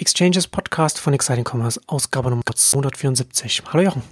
Exchanges 0.00 0.46
Podcast 0.46 1.00
von 1.00 1.12
Exciting 1.12 1.44
Commerce, 1.44 1.80
Ausgabe 1.88 2.30
Nummer 2.30 2.44
274. 2.54 3.62
Hallo 3.72 3.82
Jochen. 3.82 4.02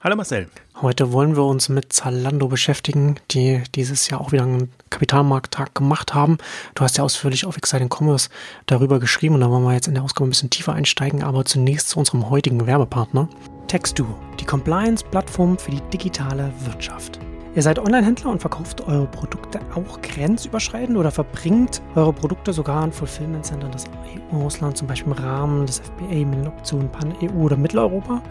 Hallo 0.00 0.16
Marcel. 0.16 0.48
Heute 0.82 1.12
wollen 1.12 1.36
wir 1.36 1.44
uns 1.44 1.68
mit 1.68 1.92
Zalando 1.92 2.48
beschäftigen, 2.48 3.20
die 3.30 3.62
dieses 3.76 4.08
Jahr 4.08 4.20
auch 4.20 4.32
wieder 4.32 4.42
einen 4.42 4.72
Kapitalmarkttag 4.90 5.76
gemacht 5.76 6.12
haben. 6.12 6.38
Du 6.74 6.82
hast 6.82 6.98
ja 6.98 7.04
ausführlich 7.04 7.46
auf 7.46 7.56
Exciting 7.56 7.88
Commerce 7.88 8.30
darüber 8.66 8.98
geschrieben 8.98 9.36
und 9.36 9.40
da 9.40 9.50
wollen 9.50 9.62
wir 9.62 9.74
jetzt 9.74 9.86
in 9.86 9.94
der 9.94 10.02
Ausgabe 10.02 10.26
ein 10.26 10.30
bisschen 10.30 10.50
tiefer 10.50 10.72
einsteigen, 10.72 11.22
aber 11.22 11.44
zunächst 11.44 11.90
zu 11.90 12.00
unserem 12.00 12.30
heutigen 12.30 12.66
Werbepartner. 12.66 13.28
Textu, 13.68 14.06
die 14.40 14.44
Compliance-Plattform 14.44 15.56
für 15.58 15.70
die 15.70 15.82
digitale 15.92 16.52
Wirtschaft. 16.64 17.20
Ihr 17.54 17.62
seid 17.62 17.78
Online-Händler 17.78 18.30
und 18.30 18.40
verkauft 18.40 18.86
eure 18.86 19.06
Produkte 19.06 19.58
auch 19.74 20.00
grenzüberschreitend 20.02 20.98
oder 20.98 21.10
verbringt 21.10 21.80
eure 21.94 22.12
Produkte 22.12 22.52
sogar 22.52 22.82
an 22.82 22.92
Fulfillment-Centern 22.92 23.72
des 23.72 23.86
EU-Auslands, 24.32 24.78
zum 24.78 24.86
Beispiel 24.86 25.12
im 25.12 25.18
Rahmen 25.18 25.64
des 25.64 25.80
FBA 25.80 26.26
mit 26.26 26.40
den 26.40 26.46
Optionen 26.46 26.90
Pan-EU 26.90 27.42
oder 27.42 27.56
Mitteleuropa. 27.56 28.22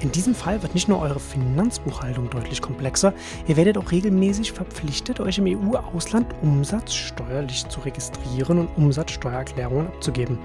In 0.00 0.10
diesem 0.10 0.34
Fall 0.34 0.62
wird 0.62 0.74
nicht 0.74 0.88
nur 0.88 1.00
eure 1.00 1.20
Finanzbuchhaltung 1.20 2.30
deutlich 2.30 2.62
komplexer, 2.62 3.12
ihr 3.46 3.56
werdet 3.56 3.76
auch 3.76 3.92
regelmäßig 3.92 4.52
verpflichtet, 4.52 5.20
euch 5.20 5.38
im 5.38 5.46
EU-Ausland 5.46 6.26
umsatzsteuerlich 6.40 7.68
zu 7.68 7.80
registrieren 7.80 8.58
und 8.58 8.68
Umsatzsteuererklärungen 8.76 9.88
abzugeben. 9.88 10.38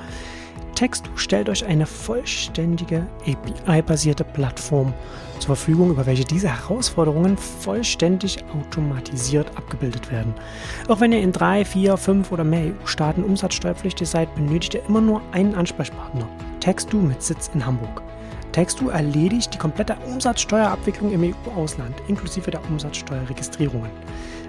Textu 0.78 1.10
stellt 1.16 1.50
euch 1.50 1.66
eine 1.66 1.88
vollständige 1.88 3.08
API-basierte 3.26 4.24
Plattform 4.24 4.94
zur 5.40 5.56
Verfügung, 5.56 5.90
über 5.90 6.06
welche 6.06 6.24
diese 6.24 6.50
Herausforderungen 6.50 7.36
vollständig 7.36 8.46
automatisiert 8.56 9.58
abgebildet 9.58 10.12
werden. 10.12 10.36
Auch 10.88 11.00
wenn 11.00 11.14
ihr 11.14 11.22
in 11.22 11.32
drei, 11.32 11.66
vier, 11.66 11.98
fünf 11.98 12.32
oder 12.32 12.44
mehr 12.44 12.76
EU-Staaten 12.84 13.24
umsatzsteuerpflichtig 13.24 14.08
seid, 14.08 14.36
benötigt 14.36 14.76
ihr 14.76 14.86
immer 14.88 15.02
nur 15.02 15.24
einen 15.32 15.56
Ansprechpartner. 15.56 16.28
Textu 16.60 16.98
mit 16.98 17.24
Sitz 17.24 17.50
in 17.56 17.66
Hamburg. 17.66 18.04
Textu 18.52 18.90
erledigt 18.90 19.56
die 19.56 19.58
komplette 19.58 19.98
Umsatzsteuerabwicklung 20.06 21.12
im 21.12 21.24
EU-Ausland, 21.24 21.96
inklusive 22.08 22.52
der 22.52 22.64
Umsatzsteuerregistrierungen. 22.70 23.90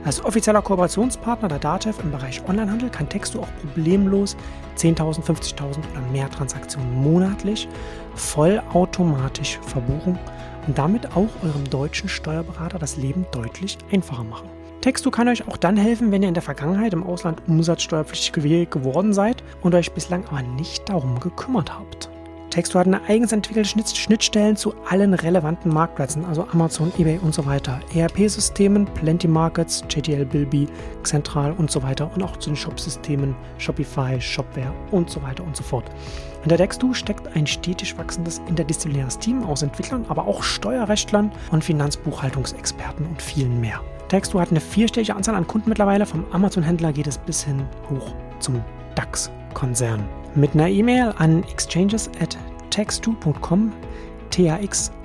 Als 0.05 0.25
offizieller 0.25 0.63
Kooperationspartner 0.63 1.49
der 1.49 1.59
DATEV 1.59 1.99
im 2.03 2.13
Bereich 2.13 2.43
Onlinehandel 2.49 2.89
kann 2.89 3.09
Textu 3.09 3.41
auch 3.41 3.49
problemlos 3.61 4.37
10.000, 4.77 5.23
50.000 5.23 5.79
oder 5.93 6.01
mehr 6.13 6.31
Transaktionen 6.31 7.03
monatlich 7.03 7.69
vollautomatisch 8.15 9.59
verbuchen 9.67 10.19
und 10.67 10.79
damit 10.79 11.17
auch 11.17 11.29
eurem 11.43 11.69
deutschen 11.69 12.09
Steuerberater 12.09 12.79
das 12.79 12.97
Leben 12.97 13.27
deutlich 13.33 13.77
einfacher 13.91 14.25
machen. 14.25 14.49
Textu 14.81 15.11
kann 15.11 15.29
euch 15.29 15.49
auch 15.49 15.57
dann 15.57 15.77
helfen, 15.77 16.13
wenn 16.13 16.23
ihr 16.23 16.29
in 16.29 16.35
der 16.35 16.43
Vergangenheit 16.43 16.93
im 16.93 17.03
Ausland 17.03 17.43
umsatzsteuerpflichtig 17.49 18.71
geworden 18.71 19.13
seid 19.13 19.43
und 19.63 19.75
euch 19.75 19.93
bislang 19.93 20.25
aber 20.29 20.43
nicht 20.43 20.89
darum 20.89 21.19
gekümmert 21.19 21.77
habt. 21.77 22.09
Textu 22.51 22.79
hat 22.79 22.87
eine 22.87 23.03
eigens 23.05 23.33
entwickelte 23.33 23.69
Schnittstellen 23.69 24.57
zu 24.57 24.75
allen 24.89 25.15
relevanten 25.15 25.73
Marktplätzen, 25.73 26.25
also 26.25 26.47
Amazon, 26.53 26.93
eBay 26.99 27.19
und 27.19 27.35
so 27.35 27.45
weiter, 27.45 27.81
ERP-Systemen, 27.95 28.87
Plenty 28.95 29.29
Markets, 29.29 29.85
JTL 29.89 30.25
Bilby, 30.25 30.67
Central 31.03 31.53
und 31.53 31.71
so 31.71 31.83
weiter 31.83 32.11
und 32.15 32.23
auch 32.23 32.37
zu 32.39 32.51
den 32.51 32.57
Shop-Systemen 32.57 33.37
Shopify, 33.59 34.21
Shopware 34.21 34.73
und 34.91 35.11
so 35.11 35.23
weiter 35.23 35.45
und 35.45 35.57
so 35.57 35.63
fort. 35.63 35.85
Hinter 36.43 36.57
Textu 36.57 36.95
steckt 36.95 37.37
ein 37.37 37.47
stetig 37.47 37.99
wachsendes 37.99 38.41
interdisziplinäres 38.49 39.19
Team 39.19 39.43
aus 39.45 39.63
Entwicklern, 39.63 40.07
aber 40.09 40.27
auch 40.27 40.43
Steuerrechtlern 40.43 41.31
und 41.51 41.65
Finanzbuchhaltungsexperten 41.65 43.07
und 43.07 43.21
vielen 43.21 43.61
mehr. 43.61 43.81
Textu 44.09 44.41
hat 44.41 44.51
eine 44.51 44.61
vierstellige 44.61 45.15
Anzahl 45.15 45.35
an 45.35 45.47
Kunden 45.47 45.69
mittlerweile, 45.69 46.07
vom 46.07 46.25
Amazon-Händler 46.33 46.93
geht 46.93 47.07
es 47.07 47.19
bis 47.19 47.45
hin 47.45 47.63
hoch 47.91 48.15
zum 48.41 48.63
DAX-Konzern. 48.95 50.09
Mit 50.35 50.55
einer 50.55 50.69
E-Mail 50.69 51.15
an 51.19 51.43
exchanges 51.45 52.09
at 52.21 52.37
textu.com, 52.71 53.73
t-a-x-d-u-o.com. 54.31 54.97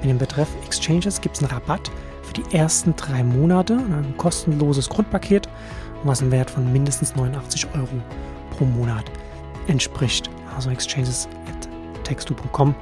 Mit 0.00 0.10
dem 0.10 0.18
Betreff 0.18 0.48
Exchanges 0.64 1.20
gibt 1.20 1.36
es 1.36 1.42
einen 1.42 1.52
Rabatt 1.52 1.90
für 2.22 2.34
die 2.34 2.56
ersten 2.56 2.96
drei 2.96 3.22
Monate, 3.22 3.76
ein 3.76 4.14
kostenloses 4.16 4.88
Grundpaket, 4.88 5.48
was 6.04 6.22
einen 6.22 6.30
Wert 6.30 6.50
von 6.50 6.72
mindestens 6.72 7.14
89 7.14 7.66
Euro 7.74 8.02
pro 8.50 8.64
Monat 8.64 9.04
entspricht. 9.66 10.30
Also 10.54 10.70
exchanges 10.70 11.28
at 11.48 11.68
textu.com. 12.04 12.74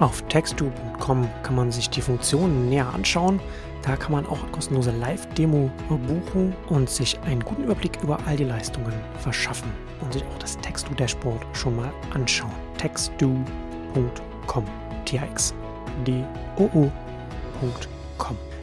Auf 0.00 0.22
textu.com 0.28 1.28
kann 1.42 1.56
man 1.56 1.72
sich 1.72 1.90
die 1.90 2.00
Funktionen 2.00 2.68
näher 2.68 2.92
anschauen. 2.94 3.40
Da 3.82 3.96
kann 3.96 4.12
man 4.12 4.26
auch 4.26 4.38
kostenlose 4.52 4.90
Live-Demo 4.90 5.70
buchen 5.88 6.54
und 6.68 6.90
sich 6.90 7.18
einen 7.20 7.44
guten 7.44 7.64
Überblick 7.64 7.98
über 8.02 8.18
all 8.26 8.36
die 8.36 8.44
Leistungen 8.44 8.92
verschaffen 9.20 9.70
und 10.00 10.12
sich 10.12 10.22
auch 10.24 10.38
das 10.38 10.58
Textu-Dashboard 10.58 11.44
schon 11.52 11.76
mal 11.76 11.92
anschauen. 12.12 12.52
textu.com. 12.76 14.64
T-X-D-O-O.com. 15.04 15.56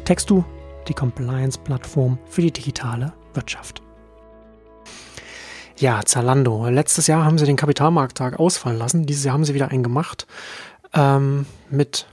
Textu, 0.04 0.44
die 0.88 0.94
Compliance-Plattform 0.94 2.20
für 2.28 2.42
die 2.42 2.52
digitale 2.52 3.14
Wirtschaft. 3.34 3.82
Ja, 5.78 6.06
Zalando. 6.06 6.70
Letztes 6.70 7.08
Jahr 7.08 7.26
haben 7.26 7.38
sie 7.38 7.46
den 7.46 7.58
Kapitalmarkttag 7.58 8.40
ausfallen 8.40 8.78
lassen. 8.78 9.06
Dieses 9.06 9.26
Jahr 9.26 9.34
haben 9.34 9.44
sie 9.44 9.54
wieder 9.54 9.72
einen 9.72 9.84
gemacht. 9.84 10.26
Ähm, 10.94 11.46
mit 11.70 12.06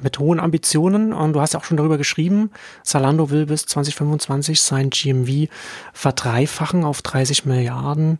mit 0.00 0.18
hohen 0.18 0.40
Ambitionen 0.40 1.12
und 1.12 1.32
du 1.34 1.40
hast 1.40 1.54
ja 1.54 1.60
auch 1.60 1.64
schon 1.64 1.76
darüber 1.76 1.98
geschrieben, 1.98 2.50
Zalando 2.82 3.30
will 3.30 3.46
bis 3.46 3.66
2025 3.66 4.60
sein 4.60 4.90
GMV 4.90 5.48
verdreifachen 5.92 6.84
auf 6.84 7.02
30 7.02 7.44
Milliarden 7.44 8.18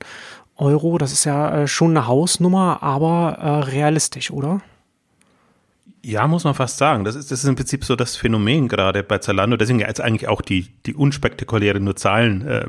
Euro. 0.56 0.98
Das 0.98 1.12
ist 1.12 1.24
ja 1.24 1.62
äh, 1.62 1.66
schon 1.66 1.90
eine 1.90 2.06
Hausnummer, 2.06 2.82
aber 2.82 3.38
äh, 3.40 3.70
realistisch, 3.70 4.30
oder? 4.30 4.60
Ja, 6.02 6.26
muss 6.28 6.44
man 6.44 6.54
fast 6.54 6.76
sagen. 6.76 7.04
Das 7.04 7.14
ist, 7.14 7.30
das 7.30 7.42
ist 7.42 7.48
im 7.48 7.56
Prinzip 7.56 7.84
so 7.84 7.96
das 7.96 8.14
Phänomen 8.14 8.68
gerade 8.68 9.02
bei 9.02 9.18
Zalando. 9.18 9.56
Deswegen 9.56 9.80
jetzt 9.80 10.02
eigentlich 10.02 10.28
auch 10.28 10.42
die, 10.42 10.68
die 10.84 10.94
unspektakuläre 10.94 11.80
nur 11.80 11.96
Zahlen 11.96 12.46
äh, 12.46 12.66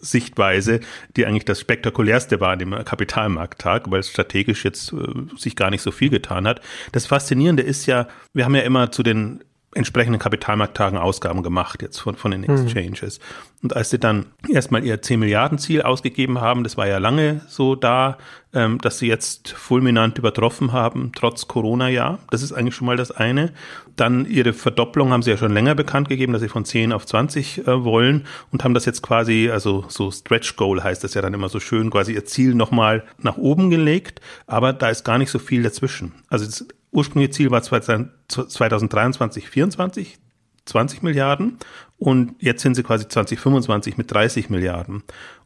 Sichtweise, 0.00 0.80
die 1.16 1.26
eigentlich 1.26 1.44
das 1.44 1.60
spektakulärste 1.60 2.40
war 2.40 2.52
an 2.52 2.58
dem 2.58 2.70
Kapitalmarkttag, 2.84 3.90
weil 3.90 4.00
es 4.00 4.10
strategisch 4.10 4.64
jetzt 4.64 4.92
äh, 4.92 4.96
sich 5.36 5.56
gar 5.56 5.70
nicht 5.70 5.82
so 5.82 5.90
viel 5.90 6.10
getan 6.10 6.46
hat. 6.46 6.60
Das 6.92 7.06
Faszinierende 7.06 7.62
ist 7.62 7.86
ja, 7.86 8.08
wir 8.32 8.44
haben 8.44 8.54
ja 8.54 8.62
immer 8.62 8.92
zu 8.92 9.02
den 9.02 9.42
entsprechenden 9.76 10.18
Kapitalmarkttagen 10.18 10.98
Ausgaben 10.98 11.42
gemacht 11.42 11.82
jetzt 11.82 11.98
von, 11.98 12.16
von 12.16 12.30
den 12.30 12.42
mhm. 12.42 12.66
Exchanges. 12.66 13.18
Mhm. 13.18 13.24
Und 13.62 13.76
als 13.76 13.90
sie 13.90 13.98
dann 13.98 14.26
erstmal 14.48 14.84
ihr 14.84 15.00
10 15.00 15.20
Milliarden 15.20 15.58
Ziel 15.58 15.82
ausgegeben 15.82 16.40
haben, 16.40 16.62
das 16.62 16.76
war 16.76 16.86
ja 16.86 16.98
lange 16.98 17.40
so 17.48 17.74
da, 17.74 18.18
ähm, 18.52 18.78
dass 18.78 18.98
sie 18.98 19.06
jetzt 19.06 19.50
fulminant 19.50 20.18
übertroffen 20.18 20.72
haben, 20.72 21.12
trotz 21.14 21.48
Corona-Jahr. 21.48 22.18
Das 22.30 22.42
ist 22.42 22.52
eigentlich 22.52 22.74
schon 22.74 22.86
mal 22.86 22.96
das 22.96 23.10
eine. 23.10 23.52
Dann 23.96 24.24
ihre 24.26 24.52
Verdopplung 24.52 25.10
haben 25.10 25.22
sie 25.22 25.30
ja 25.30 25.36
schon 25.36 25.52
länger 25.52 25.74
bekannt 25.74 26.08
gegeben, 26.08 26.32
dass 26.32 26.42
sie 26.42 26.48
von 26.48 26.64
10 26.64 26.92
auf 26.92 27.06
20 27.06 27.66
äh, 27.66 27.84
wollen 27.84 28.26
und 28.52 28.62
haben 28.62 28.74
das 28.74 28.84
jetzt 28.84 29.02
quasi, 29.02 29.50
also 29.50 29.84
so 29.88 30.10
Stretch 30.10 30.56
Goal 30.56 30.82
heißt 30.82 31.02
das 31.02 31.14
ja 31.14 31.22
dann 31.22 31.34
immer 31.34 31.48
so 31.48 31.60
schön, 31.60 31.90
quasi 31.90 32.12
ihr 32.12 32.24
Ziel 32.24 32.54
nochmal 32.54 33.04
nach 33.18 33.36
oben 33.36 33.70
gelegt, 33.70 34.20
aber 34.46 34.72
da 34.72 34.90
ist 34.90 35.04
gar 35.04 35.18
nicht 35.18 35.30
so 35.30 35.38
viel 35.38 35.62
dazwischen. 35.62 36.12
Also 36.28 36.64
ursprüngliche 36.92 37.32
Ziel 37.32 37.50
war 37.50 37.62
2023, 37.62 39.44
2024, 39.44 40.18
20 40.64 41.02
Milliarden 41.02 41.58
und 41.98 42.34
jetzt 42.40 42.62
sind 42.62 42.74
sie 42.74 42.82
quasi 42.82 43.08
2025 43.08 43.96
mit 43.96 44.10
30 44.10 44.50
Milliarden. 44.50 45.02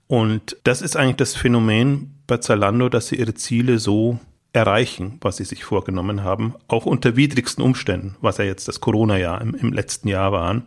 Und 0.06 0.56
das 0.64 0.82
ist 0.82 0.96
eigentlich 0.96 1.16
das 1.16 1.36
Phänomen 1.36 2.22
bei 2.26 2.38
Zalando, 2.38 2.88
dass 2.88 3.08
sie 3.08 3.16
ihre 3.16 3.34
Ziele 3.34 3.78
so 3.78 4.18
erreichen, 4.52 5.18
was 5.20 5.36
sie 5.36 5.44
sich 5.44 5.62
vorgenommen 5.62 6.24
haben, 6.24 6.54
auch 6.66 6.86
unter 6.86 7.14
widrigsten 7.14 7.62
Umständen, 7.62 8.16
was 8.20 8.38
ja 8.38 8.44
jetzt 8.44 8.66
das 8.66 8.80
Corona-Jahr 8.80 9.40
im, 9.40 9.54
im 9.54 9.72
letzten 9.72 10.08
Jahr 10.08 10.32
waren. 10.32 10.64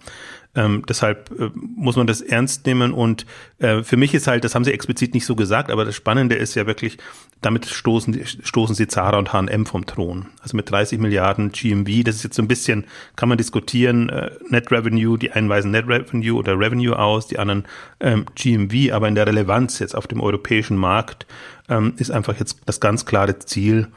Ähm, 0.56 0.84
deshalb 0.88 1.31
äh, 1.40 1.50
muss 1.56 1.96
man 1.96 2.06
das 2.06 2.22
ernst 2.22 2.68
nehmen 2.68 2.94
und 2.94 3.25
äh, 3.58 3.81
für 3.81 3.97
mich 3.97 4.14
ist 4.14 4.28
halt, 4.28 4.44
das 4.44 4.53
haben 4.53 4.64
sie 4.64 4.72
explizit 4.72 5.16
nicht 5.16 5.25
so 5.25 5.36
gesagt, 5.36 5.72
aber 5.72 5.84
das 5.84 5.96
Spannende 5.96 6.36
ist 6.36 6.53
ja 6.53 6.68
wirklich, 6.68 7.00
damit 7.41 7.66
stoßen, 7.66 8.24
stoßen 8.24 8.75
sie 8.75 8.88
Zara 8.88 9.18
und 9.18 9.33
H&M 9.33 9.66
vom 9.66 9.88
Thron. 9.88 10.28
Also 10.42 10.56
mit 10.56 10.69
30 10.69 11.00
Milliarden 11.00 11.51
GMV, 11.51 12.04
das 12.04 12.18
ist 12.18 12.24
jetzt 12.24 12.36
so 12.36 12.44
ein 12.44 12.48
bisschen, 12.48 12.86
kann 13.16 13.30
man 13.30 13.39
diskutieren, 13.39 14.10
äh, 14.10 14.30
Net 14.50 14.72
Revenue, 14.72 15.18
die 15.18 15.31
einen 15.31 15.50
weisen 15.50 15.72
Net 15.72 15.88
Revenue 15.88 16.38
oder 16.38 16.60
Revenue 16.60 17.00
aus, 17.00 17.25
die 17.25 17.39
anderen 17.39 17.66
ähm, 18.00 18.25
GMV, 18.36 18.94
aber 18.94 19.07
in 19.07 19.16
der 19.16 19.25
Relevanz 19.25 19.80
jetzt 19.80 19.95
auf 19.95 20.06
dem 20.06 20.22
europäischen 20.22 20.78
Markt 20.78 21.25
ähm, 21.68 21.94
ist 21.98 22.12
einfach 22.12 22.38
jetzt 22.38 22.60
das 22.68 22.80
ganz 22.80 23.07
klare 23.07 23.39
Ziel, 23.39 23.88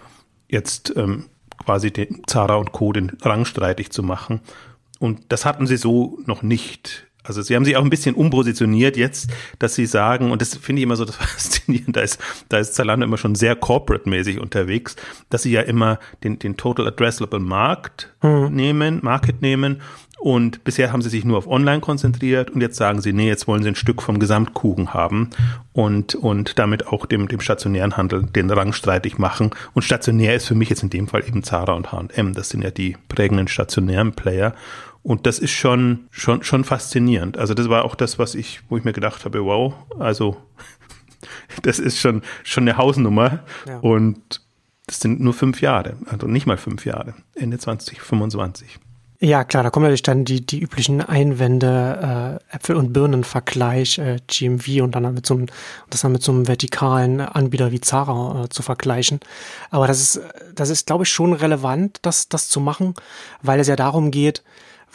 jetzt 0.48 0.94
ähm, 0.96 1.26
quasi 1.62 1.90
den 1.90 2.22
Zara 2.26 2.54
und 2.54 2.72
Co. 2.72 2.92
den 2.92 3.12
Rang 3.20 3.44
streitig 3.44 3.90
zu 3.90 4.02
machen 4.02 4.40
und 4.98 5.20
das 5.28 5.44
hatten 5.44 5.66
sie 5.66 5.76
so 5.76 6.18
noch 6.26 6.42
nicht. 6.42 7.06
Also 7.28 7.42
sie 7.42 7.56
haben 7.56 7.64
sich 7.64 7.76
auch 7.76 7.82
ein 7.82 7.90
bisschen 7.90 8.14
umpositioniert 8.14 8.96
jetzt, 8.96 9.30
dass 9.58 9.74
sie 9.74 9.86
sagen, 9.86 10.30
und 10.30 10.40
das 10.40 10.54
finde 10.56 10.80
ich 10.80 10.84
immer 10.84 10.96
so 10.96 11.04
das 11.04 11.16
Faszinierende, 11.16 11.92
da 11.92 12.00
ist, 12.02 12.20
da 12.48 12.58
ist 12.58 12.74
Zalando 12.74 13.04
immer 13.04 13.18
schon 13.18 13.34
sehr 13.34 13.56
corporate-mäßig 13.56 14.40
unterwegs, 14.40 14.96
dass 15.28 15.42
sie 15.42 15.50
ja 15.50 15.62
immer 15.62 15.98
den, 16.22 16.38
den 16.38 16.56
Total 16.56 16.86
Addressable 16.86 17.40
Markt 17.40 18.12
mhm. 18.22 18.54
nehmen, 18.54 19.00
Market 19.02 19.42
nehmen 19.42 19.82
Und 20.18 20.64
bisher 20.64 20.92
haben 20.92 21.02
sie 21.02 21.10
sich 21.10 21.24
nur 21.24 21.38
auf 21.38 21.46
Online 21.46 21.80
konzentriert 21.80 22.50
und 22.50 22.60
jetzt 22.60 22.76
sagen 22.76 23.00
sie, 23.00 23.12
nee, 23.12 23.28
jetzt 23.28 23.46
wollen 23.46 23.62
sie 23.62 23.68
ein 23.68 23.74
Stück 23.74 24.02
vom 24.02 24.18
Gesamtkuchen 24.18 24.94
haben 24.94 25.30
und, 25.72 26.14
und 26.14 26.58
damit 26.58 26.86
auch 26.86 27.06
dem, 27.06 27.28
dem 27.28 27.40
stationären 27.40 27.96
Handel 27.96 28.24
den 28.24 28.50
Rang 28.50 28.72
streitig 28.72 29.18
machen. 29.18 29.50
Und 29.74 29.82
stationär 29.82 30.34
ist 30.34 30.46
für 30.46 30.54
mich 30.54 30.70
jetzt 30.70 30.82
in 30.82 30.90
dem 30.90 31.06
Fall 31.06 31.22
eben 31.26 31.42
Zara 31.42 31.74
und 31.74 31.92
H&M. 31.92 32.32
Das 32.32 32.48
sind 32.48 32.62
ja 32.62 32.70
die 32.70 32.96
prägenden 33.08 33.46
stationären 33.46 34.14
Player. 34.14 34.54
Und 35.02 35.26
das 35.26 35.38
ist 35.38 35.52
schon, 35.52 36.08
schon, 36.10 36.42
schon 36.42 36.64
faszinierend. 36.64 37.38
Also 37.38 37.54
das 37.54 37.68
war 37.68 37.84
auch 37.84 37.94
das, 37.94 38.18
was 38.18 38.34
ich, 38.34 38.62
wo 38.68 38.76
ich 38.76 38.84
mir 38.84 38.92
gedacht 38.92 39.24
habe, 39.24 39.44
wow, 39.44 39.74
also 40.00 40.36
das 41.62 41.78
ist 41.78 42.00
schon, 42.00 42.22
schon 42.42 42.64
eine 42.64 42.78
Hausnummer. 42.78 43.44
Ja. 43.68 43.78
Und 43.78 44.40
das 44.86 45.00
sind 45.00 45.20
nur 45.20 45.34
fünf 45.34 45.60
Jahre, 45.60 45.96
also 46.06 46.26
nicht 46.26 46.46
mal 46.46 46.56
fünf 46.56 46.86
Jahre, 46.86 47.14
Ende 47.34 47.58
2025. 47.58 48.78
Ja, 49.18 49.44
klar, 49.44 49.62
da 49.62 49.70
kommen 49.70 49.84
natürlich 49.84 50.02
dann 50.02 50.26
die, 50.26 50.44
die 50.44 50.60
üblichen 50.60 51.00
Einwände, 51.00 52.40
äh, 52.50 52.56
Äpfel- 52.56 52.76
und 52.76 52.92
Birnen-Vergleich, 52.92 53.98
äh, 53.98 54.18
GMV 54.26 54.82
und 54.82 54.94
dann 54.94 55.14
mit 55.14 55.24
so 55.24 55.34
einem, 55.34 55.46
das 55.88 56.02
dann 56.02 56.12
mit 56.12 56.22
so 56.22 56.32
einem 56.32 56.46
vertikalen 56.46 57.20
Anbieter 57.20 57.72
wie 57.72 57.80
Zara 57.80 58.44
äh, 58.44 58.48
zu 58.50 58.62
vergleichen. 58.62 59.20
Aber 59.70 59.86
das 59.86 60.00
ist, 60.02 60.20
das 60.54 60.68
ist, 60.68 60.86
glaube 60.86 61.04
ich, 61.04 61.10
schon 61.10 61.32
relevant, 61.32 61.98
das, 62.02 62.28
das 62.28 62.48
zu 62.48 62.60
machen, 62.60 62.94
weil 63.40 63.58
es 63.58 63.68
ja 63.68 63.76
darum 63.76 64.10
geht, 64.10 64.42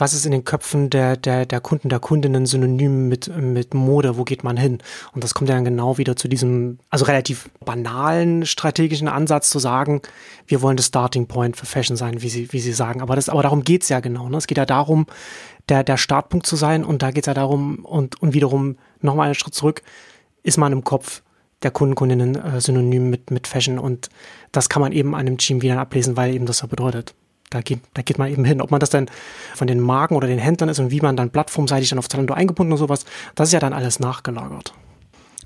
was 0.01 0.15
ist 0.15 0.25
in 0.25 0.31
den 0.31 0.43
Köpfen 0.43 0.89
der, 0.89 1.15
der, 1.15 1.45
der 1.45 1.61
Kunden, 1.61 1.87
der 1.87 1.99
Kundinnen 1.99 2.47
synonym 2.47 3.07
mit, 3.07 3.27
mit 3.37 3.75
Mode, 3.75 4.17
wo 4.17 4.23
geht 4.23 4.43
man 4.43 4.57
hin? 4.57 4.79
Und 5.13 5.23
das 5.23 5.35
kommt 5.35 5.47
ja 5.47 5.55
dann 5.55 5.63
genau 5.63 5.99
wieder 5.99 6.15
zu 6.15 6.27
diesem, 6.27 6.79
also 6.89 7.05
relativ 7.05 7.51
banalen 7.63 8.47
strategischen 8.47 9.07
Ansatz 9.07 9.51
zu 9.51 9.59
sagen, 9.59 10.01
wir 10.47 10.63
wollen 10.63 10.75
das 10.75 10.87
Starting 10.87 11.27
Point 11.27 11.55
für 11.55 11.67
Fashion 11.67 11.97
sein, 11.97 12.23
wie 12.23 12.29
Sie, 12.29 12.51
wie 12.51 12.59
Sie 12.59 12.73
sagen. 12.73 12.99
Aber, 12.99 13.15
das, 13.15 13.29
aber 13.29 13.43
darum 13.43 13.63
geht's 13.63 13.89
ja 13.89 13.99
genau. 13.99 14.27
Ne? 14.27 14.37
Es 14.37 14.47
geht 14.47 14.57
ja 14.57 14.65
darum, 14.65 15.05
der, 15.69 15.83
der 15.83 15.97
Startpunkt 15.97 16.47
zu 16.47 16.55
sein 16.55 16.83
und 16.83 17.03
da 17.03 17.11
geht's 17.11 17.27
ja 17.27 17.35
darum, 17.35 17.85
und, 17.85 18.19
und 18.23 18.33
wiederum 18.33 18.77
nochmal 19.01 19.27
einen 19.27 19.35
Schritt 19.35 19.53
zurück, 19.53 19.83
ist 20.41 20.57
man 20.57 20.73
im 20.73 20.83
Kopf 20.83 21.21
der 21.61 21.69
Kunden, 21.69 21.93
Kundinnen 21.93 22.35
äh, 22.37 22.59
synonym 22.59 23.11
mit, 23.11 23.29
mit 23.29 23.45
Fashion 23.45 23.77
und 23.77 24.09
das 24.51 24.67
kann 24.67 24.81
man 24.81 24.93
eben 24.93 25.13
an 25.13 25.27
dem 25.27 25.37
Team 25.37 25.61
wieder 25.61 25.79
ablesen, 25.79 26.17
weil 26.17 26.33
eben 26.33 26.47
das 26.47 26.57
so 26.57 26.67
bedeutet. 26.67 27.13
Da 27.51 27.61
geht, 27.61 27.81
da 27.93 28.01
geht 28.01 28.17
man 28.17 28.31
eben 28.31 28.45
hin. 28.45 28.61
Ob 28.61 28.71
man 28.71 28.79
das 28.79 28.89
dann 28.89 29.07
von 29.53 29.67
den 29.67 29.79
Marken 29.79 30.15
oder 30.15 30.27
den 30.27 30.39
Händlern 30.39 30.69
ist 30.69 30.79
und 30.79 30.89
wie 30.89 31.01
man 31.01 31.15
dann 31.15 31.29
plattformseitig 31.29 31.89
dann 31.89 31.99
auf 31.99 32.09
Zalando 32.09 32.33
eingebunden 32.33 32.71
und 32.71 32.79
sowas, 32.79 33.05
das 33.35 33.49
ist 33.49 33.53
ja 33.53 33.59
dann 33.59 33.73
alles 33.73 33.99
nachgelagert. 33.99 34.73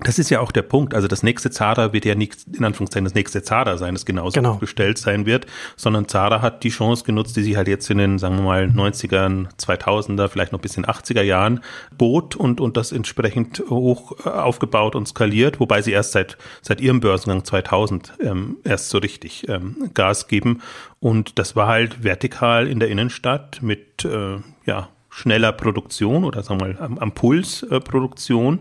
Das 0.00 0.18
ist 0.18 0.28
ja 0.28 0.40
auch 0.40 0.52
der 0.52 0.62
Punkt. 0.62 0.92
Also 0.92 1.08
das 1.08 1.22
nächste 1.22 1.50
Zara 1.50 1.94
wird 1.94 2.04
ja 2.04 2.14
nicht, 2.14 2.44
in 2.52 2.64
Anführungszeichen, 2.64 3.04
das 3.04 3.14
nächste 3.14 3.42
Zara 3.42 3.78
sein, 3.78 3.94
das 3.94 4.04
genauso 4.04 4.34
genau. 4.34 4.56
bestellt 4.56 4.98
sein 4.98 5.24
wird, 5.24 5.46
sondern 5.76 6.06
Zara 6.06 6.42
hat 6.42 6.64
die 6.64 6.68
Chance 6.68 7.04
genutzt, 7.04 7.36
die 7.36 7.42
sie 7.42 7.56
halt 7.56 7.66
jetzt 7.66 7.88
in 7.88 7.96
den, 7.96 8.18
sagen 8.18 8.36
wir 8.36 8.42
mal, 8.42 8.64
90ern, 8.64 9.48
2000er, 9.58 10.28
vielleicht 10.28 10.52
noch 10.52 10.60
bis 10.60 10.76
in 10.76 10.84
80er 10.84 11.22
Jahren 11.22 11.60
bot 11.96 12.36
und, 12.36 12.60
und 12.60 12.76
das 12.76 12.92
entsprechend 12.92 13.62
hoch 13.70 14.12
äh, 14.26 14.28
aufgebaut 14.28 14.94
und 14.94 15.08
skaliert, 15.08 15.60
wobei 15.60 15.80
sie 15.80 15.92
erst 15.92 16.12
seit, 16.12 16.36
seit 16.60 16.82
ihrem 16.82 17.00
Börsengang 17.00 17.44
2000 17.44 18.12
ähm, 18.20 18.58
erst 18.64 18.90
so 18.90 18.98
richtig 18.98 19.48
ähm, 19.48 19.90
Gas 19.94 20.28
geben. 20.28 20.60
Und 21.00 21.38
das 21.38 21.56
war 21.56 21.68
halt 21.68 22.04
vertikal 22.04 22.66
in 22.66 22.80
der 22.80 22.90
Innenstadt 22.90 23.62
mit, 23.62 24.04
äh, 24.04 24.36
ja, 24.66 24.88
schneller 25.08 25.52
Produktion 25.52 26.24
oder 26.24 26.42
sagen 26.42 26.60
wir 26.60 26.74
mal 26.74 26.76
am, 26.78 26.98
am 26.98 27.12
Puls 27.12 27.62
äh, 27.62 27.80
Produktion. 27.80 28.60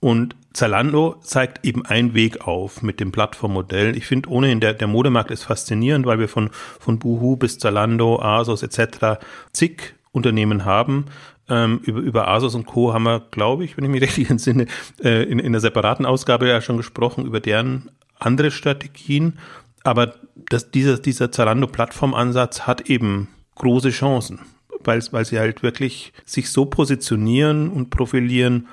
Und 0.00 0.34
Zalando 0.52 1.16
zeigt 1.20 1.64
eben 1.64 1.84
einen 1.86 2.14
Weg 2.14 2.46
auf 2.46 2.82
mit 2.82 2.98
dem 2.98 3.12
Plattformmodell. 3.12 3.96
Ich 3.96 4.06
finde 4.06 4.30
ohnehin, 4.30 4.60
der, 4.60 4.74
der 4.74 4.88
Modemarkt 4.88 5.30
ist 5.30 5.44
faszinierend, 5.44 6.06
weil 6.06 6.18
wir 6.18 6.28
von, 6.28 6.50
von 6.78 6.98
Boohoo 6.98 7.36
bis 7.36 7.58
Zalando, 7.58 8.20
Asos 8.20 8.62
etc. 8.62 9.20
zig 9.52 9.94
Unternehmen 10.12 10.64
haben. 10.64 11.04
Ähm, 11.48 11.80
über, 11.84 12.00
über 12.00 12.28
Asos 12.28 12.54
und 12.54 12.66
Co. 12.66 12.92
haben 12.92 13.04
wir, 13.04 13.20
glaube 13.30 13.64
ich, 13.64 13.76
wenn 13.76 13.84
ich 13.84 13.90
mich 13.90 14.02
richtig 14.02 14.30
entsinne, 14.30 14.66
äh, 15.02 15.22
in, 15.24 15.38
in 15.38 15.52
der 15.52 15.60
separaten 15.60 16.06
Ausgabe 16.06 16.48
ja 16.48 16.60
schon 16.60 16.78
gesprochen 16.78 17.26
über 17.26 17.40
deren 17.40 17.90
andere 18.18 18.50
Strategien. 18.50 19.38
Aber 19.84 20.14
das, 20.48 20.70
dieser, 20.70 20.98
dieser 20.98 21.30
Zalando-Plattformansatz 21.30 22.62
hat 22.62 22.88
eben 22.88 23.28
große 23.54 23.90
Chancen, 23.90 24.40
weil, 24.82 25.00
weil 25.10 25.24
sie 25.24 25.38
halt 25.38 25.62
wirklich 25.62 26.12
sich 26.24 26.50
so 26.50 26.66
positionieren 26.66 27.68
und 27.68 27.90
profilieren, 27.90 28.68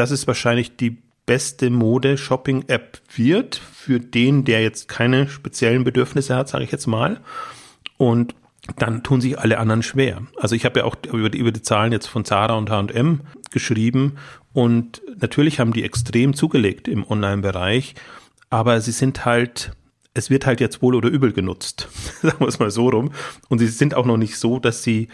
dass 0.00 0.10
es 0.10 0.26
wahrscheinlich 0.26 0.76
die 0.76 0.96
beste 1.26 1.68
Mode-Shopping-App 1.68 3.02
wird 3.14 3.56
für 3.56 4.00
den, 4.00 4.46
der 4.46 4.62
jetzt 4.62 4.88
keine 4.88 5.28
speziellen 5.28 5.84
Bedürfnisse 5.84 6.34
hat, 6.34 6.48
sage 6.48 6.64
ich 6.64 6.72
jetzt 6.72 6.86
mal. 6.86 7.20
Und 7.98 8.34
dann 8.78 9.02
tun 9.02 9.20
sich 9.20 9.38
alle 9.38 9.58
anderen 9.58 9.82
schwer. 9.82 10.22
Also 10.38 10.54
ich 10.54 10.64
habe 10.64 10.80
ja 10.80 10.86
auch 10.86 10.96
über 11.12 11.28
die, 11.28 11.36
über 11.36 11.52
die 11.52 11.60
Zahlen 11.60 11.92
jetzt 11.92 12.06
von 12.06 12.24
Zara 12.24 12.54
und 12.54 12.70
H&M 12.70 13.20
geschrieben 13.50 14.16
und 14.54 15.02
natürlich 15.20 15.60
haben 15.60 15.74
die 15.74 15.84
extrem 15.84 16.32
zugelegt 16.32 16.88
im 16.88 17.06
Online-Bereich, 17.06 17.94
aber 18.48 18.80
sie 18.80 18.92
sind 18.92 19.26
halt, 19.26 19.72
es 20.14 20.30
wird 20.30 20.46
halt 20.46 20.60
jetzt 20.60 20.80
wohl 20.80 20.94
oder 20.94 21.10
übel 21.10 21.34
genutzt, 21.34 21.88
sagen 22.22 22.40
wir 22.40 22.48
es 22.48 22.58
mal 22.58 22.70
so 22.70 22.88
rum. 22.88 23.10
Und 23.50 23.58
sie 23.58 23.68
sind 23.68 23.94
auch 23.94 24.06
noch 24.06 24.16
nicht 24.16 24.38
so, 24.38 24.58
dass 24.58 24.82
sie 24.82 25.08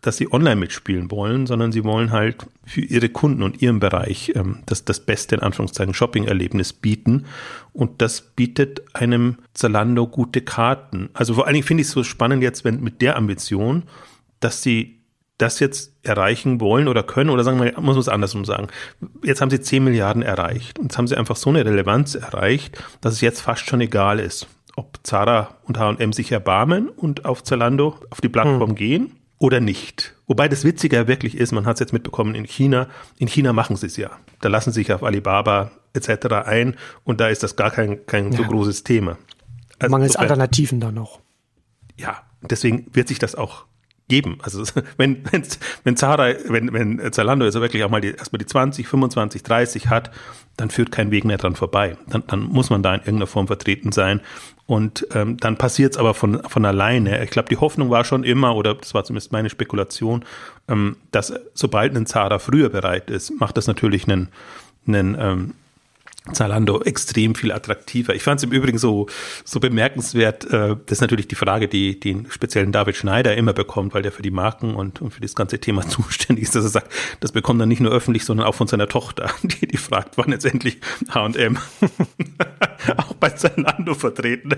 dass 0.00 0.16
sie 0.16 0.32
online 0.32 0.56
mitspielen 0.56 1.10
wollen, 1.10 1.46
sondern 1.46 1.72
sie 1.72 1.84
wollen 1.84 2.10
halt 2.10 2.46
für 2.64 2.80
ihre 2.80 3.08
Kunden 3.08 3.42
und 3.42 3.60
ihren 3.60 3.80
Bereich 3.80 4.32
ähm, 4.34 4.60
das, 4.66 4.84
das 4.84 5.00
beste, 5.00 5.36
in 5.36 5.42
Anführungszeichen, 5.42 5.94
Shopping-Erlebnis 5.94 6.72
bieten. 6.72 7.26
Und 7.72 8.00
das 8.00 8.20
bietet 8.20 8.82
einem 8.94 9.36
Zalando 9.52 10.06
gute 10.06 10.40
Karten. 10.40 11.10
Also 11.12 11.34
vor 11.34 11.46
allen 11.46 11.54
Dingen 11.54 11.66
finde 11.66 11.82
ich 11.82 11.88
es 11.88 11.92
so 11.92 12.02
spannend 12.02 12.42
jetzt, 12.42 12.64
wenn 12.64 12.80
mit 12.80 13.02
der 13.02 13.16
Ambition, 13.16 13.84
dass 14.40 14.62
sie 14.62 15.00
das 15.36 15.58
jetzt 15.58 15.94
erreichen 16.02 16.60
wollen 16.60 16.88
oder 16.88 17.02
können, 17.02 17.30
oder 17.30 17.44
sagen 17.44 17.62
wir, 17.62 17.72
muss 17.80 17.94
man 17.94 17.98
es 17.98 18.08
andersrum 18.08 18.44
sagen. 18.44 18.68
Jetzt 19.22 19.40
haben 19.40 19.50
sie 19.50 19.60
10 19.60 19.84
Milliarden 19.84 20.22
erreicht 20.22 20.78
und 20.78 20.86
jetzt 20.86 20.98
haben 20.98 21.06
sie 21.06 21.16
einfach 21.16 21.36
so 21.36 21.50
eine 21.50 21.64
Relevanz 21.64 22.14
erreicht, 22.14 22.82
dass 23.00 23.14
es 23.14 23.20
jetzt 23.22 23.40
fast 23.40 23.66
schon 23.66 23.80
egal 23.80 24.18
ist, 24.18 24.48
ob 24.76 24.98
Zara 25.02 25.56
und 25.64 25.78
H&M 25.78 26.12
sich 26.12 26.30
erbarmen 26.30 26.88
und 26.88 27.24
auf 27.24 27.42
Zalando 27.42 27.96
auf 28.10 28.20
die 28.20 28.28
Plattform 28.28 28.70
hm. 28.70 28.76
gehen 28.76 29.19
oder 29.40 29.58
nicht. 29.58 30.14
Wobei 30.26 30.48
das 30.48 30.64
Witzige 30.64 31.08
wirklich 31.08 31.36
ist, 31.36 31.50
man 31.50 31.66
hat 31.66 31.74
es 31.76 31.80
jetzt 31.80 31.92
mitbekommen 31.92 32.36
in 32.36 32.44
China, 32.44 32.86
in 33.18 33.26
China 33.26 33.52
machen 33.52 33.74
sie 33.74 33.86
es 33.86 33.96
ja. 33.96 34.10
Da 34.40 34.48
lassen 34.48 34.70
sie 34.70 34.82
sich 34.82 34.92
auf 34.92 35.02
Alibaba 35.02 35.72
etc. 35.94 36.26
ein 36.44 36.76
und 37.02 37.20
da 37.20 37.28
ist 37.28 37.42
das 37.42 37.56
gar 37.56 37.70
kein, 37.72 38.06
kein 38.06 38.30
ja. 38.30 38.38
so 38.38 38.44
großes 38.44 38.84
Thema. 38.84 39.18
Also 39.80 39.90
Mangels 39.90 40.14
Alternativen 40.14 40.78
da 40.78 40.92
noch. 40.92 41.20
Ja, 41.96 42.22
deswegen 42.42 42.86
wird 42.92 43.08
sich 43.08 43.18
das 43.18 43.34
auch 43.34 43.64
geben. 44.08 44.38
Also 44.42 44.62
wenn, 44.98 45.24
wenn, 45.32 45.42
wenn 45.84 45.96
Zara, 45.96 46.34
wenn, 46.48 46.70
wenn 46.74 47.12
Zalando 47.12 47.46
jetzt 47.46 47.54
wirklich 47.54 47.82
auch 47.82 47.90
mal 47.90 48.02
die, 48.02 48.12
erstmal 48.12 48.38
die 48.38 48.46
20, 48.46 48.86
25, 48.86 49.42
30 49.42 49.88
hat, 49.88 50.10
dann 50.58 50.68
führt 50.68 50.92
kein 50.92 51.10
Weg 51.10 51.24
mehr 51.24 51.38
dran 51.38 51.56
vorbei. 51.56 51.96
Dann, 52.08 52.24
dann 52.26 52.40
muss 52.40 52.68
man 52.68 52.82
da 52.82 52.94
in 52.94 53.00
irgendeiner 53.00 53.26
Form 53.26 53.46
vertreten 53.46 53.90
sein. 53.90 54.20
Und 54.70 55.04
ähm, 55.14 55.36
dann 55.36 55.56
passiert 55.56 55.94
es 55.94 55.98
aber 55.98 56.14
von, 56.14 56.44
von 56.44 56.64
alleine. 56.64 57.24
Ich 57.24 57.30
glaube, 57.30 57.48
die 57.48 57.56
Hoffnung 57.56 57.90
war 57.90 58.04
schon 58.04 58.22
immer, 58.22 58.54
oder 58.54 58.76
das 58.76 58.94
war 58.94 59.02
zumindest 59.02 59.32
meine 59.32 59.50
Spekulation, 59.50 60.24
ähm, 60.68 60.94
dass 61.10 61.32
sobald 61.54 61.96
ein 61.96 62.06
Zara 62.06 62.38
früher 62.38 62.68
bereit 62.68 63.10
ist, 63.10 63.32
macht 63.40 63.56
das 63.56 63.66
natürlich 63.66 64.06
einen, 64.06 64.28
einen 64.86 65.16
ähm, 65.18 65.54
Zalando 66.32 66.82
extrem 66.82 67.34
viel 67.34 67.52
attraktiver. 67.52 68.14
Ich 68.14 68.22
fand 68.22 68.40
es 68.40 68.44
im 68.44 68.52
Übrigen 68.52 68.78
so, 68.78 69.06
so 69.44 69.60
bemerkenswert. 69.60 70.44
Äh, 70.44 70.76
das 70.86 70.98
ist 70.98 71.00
natürlich 71.00 71.28
die 71.28 71.34
Frage, 71.34 71.68
die 71.68 71.98
den 71.98 72.30
speziellen 72.30 72.72
David 72.72 72.96
Schneider 72.96 73.36
immer 73.36 73.52
bekommt, 73.52 73.94
weil 73.94 74.02
der 74.02 74.12
für 74.12 74.22
die 74.22 74.30
Marken 74.30 74.74
und, 74.74 75.00
und 75.00 75.12
für 75.12 75.20
das 75.20 75.34
ganze 75.34 75.58
Thema 75.58 75.82
zuständig 75.88 76.44
ist, 76.44 76.54
dass 76.54 76.64
er 76.64 76.70
sagt, 76.70 76.92
das 77.20 77.32
bekommt 77.32 77.60
er 77.60 77.66
nicht 77.66 77.80
nur 77.80 77.92
öffentlich, 77.92 78.24
sondern 78.24 78.46
auch 78.46 78.54
von 78.54 78.66
seiner 78.66 78.88
Tochter, 78.88 79.30
die, 79.42 79.66
die 79.66 79.76
fragt, 79.76 80.18
wann 80.18 80.30
jetzt 80.30 80.46
endlich 80.46 80.78
H&M 81.10 81.58
auch 82.96 83.14
bei 83.14 83.30
Zalando 83.30 83.94
vertreten 83.94 84.52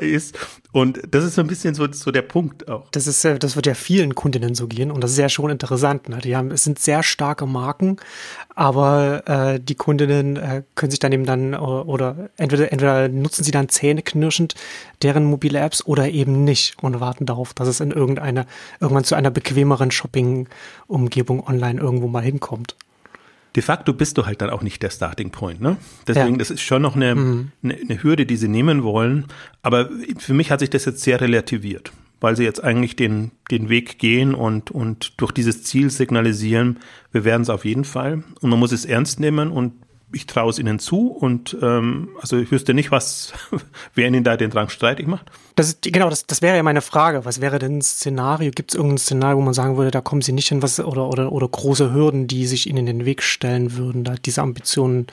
ist. 0.00 0.38
Und 0.72 1.00
das 1.10 1.24
ist 1.24 1.34
so 1.34 1.40
ein 1.40 1.46
bisschen 1.46 1.74
so, 1.74 1.90
so 1.92 2.10
der 2.10 2.22
Punkt 2.22 2.68
auch. 2.68 2.88
Das 2.90 3.06
ist, 3.06 3.24
das 3.24 3.56
wird 3.56 3.66
ja 3.66 3.74
vielen 3.74 4.14
Kundinnen 4.14 4.54
so 4.54 4.66
gehen 4.66 4.90
und 4.90 5.02
das 5.02 5.12
ist 5.12 5.18
ja 5.18 5.28
schon 5.28 5.50
interessant. 5.50 6.08
Ne? 6.08 6.18
Die 6.18 6.36
haben, 6.36 6.50
es 6.50 6.64
sind 6.64 6.78
sehr 6.78 7.02
starke 7.02 7.46
Marken, 7.46 7.96
aber 8.54 9.22
äh, 9.26 9.60
die 9.60 9.74
Kundinnen 9.74 10.36
äh, 10.36 10.62
können 10.74 10.89
sich 10.90 10.98
dann 10.98 11.12
eben 11.12 11.24
dann 11.24 11.54
oder 11.54 12.30
entweder, 12.36 12.72
entweder 12.72 13.08
nutzen 13.08 13.44
sie 13.44 13.50
dann 13.50 13.68
zähneknirschend 13.68 14.54
deren 15.02 15.24
mobile 15.24 15.58
Apps 15.58 15.84
oder 15.84 16.08
eben 16.08 16.44
nicht 16.44 16.82
und 16.82 17.00
warten 17.00 17.26
darauf, 17.26 17.54
dass 17.54 17.68
es 17.68 17.80
in 17.80 17.90
irgendeiner, 17.90 18.46
irgendwann 18.80 19.04
zu 19.04 19.14
einer 19.14 19.30
bequemeren 19.30 19.90
Shopping-Umgebung 19.90 21.46
online 21.46 21.80
irgendwo 21.80 22.08
mal 22.08 22.22
hinkommt. 22.22 22.76
De 23.56 23.62
facto 23.62 23.92
bist 23.92 24.16
du 24.16 24.26
halt 24.26 24.40
dann 24.42 24.50
auch 24.50 24.62
nicht 24.62 24.82
der 24.82 24.90
Starting 24.90 25.30
Point, 25.30 25.60
ne? 25.60 25.76
Deswegen, 26.06 26.34
ja. 26.34 26.38
das 26.38 26.50
ist 26.50 26.60
schon 26.60 26.82
noch 26.82 26.94
eine, 26.94 27.16
mhm. 27.16 27.50
eine, 27.64 27.74
eine 27.74 28.02
Hürde, 28.02 28.24
die 28.24 28.36
sie 28.36 28.46
nehmen 28.46 28.84
wollen. 28.84 29.26
Aber 29.62 29.90
für 30.18 30.34
mich 30.34 30.52
hat 30.52 30.60
sich 30.60 30.70
das 30.70 30.84
jetzt 30.84 31.02
sehr 31.02 31.20
relativiert 31.20 31.92
weil 32.20 32.36
sie 32.36 32.44
jetzt 32.44 32.62
eigentlich 32.62 32.96
den, 32.96 33.32
den 33.50 33.68
Weg 33.68 33.98
gehen 33.98 34.34
und, 34.34 34.70
und 34.70 35.14
durch 35.20 35.32
dieses 35.32 35.64
Ziel 35.64 35.90
signalisieren, 35.90 36.78
wir 37.12 37.24
werden 37.24 37.42
es 37.42 37.50
auf 37.50 37.64
jeden 37.64 37.84
Fall. 37.84 38.22
Und 38.40 38.50
man 38.50 38.58
muss 38.58 38.72
es 38.72 38.84
ernst 38.84 39.20
nehmen 39.20 39.50
und 39.50 39.72
ich 40.12 40.26
traue 40.26 40.50
es 40.50 40.58
ihnen 40.58 40.78
zu 40.78 41.08
und 41.08 41.56
ähm, 41.62 42.10
also 42.20 42.36
ich 42.36 42.50
wüsste 42.50 42.74
nicht, 42.74 42.90
was, 42.90 43.32
wer 43.94 44.08
ihnen 44.08 44.24
da 44.24 44.36
den 44.36 44.50
Drang 44.50 44.68
streitig 44.68 45.06
macht. 45.06 45.30
Das 45.56 45.68
ist, 45.68 45.82
genau, 45.82 46.10
das, 46.10 46.26
das 46.26 46.42
wäre 46.42 46.56
ja 46.56 46.62
meine 46.62 46.80
Frage. 46.80 47.24
Was 47.24 47.40
wäre 47.40 47.58
denn 47.58 47.78
ein 47.78 47.82
Szenario? 47.82 48.50
Gibt 48.50 48.72
es 48.72 48.74
irgendein 48.76 48.98
Szenario, 48.98 49.38
wo 49.38 49.42
man 49.42 49.54
sagen 49.54 49.76
würde, 49.76 49.90
da 49.90 50.00
kommen 50.00 50.22
sie 50.22 50.32
nicht 50.32 50.48
hin, 50.48 50.62
was 50.62 50.80
oder, 50.80 51.08
oder, 51.08 51.32
oder 51.32 51.48
große 51.48 51.92
Hürden, 51.92 52.26
die 52.26 52.46
sich 52.46 52.68
ihnen 52.68 52.78
in 52.78 52.86
den 52.86 53.04
Weg 53.04 53.22
stellen 53.22 53.76
würden, 53.76 54.04
da 54.04 54.14
diese 54.14 54.42
Ambitionen 54.42 55.06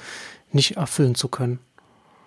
nicht 0.51 0.77
erfüllen 0.77 1.15
zu 1.15 1.27
können? 1.27 1.59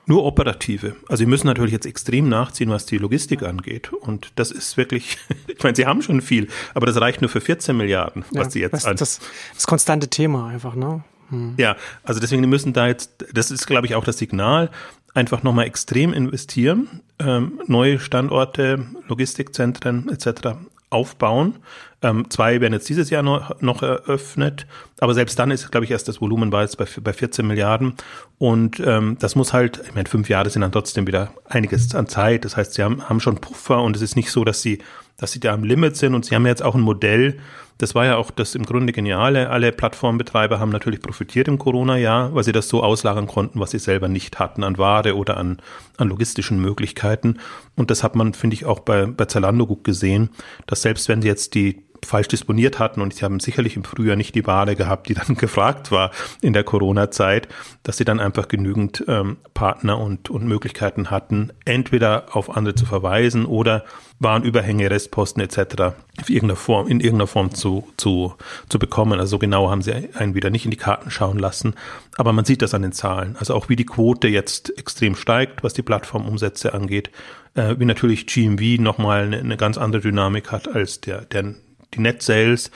Nur 0.07 0.25
operative. 0.25 0.97
Also 1.09 1.23
sie 1.23 1.27
müssen 1.27 1.47
natürlich 1.47 1.73
jetzt 1.73 1.87
extrem 1.87 2.29
nachziehen, 2.29 2.71
was 2.71 2.87
die 2.87 2.99
Logistik 2.99 3.43
angeht. 3.43 3.93
Und 3.93 4.33
das 4.37 4.51
ist 4.51 4.77
wirklich, 4.77 5.19
ich 5.47 5.63
meine, 5.63 5.77
sie 5.77 5.87
haben 5.87 6.03
schon 6.03 6.21
viel, 6.21 6.49
aber 6.75 6.87
das 6.87 7.01
reicht 7.01 7.21
nur 7.21 7.31
für 7.31 7.41
14 7.41 7.77
Milliarden, 7.77 8.25
was 8.33 8.47
ja, 8.47 8.51
sie 8.51 8.61
jetzt 8.61 8.73
das, 8.73 8.85
an. 8.87 8.97
Das, 8.97 9.21
das 9.55 9.67
konstante 9.67 10.09
Thema 10.09 10.49
einfach, 10.49 10.75
ne? 10.75 11.05
Hm. 11.31 11.55
Ja, 11.57 11.77
also 12.03 12.21
deswegen 12.21 12.47
müssen 12.49 12.73
da 12.73 12.87
jetzt, 12.87 13.25
das 13.33 13.51
ist, 13.51 13.67
glaube 13.67 13.87
ich, 13.87 13.95
auch 13.95 14.05
das 14.05 14.19
Signal, 14.19 14.71
einfach 15.15 15.43
nochmal 15.43 15.67
extrem 15.67 16.13
investieren, 16.13 17.01
ähm, 17.19 17.61
neue 17.67 17.99
Standorte, 17.99 18.87
Logistikzentren 19.09 20.09
etc. 20.09 20.57
aufbauen. 20.91 21.57
Ähm, 22.03 22.31
zwei 22.31 22.61
werden 22.61 22.73
jetzt 22.73 22.89
dieses 22.89 23.11
Jahr 23.11 23.23
noch, 23.23 23.61
noch 23.61 23.83
eröffnet, 23.83 24.67
aber 25.01 25.13
selbst 25.13 25.39
dann 25.39 25.51
ist, 25.51 25.71
glaube 25.71 25.85
ich, 25.85 25.91
erst 25.91 26.09
das 26.09 26.21
Volumen 26.21 26.51
war 26.51 26.63
jetzt 26.63 26.79
bei, 26.79 26.87
bei 27.03 27.13
14 27.13 27.47
Milliarden 27.47 27.95
und 28.39 28.81
ähm, 28.81 29.17
das 29.21 29.37
muss 29.37 29.53
halt, 29.53 29.83
ich 29.87 29.95
meine, 29.95 30.09
fünf 30.09 30.29
Jahre 30.29 30.49
sind 30.49 30.63
dann 30.63 30.73
trotzdem 30.73 31.07
wieder 31.07 31.35
einiges 31.45 31.95
an 31.95 32.09
Zeit. 32.09 32.45
Das 32.47 32.57
heißt, 32.57 32.75
sie 32.75 32.83
haben, 32.83 33.07
haben 33.09 33.21
schon 33.21 33.37
Puffer 33.37 33.83
und 33.83 33.97
es 33.97 34.03
ist 34.03 34.17
nicht 34.17 34.31
so, 34.31 34.45
dass 34.45 34.63
sie, 34.63 34.79
dass 35.21 35.33
sie 35.33 35.41
da 35.41 35.53
am 35.53 35.65
Limit 35.65 35.97
sind 35.97 36.15
und 36.15 36.25
sie 36.25 36.35
haben 36.35 36.47
jetzt 36.47 36.63
auch 36.63 36.75
ein 36.75 36.81
Modell, 36.81 37.39
das 37.81 37.95
war 37.95 38.05
ja 38.05 38.17
auch 38.17 38.31
das 38.31 38.55
im 38.55 38.67
Grunde 38.67 38.93
Geniale. 38.93 39.49
Alle 39.49 39.73
Plattformbetreiber 39.73 40.61
haben 40.61 40.71
natürlich 40.71 41.01
profitiert 41.01 41.49
im 41.49 41.59
Corona-Jahr, 41.59 42.35
weil 42.35 42.45
sie 42.45 42.53
das 42.53 42.69
so 42.69 42.83
auslagern 42.83 43.27
konnten, 43.27 43.59
was 43.59 43.71
sie 43.71 43.79
selber 43.79 44.07
nicht 44.07 44.39
hatten 44.39 44.65
an 44.65 44.77
Ware 44.77 45.17
oder 45.17 45.39
an, 45.39 45.63
an 45.97 46.09
logistischen 46.09 46.61
Möglichkeiten. 46.61 47.39
Und 47.77 47.91
das 47.91 48.03
hat 48.03 48.17
man, 48.17 48.35
finde 48.35 48.53
ich, 48.53 48.67
auch 48.67 48.81
bei, 48.81 49.07
bei 49.07 49.25
Zalando 49.25 49.67
gut 49.67 49.83
gesehen, 49.83 50.29
dass 50.67 50.83
selbst 50.83 51.09
wenn 51.09 51.23
sie 51.23 51.29
jetzt 51.29 51.55
die 51.55 51.83
falsch 52.07 52.29
disponiert 52.29 52.79
hatten 52.79 53.01
und 53.01 53.15
sie 53.15 53.25
haben 53.25 53.41
sicherlich 53.41 53.77
im 53.77 53.85
Frühjahr 53.85 54.17
nicht 54.17 54.35
die 54.35 54.47
Ware 54.47 54.77
gehabt, 54.77 55.09
die 55.09 55.15
dann 55.15 55.35
gefragt 55.37 55.91
war 55.91 56.11
in 56.41 56.53
der 56.53 56.65
Corona-Zeit, 56.65 57.49
dass 57.83 57.97
sie 57.97 58.05
dann 58.05 58.21
einfach 58.21 58.49
genügend 58.49 59.05
ähm, 59.09 59.39
Partner 59.55 59.99
und, 59.99 60.31
und 60.31 60.47
Möglichkeiten 60.47 61.11
hatten, 61.11 61.53
entweder 61.65 62.37
auf 62.37 62.57
andere 62.57 62.75
zu 62.75 62.87
verweisen 62.87 63.47
oder 63.47 63.85
waren 64.21 64.45
Überhänge, 64.45 64.91
Restposten 64.91 65.43
etc. 65.43 65.95
In 66.19 66.35
irgendeiner 66.35 66.57
Form, 66.57 66.87
in 66.87 67.01
irgendeiner 67.01 67.27
Form 67.27 67.55
zu, 67.55 67.89
zu, 67.97 68.35
zu 68.69 68.79
bekommen. 68.79 69.19
Also 69.19 69.33
so 69.33 69.39
genau 69.39 69.71
haben 69.71 69.83
sie 69.83 70.11
einen 70.15 70.35
wieder 70.35 70.51
nicht 70.51 70.67
in 70.67 70.71
die 70.71 70.77
Karten 70.77 71.11
schauen 71.11 71.39
lassen. 71.39 71.75
Aber 72.17 72.33
man 72.33 72.45
sieht 72.45 72.61
das 72.61 72.75
an 72.75 72.83
den 72.83 72.93
Zahlen. 72.93 73.37
Also 73.39 73.55
auch 73.55 73.71
wie 73.71 73.77
die 73.77 73.87
Quote 73.87 74.29
jetzt 74.29 74.77
extrem 74.79 75.17
steigt, 75.17 75.65
was 75.65 75.73
die 75.73 75.83
Plattformumsätze 75.83 76.75
angeht, 76.75 77.11
äh, 77.55 77.77
wie 77.79 77.87
natürlich 77.87 78.27
GMV 78.27 78.79
nochmal 78.79 79.25
eine, 79.25 79.39
eine 79.39 79.57
ganz 79.57 79.79
andere 79.79 80.03
Dynamik 80.03 80.53
hat 80.53 80.69
als 80.69 81.01
der, 81.01 81.23
der 81.23 81.55
die 81.95 82.01
Net 82.01 82.23
Sales. 82.23 82.71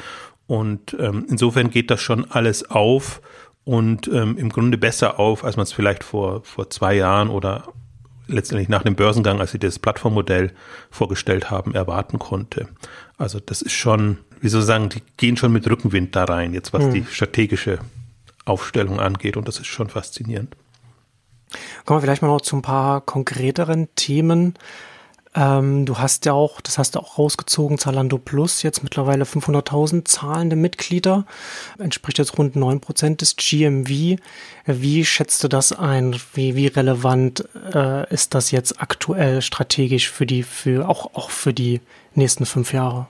Und 0.47 0.97
ähm, 0.99 1.27
insofern 1.29 1.71
geht 1.71 1.91
das 1.91 2.01
schon 2.01 2.31
alles 2.31 2.71
auf 2.71 3.23
und 3.65 4.09
ähm, 4.09 4.37
im 4.37 4.51
Grunde 4.51 4.77
besser 4.77 5.19
auf, 5.19 5.45
als 5.45 5.57
man 5.57 5.65
es 5.65 5.73
vielleicht 5.73 6.05
vor, 6.05 6.45
vor 6.45 6.69
zwei 6.69 6.95
Jahren 6.95 7.31
oder 7.31 7.65
letztendlich 8.27 8.69
nach 8.69 8.83
dem 8.83 8.95
Börsengang, 8.95 9.41
als 9.41 9.53
sie 9.53 9.59
das 9.59 9.79
Plattformmodell 9.79 10.53
vorgestellt 10.91 11.51
haben, 11.51 11.75
erwarten 11.75 12.19
konnte. 12.19 12.69
Also 13.17 13.41
das 13.41 13.63
ist 13.63 13.73
schon, 13.73 14.19
wie 14.41 14.49
soll 14.49 14.61
ich 14.61 14.67
sagen, 14.67 14.89
die 14.89 15.03
gehen 15.17 15.37
schon 15.37 15.53
mit 15.53 15.69
Rückenwind 15.69 16.15
da 16.15 16.25
rein, 16.25 16.53
jetzt 16.53 16.73
was 16.73 16.85
hm. 16.85 16.93
die 16.93 17.05
strategische 17.05 17.79
Aufstellung 18.45 19.01
angeht 19.01 19.37
und 19.37 19.49
das 19.49 19.59
ist 19.59 19.67
schon 19.67 19.89
faszinierend. 19.89 20.57
Kommen 21.85 21.99
wir 21.99 22.03
vielleicht 22.03 22.23
mal 22.23 22.29
noch 22.29 22.41
zu 22.41 22.57
ein 22.57 22.63
paar 22.63 23.01
konkreteren 23.01 23.89
Themen. 23.95 24.55
Ähm, 25.35 25.85
du 25.85 25.99
hast 25.99 26.27
ja 26.27 26.33
auch, 26.33 26.61
das 26.61 26.79
hast 26.79 26.95
du 26.95 27.01
auch 27.01 27.19
rausgezogen, 27.19 27.79
Zalando 27.79 28.19
Plus, 28.19 28.63
jetzt 28.63 28.85
mittlerweile 28.85 29.25
500.000 29.25 30.05
zahlende 30.05 30.57
Mitglieder, 30.57 31.27
entspricht 31.79 32.19
jetzt 32.19 32.39
rund 32.39 32.57
9% 32.57 33.17
des 33.17 33.37
GMV. 33.37 34.21
Wie 34.67 35.05
schätzt 35.05 35.43
du 35.43 35.49
das 35.49 35.73
ein? 35.73 36.17
Wie, 36.35 36.55
wie 36.55 36.69
relevant 36.69 37.49
äh, 37.75 38.13
ist 38.13 38.35
das 38.35 38.51
jetzt 38.53 38.81
aktuell 38.81 39.43
strategisch 39.43 40.11
für 40.11 40.27
die, 40.27 40.43
für, 40.43 40.89
auch, 40.89 41.15
auch 41.15 41.31
für 41.31 41.53
die 41.53 41.81
nächsten 42.15 42.47
fünf 42.47 42.73
Jahre? 42.73 43.07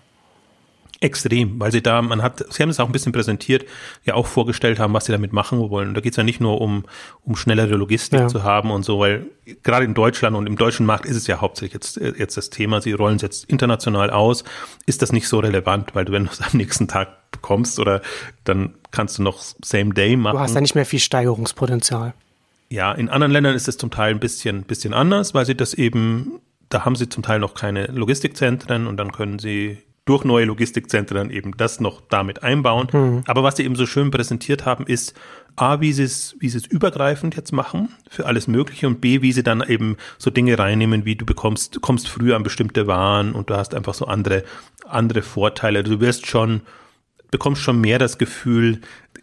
Extrem, 1.05 1.61
weil 1.61 1.71
sie 1.71 1.83
da, 1.83 2.01
man 2.01 2.23
hat, 2.23 2.43
sie 2.49 2.63
haben 2.63 2.71
es 2.71 2.81
auch 2.81 2.87
ein 2.87 2.93
bisschen 2.93 3.13
präsentiert, 3.13 3.67
ja 4.05 4.15
auch 4.15 4.27
vorgestellt 4.27 4.79
haben, 4.79 4.95
was 4.95 5.05
sie 5.05 5.13
damit 5.13 5.35
machen 5.35 5.59
wollen. 5.69 5.89
Und 5.89 5.95
da 5.95 6.01
geht 6.01 6.15
es 6.15 6.17
ja 6.17 6.23
nicht 6.23 6.41
nur 6.41 6.63
um, 6.63 6.87
um 7.25 7.37
schnellere 7.37 7.77
Logistik 7.77 8.21
ja. 8.21 8.29
zu 8.29 8.43
haben 8.43 8.71
und 8.71 8.87
so, 8.87 9.01
weil 9.01 9.27
gerade 9.63 9.85
in 9.85 9.93
Deutschland 9.93 10.35
und 10.35 10.47
im 10.47 10.57
deutschen 10.57 10.87
Markt 10.87 11.05
ist 11.05 11.17
es 11.17 11.27
ja 11.27 11.43
hauptsächlich 11.43 11.75
jetzt, 11.75 12.01
äh, 12.01 12.15
jetzt 12.17 12.39
das 12.39 12.49
Thema, 12.49 12.81
sie 12.81 12.93
rollen 12.93 13.17
es 13.17 13.23
jetzt 13.23 13.51
international 13.51 14.09
aus, 14.09 14.45
ist 14.87 15.03
das 15.03 15.13
nicht 15.13 15.29
so 15.29 15.41
relevant, 15.41 15.95
weil 15.95 16.07
du, 16.07 16.13
wenn 16.13 16.25
du 16.25 16.31
es 16.31 16.41
am 16.53 16.57
nächsten 16.57 16.89
Tag 16.89 17.31
bekommst 17.33 17.79
oder 17.79 18.01
dann 18.45 18.73
kannst 18.91 19.19
du 19.19 19.23
noch 19.23 19.43
Same 19.63 19.93
Day 19.93 20.17
machen. 20.17 20.37
Du 20.37 20.41
hast 20.41 20.55
ja 20.55 20.63
nicht 20.63 20.75
mehr 20.75 20.87
viel 20.87 21.01
Steigerungspotenzial. 21.01 22.15
Ja, 22.71 22.93
in 22.93 23.11
anderen 23.11 23.31
Ländern 23.31 23.55
ist 23.55 23.69
es 23.69 23.77
zum 23.77 23.91
Teil 23.91 24.15
ein 24.15 24.21
bisschen, 24.21 24.63
bisschen 24.63 24.95
anders, 24.95 25.35
weil 25.35 25.45
sie 25.45 25.55
das 25.55 25.75
eben, 25.75 26.41
da 26.71 26.87
haben 26.87 26.97
sie 26.97 27.11
zum 27.11 27.23
Teil 27.23 27.41
noch 27.41 27.53
keine 27.53 27.89
Logistikzentren 27.89 28.87
und 28.87 28.97
dann 28.97 29.13
können 29.13 29.39
sie 29.39 29.83
durch 30.05 30.25
neue 30.25 30.45
Logistikzentren 30.45 31.31
eben 31.31 31.57
das 31.57 31.81
noch 31.81 32.03
damit 32.03 32.43
einbauen. 32.43 32.89
Mhm. 32.93 33.23
Aber 33.27 33.43
was 33.43 33.57
sie 33.57 33.65
eben 33.65 33.77
so 33.77 33.87
schön 33.87 34.11
präsentiert 34.11 34.67
haben, 34.67 34.87
ist 34.87 35.15
A, 35.57 35.81
wie 35.81 35.93
sie 35.93 36.03
es, 36.03 36.37
wie 36.41 36.49
sie 36.49 36.59
es 36.59 36.67
übergreifend 36.67 37.37
jetzt 37.37 37.53
machen 37.53 37.89
für 38.11 38.27
alles 38.27 38.47
Mögliche 38.47 38.87
und 38.87 39.01
B, 39.01 39.23
wie 39.23 39.33
sie 39.33 39.43
dann 39.43 39.63
eben 39.63 39.97
so 40.19 40.31
Dinge 40.31 40.59
reinnehmen, 40.59 41.05
wie 41.05 41.17
du 41.17 41.25
bekommst, 41.25 41.77
du 41.77 41.81
kommst 41.81 42.09
früher 42.09 42.37
an 42.37 42.43
bestimmte 42.43 42.87
Waren 42.87 43.33
und 43.33 43.49
du 43.51 43.57
hast 43.57 43.75
einfach 43.75 43.95
so 43.95 44.07
andere, 44.07 44.45
andere 44.87 45.23
Vorteile. 45.23 45.83
Du 45.85 46.01
wirst 46.01 46.27
schon, 46.27 46.63
bekommst 47.31 47.63
schon 47.63 47.81
mehr 47.81 47.99
das 47.99 48.19
Gefühl, 48.19 48.81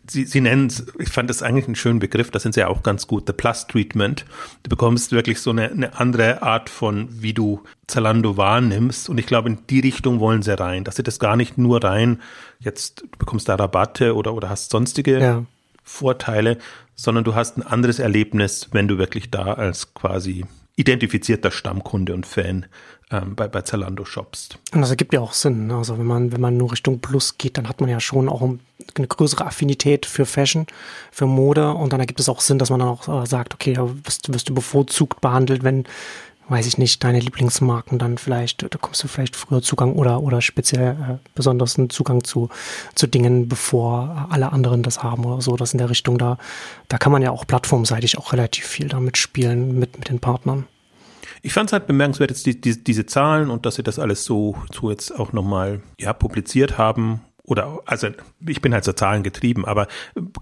Sie, 0.09 0.25
Sie 0.25 0.41
nennen 0.41 0.67
es, 0.67 0.85
ich 0.99 1.09
fand 1.09 1.29
das 1.29 1.43
eigentlich 1.43 1.65
einen 1.65 1.75
schönen 1.75 1.99
Begriff, 1.99 2.31
da 2.31 2.39
sind 2.39 2.53
Sie 2.53 2.59
ja 2.59 2.67
auch 2.67 2.83
ganz 2.83 3.07
gut, 3.07 3.27
the 3.27 3.33
Plus 3.33 3.67
Treatment. 3.67 4.25
Du 4.63 4.69
bekommst 4.69 5.11
wirklich 5.11 5.39
so 5.39 5.51
eine, 5.51 5.69
eine 5.69 5.99
andere 5.99 6.41
Art 6.41 6.69
von, 6.69 7.07
wie 7.11 7.33
du 7.33 7.63
Zalando 7.87 8.37
wahrnimmst. 8.37 9.09
Und 9.09 9.17
ich 9.19 9.25
glaube, 9.25 9.49
in 9.49 9.59
die 9.69 9.79
Richtung 9.79 10.19
wollen 10.19 10.41
sie 10.41 10.57
rein, 10.57 10.83
dass 10.83 10.95
sie 10.95 11.03
das 11.03 11.19
gar 11.19 11.35
nicht 11.35 11.57
nur 11.57 11.83
rein, 11.83 12.21
jetzt 12.59 13.01
du 13.01 13.17
bekommst 13.17 13.49
da 13.49 13.55
Rabatte 13.55 14.15
oder, 14.15 14.33
oder 14.33 14.49
hast 14.49 14.71
sonstige 14.71 15.19
ja. 15.19 15.45
Vorteile, 15.83 16.57
sondern 16.95 17.23
du 17.23 17.35
hast 17.35 17.57
ein 17.57 17.63
anderes 17.63 17.99
Erlebnis, 17.99 18.69
wenn 18.71 18.87
du 18.87 18.97
wirklich 18.97 19.29
da 19.31 19.53
als 19.53 19.93
quasi 19.93 20.45
identifizierter 20.75 21.51
Stammkunde 21.51 22.13
und 22.13 22.25
Fan 22.25 22.65
ähm, 23.11 23.35
bei, 23.35 23.47
bei 23.47 23.61
Zalando 23.61 24.05
shoppst. 24.05 24.57
Und 24.73 24.81
das 24.81 24.89
ergibt 24.89 25.13
ja 25.13 25.19
auch 25.19 25.33
Sinn. 25.33 25.67
Ne? 25.67 25.75
Also 25.75 25.97
wenn 25.97 26.05
man, 26.05 26.31
wenn 26.31 26.41
man 26.41 26.57
nur 26.57 26.71
Richtung 26.71 26.99
Plus 26.99 27.37
geht, 27.37 27.57
dann 27.57 27.67
hat 27.67 27.81
man 27.81 27.89
ja 27.89 27.99
schon 27.99 28.29
auch 28.29 28.41
eine 28.41 29.07
größere 29.07 29.45
Affinität 29.45 30.05
für 30.05 30.25
Fashion, 30.25 30.65
für 31.11 31.25
Mode 31.25 31.73
und 31.73 31.93
dann 31.93 31.99
ergibt 31.99 32.19
es 32.19 32.29
auch 32.29 32.41
Sinn, 32.41 32.59
dass 32.59 32.69
man 32.69 32.79
dann 32.79 32.89
auch 32.89 33.23
äh, 33.23 33.25
sagt, 33.25 33.53
okay, 33.53 33.77
wirst, 33.77 34.33
wirst 34.33 34.49
du 34.49 34.53
bevorzugt 34.53 35.21
behandelt, 35.21 35.63
wenn 35.63 35.85
weiß 36.51 36.67
ich 36.67 36.77
nicht, 36.77 37.01
deine 37.05 37.21
Lieblingsmarken 37.21 37.97
dann 37.97 38.17
vielleicht, 38.17 38.63
da 38.63 38.77
kommst 38.77 39.01
du 39.01 39.07
vielleicht 39.07 39.37
früher 39.37 39.61
Zugang 39.61 39.93
oder, 39.93 40.21
oder 40.21 40.41
speziell 40.41 40.91
äh, 40.91 41.17
besonders 41.33 41.79
einen 41.79 41.89
Zugang 41.89 42.25
zu, 42.25 42.49
zu 42.93 43.07
Dingen, 43.07 43.47
bevor 43.47 44.27
alle 44.29 44.51
anderen 44.51 44.83
das 44.83 45.01
haben 45.01 45.23
oder 45.23 45.41
so. 45.41 45.55
Das 45.55 45.71
in 45.71 45.77
der 45.77 45.89
Richtung 45.89 46.17
da, 46.17 46.37
da 46.89 46.97
kann 46.97 47.13
man 47.13 47.21
ja 47.21 47.31
auch 47.31 47.47
plattformseitig 47.47 48.17
auch 48.17 48.33
relativ 48.33 48.65
viel 48.65 48.89
damit 48.89 49.15
spielen 49.15 49.79
mit, 49.79 49.97
mit 49.97 50.09
den 50.09 50.19
Partnern. 50.19 50.65
Ich 51.41 51.53
fand 51.53 51.69
es 51.69 51.73
halt 51.73 51.87
bemerkenswert, 51.87 52.29
jetzt 52.29 52.45
die, 52.45 52.59
die, 52.59 52.83
diese 52.83 53.05
Zahlen 53.05 53.49
und 53.49 53.65
dass 53.65 53.75
sie 53.75 53.83
das 53.83 53.99
alles 53.99 54.25
so, 54.25 54.55
so 54.71 54.91
jetzt 54.91 55.11
auch 55.11 55.33
nochmal 55.33 55.81
ja, 55.99 56.13
publiziert 56.13 56.77
haben. 56.77 57.21
Oder, 57.43 57.79
also 57.85 58.07
ich 58.47 58.61
bin 58.61 58.73
halt 58.73 58.83
so 58.83 58.93
Zahlen 58.93 59.23
getrieben, 59.23 59.65
aber 59.65 59.87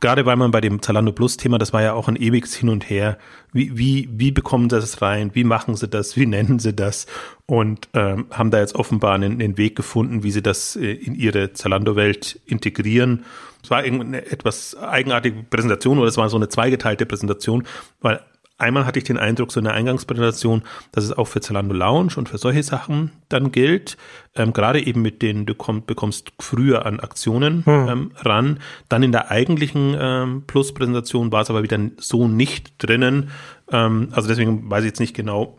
gerade 0.02 0.26
weil 0.26 0.36
man 0.36 0.52
bei 0.52 0.60
dem 0.60 0.82
Zalando 0.82 1.14
Plus 1.14 1.38
Thema, 1.38 1.58
das 1.58 1.72
war 1.72 1.82
ja 1.82 1.94
auch 1.94 2.10
ein 2.10 2.18
ewiges 2.18 2.54
Hin 2.56 2.68
und 2.68 2.90
Her. 2.90 3.18
Wie, 3.54 3.78
wie, 3.78 4.10
wie 4.12 4.32
bekommen 4.32 4.70
sie 4.70 4.80
das 4.80 5.02
rein? 5.02 5.32
Wie 5.34 5.46
machen 5.46 5.76
sie 5.76 5.88
das? 5.88 6.18
Wie 6.18 6.26
nennen 6.28 6.60
sie 6.60 6.74
das? 6.74 7.08
Und 7.46 7.88
ähm, 7.94 8.28
haben 8.32 8.52
da 8.52 8.60
jetzt 8.60 8.76
offenbar 8.76 9.16
einen, 9.16 9.42
einen 9.42 9.58
Weg 9.58 9.78
gefunden, 9.78 10.24
wie 10.24 10.32
sie 10.32 10.44
das 10.44 10.76
äh, 10.76 10.92
in 10.92 11.16
ihre 11.16 11.54
Zalando-Welt 11.54 12.42
integrieren. 12.46 13.24
Es 13.64 13.72
war 13.72 13.80
eine 13.80 14.26
etwas 14.30 14.76
eigenartige 14.78 15.44
Präsentation 15.50 16.00
oder 16.00 16.10
es 16.10 16.18
war 16.18 16.30
so 16.30 16.38
eine 16.38 16.50
zweigeteilte 16.50 17.06
Präsentation, 17.06 17.66
weil 18.02 18.22
Einmal 18.60 18.86
hatte 18.86 19.00
ich 19.00 19.06
den 19.06 19.18
Eindruck, 19.18 19.52
so 19.52 19.60
in 19.60 19.64
der 19.64 19.74
Eingangspräsentation, 19.74 20.64
dass 20.92 21.06
es 21.06 21.14
auch 21.14 21.26
für 21.26 21.40
Zalando 21.40 21.74
Lounge 21.74 22.14
und 22.18 22.28
für 22.28 22.38
solche 22.38 22.62
Sachen 22.62 23.12
dann 23.30 23.54
gilt. 23.54 23.98
Ähm, 24.36 24.52
gerade 24.52 24.86
eben 24.86 25.02
mit 25.02 25.22
denen 25.22 25.46
du 25.46 25.56
komm, 25.56 25.86
bekommst 25.86 26.34
früher 26.40 26.86
an 26.86 27.00
Aktionen 27.00 27.66
hm. 27.66 27.88
ähm, 27.88 28.12
ran. 28.18 28.60
Dann 28.90 29.02
in 29.02 29.14
der 29.14 29.32
eigentlichen 29.32 29.96
ähm, 29.98 30.44
Plus-Präsentation 30.46 31.32
war 31.32 31.42
es 31.42 31.50
aber 31.50 31.64
wieder 31.64 31.80
so 31.98 32.28
nicht 32.28 32.74
drinnen. 32.78 33.32
Ähm, 33.72 34.10
also 34.12 34.28
deswegen 34.28 34.70
weiß 34.70 34.84
ich 34.84 34.90
jetzt 34.90 35.00
nicht 35.00 35.16
genau, 35.16 35.58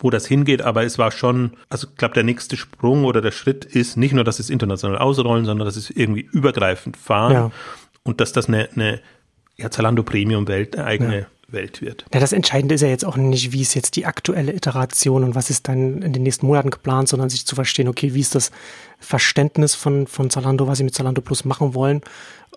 wo 0.00 0.10
das 0.10 0.26
hingeht, 0.26 0.62
aber 0.62 0.84
es 0.84 0.98
war 0.98 1.10
schon, 1.10 1.52
also 1.68 1.88
ich 1.88 1.96
glaube, 1.96 2.14
der 2.14 2.24
nächste 2.24 2.56
Sprung 2.56 3.04
oder 3.04 3.20
der 3.20 3.30
Schritt 3.30 3.64
ist 3.64 3.96
nicht 3.96 4.12
nur, 4.12 4.24
dass 4.24 4.38
es 4.38 4.50
international 4.50 4.98
ausrollen, 4.98 5.44
sondern 5.44 5.66
dass 5.66 5.76
es 5.76 5.90
irgendwie 5.90 6.22
übergreifend 6.32 6.96
fahren 6.96 7.32
ja. 7.32 7.50
und 8.02 8.20
dass 8.20 8.32
das 8.32 8.46
eine, 8.46 8.68
eine 8.74 9.00
ja, 9.56 9.70
Zalando 9.70 10.02
Premium 10.02 10.48
Welt, 10.48 10.76
eine 10.76 10.86
eigene 10.86 11.20
ja. 11.20 11.26
Welt 11.48 11.80
wird. 11.80 12.04
Ja, 12.12 12.20
das 12.20 12.32
Entscheidende 12.32 12.74
ist 12.74 12.80
ja 12.80 12.88
jetzt 12.88 13.04
auch 13.04 13.16
nicht, 13.16 13.52
wie 13.52 13.62
ist 13.62 13.74
jetzt 13.74 13.96
die 13.96 14.06
aktuelle 14.06 14.52
Iteration 14.52 15.22
und 15.22 15.34
was 15.34 15.50
ist 15.50 15.68
dann 15.68 16.02
in 16.02 16.12
den 16.12 16.22
nächsten 16.22 16.46
Monaten 16.46 16.70
geplant, 16.70 17.08
sondern 17.08 17.30
sich 17.30 17.46
zu 17.46 17.54
verstehen, 17.54 17.88
okay, 17.88 18.14
wie 18.14 18.20
ist 18.20 18.34
das 18.34 18.50
Verständnis 18.98 19.74
von, 19.74 20.06
von 20.06 20.30
Zalando, 20.30 20.66
was 20.66 20.78
sie 20.78 20.84
mit 20.84 20.94
Zalando 20.94 21.20
Plus 21.20 21.44
machen 21.44 21.74
wollen. 21.74 22.00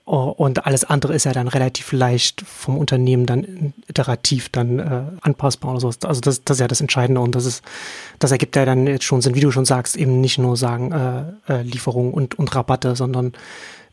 Und 0.05 0.65
alles 0.65 0.85
andere 0.85 1.13
ist 1.13 1.25
ja 1.25 1.33
dann 1.33 1.47
relativ 1.47 1.91
leicht 1.91 2.41
vom 2.41 2.79
Unternehmen 2.79 3.27
dann 3.27 3.73
iterativ 3.87 4.49
dann 4.49 4.79
äh, 4.79 5.01
anpassbar 5.21 5.71
oder 5.71 5.81
so. 5.81 6.07
Also 6.07 6.19
das, 6.19 6.43
das 6.43 6.57
ist 6.57 6.61
ja 6.61 6.67
das 6.67 6.81
Entscheidende 6.81 7.21
und 7.21 7.35
das 7.35 7.45
ist, 7.45 7.63
das 8.17 8.31
ergibt 8.31 8.55
ja 8.55 8.65
dann 8.65 8.87
jetzt 8.87 9.03
schon 9.03 9.21
Sinn, 9.21 9.35
wie 9.35 9.39
du 9.39 9.51
schon 9.51 9.65
sagst, 9.65 9.95
eben 9.95 10.19
nicht 10.19 10.39
nur 10.39 10.57
sagen 10.57 10.91
äh, 10.91 11.53
äh, 11.53 11.61
Lieferung 11.61 12.11
und, 12.11 12.39
und 12.39 12.55
Rabatte, 12.55 12.95
sondern 12.95 13.33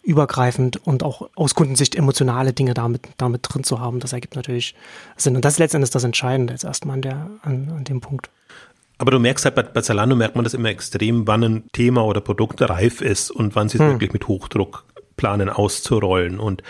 übergreifend 0.07 0.87
und 0.87 1.03
auch 1.03 1.29
aus 1.35 1.55
Kundensicht 1.55 1.97
emotionale 1.97 2.53
Dinge 2.53 2.75
damit, 2.75 3.09
damit 3.19 3.41
drin 3.43 3.65
zu 3.65 3.81
haben. 3.81 3.99
Das 3.99 4.13
ergibt 4.13 4.37
natürlich 4.37 4.75
Sinn. 5.17 5.35
Und 5.35 5.45
das 5.45 5.55
ist 5.55 5.59
letztendlich 5.59 5.91
das 5.91 6.05
Entscheidende 6.05 6.53
jetzt 6.53 6.65
erstmal 6.65 6.95
an, 6.95 7.03
der, 7.03 7.31
an, 7.43 7.73
an 7.77 7.85
dem 7.85 8.01
Punkt. 8.01 8.31
Aber 8.99 9.11
du 9.11 9.19
merkst 9.19 9.45
halt, 9.45 9.57
bei, 9.57 9.63
bei 9.63 9.81
Zalando 9.83 10.17
merkt 10.17 10.37
man 10.37 10.45
das 10.45 10.55
immer 10.55 10.69
extrem, 10.69 11.27
wann 11.27 11.43
ein 11.43 11.65
Thema 11.73 12.05
oder 12.05 12.21
Produkt 12.21 12.63
reif 12.63 13.03
ist 13.03 13.31
und 13.31 13.57
wann 13.57 13.69
sie 13.69 13.79
es 13.79 13.85
hm. 13.85 13.91
wirklich 13.91 14.13
mit 14.13 14.29
Hochdruck 14.29 14.85
planen 15.17 15.49
auszurollen. 15.49 16.39
Und 16.39 16.63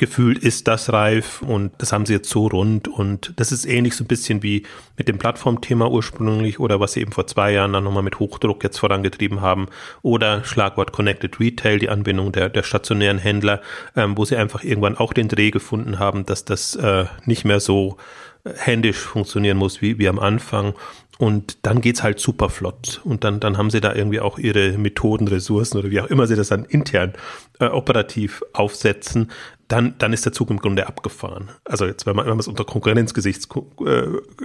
gefühlt 0.00 0.38
ist 0.38 0.66
das 0.66 0.92
reif 0.92 1.42
und 1.42 1.72
das 1.78 1.92
haben 1.92 2.06
sie 2.06 2.14
jetzt 2.14 2.30
so 2.30 2.46
rund 2.46 2.88
und 2.88 3.34
das 3.36 3.52
ist 3.52 3.66
ähnlich 3.66 3.94
so 3.94 4.02
ein 4.02 4.06
bisschen 4.06 4.42
wie 4.42 4.64
mit 4.96 5.08
dem 5.08 5.18
Plattformthema 5.18 5.86
ursprünglich 5.86 6.58
oder 6.58 6.80
was 6.80 6.94
sie 6.94 7.02
eben 7.02 7.12
vor 7.12 7.26
zwei 7.26 7.52
Jahren 7.52 7.74
dann 7.74 7.84
nochmal 7.84 8.02
mit 8.02 8.18
Hochdruck 8.18 8.64
jetzt 8.64 8.78
vorangetrieben 8.78 9.42
haben 9.42 9.68
oder 10.00 10.42
Schlagwort 10.42 10.92
Connected 10.92 11.38
Retail, 11.38 11.78
die 11.78 11.90
Anbindung 11.90 12.32
der, 12.32 12.48
der 12.48 12.62
stationären 12.62 13.18
Händler, 13.18 13.60
ähm, 13.94 14.16
wo 14.16 14.24
sie 14.24 14.36
einfach 14.36 14.64
irgendwann 14.64 14.96
auch 14.96 15.12
den 15.12 15.28
Dreh 15.28 15.50
gefunden 15.50 15.98
haben, 15.98 16.24
dass 16.24 16.46
das 16.46 16.76
äh, 16.76 17.04
nicht 17.26 17.44
mehr 17.44 17.60
so 17.60 17.98
äh, 18.44 18.52
händisch 18.56 19.00
funktionieren 19.00 19.58
muss 19.58 19.82
wie, 19.82 19.98
wie 19.98 20.08
am 20.08 20.18
Anfang 20.18 20.74
und 21.20 21.66
dann 21.66 21.82
geht's 21.82 22.02
halt 22.02 22.18
super 22.18 22.48
flott. 22.48 23.02
Und 23.04 23.24
dann, 23.24 23.40
dann 23.40 23.58
haben 23.58 23.68
sie 23.68 23.82
da 23.82 23.94
irgendwie 23.94 24.20
auch 24.20 24.38
ihre 24.38 24.78
Methoden, 24.78 25.28
Ressourcen 25.28 25.76
oder 25.76 25.90
wie 25.90 26.00
auch 26.00 26.06
immer 26.06 26.26
sie 26.26 26.34
das 26.34 26.48
dann 26.48 26.64
intern 26.64 27.12
äh, 27.58 27.66
operativ 27.66 28.42
aufsetzen. 28.54 29.30
Dann, 29.68 29.96
dann 29.98 30.14
ist 30.14 30.24
der 30.24 30.32
Zug 30.32 30.48
im 30.48 30.56
Grunde 30.56 30.86
abgefahren. 30.86 31.50
Also 31.66 31.84
jetzt, 31.84 32.06
wenn 32.06 32.16
man, 32.16 32.24
wenn 32.24 32.32
man 32.32 32.38
es 32.40 32.48
unter 32.48 32.64
Konkurrenzgesichtspunkten 32.64 33.86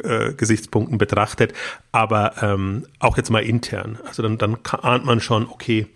äh, 0.03 0.33
äh, 0.33 0.97
betrachtet, 0.97 1.53
aber 1.93 2.43
ähm, 2.43 2.85
auch 2.99 3.15
jetzt 3.15 3.29
mal 3.29 3.43
intern. 3.43 3.97
Also 4.05 4.21
dann, 4.21 4.37
dann 4.37 4.57
ahnt 4.81 5.05
man 5.05 5.21
schon, 5.21 5.47
okay, 5.47 5.87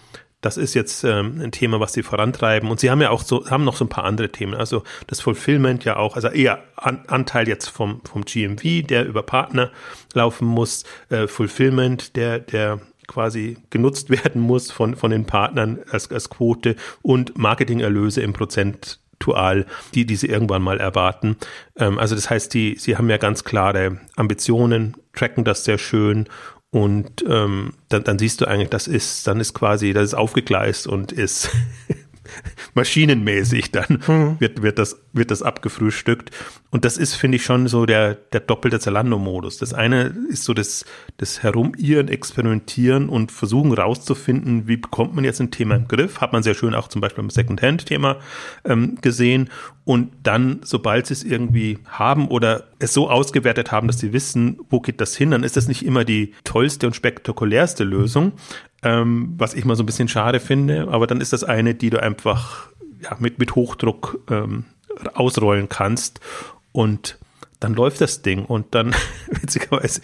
das 0.42 0.58
ist 0.58 0.74
jetzt 0.74 1.04
ähm, 1.04 1.42
ein 1.42 1.52
Thema, 1.52 1.80
was 1.80 1.94
sie 1.94 2.04
vorantreiben. 2.04 2.70
Und 2.70 2.80
sie 2.80 2.90
haben 2.90 3.02
ja 3.02 3.10
auch 3.10 3.24
so, 3.24 3.50
haben 3.50 3.66
noch 3.66 3.76
so 3.76 3.86
ein 3.86 3.90
paar 3.90 4.06
andere 4.06 4.30
Themen. 4.30 4.54
Also 4.54 4.84
das 5.08 5.20
Fulfillment 5.20 5.84
ja 5.84 5.98
auch, 5.98 6.16
also 6.16 6.30
eher 6.30 6.64
An 6.76 7.04
Anteil 7.08 7.48
jetzt 7.48 7.68
vom, 7.68 8.02
vom 8.10 8.24
GMV, 8.24 8.88
der 8.88 9.06
über 9.06 9.24
Partner 9.24 9.72
laufen 10.14 10.48
muss, 10.48 10.86
äh, 11.10 11.28
Fulfillment, 11.28 12.16
der, 12.16 12.40
der 12.40 12.80
quasi 13.08 13.58
genutzt 13.70 14.10
werden 14.24 14.42
muss 14.42 14.72
von, 14.72 14.96
von 14.96 15.12
den 15.12 15.26
Partnern 15.26 15.80
als, 15.90 16.10
als 16.10 16.30
Quote 16.30 16.78
und 17.02 17.38
Marketingerlöse 17.38 18.22
im 18.22 18.32
Prozentual, 18.32 19.66
die, 19.94 20.16
sie 20.16 20.28
irgendwann 20.28 20.62
mal 20.62 20.80
erwarten. 20.80 21.36
Ähm, 21.76 22.00
also 22.00 22.16
das 22.16 22.30
heißt, 22.30 22.54
die, 22.54 22.78
sie 22.78 22.96
haben 22.96 23.10
ja 23.10 23.18
ganz 23.18 23.44
klare 23.44 24.00
Ambitionen, 24.16 24.96
tracken 25.14 25.44
das 25.44 25.66
sehr 25.66 25.78
schön 25.78 26.30
und 26.72 27.24
ähm, 27.28 27.74
dann, 27.90 28.04
dann 28.04 28.20
siehst 28.20 28.42
du 28.42 28.46
eigentlich, 28.46 28.70
das 28.70 28.88
ist, 28.88 29.26
dann 29.28 29.40
ist 29.40 29.54
quasi, 29.54 29.94
das 29.94 30.06
ist 30.06 30.14
aufgegleist 30.14 30.88
und 30.88 31.12
ist 31.12 31.50
maschinenmäßig, 32.74 33.72
dann 33.72 34.02
mhm. 34.08 34.36
wird, 34.40 34.62
wird, 34.62 34.80
das, 34.80 35.02
wird 35.14 35.32
das 35.32 35.42
abgefrühstückt. 35.42 36.32
Und 36.72 36.86
das 36.86 36.98
ist, 36.98 37.16
finde 37.16 37.38
ich, 37.38 37.44
schon 37.44 37.68
so 37.68 37.86
der, 37.86 38.14
der 38.14 38.42
doppelte 38.42 38.80
Zalando-Modus. 38.80 39.58
Das 39.58 39.74
eine 39.74 40.16
ist 40.30 40.44
so 40.44 40.54
das, 40.54 40.86
das 41.18 41.42
Herumirren, 41.42 42.08
Experimentieren 42.08 43.10
und 43.10 43.32
versuchen 43.32 43.74
rauszufinden, 43.74 44.68
wie 44.68 44.78
bekommt 44.78 45.16
man 45.16 45.24
jetzt 45.24 45.40
ein 45.40 45.52
Thema 45.52 45.76
im 45.76 45.88
Griff. 45.88 46.22
Hat 46.22 46.34
man 46.34 46.44
sehr 46.44 46.54
schön 46.54 46.76
auch 46.76 46.88
zum 46.88 47.02
Beispiel 47.02 47.24
im 47.24 47.30
Second-Hand-Thema 47.30 48.18
ähm, 48.66 48.98
gesehen. 49.02 49.50
Und 49.86 50.12
dann, 50.22 50.60
sobald 50.64 51.08
sie 51.08 51.14
es 51.16 51.24
irgendwie 51.24 51.80
haben 51.88 52.28
oder 52.28 52.68
es 52.78 52.94
so 52.94 53.10
ausgewertet 53.10 53.72
haben, 53.72 53.88
dass 53.88 53.98
sie 53.98 54.14
wissen, 54.14 54.60
wo 54.70 54.80
geht 54.80 55.02
das 55.02 55.16
hin, 55.16 55.32
dann 55.32 55.44
ist 55.44 55.58
das 55.58 55.68
nicht 55.68 55.84
immer 55.84 56.06
die 56.06 56.36
tollste 56.44 56.86
und 56.86 56.96
spektakulärste 56.96 57.84
Lösung, 57.84 58.34
ähm, 58.84 59.34
was 59.38 59.54
ich 59.54 59.66
mal 59.66 59.76
so 59.76 59.84
ein 59.84 59.86
bisschen 59.86 60.08
schade 60.08 60.40
finde. 60.40 60.88
Aber 60.90 61.08
dann 61.08 61.22
ist 61.22 61.34
das 61.34 61.44
eine, 61.44 61.76
die 61.76 61.90
du 61.90 62.02
einfach 62.02 62.70
ja, 63.02 63.16
mit, 63.20 63.40
mit 63.40 63.56
Hochdruck 63.56 64.20
ähm, 64.30 64.66
ausrollen 65.14 65.70
kannst 65.70 66.20
und 66.72 67.18
dann 67.60 67.74
läuft 67.74 68.00
das 68.00 68.22
Ding 68.22 68.46
und 68.46 68.74
dann, 68.74 68.96
witzigerweise, 69.28 70.02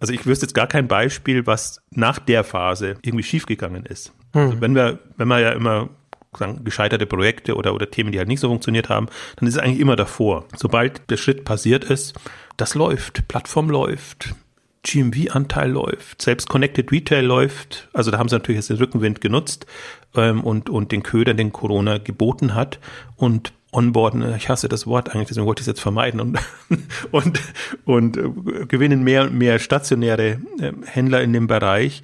also 0.00 0.12
ich 0.12 0.26
wüsste 0.26 0.46
jetzt 0.46 0.54
gar 0.54 0.66
kein 0.66 0.88
Beispiel, 0.88 1.46
was 1.46 1.80
nach 1.90 2.18
der 2.18 2.44
Phase 2.44 2.96
irgendwie 3.02 3.22
schiefgegangen 3.22 3.86
ist. 3.86 4.12
Hm. 4.32 4.42
Also 4.42 4.60
wenn 4.60 4.74
wir, 4.74 4.98
wenn 5.16 5.28
wir 5.28 5.38
ja 5.38 5.50
immer 5.50 5.88
sagen, 6.36 6.64
gescheiterte 6.64 7.06
Projekte 7.06 7.54
oder, 7.54 7.74
oder 7.74 7.90
Themen, 7.90 8.12
die 8.12 8.18
halt 8.18 8.28
nicht 8.28 8.40
so 8.40 8.48
funktioniert 8.48 8.88
haben, 8.88 9.06
dann 9.36 9.48
ist 9.48 9.54
es 9.54 9.62
eigentlich 9.62 9.80
immer 9.80 9.96
davor. 9.96 10.44
Sobald 10.54 11.10
der 11.10 11.16
Schritt 11.16 11.44
passiert 11.44 11.84
ist, 11.84 12.14
das 12.56 12.74
läuft, 12.74 13.28
Plattform 13.28 13.70
läuft, 13.70 14.34
GMV-Anteil 14.86 15.70
läuft, 15.70 16.22
selbst 16.22 16.48
Connected 16.48 16.92
Retail 16.92 17.24
läuft. 17.24 17.88
Also 17.92 18.10
da 18.10 18.18
haben 18.18 18.28
sie 18.28 18.36
natürlich 18.36 18.58
jetzt 18.58 18.70
den 18.70 18.76
Rückenwind 18.78 19.20
genutzt 19.20 19.66
ähm, 20.14 20.42
und, 20.42 20.70
und 20.70 20.92
den 20.92 21.02
Köder, 21.02 21.34
den 21.34 21.52
Corona 21.52 21.98
geboten 21.98 22.54
hat. 22.54 22.78
Und 23.16 23.52
onboarden, 23.72 24.36
ich 24.36 24.48
hasse 24.48 24.68
das 24.68 24.86
Wort 24.86 25.10
eigentlich, 25.10 25.28
deswegen 25.28 25.46
wollte 25.46 25.60
ich 25.60 25.64
es 25.64 25.72
jetzt 25.72 25.80
vermeiden 25.80 26.20
und, 26.20 26.38
und, 27.10 27.40
und 27.84 28.16
äh, 28.16 28.66
gewinnen 28.66 29.02
mehr 29.02 29.24
und 29.24 29.34
mehr 29.34 29.58
stationäre 29.58 30.38
äh, 30.60 30.72
Händler 30.86 31.20
in 31.22 31.32
dem 31.32 31.46
Bereich 31.46 32.02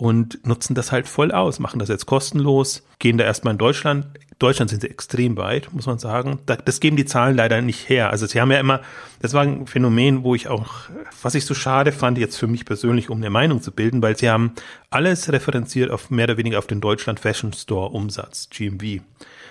und 0.00 0.46
nutzen 0.46 0.74
das 0.74 0.92
halt 0.92 1.06
voll 1.06 1.30
aus, 1.30 1.58
machen 1.58 1.78
das 1.78 1.90
jetzt 1.90 2.06
kostenlos, 2.06 2.82
gehen 2.98 3.18
da 3.18 3.24
erstmal 3.24 3.52
in 3.52 3.58
Deutschland. 3.58 4.06
Deutschland 4.38 4.70
sind 4.70 4.80
sie 4.80 4.88
extrem 4.88 5.36
weit, 5.36 5.68
muss 5.74 5.84
man 5.84 5.98
sagen. 5.98 6.38
Das 6.46 6.80
geben 6.80 6.96
die 6.96 7.04
Zahlen 7.04 7.36
leider 7.36 7.60
nicht 7.60 7.90
her. 7.90 8.08
Also 8.08 8.24
sie 8.24 8.40
haben 8.40 8.50
ja 8.50 8.58
immer, 8.58 8.80
das 9.20 9.34
war 9.34 9.42
ein 9.42 9.66
Phänomen, 9.66 10.24
wo 10.24 10.34
ich 10.34 10.48
auch, 10.48 10.72
was 11.20 11.34
ich 11.34 11.44
so 11.44 11.52
schade 11.52 11.92
fand, 11.92 12.16
jetzt 12.16 12.38
für 12.38 12.46
mich 12.46 12.64
persönlich, 12.64 13.10
um 13.10 13.18
eine 13.18 13.28
Meinung 13.28 13.60
zu 13.60 13.72
bilden, 13.72 14.00
weil 14.00 14.16
sie 14.16 14.30
haben 14.30 14.52
alles 14.88 15.30
referenziert 15.30 15.90
auf 15.90 16.08
mehr 16.08 16.24
oder 16.24 16.38
weniger 16.38 16.58
auf 16.58 16.66
den 16.66 16.80
Deutschland 16.80 17.20
Fashion 17.20 17.52
Store 17.52 17.90
Umsatz, 17.90 18.48
GMV. 18.48 19.02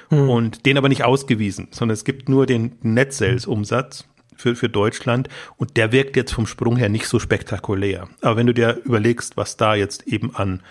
Hm. 0.10 0.30
Und 0.30 0.66
den 0.66 0.80
aber 0.80 0.90
nicht 0.90 1.04
ausgewiesen, 1.04 1.68
sondern 1.70 1.94
es 1.94 2.04
gibt 2.04 2.28
nur 2.28 2.48
den 2.48 2.76
Net 2.82 3.14
Sales 3.14 3.46
Umsatz 3.46 4.06
für, 4.39 4.56
für 4.56 4.69
Deutschland 4.69 5.28
und 5.58 5.78
der 5.78 5.91
wirkt 5.91 6.15
jetzt 6.15 6.34
vom 6.34 6.47
Sprung 6.47 6.78
her 6.78 6.89
nicht 6.89 7.08
so 7.08 7.19
spektakulär. 7.19 8.08
Aber 8.21 8.38
wenn 8.38 8.47
du 8.47 8.54
dir 8.54 8.82
überlegst, 8.86 9.38
was 9.38 9.58
da 9.58 9.75
jetzt 9.75 10.08
eben 10.08 10.36
an, 10.36 10.62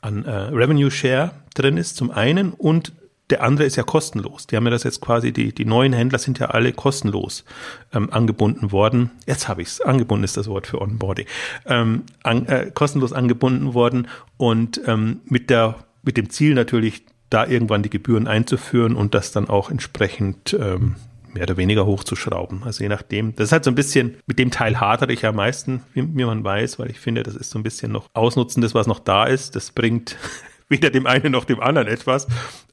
an 0.00 0.24
äh, 0.24 0.30
Revenue 0.30 0.90
Share 0.90 1.32
drin 1.54 1.76
ist, 1.76 1.96
zum 1.96 2.10
einen 2.10 2.52
und 2.52 2.92
der 3.30 3.42
andere 3.42 3.66
ist 3.66 3.74
ja 3.74 3.82
kostenlos. 3.82 4.46
Die 4.46 4.56
haben 4.56 4.64
ja 4.66 4.70
das 4.70 4.84
jetzt 4.84 5.00
quasi, 5.00 5.32
die, 5.32 5.52
die 5.52 5.64
neuen 5.64 5.92
Händler 5.92 6.20
sind 6.20 6.38
ja 6.38 6.46
alle 6.46 6.72
kostenlos 6.72 7.44
ähm, 7.92 8.12
angebunden 8.12 8.70
worden. 8.70 9.10
Jetzt 9.26 9.48
habe 9.48 9.62
ich 9.62 9.68
es, 9.68 9.80
angebunden 9.80 10.22
ist 10.22 10.36
das 10.36 10.46
Wort 10.46 10.68
für 10.68 10.80
Onboarding. 10.80 11.26
Ähm, 11.66 12.04
an, 12.22 12.46
äh, 12.46 12.70
kostenlos 12.72 13.12
angebunden 13.12 13.74
worden 13.74 14.06
und 14.36 14.80
ähm, 14.86 15.22
mit 15.24 15.50
der 15.50 15.74
mit 16.06 16.16
dem 16.16 16.30
Ziel 16.30 16.54
natürlich, 16.54 17.04
da 17.28 17.44
irgendwann 17.44 17.82
die 17.82 17.90
Gebühren 17.90 18.28
einzuführen 18.28 18.94
und 18.94 19.14
das 19.14 19.32
dann 19.32 19.48
auch 19.48 19.68
entsprechend 19.68 20.56
ähm, 20.58 20.94
mehr 21.36 21.44
oder 21.44 21.56
weniger 21.56 21.86
hochzuschrauben. 21.86 22.62
Also 22.64 22.82
je 22.82 22.88
nachdem. 22.88 23.34
Das 23.36 23.48
ist 23.48 23.52
halt 23.52 23.64
so 23.64 23.70
ein 23.70 23.74
bisschen, 23.74 24.16
mit 24.26 24.38
dem 24.38 24.50
Teil 24.50 24.80
hadere 24.80 25.12
ich 25.12 25.24
am 25.26 25.36
meisten, 25.36 25.82
wie, 25.92 26.02
wie 26.02 26.24
man 26.24 26.42
weiß, 26.42 26.78
weil 26.78 26.90
ich 26.90 26.98
finde, 26.98 27.22
das 27.22 27.36
ist 27.36 27.50
so 27.50 27.58
ein 27.58 27.62
bisschen 27.62 27.92
noch 27.92 28.08
Ausnutzen 28.14 28.62
des, 28.62 28.74
was 28.74 28.86
noch 28.86 28.98
da 28.98 29.24
ist. 29.24 29.54
Das 29.54 29.70
bringt 29.70 30.16
weder 30.68 30.90
dem 30.90 31.06
einen 31.06 31.32
noch 31.32 31.44
dem 31.44 31.60
anderen 31.60 31.88
etwas. 31.88 32.26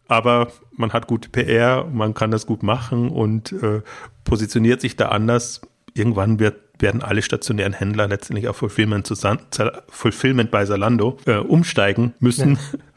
Aber 0.07 0.51
man 0.75 0.93
hat 0.93 1.07
gute 1.07 1.29
PR, 1.29 1.85
man 1.85 2.13
kann 2.13 2.31
das 2.31 2.45
gut 2.45 2.63
machen 2.63 3.09
und 3.09 3.51
äh, 3.51 3.81
positioniert 4.23 4.81
sich 4.81 4.95
da 4.95 5.09
anders. 5.09 5.61
Irgendwann 5.93 6.39
wird, 6.39 6.55
werden 6.79 7.01
alle 7.01 7.21
stationären 7.21 7.73
Händler 7.73 8.07
letztendlich 8.07 8.47
auf 8.47 8.57
Fulfillment, 8.57 9.07
zu 9.07 9.15
Fulfillment 9.89 10.51
bei 10.51 10.65
Zalando 10.65 11.17
äh, 11.25 11.35
umsteigen 11.35 12.13
müssen. 12.19 12.55
Ja. 12.55 12.79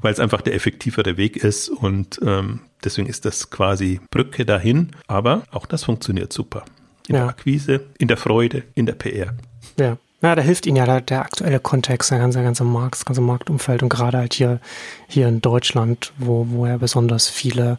weil 0.00 0.12
es 0.12 0.20
einfach 0.20 0.40
der 0.40 0.54
effektivere 0.54 1.16
Weg 1.16 1.36
ist 1.36 1.68
und 1.68 2.20
ähm, 2.24 2.60
deswegen 2.84 3.08
ist 3.08 3.24
das 3.24 3.50
quasi 3.50 4.00
Brücke 4.10 4.44
dahin. 4.44 4.92
Aber 5.06 5.42
auch 5.50 5.66
das 5.66 5.84
funktioniert 5.84 6.32
super. 6.32 6.64
In 7.08 7.14
ja. 7.14 7.22
der 7.22 7.28
Akquise, 7.30 7.80
in 7.98 8.08
der 8.08 8.16
Freude, 8.16 8.64
in 8.74 8.86
der 8.86 8.94
PR. 8.94 9.34
Ja. 9.78 9.96
Ja, 10.20 10.34
da 10.34 10.42
hilft 10.42 10.66
Ihnen 10.66 10.76
ja 10.76 10.84
der, 10.84 11.00
der 11.00 11.20
aktuelle 11.20 11.60
Kontext, 11.60 12.10
der 12.10 12.18
ganze, 12.18 12.42
ganze 12.42 12.64
Markt, 12.64 12.96
das 12.96 13.04
ganze 13.04 13.20
Marktumfeld 13.20 13.84
und 13.84 13.88
gerade 13.88 14.18
halt 14.18 14.34
hier, 14.34 14.58
hier 15.06 15.28
in 15.28 15.40
Deutschland, 15.40 16.12
wo, 16.18 16.44
wo 16.50 16.66
ja 16.66 16.76
besonders 16.76 17.28
viele 17.28 17.78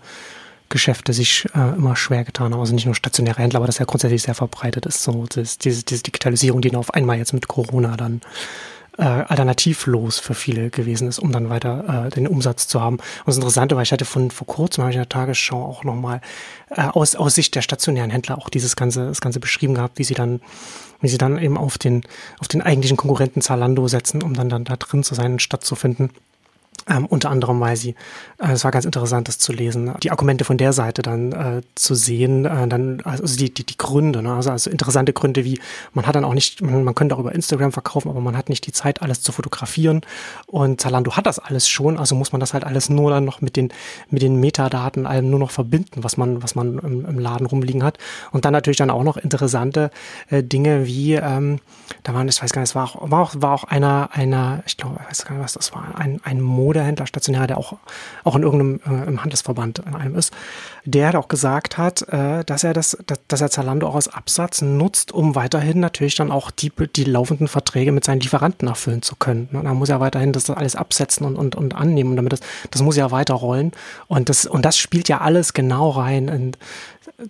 Geschäfte 0.69 1.11
sich 1.11 1.45
äh, 1.53 1.75
immer 1.75 1.95
schwer 1.95 2.23
getan 2.23 2.53
haben. 2.53 2.61
Also 2.61 2.73
nicht 2.73 2.85
nur 2.85 2.95
stationäre 2.95 3.41
Händler, 3.41 3.57
aber 3.57 3.65
das 3.65 3.79
ja 3.79 3.85
grundsätzlich 3.85 4.21
sehr 4.21 4.35
verbreitet 4.35 4.85
ist. 4.85 5.03
So 5.03 5.25
das, 5.27 5.57
diese, 5.57 5.83
diese 5.83 6.03
Digitalisierung, 6.03 6.61
die 6.61 6.73
auf 6.75 6.93
einmal 6.93 7.17
jetzt 7.17 7.33
mit 7.33 7.47
Corona 7.47 7.97
dann 7.97 8.21
äh, 8.99 9.03
alternativlos 9.03 10.19
für 10.19 10.33
viele 10.33 10.69
gewesen 10.69 11.07
ist, 11.07 11.19
um 11.19 11.31
dann 11.31 11.49
weiter 11.49 12.07
äh, 12.07 12.09
den 12.09 12.27
Umsatz 12.27 12.67
zu 12.67 12.81
haben. 12.81 12.97
Und 12.97 13.27
das 13.27 13.37
Interessante 13.37 13.75
war, 13.75 13.81
ich 13.81 13.93
hatte 13.93 14.05
von 14.05 14.29
vor 14.29 14.45
kurzem, 14.45 14.83
habe 14.83 14.91
ich 14.91 14.97
in 14.97 15.01
der 15.01 15.09
Tagesschau 15.09 15.63
auch 15.63 15.85
nochmal 15.85 16.19
äh, 16.69 16.81
aus, 16.81 17.15
aus 17.15 17.35
Sicht 17.35 17.55
der 17.55 17.61
stationären 17.61 18.11
Händler 18.11 18.37
auch 18.37 18.49
dieses 18.49 18.75
ganze, 18.75 19.07
das 19.07 19.21
Ganze 19.21 19.39
beschrieben 19.39 19.73
gehabt, 19.73 19.99
wie 19.99 20.03
sie 20.03 20.15
dann, 20.15 20.41
wie 20.99 21.07
sie 21.07 21.17
dann 21.17 21.39
eben 21.39 21.57
auf 21.57 21.77
den, 21.77 22.03
auf 22.39 22.49
den 22.49 22.61
eigentlichen 22.61 22.97
Konkurrenten 22.97 23.41
Zalando 23.41 23.87
setzen, 23.87 24.21
um 24.21 24.33
dann, 24.33 24.49
dann 24.49 24.65
da 24.65 24.75
drin 24.75 25.03
zu 25.03 25.15
sein 25.15 25.33
und 25.33 25.41
stattzufinden. 25.41 26.11
Ähm, 26.87 27.05
unter 27.05 27.29
anderem, 27.29 27.59
weil 27.59 27.75
sie, 27.75 27.95
äh, 28.39 28.53
es 28.53 28.63
war 28.63 28.71
ganz 28.71 28.85
interessant, 28.85 29.27
das 29.27 29.37
zu 29.37 29.51
lesen, 29.51 29.93
die 30.01 30.11
Argumente 30.11 30.45
von 30.45 30.57
der 30.57 30.73
Seite 30.73 31.01
dann 31.01 31.31
äh, 31.31 31.61
zu 31.75 31.93
sehen, 31.93 32.45
äh, 32.45 32.67
dann, 32.67 33.01
also 33.03 33.37
die, 33.37 33.53
die, 33.53 33.65
die 33.65 33.77
Gründe, 33.77 34.21
ne? 34.21 34.33
also, 34.33 34.51
also 34.51 34.69
interessante 34.69 35.13
Gründe 35.13 35.43
wie, 35.45 35.59
man 35.93 36.07
hat 36.07 36.15
dann 36.15 36.25
auch 36.25 36.33
nicht, 36.33 36.61
man, 36.61 36.83
man 36.83 36.95
könnte 36.95 37.15
auch 37.15 37.19
über 37.19 37.33
Instagram 37.33 37.71
verkaufen, 37.71 38.09
aber 38.09 38.21
man 38.21 38.37
hat 38.37 38.49
nicht 38.49 38.65
die 38.65 38.71
Zeit, 38.71 39.01
alles 39.01 39.21
zu 39.21 39.31
fotografieren 39.31 40.01
und 40.47 40.81
Zalando 40.81 41.15
hat 41.15 41.25
das 41.25 41.39
alles 41.39 41.67
schon, 41.67 41.97
also 41.97 42.15
muss 42.15 42.31
man 42.31 42.39
das 42.39 42.53
halt 42.53 42.63
alles 42.63 42.89
nur 42.89 43.11
dann 43.11 43.25
noch 43.25 43.41
mit 43.41 43.55
den, 43.55 43.71
mit 44.09 44.21
den 44.21 44.39
Metadaten 44.39 45.05
allem 45.05 45.29
nur 45.29 45.39
noch 45.39 45.51
verbinden, 45.51 46.03
was 46.03 46.17
man, 46.17 46.41
was 46.41 46.55
man 46.55 46.79
im, 46.79 47.05
im 47.05 47.19
Laden 47.19 47.45
rumliegen 47.45 47.83
hat 47.83 47.97
und 48.31 48.45
dann 48.45 48.53
natürlich 48.53 48.77
dann 48.77 48.89
auch 48.89 49.03
noch 49.03 49.17
interessante 49.17 49.91
äh, 50.29 50.43
Dinge 50.43 50.85
wie, 50.85 51.13
ähm, 51.15 51.59
da 52.03 52.13
waren, 52.13 52.27
ich 52.27 52.41
weiß 52.41 52.51
gar 52.51 52.61
nicht, 52.61 52.69
es 52.69 52.75
war 52.75 52.85
auch, 52.85 53.11
war 53.11 53.21
auch, 53.21 53.35
war 53.37 53.53
auch 53.53 53.63
einer, 53.65 54.09
einer, 54.13 54.63
ich 54.65 54.77
glaube, 54.77 54.99
ich 55.01 55.09
weiß 55.09 55.25
gar 55.25 55.35
nicht, 55.35 55.43
was 55.43 55.53
das 55.53 55.73
war, 55.73 55.95
ein, 55.95 56.19
ein 56.23 56.41
Mode 56.41 56.68
Modehändler 56.69 57.07
stationär, 57.07 57.47
der 57.47 57.57
auch, 57.57 57.77
auch 58.23 58.35
in 58.35 58.43
irgendeinem 58.43 58.79
äh, 58.87 59.07
im 59.07 59.21
Handelsverband 59.23 59.79
in 59.79 59.95
einem 59.95 60.15
ist, 60.15 60.31
der 60.85 61.07
hat 61.07 61.15
auch 61.15 61.27
gesagt 61.27 61.79
hat, 61.79 62.07
äh, 62.09 62.43
dass 62.45 62.63
er 62.63 62.73
das, 62.73 62.95
dass, 63.07 63.19
dass 63.27 63.41
er 63.41 63.49
Zalando 63.49 63.87
auch 63.87 63.95
als 63.95 64.07
Absatz 64.07 64.61
nutzt, 64.61 65.11
um 65.11 65.33
weiterhin 65.33 65.79
natürlich 65.79 66.13
dann 66.13 66.31
auch 66.31 66.51
die, 66.51 66.71
die 66.95 67.05
laufenden 67.05 67.47
Verträge 67.47 67.91
mit 67.91 68.03
seinen 68.03 68.19
Lieferanten 68.19 68.67
erfüllen 68.67 69.01
zu 69.01 69.15
können. 69.15 69.49
Und 69.51 69.65
da 69.65 69.73
muss 69.73 69.89
er 69.89 69.99
weiterhin 69.99 70.31
das 70.31 70.47
alles 70.51 70.75
absetzen 70.75 71.25
und, 71.25 71.37
und, 71.37 71.55
und 71.55 71.73
annehmen, 71.75 72.15
damit 72.15 72.33
das, 72.33 72.41
das 72.69 72.83
muss 72.83 72.95
ja 72.95 73.09
weiterrollen. 73.09 73.71
Und 74.07 74.29
das, 74.29 74.45
und 74.45 74.63
das 74.63 74.77
spielt 74.77 75.09
ja 75.09 75.21
alles 75.21 75.53
genau 75.53 75.89
rein. 75.89 76.29
Und 76.29 76.57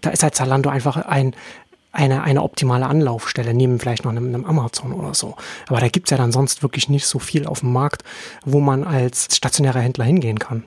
da 0.02 0.10
ist 0.10 0.24
halt 0.24 0.36
Zalando 0.36 0.70
einfach 0.70 0.98
ein, 0.98 1.34
eine, 1.92 2.24
eine 2.24 2.44
optimale 2.44 2.86
Anlaufstelle, 2.86 3.54
neben 3.54 3.80
vielleicht 3.80 4.06
noch 4.06 4.12
einem, 4.12 4.28
einem 4.28 4.46
Amazon 4.46 4.94
oder 4.94 5.14
so. 5.14 5.36
Aber 5.68 5.80
da 5.80 5.88
gibt's 5.88 6.12
ja 6.12 6.18
dann 6.18 6.32
sonst 6.32 6.62
wirklich 6.62 6.90
nicht 6.90 7.06
so 7.06 7.20
viel 7.20 7.48
auf 7.48 7.62
dem 7.62 7.74
Markt, 7.74 8.04
wo 8.46 8.60
man 8.60 8.84
als 8.84 9.36
stationärer 9.36 9.80
Händler 9.80 10.06
hingehen 10.06 10.40
kann. 10.40 10.64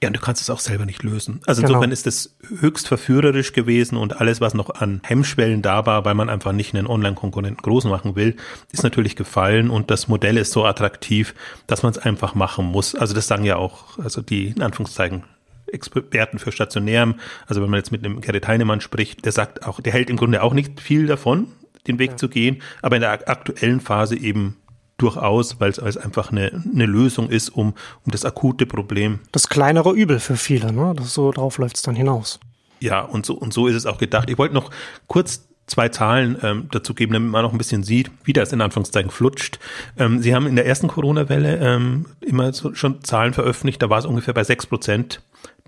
Ja, 0.00 0.08
und 0.08 0.16
du 0.16 0.20
kannst 0.20 0.40
es 0.40 0.48
auch 0.48 0.60
selber 0.60 0.86
nicht 0.86 1.02
lösen. 1.02 1.40
Also 1.46 1.60
genau. 1.60 1.74
insofern 1.74 1.90
ist 1.90 2.06
es 2.06 2.36
höchst 2.60 2.86
verführerisch 2.86 3.52
gewesen 3.52 3.96
und 3.96 4.20
alles, 4.20 4.40
was 4.40 4.54
noch 4.54 4.70
an 4.70 5.00
Hemmschwellen 5.02 5.60
da 5.60 5.86
war, 5.86 6.04
weil 6.04 6.14
man 6.14 6.28
einfach 6.28 6.52
nicht 6.52 6.72
einen 6.72 6.86
Online-Konkurrenten 6.86 7.60
groß 7.62 7.84
machen 7.86 8.14
will, 8.14 8.36
ist 8.70 8.84
natürlich 8.84 9.16
gefallen 9.16 9.70
und 9.70 9.90
das 9.90 10.06
Modell 10.06 10.36
ist 10.36 10.52
so 10.52 10.64
attraktiv, 10.64 11.34
dass 11.66 11.82
man 11.82 11.90
es 11.90 11.98
einfach 11.98 12.36
machen 12.36 12.66
muss. 12.66 12.94
Also 12.94 13.12
das 13.12 13.26
sagen 13.26 13.44
ja 13.44 13.56
auch, 13.56 13.98
also 13.98 14.22
die 14.22 14.48
in 14.48 14.62
Anführungszeichen 14.62 15.24
Experten 15.72 16.38
für 16.38 16.52
Stationärem, 16.52 17.16
also 17.46 17.62
wenn 17.62 17.70
man 17.70 17.78
jetzt 17.78 17.92
mit 17.92 18.04
einem 18.04 18.20
Gerrit 18.20 18.48
Heinemann 18.48 18.80
spricht, 18.80 19.24
der 19.24 19.32
sagt 19.32 19.66
auch, 19.66 19.80
der 19.80 19.92
hält 19.92 20.10
im 20.10 20.16
Grunde 20.16 20.42
auch 20.42 20.54
nicht 20.54 20.80
viel 20.80 21.06
davon, 21.06 21.48
den 21.86 21.98
Weg 21.98 22.12
ja. 22.12 22.16
zu 22.16 22.28
gehen, 22.28 22.62
aber 22.82 22.96
in 22.96 23.02
der 23.02 23.28
aktuellen 23.28 23.80
Phase 23.80 24.16
eben 24.16 24.56
durchaus, 24.98 25.60
weil 25.60 25.70
es 25.70 25.96
einfach 25.96 26.32
eine, 26.32 26.62
eine 26.74 26.86
Lösung 26.86 27.30
ist, 27.30 27.50
um, 27.50 27.74
um 28.04 28.12
das 28.12 28.24
akute 28.24 28.66
Problem. 28.66 29.20
Das 29.32 29.48
kleinere 29.48 29.92
Übel 29.92 30.18
für 30.18 30.36
viele, 30.36 30.72
ne? 30.72 30.92
Das 30.96 31.14
so 31.14 31.30
drauf 31.30 31.58
läuft 31.58 31.76
es 31.76 31.82
dann 31.82 31.94
hinaus. 31.94 32.40
Ja, 32.80 33.00
und 33.00 33.24
so, 33.24 33.34
und 33.34 33.52
so 33.52 33.66
ist 33.68 33.76
es 33.76 33.86
auch 33.86 33.98
gedacht. 33.98 34.28
Ich 34.28 34.38
wollte 34.38 34.54
noch 34.54 34.70
kurz 35.06 35.48
zwei 35.66 35.88
Zahlen 35.88 36.36
ähm, 36.42 36.68
dazu 36.70 36.94
geben, 36.94 37.12
damit 37.12 37.30
man 37.30 37.42
noch 37.42 37.52
ein 37.52 37.58
bisschen 37.58 37.82
sieht, 37.82 38.10
wie 38.24 38.32
das 38.32 38.52
in 38.52 38.60
Anführungszeichen 38.60 39.10
flutscht. 39.10 39.58
Ähm, 39.98 40.20
Sie 40.20 40.34
haben 40.34 40.46
in 40.46 40.56
der 40.56 40.66
ersten 40.66 40.88
Corona-Welle 40.88 41.58
ähm, 41.58 42.06
immer 42.20 42.52
so 42.52 42.74
schon 42.74 43.04
Zahlen 43.04 43.34
veröffentlicht, 43.34 43.82
da 43.82 43.90
war 43.90 43.98
es 43.98 44.06
ungefähr 44.06 44.34
bei 44.34 44.44
sechs 44.44 44.66
Prozent 44.66 45.20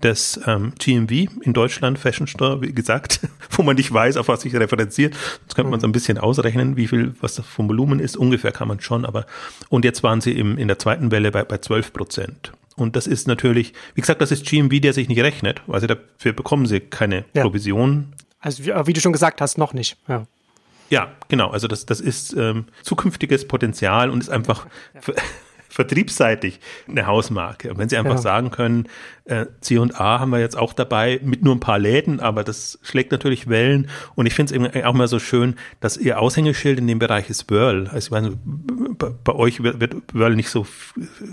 des 0.03 0.39
ähm, 0.45 0.73
GMV 0.79 1.11
in 1.41 1.53
Deutschland, 1.53 1.99
Fashion 1.99 2.27
Store, 2.27 2.61
wie 2.61 2.73
gesagt, 2.73 3.21
wo 3.51 3.63
man 3.63 3.75
nicht 3.75 3.93
weiß, 3.93 4.17
auf 4.17 4.27
was 4.27 4.41
sich 4.41 4.55
referenziert. 4.55 5.15
Jetzt 5.41 5.55
könnte 5.55 5.71
man 5.71 5.79
so 5.79 5.87
ein 5.87 5.91
bisschen 5.91 6.17
ausrechnen, 6.17 6.77
wie 6.77 6.87
viel, 6.87 7.13
was 7.21 7.35
das 7.35 7.45
vom 7.45 7.69
Volumen 7.69 7.99
ist. 7.99 8.17
Ungefähr 8.17 8.51
kann 8.51 8.67
man 8.67 8.79
schon, 8.79 9.05
aber 9.05 9.25
und 9.69 9.85
jetzt 9.85 10.03
waren 10.03 10.21
sie 10.21 10.31
im, 10.33 10.57
in 10.57 10.67
der 10.67 10.79
zweiten 10.79 11.11
Welle 11.11 11.31
bei, 11.31 11.43
bei 11.43 11.57
12 11.57 11.93
Prozent. 11.93 12.51
Und 12.75 12.95
das 12.95 13.05
ist 13.05 13.27
natürlich, 13.27 13.73
wie 13.95 14.01
gesagt, 14.01 14.21
das 14.21 14.31
ist 14.31 14.45
GMV, 14.45 14.79
der 14.81 14.93
sich 14.93 15.07
nicht 15.07 15.21
rechnet, 15.21 15.61
sie 15.79 15.87
dafür 15.87 16.33
bekommen 16.33 16.65
sie 16.65 16.79
keine 16.79 17.25
ja. 17.33 17.43
Provision. 17.43 18.13
Also 18.39 18.65
wie, 18.65 18.71
wie, 18.87 18.93
du 18.93 19.01
schon 19.01 19.13
gesagt 19.13 19.41
hast, 19.41 19.57
noch 19.57 19.73
nicht. 19.73 19.97
Ja. 20.07 20.25
Ja, 20.89 21.09
genau. 21.29 21.51
Also 21.51 21.69
das, 21.69 21.85
das 21.85 22.01
ist 22.01 22.33
ähm, 22.33 22.65
zukünftiges 22.81 23.47
Potenzial 23.47 24.09
und 24.09 24.19
ist 24.19 24.29
einfach 24.29 24.65
ja 24.93 25.13
vertriebsseitig 25.71 26.59
eine 26.87 27.07
Hausmarke. 27.07 27.71
Und 27.71 27.77
wenn 27.77 27.87
Sie 27.87 27.97
einfach 27.97 28.15
ja. 28.15 28.17
sagen 28.17 28.51
können, 28.51 28.87
äh, 29.25 29.45
C&A 29.61 30.19
haben 30.19 30.31
wir 30.31 30.39
jetzt 30.39 30.57
auch 30.57 30.73
dabei 30.73 31.19
mit 31.23 31.43
nur 31.43 31.55
ein 31.55 31.61
paar 31.61 31.79
Läden, 31.79 32.19
aber 32.19 32.43
das 32.43 32.77
schlägt 32.81 33.11
natürlich 33.11 33.47
Wellen. 33.47 33.89
Und 34.15 34.25
ich 34.25 34.33
finde 34.33 34.69
es 34.73 34.83
auch 34.83 34.93
mal 34.93 35.07
so 35.07 35.19
schön, 35.19 35.55
dass 35.79 35.95
Ihr 35.95 36.19
Aushängeschild 36.19 36.77
in 36.77 36.87
dem 36.87 36.99
Bereich 36.99 37.29
ist 37.29 37.49
Whirl. 37.49 37.87
Also 37.87 38.07
ich 38.07 38.11
meine, 38.11 38.37
bei, 39.23 39.33
euch 39.33 39.63
wird, 39.63 39.79
wird 39.79 39.95
Whirl 40.13 40.35
nicht 40.35 40.49
so 40.49 40.67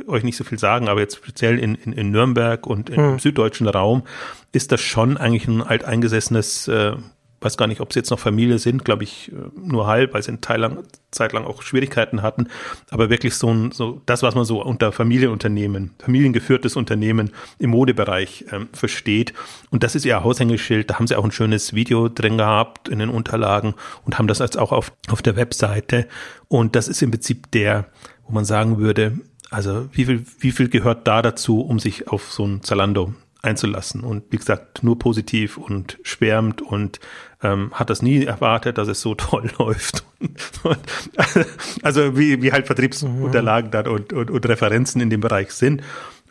euch 0.06 0.22
nicht 0.22 0.36
so 0.36 0.44
viel 0.44 0.58
sagen, 0.58 0.88
aber 0.88 1.00
jetzt 1.00 1.16
speziell 1.16 1.58
in, 1.58 1.74
in, 1.74 1.92
in 1.92 2.10
Nürnberg 2.10 2.66
und 2.66 2.90
im 2.90 2.96
hm. 2.96 3.18
süddeutschen 3.18 3.66
Raum 3.68 4.04
ist 4.52 4.70
das 4.72 4.80
schon 4.80 5.16
eigentlich 5.16 5.48
ein 5.48 5.62
alteingesessenes 5.62 6.68
äh, 6.68 6.92
weiß 7.40 7.56
gar 7.56 7.66
nicht, 7.66 7.80
ob 7.80 7.92
sie 7.92 8.00
jetzt 8.00 8.10
noch 8.10 8.18
Familie 8.18 8.58
sind, 8.58 8.84
glaube 8.84 9.04
ich, 9.04 9.30
äh, 9.32 9.34
nur 9.54 9.86
halb, 9.86 10.14
weil 10.14 10.22
sie 10.22 10.36
lang, 10.56 10.82
Zeit 11.10 11.32
lang 11.32 11.44
auch 11.44 11.62
Schwierigkeiten 11.62 12.22
hatten. 12.22 12.48
Aber 12.90 13.10
wirklich 13.10 13.34
so 13.34 13.52
ein, 13.52 13.72
so 13.72 14.00
das, 14.06 14.22
was 14.22 14.34
man 14.34 14.44
so 14.44 14.62
unter 14.62 14.92
Familienunternehmen, 14.92 15.94
familiengeführtes 15.98 16.76
Unternehmen 16.76 17.30
im 17.58 17.70
Modebereich 17.70 18.46
ähm, 18.52 18.68
versteht. 18.72 19.32
Und 19.70 19.82
das 19.82 19.94
ist 19.94 20.04
ihr 20.04 20.22
Haushängeschild. 20.22 20.90
Da 20.90 20.98
haben 20.98 21.06
sie 21.06 21.16
auch 21.16 21.24
ein 21.24 21.32
schönes 21.32 21.74
Video 21.74 22.08
drin 22.08 22.38
gehabt 22.38 22.88
in 22.88 22.98
den 22.98 23.10
Unterlagen 23.10 23.74
und 24.04 24.18
haben 24.18 24.26
das 24.28 24.38
jetzt 24.40 24.58
auch 24.58 24.72
auf, 24.72 24.92
auf 25.10 25.22
der 25.22 25.36
Webseite. 25.36 26.08
Und 26.48 26.76
das 26.76 26.88
ist 26.88 27.02
im 27.02 27.10
Prinzip 27.10 27.50
der, 27.52 27.86
wo 28.26 28.32
man 28.32 28.44
sagen 28.44 28.78
würde, 28.78 29.18
also 29.50 29.88
wie 29.92 30.04
viel, 30.04 30.24
wie 30.40 30.52
viel 30.52 30.68
gehört 30.68 31.06
da 31.06 31.22
dazu, 31.22 31.60
um 31.60 31.78
sich 31.78 32.08
auf 32.08 32.30
so 32.30 32.44
ein 32.44 32.62
Zalando 32.62 33.14
einzulassen. 33.42 34.02
Und 34.02 34.24
wie 34.30 34.36
gesagt, 34.36 34.82
nur 34.82 34.98
positiv 34.98 35.56
und 35.56 35.98
schwärmt 36.02 36.60
und 36.60 37.00
ähm, 37.42 37.70
hat 37.72 37.90
das 37.90 38.02
nie 38.02 38.24
erwartet, 38.24 38.78
dass 38.78 38.88
es 38.88 39.00
so 39.00 39.14
toll 39.14 39.50
läuft. 39.58 40.04
also 41.82 42.16
wie, 42.16 42.42
wie 42.42 42.52
halt 42.52 42.66
Vertriebsunterlagen 42.66 43.70
dann 43.70 43.86
und, 43.86 44.12
und, 44.12 44.30
und 44.30 44.46
Referenzen 44.48 45.00
in 45.00 45.10
dem 45.10 45.20
Bereich 45.20 45.52
sind. 45.52 45.82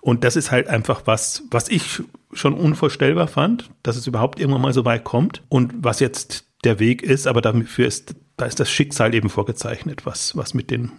Und 0.02 0.24
das 0.24 0.36
ist 0.36 0.52
halt 0.52 0.68
einfach 0.68 1.02
was, 1.06 1.44
was 1.50 1.70
ich 1.70 2.02
schon 2.32 2.54
unvorstellbar 2.54 3.28
fand, 3.28 3.70
dass 3.84 3.96
es 3.96 4.08
überhaupt 4.08 4.40
irgendwann 4.40 4.62
mal 4.62 4.74
so 4.74 4.86
weit 4.86 5.04
kommt 5.04 5.44
und 5.50 5.74
was 5.78 6.00
jetzt 6.00 6.46
der 6.64 6.80
Weg 6.80 7.02
ist, 7.02 7.28
aber 7.28 7.42
dafür 7.42 7.88
ist, 7.88 8.16
da 8.36 8.46
ist 8.46 8.60
das 8.60 8.70
Schicksal 8.70 9.14
eben 9.14 9.30
vorgezeichnet, 9.30 10.06
was, 10.06 10.36
was 10.36 10.54
mit 10.54 10.72
den 10.72 10.92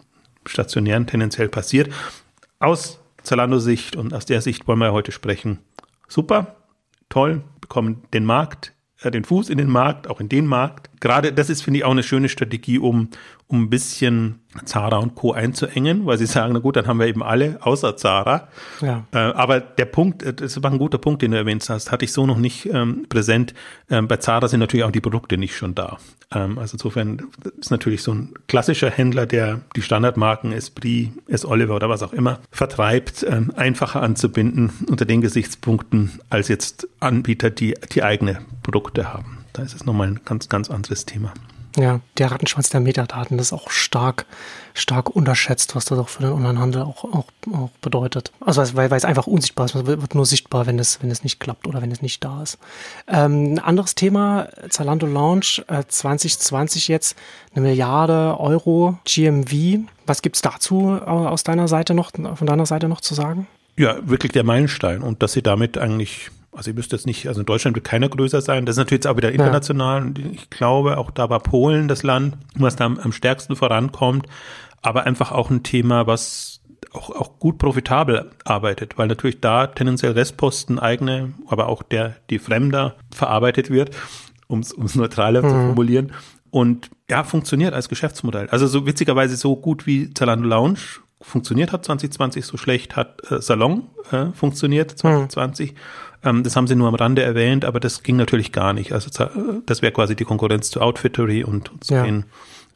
Stationären 0.47 1.07
tendenziell 1.07 1.49
passiert. 1.49 1.90
Aus 2.59 3.01
Zalando-Sicht 3.23 3.97
und 3.97 4.14
aus 4.14 4.27
der 4.27 4.40
Sicht 4.40 4.66
wollen 4.66 4.79
wir 4.79 4.92
heute 4.92 5.12
sprechen. 5.12 5.59
Super, 6.09 6.57
toll, 7.09 7.44
bekommen 7.61 8.03
den 8.12 8.25
Markt 8.25 8.73
äh, 9.03 9.11
den 9.11 9.25
Fuß 9.25 9.51
in 9.51 9.59
den 9.59 9.71
Markt, 9.71 10.09
auch 10.09 10.21
in 10.21 10.29
den 10.29 10.47
Markt. 10.47 10.88
Gerade 11.00 11.32
das 11.32 11.50
ist, 11.50 11.62
finde 11.62 11.78
ich, 11.78 11.84
auch 11.84 11.90
eine 11.90 12.02
schöne 12.02 12.28
Strategie, 12.28 12.78
um, 12.78 13.08
um 13.46 13.62
ein 13.62 13.70
bisschen 13.70 14.40
Zara 14.64 14.96
und 14.96 15.14
Co. 15.14 15.32
einzuengen, 15.32 16.06
weil 16.06 16.18
sie 16.18 16.26
sagen, 16.26 16.52
na 16.52 16.58
gut, 16.58 16.76
dann 16.76 16.87
haben 16.87 16.98
wir 16.98 17.06
eben 17.06 17.22
alle, 17.22 17.58
außer 17.61 17.96
Zara. 17.96 18.48
Ja. 18.80 19.04
Äh, 19.12 19.18
aber 19.18 19.61
der 19.61 19.84
Punkt, 19.84 20.22
äh, 20.22 20.34
das 20.34 20.62
war 20.62 20.70
ein 20.70 20.78
guter 20.78 20.98
Punkt, 20.98 21.22
den 21.22 21.30
du 21.30 21.37
erwähnt 21.37 21.68
hast, 21.68 21.92
hatte 21.92 22.04
ich 22.04 22.12
so 22.12 22.26
noch 22.26 22.38
nicht 22.38 22.66
ähm, 22.66 23.06
präsent. 23.08 23.54
Ähm, 23.90 24.08
bei 24.08 24.16
Zara 24.16 24.48
sind 24.48 24.61
natürlich 24.61 24.84
auch 24.84 24.90
die 24.90 25.00
Produkte 25.00 25.38
nicht 25.38 25.56
schon 25.56 25.74
da. 25.74 25.98
Ähm, 26.32 26.58
also 26.58 26.74
insofern 26.74 27.28
ist 27.58 27.70
natürlich 27.70 28.02
so 28.02 28.12
ein 28.12 28.34
klassischer 28.48 28.90
Händler, 28.90 29.26
der 29.26 29.61
die 29.76 29.82
Standardmarken 29.82 30.52
Esprit, 30.52 31.11
S. 31.26 31.44
Oliver 31.44 31.76
oder 31.76 31.88
was 31.88 32.02
auch 32.02 32.12
immer 32.12 32.40
vertreibt, 32.50 33.24
ähm, 33.28 33.52
einfacher 33.56 34.02
anzubinden 34.02 34.72
unter 34.88 35.04
den 35.04 35.20
Gesichtspunkten 35.20 36.20
als 36.30 36.48
jetzt 36.48 36.88
Anbieter, 37.00 37.50
die 37.50 37.74
die 37.92 38.02
eigene 38.02 38.40
Produkte 38.62 39.12
haben. 39.12 39.38
Da 39.52 39.62
ist 39.62 39.74
es 39.74 39.84
nochmal 39.84 40.08
ein 40.08 40.20
ganz, 40.24 40.48
ganz 40.48 40.70
anderes 40.70 41.06
Thema. 41.06 41.32
Ja, 41.76 42.00
der 42.16 42.32
Rattenschwanz 42.32 42.70
der 42.70 42.80
Metadaten, 42.80 43.37
das 43.37 43.48
ist 43.48 43.52
auch 43.52 43.70
stark, 43.70 44.26
stark 44.74 45.11
unterschätzt, 45.14 45.76
was 45.76 45.84
das 45.84 45.98
auch 45.98 46.08
für 46.08 46.22
den 46.22 46.32
Onlinehandel 46.32 46.82
auch, 46.82 47.04
auch, 47.04 47.26
auch 47.52 47.70
bedeutet. 47.80 48.32
Also 48.40 48.62
weil, 48.74 48.90
weil 48.90 48.96
es 48.96 49.04
einfach 49.04 49.28
unsichtbar 49.28 49.66
ist. 49.66 49.74
Man 49.74 49.87
wird 49.87 50.14
nur 50.14 50.26
sichtbar, 50.26 50.66
wenn 50.66 50.78
es, 50.78 51.00
wenn 51.02 51.11
es 51.11 51.22
nicht 51.22 51.38
klappt 51.38 51.68
oder 51.68 51.80
wenn 51.80 51.92
es 51.92 52.02
nicht 52.02 52.24
da 52.24 52.42
ist. 52.42 52.58
Ähm, 53.06 53.54
ein 53.54 53.58
anderes 53.61 53.94
Thema, 53.94 54.48
Zalando 54.70 55.06
Launch 55.06 55.62
äh, 55.68 55.84
2020 55.87 56.88
jetzt, 56.88 57.16
eine 57.54 57.68
Milliarde 57.68 58.40
Euro 58.40 58.98
GMV. 59.04 59.87
Was 60.06 60.22
gibt's 60.22 60.42
dazu 60.42 60.90
aus 60.90 61.44
deiner 61.44 61.68
Seite 61.68 61.94
noch, 61.94 62.12
von 62.12 62.46
deiner 62.46 62.66
Seite 62.66 62.88
noch 62.88 63.02
zu 63.02 63.14
sagen? 63.14 63.46
Ja, 63.76 63.96
wirklich 64.02 64.32
der 64.32 64.42
Meilenstein 64.42 65.02
und 65.02 65.22
dass 65.22 65.34
sie 65.34 65.42
damit 65.42 65.78
eigentlich 65.78 66.30
also 66.59 66.71
ihr 66.71 66.75
müsst 66.75 66.90
jetzt 66.90 67.07
nicht, 67.07 67.29
also 67.29 67.40
in 67.40 67.47
Deutschland 67.47 67.77
wird 67.77 67.87
keiner 67.87 68.09
größer 68.09 68.40
sein. 68.40 68.66
Das 68.66 68.75
ist 68.75 68.79
natürlich 68.79 69.05
jetzt 69.05 69.07
auch 69.07 69.16
wieder 69.16 69.31
international. 69.31 70.12
Ja. 70.18 70.25
Ich 70.33 70.51
glaube, 70.51 70.99
auch 70.99 71.12
da 71.12 71.31
war 71.31 71.38
Polen 71.38 71.87
das 71.87 72.03
Land, 72.03 72.37
was 72.57 72.75
da 72.75 72.85
am, 72.85 72.99
am 72.99 73.12
stärksten 73.12 73.55
vorankommt. 73.55 74.27
aber 74.83 75.05
einfach 75.05 75.33
auch 75.33 75.51
ein 75.51 75.62
Thema, 75.62 76.07
was 76.07 76.61
auch, 76.92 77.11
auch 77.11 77.38
gut 77.38 77.59
profitabel 77.59 78.31
arbeitet, 78.44 78.99
weil 78.99 79.07
natürlich 79.07 79.40
da 79.40 79.68
tendenziell 79.68 80.12
Restposten 80.12 80.79
eigene, 80.79 81.33
aber 81.47 81.68
auch 81.68 81.83
der, 81.83 82.16
die 82.31 82.38
Fremder 82.38 82.97
verarbeitet 83.14 83.71
wird, 83.71 83.90
um 84.49 84.61
es 84.61 84.94
neutraler 84.94 85.42
mhm. 85.42 85.49
zu 85.49 85.55
formulieren. 85.55 86.12
Und 86.51 86.90
ja, 87.09 87.25
funktioniert 87.25 87.75
als 87.75 87.88
Geschäftsmodell. 87.88 88.49
Also 88.49 88.66
so 88.66 88.85
witzigerweise 88.85 89.37
so 89.37 89.55
gut 89.57 89.87
wie 89.87 90.12
Zalando 90.12 90.49
Lounge 90.49 90.79
funktioniert 91.20 91.72
hat 91.72 91.85
2020, 91.85 92.44
so 92.46 92.57
schlecht 92.57 92.96
hat 92.96 93.20
äh, 93.31 93.40
Salon 93.40 93.85
äh, 94.12 94.26
funktioniert 94.33 94.90
2020. 94.92 95.72
Mhm. 95.72 95.76
Ähm, 96.24 96.42
das 96.42 96.57
haben 96.57 96.66
sie 96.66 96.76
nur 96.76 96.88
am 96.88 96.94
Rande 96.94 97.22
erwähnt, 97.22 97.64
aber 97.64 97.81
das 97.81 98.02
ging 98.02 98.16
natürlich 98.16 98.52
gar 98.52 98.72
nicht. 98.72 98.92
Also 98.92 99.11
das 99.66 99.83
wäre 99.83 99.92
quasi 99.92 100.16
die 100.16 100.24
Konkurrenz 100.24 100.70
zu 100.70 100.81
Outfittery 100.81 101.44
und 101.44 101.70
zu 101.81 101.94
ja. 101.94 102.04
den 102.04 102.24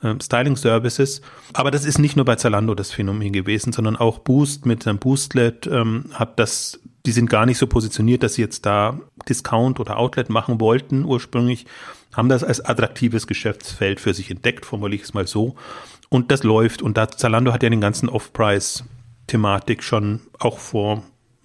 ähm, 0.03 0.21
Styling 0.21 0.57
Services. 0.57 1.23
Aber 1.53 1.71
das 1.71 1.85
ist 1.85 1.99
nicht 1.99 2.17
nur 2.17 2.25
bei 2.25 2.37
Zalando 2.37 2.75
das 2.75 2.91
Phänomen 2.91 3.33
gewesen, 3.33 3.73
sondern 3.73 3.97
auch 3.97 4.19
Boost 4.19 4.67
mit 4.67 4.83
seinem 4.83 4.99
Boostlet 4.99 5.67
ähm, 5.67 6.07
hat 6.13 6.39
das, 6.39 6.81
die 7.07 7.13
sind 7.13 7.31
gar 7.31 7.47
nicht 7.47 7.59
so 7.59 7.67
positioniert, 7.67 8.23
dass 8.23 8.35
sie 8.35 8.43
jetzt 8.43 8.67
da 8.67 8.99
Discount 9.29 9.81
oder 9.81 9.99
Outlet 9.99 10.29
machen 10.29 10.61
wollten 10.61 11.05
ursprünglich, 11.05 11.67
haben 12.13 12.29
das 12.29 12.45
als 12.45 12.61
attraktives 12.61 13.27
Geschäftsfeld 13.27 14.01
für 14.01 14.13
sich 14.13 14.31
entdeckt, 14.31 14.67
formuliere 14.67 14.97
ich 14.97 15.09
es 15.09 15.15
mal 15.15 15.27
so. 15.27 15.55
Und 16.13 16.31
das 16.31 16.43
läuft. 16.43 16.83
Und 16.83 16.99
da 16.99 17.09
Zalando 17.09 17.55
hat 17.55 17.63
ja 17.63 17.71
den 17.71 17.81
ganzen 17.81 18.11
Off-Price-Thematik 18.11 19.83
schon 19.83 20.21
auch 20.39 20.59
vor 20.59 21.03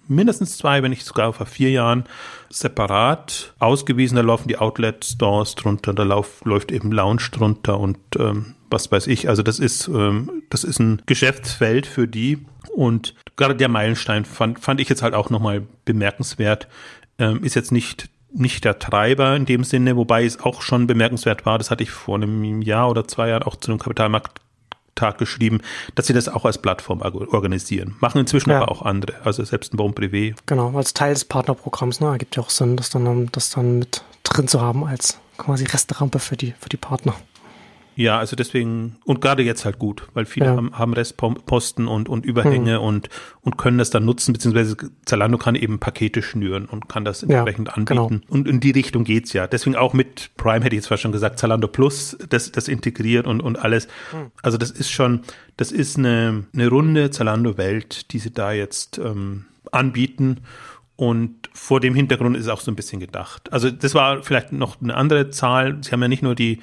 mindestens 0.08 0.58
zwei, 0.58 0.82
wenn 0.82 0.90
nicht 0.90 1.06
sogar 1.06 1.32
vor 1.32 1.46
vier 1.46 1.70
Jahren 1.70 2.04
separat 2.50 3.54
ausgewiesen. 3.60 4.16
Da 4.16 4.20
laufen 4.20 4.46
die 4.46 4.58
Outlet-Stores 4.58 5.54
drunter, 5.54 5.94
da 5.94 6.02
lauf, 6.02 6.44
läuft 6.44 6.70
eben 6.70 6.92
Lounge 6.92 7.30
drunter 7.32 7.80
und 7.80 7.96
ähm, 8.18 8.56
was 8.68 8.92
weiß 8.92 9.06
ich. 9.06 9.30
Also 9.30 9.42
das 9.42 9.58
ist, 9.58 9.88
ähm, 9.88 10.42
das 10.50 10.64
ist 10.64 10.80
ein 10.80 11.00
Geschäftsfeld 11.06 11.86
für 11.86 12.06
die. 12.06 12.44
Und 12.74 13.14
gerade 13.36 13.56
der 13.56 13.68
Meilenstein 13.68 14.26
fand, 14.26 14.60
fand 14.60 14.82
ich 14.82 14.90
jetzt 14.90 15.02
halt 15.02 15.14
auch 15.14 15.30
nochmal 15.30 15.66
bemerkenswert. 15.86 16.68
Ähm, 17.18 17.42
ist 17.42 17.54
jetzt 17.54 17.72
nicht 17.72 18.10
nicht 18.30 18.66
der 18.66 18.78
Treiber 18.78 19.34
in 19.34 19.46
dem 19.46 19.64
Sinne, 19.64 19.96
wobei 19.96 20.26
es 20.26 20.40
auch 20.40 20.60
schon 20.60 20.86
bemerkenswert 20.86 21.46
war, 21.46 21.56
das 21.56 21.70
hatte 21.70 21.82
ich 21.82 21.90
vor 21.90 22.16
einem 22.16 22.60
Jahr 22.60 22.90
oder 22.90 23.08
zwei 23.08 23.30
Jahren 23.30 23.42
auch 23.42 23.56
zu 23.56 23.70
einem 23.70 23.80
Kapitalmarkt 23.80 24.42
Tag 24.98 25.18
geschrieben, 25.18 25.60
dass 25.94 26.06
sie 26.06 26.12
das 26.12 26.28
auch 26.28 26.44
als 26.44 26.58
Plattform 26.58 27.00
organisieren. 27.00 27.96
Machen 28.00 28.18
inzwischen 28.18 28.50
ja. 28.50 28.58
aber 28.58 28.70
auch 28.70 28.82
andere, 28.82 29.14
also 29.24 29.44
selbst 29.44 29.72
ein 29.72 29.76
Bon 29.76 29.92
Privé. 29.92 30.34
Genau, 30.46 30.76
als 30.76 30.94
Teil 30.94 31.14
des 31.14 31.24
Partnerprogramms, 31.24 32.00
ne, 32.00 32.08
ergibt 32.08 32.36
ja 32.36 32.42
auch 32.42 32.50
Sinn, 32.50 32.76
das 32.76 32.90
dann, 32.90 33.28
das 33.32 33.50
dann 33.50 33.78
mit 33.78 34.02
drin 34.24 34.48
zu 34.48 34.60
haben 34.60 34.84
als 34.84 35.18
quasi 35.36 35.64
Restrampe 35.64 36.18
für 36.18 36.36
die, 36.36 36.54
für 36.58 36.68
die 36.68 36.76
Partner. 36.76 37.14
Ja, 37.98 38.16
also 38.20 38.36
deswegen, 38.36 38.94
und 39.06 39.20
gerade 39.20 39.42
jetzt 39.42 39.64
halt 39.64 39.80
gut, 39.80 40.06
weil 40.14 40.24
viele 40.24 40.46
ja. 40.46 40.56
haben, 40.56 40.78
haben 40.78 40.92
Restposten 40.92 41.88
und, 41.88 42.08
und 42.08 42.24
Überhänge 42.24 42.76
hm. 42.76 42.80
und, 42.80 43.08
und 43.40 43.58
können 43.58 43.78
das 43.78 43.90
dann 43.90 44.04
nutzen, 44.04 44.32
beziehungsweise 44.32 44.76
Zalando 45.04 45.36
kann 45.36 45.56
eben 45.56 45.80
Pakete 45.80 46.22
schnüren 46.22 46.66
und 46.66 46.88
kann 46.88 47.04
das 47.04 47.24
entsprechend 47.24 47.66
ja, 47.66 47.74
anbieten. 47.74 48.20
Genau. 48.20 48.20
Und 48.28 48.46
in 48.46 48.60
die 48.60 48.70
Richtung 48.70 49.02
geht's 49.02 49.32
ja. 49.32 49.48
Deswegen 49.48 49.74
auch 49.74 49.94
mit 49.94 50.30
Prime 50.36 50.64
hätte 50.64 50.76
ich 50.76 50.78
jetzt 50.78 50.86
zwar 50.86 50.96
schon 50.96 51.10
gesagt, 51.10 51.40
Zalando 51.40 51.66
Plus, 51.66 52.16
das, 52.28 52.52
das 52.52 52.68
integriert 52.68 53.26
und, 53.26 53.40
und 53.40 53.58
alles. 53.58 53.88
Hm. 54.12 54.30
Also 54.44 54.58
das 54.58 54.70
ist 54.70 54.92
schon, 54.92 55.22
das 55.56 55.72
ist 55.72 55.98
eine, 55.98 56.44
eine 56.54 56.68
runde 56.68 57.10
Zalando-Welt, 57.10 58.12
die 58.12 58.20
sie 58.20 58.30
da 58.30 58.52
jetzt 58.52 58.98
ähm, 58.98 59.46
anbieten. 59.72 60.42
Und 60.94 61.50
vor 61.52 61.80
dem 61.80 61.96
Hintergrund 61.96 62.36
ist 62.36 62.46
auch 62.46 62.60
so 62.60 62.70
ein 62.70 62.76
bisschen 62.76 63.00
gedacht. 63.00 63.52
Also 63.52 63.72
das 63.72 63.96
war 63.96 64.22
vielleicht 64.22 64.52
noch 64.52 64.80
eine 64.80 64.94
andere 64.94 65.30
Zahl. 65.30 65.78
Sie 65.82 65.90
haben 65.90 66.02
ja 66.02 66.06
nicht 66.06 66.22
nur 66.22 66.36
die 66.36 66.60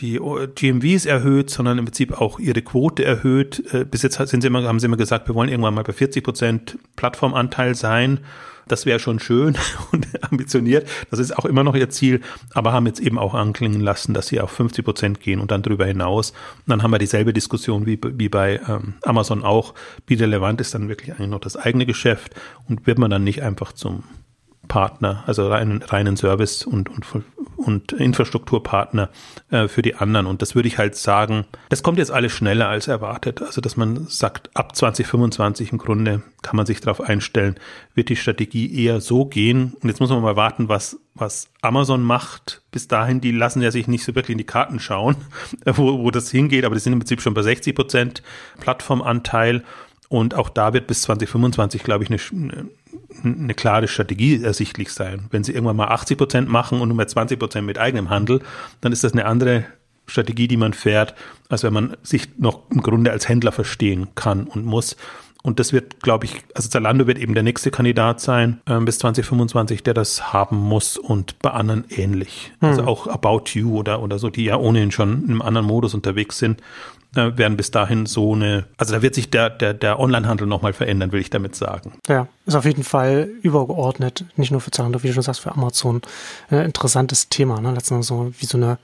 die 0.00 0.20
GMVs 0.54 1.06
erhöht, 1.06 1.50
sondern 1.50 1.78
im 1.78 1.84
Prinzip 1.84 2.20
auch 2.20 2.38
ihre 2.38 2.62
Quote 2.62 3.04
erhöht. 3.04 3.64
Äh, 3.72 3.84
bis 3.84 4.02
jetzt 4.02 4.16
sind 4.16 4.42
sie 4.42 4.46
immer, 4.46 4.62
haben 4.62 4.80
sie 4.80 4.86
immer 4.86 4.96
gesagt, 4.96 5.28
wir 5.28 5.34
wollen 5.34 5.48
irgendwann 5.48 5.74
mal 5.74 5.82
bei 5.82 5.92
40 5.92 6.22
Prozent 6.22 6.78
Plattformanteil 6.96 7.74
sein. 7.74 8.20
Das 8.68 8.84
wäre 8.86 9.00
schon 9.00 9.18
schön 9.18 9.56
und 9.92 10.06
ambitioniert. 10.22 10.88
Das 11.10 11.18
ist 11.18 11.36
auch 11.36 11.46
immer 11.46 11.64
noch 11.64 11.74
ihr 11.74 11.90
Ziel, 11.90 12.20
aber 12.54 12.72
haben 12.72 12.86
jetzt 12.86 13.00
eben 13.00 13.18
auch 13.18 13.34
anklingen 13.34 13.80
lassen, 13.80 14.14
dass 14.14 14.28
sie 14.28 14.40
auf 14.40 14.50
50 14.50 14.84
Prozent 14.84 15.20
gehen 15.20 15.40
und 15.40 15.50
dann 15.50 15.62
darüber 15.62 15.86
hinaus. 15.86 16.30
Und 16.30 16.68
dann 16.68 16.82
haben 16.82 16.92
wir 16.92 16.98
dieselbe 16.98 17.32
Diskussion 17.32 17.86
wie, 17.86 17.98
wie 18.02 18.28
bei 18.28 18.60
ähm, 18.68 18.94
Amazon 19.02 19.42
auch. 19.42 19.74
Wie 20.06 20.14
relevant 20.14 20.60
ist 20.60 20.74
dann 20.74 20.88
wirklich 20.88 21.12
eigentlich 21.12 21.30
noch 21.30 21.40
das 21.40 21.56
eigene 21.56 21.86
Geschäft 21.86 22.34
und 22.68 22.86
wird 22.86 22.98
man 22.98 23.10
dann 23.10 23.24
nicht 23.24 23.42
einfach 23.42 23.72
zum 23.72 24.04
Partner, 24.68 25.24
also 25.26 25.48
reinen, 25.48 25.82
reinen 25.82 26.16
Service 26.16 26.64
und, 26.64 26.88
und, 26.90 27.04
und 27.56 27.92
Infrastrukturpartner 27.92 29.10
äh, 29.50 29.66
für 29.66 29.82
die 29.82 29.96
anderen. 29.96 30.26
Und 30.26 30.42
das 30.42 30.54
würde 30.54 30.68
ich 30.68 30.78
halt 30.78 30.94
sagen, 30.94 31.46
das 31.70 31.82
kommt 31.82 31.98
jetzt 31.98 32.10
alles 32.10 32.32
schneller 32.32 32.68
als 32.68 32.86
erwartet. 32.86 33.42
Also, 33.42 33.60
dass 33.60 33.76
man 33.76 34.06
sagt, 34.06 34.50
ab 34.54 34.76
2025 34.76 35.72
im 35.72 35.78
Grunde 35.78 36.22
kann 36.42 36.56
man 36.56 36.66
sich 36.66 36.80
darauf 36.80 37.00
einstellen, 37.00 37.56
wird 37.94 38.10
die 38.10 38.16
Strategie 38.16 38.84
eher 38.84 39.00
so 39.00 39.24
gehen. 39.24 39.74
Und 39.80 39.88
jetzt 39.88 40.00
muss 40.00 40.10
man 40.10 40.22
mal 40.22 40.36
warten, 40.36 40.68
was, 40.68 41.00
was 41.14 41.48
Amazon 41.62 42.02
macht. 42.02 42.62
Bis 42.70 42.86
dahin, 42.86 43.20
die 43.20 43.32
lassen 43.32 43.62
ja 43.62 43.70
sich 43.70 43.88
nicht 43.88 44.04
so 44.04 44.14
wirklich 44.14 44.34
in 44.34 44.38
die 44.38 44.44
Karten 44.44 44.78
schauen, 44.78 45.16
wo, 45.64 45.98
wo 45.98 46.10
das 46.10 46.30
hingeht, 46.30 46.64
aber 46.64 46.74
die 46.74 46.80
sind 46.80 46.92
im 46.92 47.00
Prinzip 47.00 47.20
schon 47.20 47.34
bei 47.34 47.42
60 47.42 47.74
Prozent 47.74 48.22
Plattformanteil. 48.60 49.64
Und 50.08 50.34
auch 50.34 50.48
da 50.48 50.72
wird 50.72 50.86
bis 50.86 51.02
2025, 51.02 51.82
glaube 51.82 52.04
ich, 52.04 52.10
eine, 52.10 52.68
eine 53.24 53.54
klare 53.54 53.88
Strategie 53.88 54.42
ersichtlich 54.42 54.92
sein. 54.92 55.26
Wenn 55.30 55.44
sie 55.44 55.52
irgendwann 55.52 55.76
mal 55.76 55.88
80 55.88 56.18
Prozent 56.18 56.48
machen 56.48 56.80
und 56.80 56.88
nur 56.88 56.96
mehr 56.96 57.08
20 57.08 57.38
Prozent 57.38 57.66
mit 57.66 57.78
eigenem 57.78 58.10
Handel, 58.10 58.40
dann 58.80 58.92
ist 58.92 59.04
das 59.04 59.12
eine 59.12 59.26
andere 59.26 59.64
Strategie, 60.06 60.48
die 60.48 60.56
man 60.56 60.72
fährt, 60.72 61.14
als 61.48 61.62
wenn 61.62 61.72
man 61.72 61.96
sich 62.02 62.38
noch 62.38 62.62
im 62.70 62.82
Grunde 62.82 63.10
als 63.10 63.28
Händler 63.28 63.52
verstehen 63.52 64.08
kann 64.14 64.44
und 64.44 64.64
muss. 64.64 64.96
Und 65.42 65.60
das 65.60 65.72
wird, 65.72 66.02
glaube 66.02 66.26
ich, 66.26 66.42
also 66.54 66.68
Zalando 66.68 67.06
wird 67.06 67.18
eben 67.18 67.32
der 67.32 67.44
nächste 67.44 67.70
Kandidat 67.70 68.20
sein 68.20 68.60
äh, 68.66 68.78
bis 68.80 68.98
2025, 68.98 69.82
der 69.82 69.94
das 69.94 70.32
haben 70.32 70.56
muss 70.56 70.96
und 70.96 71.38
bei 71.38 71.50
anderen 71.50 71.84
ähnlich. 71.90 72.52
Hm. 72.60 72.68
Also 72.68 72.82
auch 72.84 73.06
About 73.06 73.44
You 73.54 73.78
oder, 73.78 74.02
oder 74.02 74.18
so, 74.18 74.30
die 74.30 74.44
ja 74.44 74.56
ohnehin 74.56 74.90
schon 74.90 75.22
in 75.24 75.30
einem 75.30 75.42
anderen 75.42 75.66
Modus 75.66 75.94
unterwegs 75.94 76.38
sind, 76.38 76.60
äh, 77.18 77.36
werden 77.36 77.56
bis 77.56 77.70
dahin 77.70 78.06
so 78.06 78.34
eine, 78.34 78.64
also 78.76 78.94
da 78.94 79.02
wird 79.02 79.14
sich 79.14 79.30
der, 79.30 79.50
der, 79.50 79.74
der 79.74 79.98
Onlinehandel 79.98 80.46
nochmal 80.46 80.72
verändern, 80.72 81.12
will 81.12 81.20
ich 81.20 81.30
damit 81.30 81.54
sagen. 81.54 81.92
Ja, 82.08 82.28
ist 82.46 82.54
auf 82.54 82.64
jeden 82.64 82.84
Fall 82.84 83.28
übergeordnet, 83.42 84.24
nicht 84.36 84.50
nur 84.50 84.60
für 84.60 84.70
Zalando, 84.70 85.02
wie 85.02 85.08
du 85.08 85.14
schon 85.14 85.22
sagst, 85.22 85.40
für 85.40 85.52
Amazon. 85.52 86.02
Ein 86.50 86.66
interessantes 86.66 87.28
Thema, 87.28 87.60
ne? 87.60 87.72
Letztendlich 87.72 88.06
so 88.06 88.32
wie 88.38 88.46
so 88.46 88.56
eine 88.56 88.78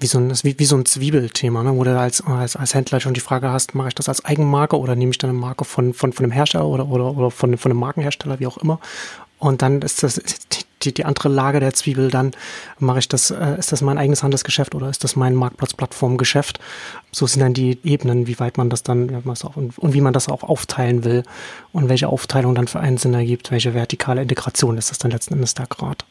wie 0.00 0.06
so 0.06 0.18
ein, 0.18 0.32
wie, 0.42 0.58
wie 0.58 0.64
so 0.64 0.76
ein 0.76 0.86
Zwiebelthema, 0.86 1.62
ne? 1.62 1.76
wo 1.76 1.84
du 1.84 1.98
als, 1.98 2.22
als, 2.22 2.56
als 2.56 2.74
Händler 2.74 3.00
schon 3.00 3.14
die 3.14 3.20
Frage 3.20 3.50
hast, 3.50 3.74
mache 3.74 3.88
ich 3.88 3.94
das 3.94 4.08
als 4.08 4.24
Eigenmarke 4.24 4.78
oder 4.78 4.96
nehme 4.96 5.10
ich 5.10 5.18
dann 5.18 5.28
eine 5.28 5.38
Marke 5.38 5.64
von, 5.64 5.92
von, 5.92 6.14
von 6.14 6.24
einem 6.24 6.32
Hersteller 6.32 6.66
oder, 6.66 6.88
oder, 6.88 7.16
oder 7.16 7.30
von, 7.30 7.58
von 7.58 7.70
einem 7.70 7.80
Markenhersteller, 7.80 8.40
wie 8.40 8.46
auch 8.46 8.56
immer. 8.56 8.80
Und 9.38 9.62
dann 9.62 9.82
ist 9.82 10.02
das 10.02 10.20
die, 10.82 10.92
die 10.94 11.04
andere 11.04 11.28
Lage 11.28 11.60
der 11.60 11.74
Zwiebel, 11.74 12.10
dann 12.10 12.32
mache 12.78 13.00
ich 13.00 13.08
das, 13.08 13.30
äh, 13.30 13.58
ist 13.58 13.72
das 13.72 13.82
mein 13.82 13.98
eigenes 13.98 14.22
Handelsgeschäft 14.22 14.74
oder 14.74 14.88
ist 14.88 15.04
das 15.04 15.16
mein 15.16 15.34
Marktplatzplattformgeschäft? 15.34 16.58
So 17.12 17.26
sind 17.26 17.40
dann 17.40 17.54
die 17.54 17.78
Ebenen, 17.84 18.26
wie 18.26 18.38
weit 18.38 18.58
man 18.58 18.70
das 18.70 18.82
dann, 18.82 19.08
und, 19.10 19.94
wie 19.94 20.00
man 20.00 20.12
das 20.12 20.28
auch 20.28 20.42
aufteilen 20.42 21.04
will 21.04 21.22
und 21.72 21.88
welche 21.88 22.08
Aufteilung 22.08 22.54
dann 22.54 22.68
für 22.68 22.80
einen 22.80 22.96
Sinn 22.96 23.14
ergibt, 23.14 23.50
welche 23.50 23.74
vertikale 23.74 24.22
Integration 24.22 24.78
ist 24.78 24.90
das 24.90 24.98
dann 24.98 25.10
letzten 25.10 25.34
Endes 25.34 25.54
der 25.54 25.66
Grad. 25.66 26.04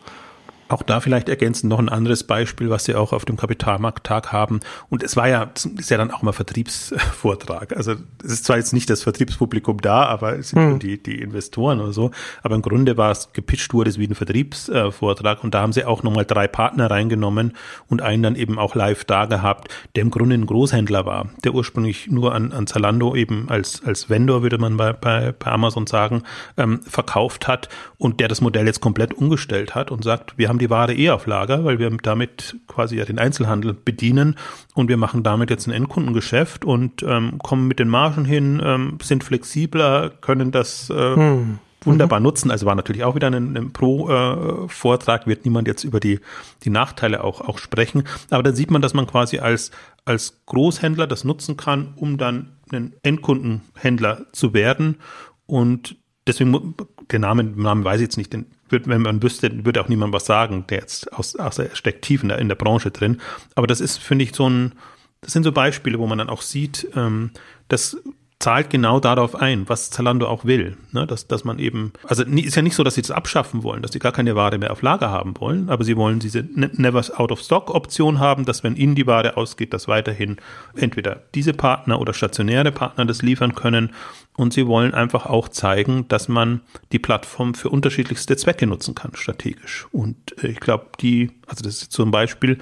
Auch 0.70 0.84
da 0.84 1.00
vielleicht 1.00 1.30
ergänzend 1.30 1.70
noch 1.70 1.80
ein 1.80 1.90
anderes 1.90 2.24
Beispiel, 2.24 2.70
was 2.70 2.86
Sie 2.86 2.96
auch 2.96 3.12
auf 3.12 3.26
dem 3.26 3.38
Kapitalmarkttag 3.38 4.32
haben. 4.32 4.60
Und 4.90 5.04
es 5.04 5.16
war 5.16 5.28
ja, 5.28 5.52
ist 5.78 5.90
ja 5.90 5.98
dann 5.98 6.12
auch 6.12 6.22
mal 6.22 6.32
Vertriebsvortrag. 6.32 7.76
Also 7.76 7.96
es 8.24 8.34
ist 8.34 8.46
zwar 8.46 8.58
jetzt 8.58 8.72
nicht 8.72 8.90
das 8.90 9.02
Vertriebspublikum 9.02 9.82
da, 9.82 10.06
aber 10.06 10.38
es 10.38 10.50
sind 10.50 10.60
hm. 10.60 10.80
die, 10.80 11.02
die 11.02 11.20
Investoren 11.20 11.82
oder 11.82 11.92
so. 11.92 12.12
Aber 12.44 12.54
im 12.54 12.62
Grunde 12.62 12.98
war 12.98 13.12
es 13.12 13.34
gepitcht 13.34 13.74
wurde 13.74 13.90
es 13.90 13.98
wie 13.98 14.08
ein 14.08 14.14
Vertriebsvortrag. 14.14 15.44
Und 15.44 15.56
da 15.56 15.62
haben 15.62 15.74
sie 15.74 15.86
auch 15.86 16.04
nochmal 16.04 16.26
drei 16.26 16.48
Partner 16.48 16.92
reingenommen 16.92 17.54
und 17.88 18.04
einen 18.04 18.22
dann 18.22 18.36
eben 18.36 18.60
auch 18.60 18.76
live 18.76 19.06
da 19.06 19.26
gehabt, 19.26 19.70
der 19.96 20.04
im 20.04 20.12
Grunde 20.12 20.36
ein 20.36 20.46
Großhändler 20.46 21.06
war, 21.06 21.30
der 21.44 21.56
ursprünglich 21.56 22.08
nur 22.12 22.36
an, 22.36 22.52
an 22.52 22.68
Zalando 22.68 23.16
eben 23.16 23.50
als, 23.50 23.84
als 23.84 24.10
Vendor, 24.10 24.44
würde 24.44 24.60
man 24.60 24.78
bei, 24.78 24.94
bei, 24.94 25.32
bei 25.32 25.52
Amazon 25.52 25.88
sagen, 25.88 26.24
ähm, 26.58 26.82
verkauft 26.84 27.48
hat 27.48 27.70
und 27.98 28.20
der 28.20 28.28
das 28.28 28.42
Modell 28.42 28.68
jetzt 28.68 28.82
komplett 28.82 29.14
umgestellt 29.14 29.74
hat 29.74 29.90
und 29.90 30.04
sagt, 30.04 30.38
wir 30.38 30.48
haben 30.48 30.59
haben 30.60 30.68
die 30.68 30.70
Ware 30.70 30.94
eh 30.94 31.10
auf 31.10 31.26
Lager, 31.26 31.64
weil 31.64 31.80
wir 31.80 31.90
damit 31.90 32.58
quasi 32.68 32.98
ja 32.98 33.06
den 33.06 33.18
Einzelhandel 33.18 33.74
bedienen 33.74 34.36
und 34.74 34.90
wir 34.90 34.98
machen 34.98 35.24
damit 35.24 35.50
jetzt 35.50 35.68
ein 35.68 35.72
Endkundengeschäft 35.72 36.66
und 36.66 37.02
ähm, 37.04 37.38
kommen 37.40 37.68
mit 37.68 37.80
den 37.80 37.88
Margen 37.88 38.26
hin, 38.26 38.62
ähm, 38.64 38.98
sind 39.02 39.24
flexibler, 39.24 40.10
können 40.10 40.52
das 40.52 40.90
äh, 40.90 41.16
hm. 41.16 41.60
wunderbar 41.84 42.20
mhm. 42.20 42.24
nutzen. 42.26 42.52
Also 42.52 42.66
war 42.66 42.76
natürlich 42.76 43.06
auch 43.06 43.16
wieder 43.16 43.28
ein, 43.28 43.56
ein 43.56 43.72
Pro-Vortrag, 43.72 45.24
äh, 45.24 45.28
wird 45.28 45.46
niemand 45.46 45.68
jetzt 45.68 45.86
über 45.86 46.02
die, 46.02 46.20
die 46.64 46.70
Nachteile 46.70 47.24
auch, 47.24 47.40
auch 47.40 47.58
sprechen. 47.58 48.04
Aber 48.30 48.44
dann 48.44 48.56
sieht 48.56 48.70
man, 48.70 48.82
dass 48.82 48.94
man 48.94 49.08
quasi 49.08 49.40
als, 49.40 49.72
als 50.04 50.42
Großhändler 50.46 51.08
das 51.08 51.24
nutzen 51.24 51.56
kann, 51.56 51.94
um 51.96 52.18
dann 52.18 52.58
ein 52.72 52.94
Endkundenhändler 53.02 54.26
zu 54.34 54.54
werden. 54.54 54.98
Und 55.46 55.96
deswegen, 56.28 56.76
den 57.12 57.22
Namen, 57.22 57.56
den 57.56 57.64
Namen 57.64 57.86
weiß 57.86 58.02
ich 58.02 58.06
jetzt 58.06 58.18
nicht, 58.18 58.34
den 58.34 58.46
wird, 58.72 58.88
wenn 58.88 59.02
man 59.02 59.22
wüsste, 59.22 59.66
würde 59.66 59.82
auch 59.82 59.88
niemand 59.88 60.14
was 60.14 60.26
sagen, 60.26 60.66
der 60.70 60.80
jetzt 60.80 61.12
aus, 61.14 61.36
außer 61.36 61.70
er 61.70 61.76
steckt 61.76 62.04
tief 62.04 62.24
in 62.24 62.30
der, 62.30 62.40
in 62.40 62.48
der 62.48 62.56
Branche 62.56 62.92
drin. 62.92 63.20
Aber 63.56 63.68
das 63.68 63.82
ist, 63.82 63.98
finde 63.98 64.24
ich, 64.24 64.36
so 64.36 64.50
ein, 64.50 64.74
das 65.22 65.34
sind 65.34 65.44
so 65.44 65.52
Beispiele, 65.52 66.00
wo 66.00 66.08
man 66.08 66.18
dann 66.18 66.30
auch 66.30 66.42
sieht, 66.42 66.88
ähm, 66.96 67.32
dass 67.68 67.98
zahlt 68.42 68.70
genau 68.70 69.02
darauf 69.02 69.36
ein, 69.36 69.68
was 69.68 69.90
Zalando 69.90 70.26
auch 70.26 70.46
will. 70.46 70.78
Ne? 70.94 71.06
Dass, 71.06 71.28
dass 71.28 71.44
man 71.44 71.60
eben, 71.60 71.92
also 72.08 72.24
ist 72.24 72.56
ja 72.56 72.62
nicht 72.62 72.76
so, 72.76 72.84
dass 72.84 72.96
sie 72.96 73.02
das 73.02 73.12
abschaffen 73.12 73.64
wollen, 73.64 73.82
dass 73.82 73.92
sie 73.92 74.00
gar 74.00 74.14
keine 74.14 74.34
Ware 74.36 74.58
mehr 74.58 74.72
auf 74.72 74.82
Lager 74.82 75.12
haben 75.12 75.34
wollen, 75.40 75.70
aber 75.70 75.84
sie 75.84 75.98
wollen 75.98 76.20
diese 76.20 76.48
ne-, 76.56 76.72
Never 76.74 77.04
Out 77.20 77.34
of 77.34 77.42
Stock 77.42 77.70
Option 77.70 78.20
haben, 78.20 78.46
dass 78.46 78.64
wenn 78.64 78.78
ihnen 78.78 78.96
die 78.96 79.08
Ware 79.08 79.36
ausgeht, 79.36 79.74
dass 79.74 79.90
weiterhin 79.90 80.38
entweder 80.76 81.24
diese 81.36 81.52
Partner 81.54 82.00
oder 82.00 82.14
stationäre 82.14 82.72
Partner 82.72 83.06
das 83.06 83.22
liefern 83.22 83.56
können. 83.56 83.92
Und 84.38 84.54
sie 84.54 84.68
wollen 84.68 84.94
einfach 84.94 85.26
auch 85.26 85.50
zeigen, 85.50 86.08
dass 86.08 86.30
man 86.30 86.62
die 86.94 87.00
Plattform 87.00 87.56
für 87.56 87.70
unterschiedlichste 87.70 88.38
Zwecke 88.38 88.68
nutzen 88.68 88.96
kann, 88.96 89.12
strategisch. 89.16 89.86
Und 89.92 90.42
äh, 90.42 90.48
ich 90.48 90.62
glaube, 90.62 90.86
die, 91.02 91.32
also 91.46 91.62
das 91.62 91.82
ist 91.82 91.92
zum 91.92 92.12
Beispiel, 92.12 92.60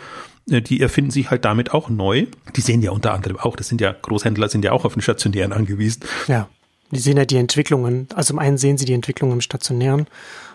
die 0.47 0.81
erfinden 0.81 1.12
sich 1.12 1.29
halt 1.29 1.45
damit 1.45 1.73
auch 1.73 1.89
neu. 1.89 2.25
Die 2.55 2.62
sehen 2.62 2.81
ja 2.81 2.91
unter 2.91 3.13
anderem 3.13 3.38
auch, 3.38 3.55
das 3.55 3.67
sind 3.67 3.81
ja 3.81 3.93
Großhändler, 3.93 4.49
sind 4.49 4.63
ja 4.63 4.71
auch 4.71 4.86
auf 4.86 4.93
den 4.93 5.01
Stationären 5.01 5.53
angewiesen. 5.53 6.03
Ja, 6.27 6.47
die 6.91 6.99
sehen 6.99 7.17
ja 7.17 7.25
die 7.25 7.36
Entwicklungen. 7.36 8.07
Also 8.15 8.27
zum 8.27 8.39
einen 8.39 8.57
sehen 8.57 8.77
sie 8.77 8.86
die 8.86 8.93
Entwicklung 8.93 9.31
im 9.33 9.41
Stationären 9.41 10.07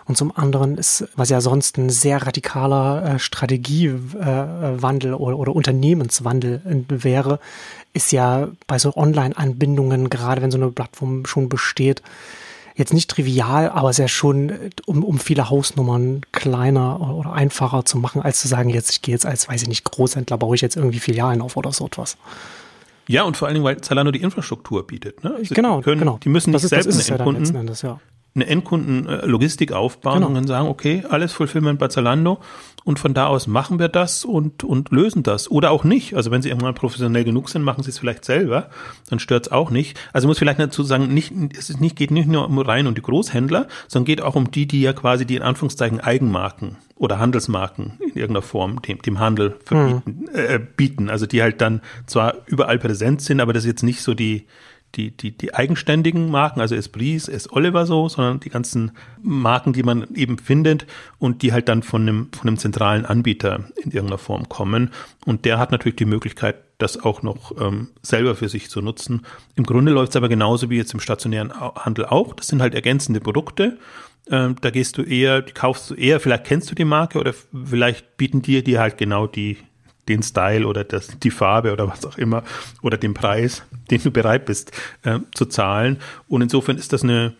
und 0.05 0.17
zum 0.17 0.35
anderen 0.35 0.77
ist, 0.77 1.07
was 1.15 1.29
ja 1.29 1.39
sonst 1.39 1.77
ein 1.77 1.89
sehr 1.89 2.25
radikaler 2.25 3.15
äh, 3.15 3.19
Strategiewandel 3.19 5.11
äh, 5.11 5.15
oder, 5.15 5.37
oder 5.39 5.55
Unternehmenswandel 5.55 6.61
äh, 6.65 7.03
wäre, 7.03 7.39
ist 7.93 8.11
ja 8.11 8.49
bei 8.67 8.79
so 8.79 8.95
Online-Anbindungen, 8.95 10.09
gerade 10.09 10.41
wenn 10.41 10.51
so 10.51 10.57
eine 10.57 10.71
Plattform 10.71 11.25
schon 11.25 11.47
besteht, 11.47 12.01
jetzt 12.75 12.93
nicht 12.93 13.09
trivial, 13.09 13.69
aber 13.69 13.89
es 13.89 13.99
ist 13.99 14.03
ja 14.03 14.07
schon, 14.07 14.51
um, 14.85 15.03
um 15.03 15.19
viele 15.19 15.49
Hausnummern 15.49 16.21
kleiner 16.31 16.99
oder 16.99 17.33
einfacher 17.33 17.85
zu 17.85 17.97
machen, 17.97 18.21
als 18.21 18.39
zu 18.39 18.47
sagen, 18.47 18.69
jetzt, 18.69 18.91
ich 18.91 19.01
gehe 19.01 19.13
jetzt 19.13 19.25
als, 19.25 19.47
weiß 19.47 19.63
ich 19.63 19.67
nicht, 19.67 19.83
Großhändler, 19.83 20.37
baue 20.37 20.55
ich 20.55 20.61
jetzt 20.61 20.75
irgendwie 20.75 20.99
Filialen 20.99 21.41
auf 21.41 21.57
oder 21.57 21.71
so 21.71 21.85
etwas. 21.85 22.17
Ja, 23.07 23.23
und 23.23 23.35
vor 23.35 23.47
allen 23.47 23.55
Dingen, 23.55 23.65
weil 23.65 23.81
Zalando 23.81 24.11
die 24.11 24.21
Infrastruktur 24.21 24.87
bietet. 24.87 25.23
Ne? 25.23 25.35
Also 25.35 25.53
genau, 25.53 25.81
können, 25.81 25.99
genau. 25.99 26.19
Die 26.23 26.29
müssen 26.29 26.51
nicht 26.51 26.63
das 26.63 26.69
selbst 26.69 26.87
ist, 26.87 26.97
das 26.97 27.05
ist 27.05 27.11
Endkunden, 27.11 27.53
ja 27.53 27.59
Endes, 27.59 27.81
ja. 27.81 27.99
Eine 28.35 28.47
Endkundenlogistik 28.47 29.71
aufbauen 29.71 30.15
genau. 30.15 30.27
und 30.27 30.35
dann 30.35 30.47
sagen, 30.47 30.67
okay, 30.67 31.03
alles 31.09 31.33
Fulfillment 31.33 31.77
bei 31.77 31.87
Zalando 31.87 32.39
und 32.83 32.99
von 32.99 33.13
da 33.13 33.27
aus 33.27 33.47
machen 33.47 33.79
wir 33.79 33.87
das 33.87 34.25
und, 34.25 34.63
und 34.63 34.91
lösen 34.91 35.23
das. 35.23 35.49
Oder 35.49 35.71
auch 35.71 35.83
nicht. 35.83 36.15
Also 36.15 36.31
wenn 36.31 36.41
sie 36.41 36.49
irgendwann 36.49 36.75
professionell 36.75 37.23
genug 37.23 37.49
sind, 37.49 37.63
machen 37.63 37.83
sie 37.83 37.91
es 37.91 37.99
vielleicht 37.99 38.25
selber, 38.25 38.69
dann 39.09 39.19
stört 39.19 39.47
es 39.47 39.51
auch 39.51 39.69
nicht. 39.69 39.99
Also 40.11 40.27
muss 40.27 40.39
vielleicht 40.39 40.59
dazu 40.59 40.83
sagen, 40.83 41.13
nicht, 41.13 41.31
es 41.57 41.69
ist 41.69 41.79
nicht, 41.79 41.95
geht 41.95 42.11
nicht 42.11 42.27
nur 42.27 42.45
um 42.45 42.57
rein 42.59 42.87
um 42.87 42.95
die 42.95 43.01
Großhändler, 43.01 43.67
sondern 43.87 44.05
geht 44.05 44.21
auch 44.21 44.35
um 44.35 44.51
die, 44.51 44.65
die 44.65 44.81
ja 44.81 44.93
quasi 44.93 45.25
die 45.25 45.35
in 45.35 45.43
Anführungszeichen 45.43 45.99
Eigenmarken 45.99 46.77
oder 46.95 47.19
Handelsmarken 47.19 47.99
in 47.99 48.15
irgendeiner 48.15 48.41
Form 48.41 48.81
dem, 48.81 49.01
dem 49.01 49.19
Handel 49.19 49.55
verbieten, 49.63 50.25
mhm. 50.31 50.35
äh, 50.35 50.59
bieten. 50.59 51.09
Also 51.09 51.25
die 51.25 51.41
halt 51.41 51.61
dann 51.61 51.81
zwar 52.05 52.35
überall 52.47 52.79
präsent 52.79 53.21
sind, 53.21 53.39
aber 53.39 53.53
das 53.53 53.63
ist 53.63 53.69
jetzt 53.69 53.83
nicht 53.83 54.01
so 54.01 54.13
die, 54.13 54.47
die, 54.95 55.11
die, 55.11 55.35
die 55.35 55.53
eigenständigen 55.53 56.29
Marken, 56.29 56.61
also 56.61 56.75
Esprit, 56.75 57.27
S. 57.27 57.51
Oliver 57.51 57.85
so, 57.85 58.07
sondern 58.09 58.39
die 58.39 58.49
ganzen 58.49 58.91
Marken, 59.21 59.73
die 59.73 59.83
man 59.83 60.07
eben 60.15 60.37
findet 60.37 60.85
und 61.19 61.41
die 61.41 61.51
halt 61.51 61.67
dann 61.67 61.83
von 61.83 62.03
einem, 62.03 62.29
von 62.31 62.47
einem 62.47 62.57
zentralen 62.57 63.05
Anbieter 63.05 63.65
in 63.75 63.91
irgendeiner 63.91 64.17
Form 64.17 64.49
kommen. 64.49 64.91
Und 65.25 65.45
der 65.45 65.57
hat 65.57 65.71
natürlich 65.71 65.95
die 65.95 66.05
Möglichkeit, 66.05 66.55
das 66.77 67.01
auch 67.01 67.23
noch 67.23 67.59
ähm, 67.59 67.89
selber 68.01 68.35
für 68.35 68.49
sich 68.49 68.69
zu 68.69 68.81
nutzen. 68.81 69.25
Im 69.55 69.63
Grunde 69.63 69.91
läuft 69.91 70.11
es 70.11 70.15
aber 70.15 70.29
genauso 70.29 70.69
wie 70.69 70.77
jetzt 70.77 70.93
im 70.93 70.99
stationären 70.99 71.53
Handel 71.53 72.05
auch. 72.05 72.33
Das 72.33 72.47
sind 72.47 72.61
halt 72.61 72.75
ergänzende 72.75 73.19
Produkte. 73.19 73.77
Ähm, 74.29 74.55
da 74.61 74.69
gehst 74.69 74.97
du 74.97 75.01
eher, 75.03 75.41
die 75.41 75.53
kaufst 75.53 75.89
du 75.89 75.95
eher, 75.95 76.19
vielleicht 76.19 76.45
kennst 76.45 76.71
du 76.71 76.75
die 76.75 76.85
Marke 76.85 77.19
oder 77.19 77.33
vielleicht 77.33 78.17
bieten 78.17 78.41
dir 78.41 78.63
die 78.63 78.79
halt 78.79 78.97
genau 78.97 79.27
die, 79.27 79.57
den 80.07 80.23
Style 80.23 80.67
oder 80.67 80.83
das, 80.83 81.17
die 81.19 81.31
Farbe 81.31 81.71
oder 81.71 81.87
was 81.87 82.05
auch 82.05 82.17
immer 82.17 82.43
oder 82.81 82.97
den 82.97 83.13
Preis, 83.13 83.63
den 83.91 84.01
du 84.01 84.11
bereit 84.11 84.45
bist 84.45 84.71
äh, 85.03 85.19
zu 85.33 85.45
zahlen. 85.45 85.99
Und 86.27 86.41
insofern 86.41 86.77
ist 86.77 86.93
das 86.93 87.03
eine, 87.03 87.35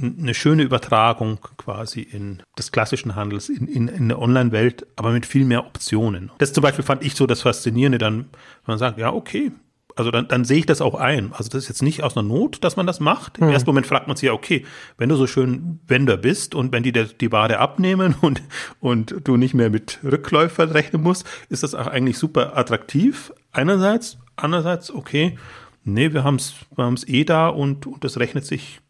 eine 0.00 0.34
schöne 0.34 0.62
Übertragung 0.62 1.38
quasi 1.56 2.00
in 2.00 2.42
des 2.58 2.72
klassischen 2.72 3.14
Handels, 3.14 3.48
in, 3.48 3.66
in, 3.66 3.88
in 3.88 4.08
der 4.08 4.20
Online-Welt, 4.20 4.86
aber 4.96 5.12
mit 5.12 5.26
viel 5.26 5.44
mehr 5.44 5.66
Optionen. 5.66 6.30
Das 6.38 6.52
zum 6.52 6.62
Beispiel 6.62 6.84
fand 6.84 7.04
ich 7.04 7.14
so 7.14 7.26
das 7.26 7.42
Faszinierende 7.42 7.98
dann, 7.98 8.16
wenn 8.16 8.26
man 8.66 8.78
sagt, 8.78 8.98
ja, 8.98 9.12
okay, 9.12 9.52
also 9.96 10.10
dann, 10.10 10.26
dann 10.28 10.44
sehe 10.44 10.58
ich 10.58 10.66
das 10.66 10.80
auch 10.80 10.94
ein. 10.96 11.32
Also 11.32 11.50
das 11.50 11.64
ist 11.64 11.68
jetzt 11.68 11.82
nicht 11.82 12.02
aus 12.02 12.16
einer 12.16 12.26
Not, 12.26 12.64
dass 12.64 12.76
man 12.76 12.86
das 12.86 12.98
macht. 12.98 13.38
Im 13.38 13.46
mhm. 13.46 13.52
ersten 13.52 13.68
Moment 13.68 13.86
fragt 13.86 14.08
man 14.08 14.16
sich 14.16 14.26
ja, 14.26 14.32
okay, 14.32 14.64
wenn 14.98 15.08
du 15.08 15.16
so 15.16 15.26
schön 15.26 15.80
Vendor 15.86 16.16
bist 16.16 16.54
und 16.54 16.72
wenn 16.72 16.82
die 16.82 16.92
der, 16.92 17.04
die 17.04 17.30
Ware 17.30 17.58
abnehmen 17.58 18.14
und, 18.20 18.42
und 18.80 19.14
du 19.24 19.36
nicht 19.36 19.54
mehr 19.54 19.70
mit 19.70 20.00
Rückläufern 20.02 20.70
rechnen 20.70 21.02
musst, 21.02 21.26
ist 21.48 21.62
das 21.62 21.74
auch 21.74 21.86
eigentlich 21.86 22.18
super 22.18 22.56
attraktiv. 22.56 23.32
Einerseits, 23.52 24.18
andererseits, 24.36 24.92
okay, 24.92 25.38
nee, 25.84 26.12
wir 26.12 26.24
haben 26.24 26.36
es 26.36 26.54
wir 26.74 26.84
haben's 26.84 27.06
eh 27.06 27.24
da 27.24 27.48
und, 27.48 27.86
und 27.86 28.02
das 28.02 28.18
rechnet 28.18 28.44
sich 28.44 28.80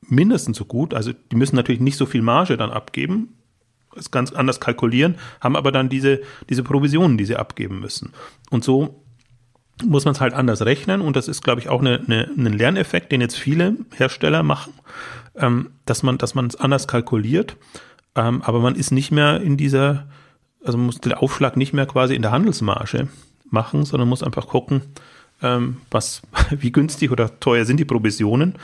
mindestens 0.00 0.56
so 0.56 0.64
gut. 0.64 0.94
Also 0.94 1.12
die 1.12 1.36
müssen 1.36 1.54
natürlich 1.54 1.80
nicht 1.80 1.96
so 1.96 2.06
viel 2.06 2.22
Marge 2.22 2.56
dann 2.56 2.70
abgeben, 2.70 3.34
es 3.94 4.10
ganz 4.10 4.32
anders 4.32 4.60
kalkulieren, 4.60 5.16
haben 5.40 5.56
aber 5.56 5.72
dann 5.72 5.88
diese, 5.88 6.20
diese 6.48 6.62
Provisionen, 6.62 7.18
die 7.18 7.24
sie 7.24 7.36
abgeben 7.36 7.80
müssen. 7.80 8.12
Und 8.50 8.64
so 8.64 9.04
muss 9.84 10.04
man 10.04 10.14
es 10.14 10.20
halt 10.20 10.34
anders 10.34 10.64
rechnen 10.64 11.00
und 11.00 11.16
das 11.16 11.28
ist, 11.28 11.42
glaube 11.42 11.60
ich, 11.60 11.68
auch 11.68 11.80
eine, 11.80 12.00
eine, 12.06 12.28
ein 12.36 12.52
Lerneffekt, 12.52 13.12
den 13.12 13.20
jetzt 13.20 13.36
viele 13.36 13.76
Hersteller 13.96 14.42
machen, 14.42 14.72
ähm, 15.36 15.70
dass 15.86 16.02
man 16.02 16.18
dass 16.18 16.34
man 16.34 16.46
es 16.46 16.56
anders 16.56 16.88
kalkuliert, 16.88 17.56
ähm, 18.14 18.42
aber 18.42 18.60
man 18.60 18.74
ist 18.74 18.90
nicht 18.90 19.10
mehr 19.10 19.40
in 19.40 19.56
dieser, 19.56 20.06
also 20.64 20.78
muss 20.78 21.00
den 21.00 21.14
Aufschlag 21.14 21.56
nicht 21.56 21.72
mehr 21.72 21.86
quasi 21.86 22.14
in 22.14 22.22
der 22.22 22.32
Handelsmarge 22.32 23.08
machen, 23.50 23.84
sondern 23.84 24.08
muss 24.08 24.22
einfach 24.22 24.48
gucken, 24.48 24.82
ähm, 25.42 25.78
was, 25.90 26.22
wie 26.50 26.72
günstig 26.72 27.10
oder 27.10 27.38
teuer 27.40 27.64
sind 27.64 27.78
die 27.78 27.84
Provisionen 27.84 28.54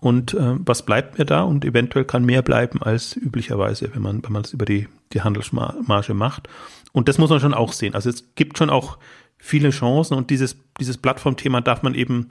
und 0.00 0.34
äh, 0.34 0.54
was 0.58 0.84
bleibt 0.86 1.18
mir 1.18 1.24
da 1.24 1.42
und 1.42 1.64
eventuell 1.64 2.04
kann 2.04 2.24
mehr 2.24 2.42
bleiben 2.42 2.82
als 2.82 3.16
üblicherweise, 3.16 3.90
wenn 3.94 4.02
man 4.02 4.22
wenn 4.22 4.32
man 4.32 4.42
es 4.42 4.52
über 4.52 4.64
die 4.64 4.88
die 5.12 5.22
Handelsmarge 5.22 6.14
macht 6.14 6.48
und 6.92 7.08
das 7.08 7.18
muss 7.18 7.30
man 7.30 7.40
schon 7.40 7.54
auch 7.54 7.72
sehen. 7.72 7.94
Also 7.94 8.10
es 8.10 8.34
gibt 8.34 8.58
schon 8.58 8.70
auch 8.70 8.98
viele 9.40 9.70
Chancen 9.70 10.14
und 10.14 10.30
dieses, 10.30 10.56
dieses 10.78 10.98
Plattformthema 10.98 11.60
darf 11.60 11.82
man 11.82 11.94
eben, 11.94 12.28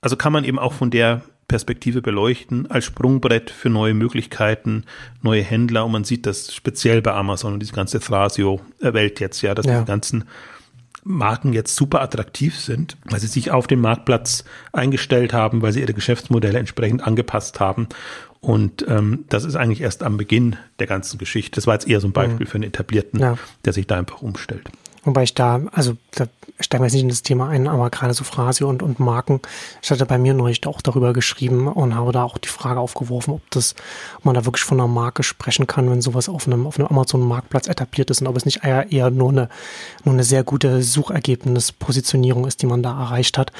also 0.00 0.16
kann 0.16 0.32
man 0.32 0.44
eben 0.44 0.58
auch 0.58 0.72
von 0.72 0.90
der 0.90 1.22
Perspektive 1.48 2.02
beleuchten, 2.02 2.70
als 2.70 2.84
Sprungbrett 2.84 3.48
für 3.48 3.70
neue 3.70 3.94
Möglichkeiten, 3.94 4.84
neue 5.22 5.42
Händler. 5.42 5.86
Und 5.86 5.92
man 5.92 6.04
sieht 6.04 6.26
das 6.26 6.54
speziell 6.54 7.00
bei 7.00 7.14
Amazon 7.14 7.54
und 7.54 7.60
diese 7.60 7.72
ganze 7.72 8.00
Thrasio-Welt 8.00 9.18
jetzt, 9.18 9.40
ja, 9.40 9.54
dass 9.54 9.64
ja. 9.64 9.80
die 9.80 9.86
ganzen 9.86 10.24
Marken 11.04 11.54
jetzt 11.54 11.74
super 11.74 12.02
attraktiv 12.02 12.58
sind, 12.60 12.98
weil 13.04 13.18
sie 13.18 13.28
sich 13.28 13.50
auf 13.50 13.66
den 13.66 13.80
Marktplatz 13.80 14.44
eingestellt 14.72 15.32
haben, 15.32 15.62
weil 15.62 15.72
sie 15.72 15.80
ihre 15.80 15.94
Geschäftsmodelle 15.94 16.58
entsprechend 16.58 17.06
angepasst 17.06 17.60
haben. 17.60 17.88
Und 18.40 18.86
ähm, 18.86 19.24
das 19.30 19.44
ist 19.44 19.56
eigentlich 19.56 19.80
erst 19.80 20.02
am 20.02 20.18
Beginn 20.18 20.56
der 20.80 20.86
ganzen 20.86 21.16
Geschichte. 21.16 21.56
Das 21.56 21.66
war 21.66 21.74
jetzt 21.74 21.88
eher 21.88 22.00
so 22.00 22.08
ein 22.08 22.12
Beispiel 22.12 22.44
mhm. 22.46 22.50
für 22.50 22.54
einen 22.56 22.64
Etablierten, 22.64 23.20
ja. 23.20 23.38
der 23.64 23.72
sich 23.72 23.86
da 23.86 23.96
einfach 23.96 24.20
umstellt. 24.20 24.68
Wobei 25.08 25.22
ich 25.22 25.32
da, 25.32 25.62
also 25.72 25.96
da 26.16 26.26
steigen 26.60 26.82
wir 26.82 26.86
jetzt 26.88 26.92
nicht 26.92 27.02
in 27.02 27.08
das 27.08 27.22
Thema 27.22 27.48
ein, 27.48 27.66
aber 27.66 27.88
gerade 27.88 28.12
so 28.12 28.24
Phrase 28.24 28.66
und, 28.66 28.82
und 28.82 29.00
Marken, 29.00 29.40
ich 29.80 29.90
hatte 29.90 30.04
bei 30.04 30.18
mir 30.18 30.34
neulich 30.34 30.66
auch 30.66 30.82
darüber 30.82 31.14
geschrieben 31.14 31.66
und 31.66 31.94
habe 31.94 32.12
da 32.12 32.24
auch 32.24 32.36
die 32.36 32.48
Frage 32.48 32.78
aufgeworfen, 32.78 33.32
ob 33.32 33.50
das, 33.50 33.74
ob 34.18 34.26
man 34.26 34.34
da 34.34 34.44
wirklich 34.44 34.64
von 34.64 34.78
einer 34.78 34.86
Marke 34.86 35.22
sprechen 35.22 35.66
kann, 35.66 35.90
wenn 35.90 36.02
sowas 36.02 36.28
auf 36.28 36.46
einem, 36.46 36.66
auf 36.66 36.78
einem 36.78 36.88
Amazon-Marktplatz 36.88 37.68
etabliert 37.68 38.10
ist 38.10 38.20
und 38.20 38.26
ob 38.26 38.36
es 38.36 38.44
nicht 38.44 38.64
eher, 38.64 38.92
eher 38.92 39.10
nur 39.10 39.30
eine, 39.30 39.48
nur 40.04 40.12
eine 40.12 40.24
sehr 40.24 40.44
gute 40.44 40.82
Suchergebnis-Positionierung 40.82 42.46
ist, 42.46 42.60
die 42.60 42.66
man 42.66 42.82
da 42.82 42.90
erreicht 43.00 43.38
hat. 43.38 43.50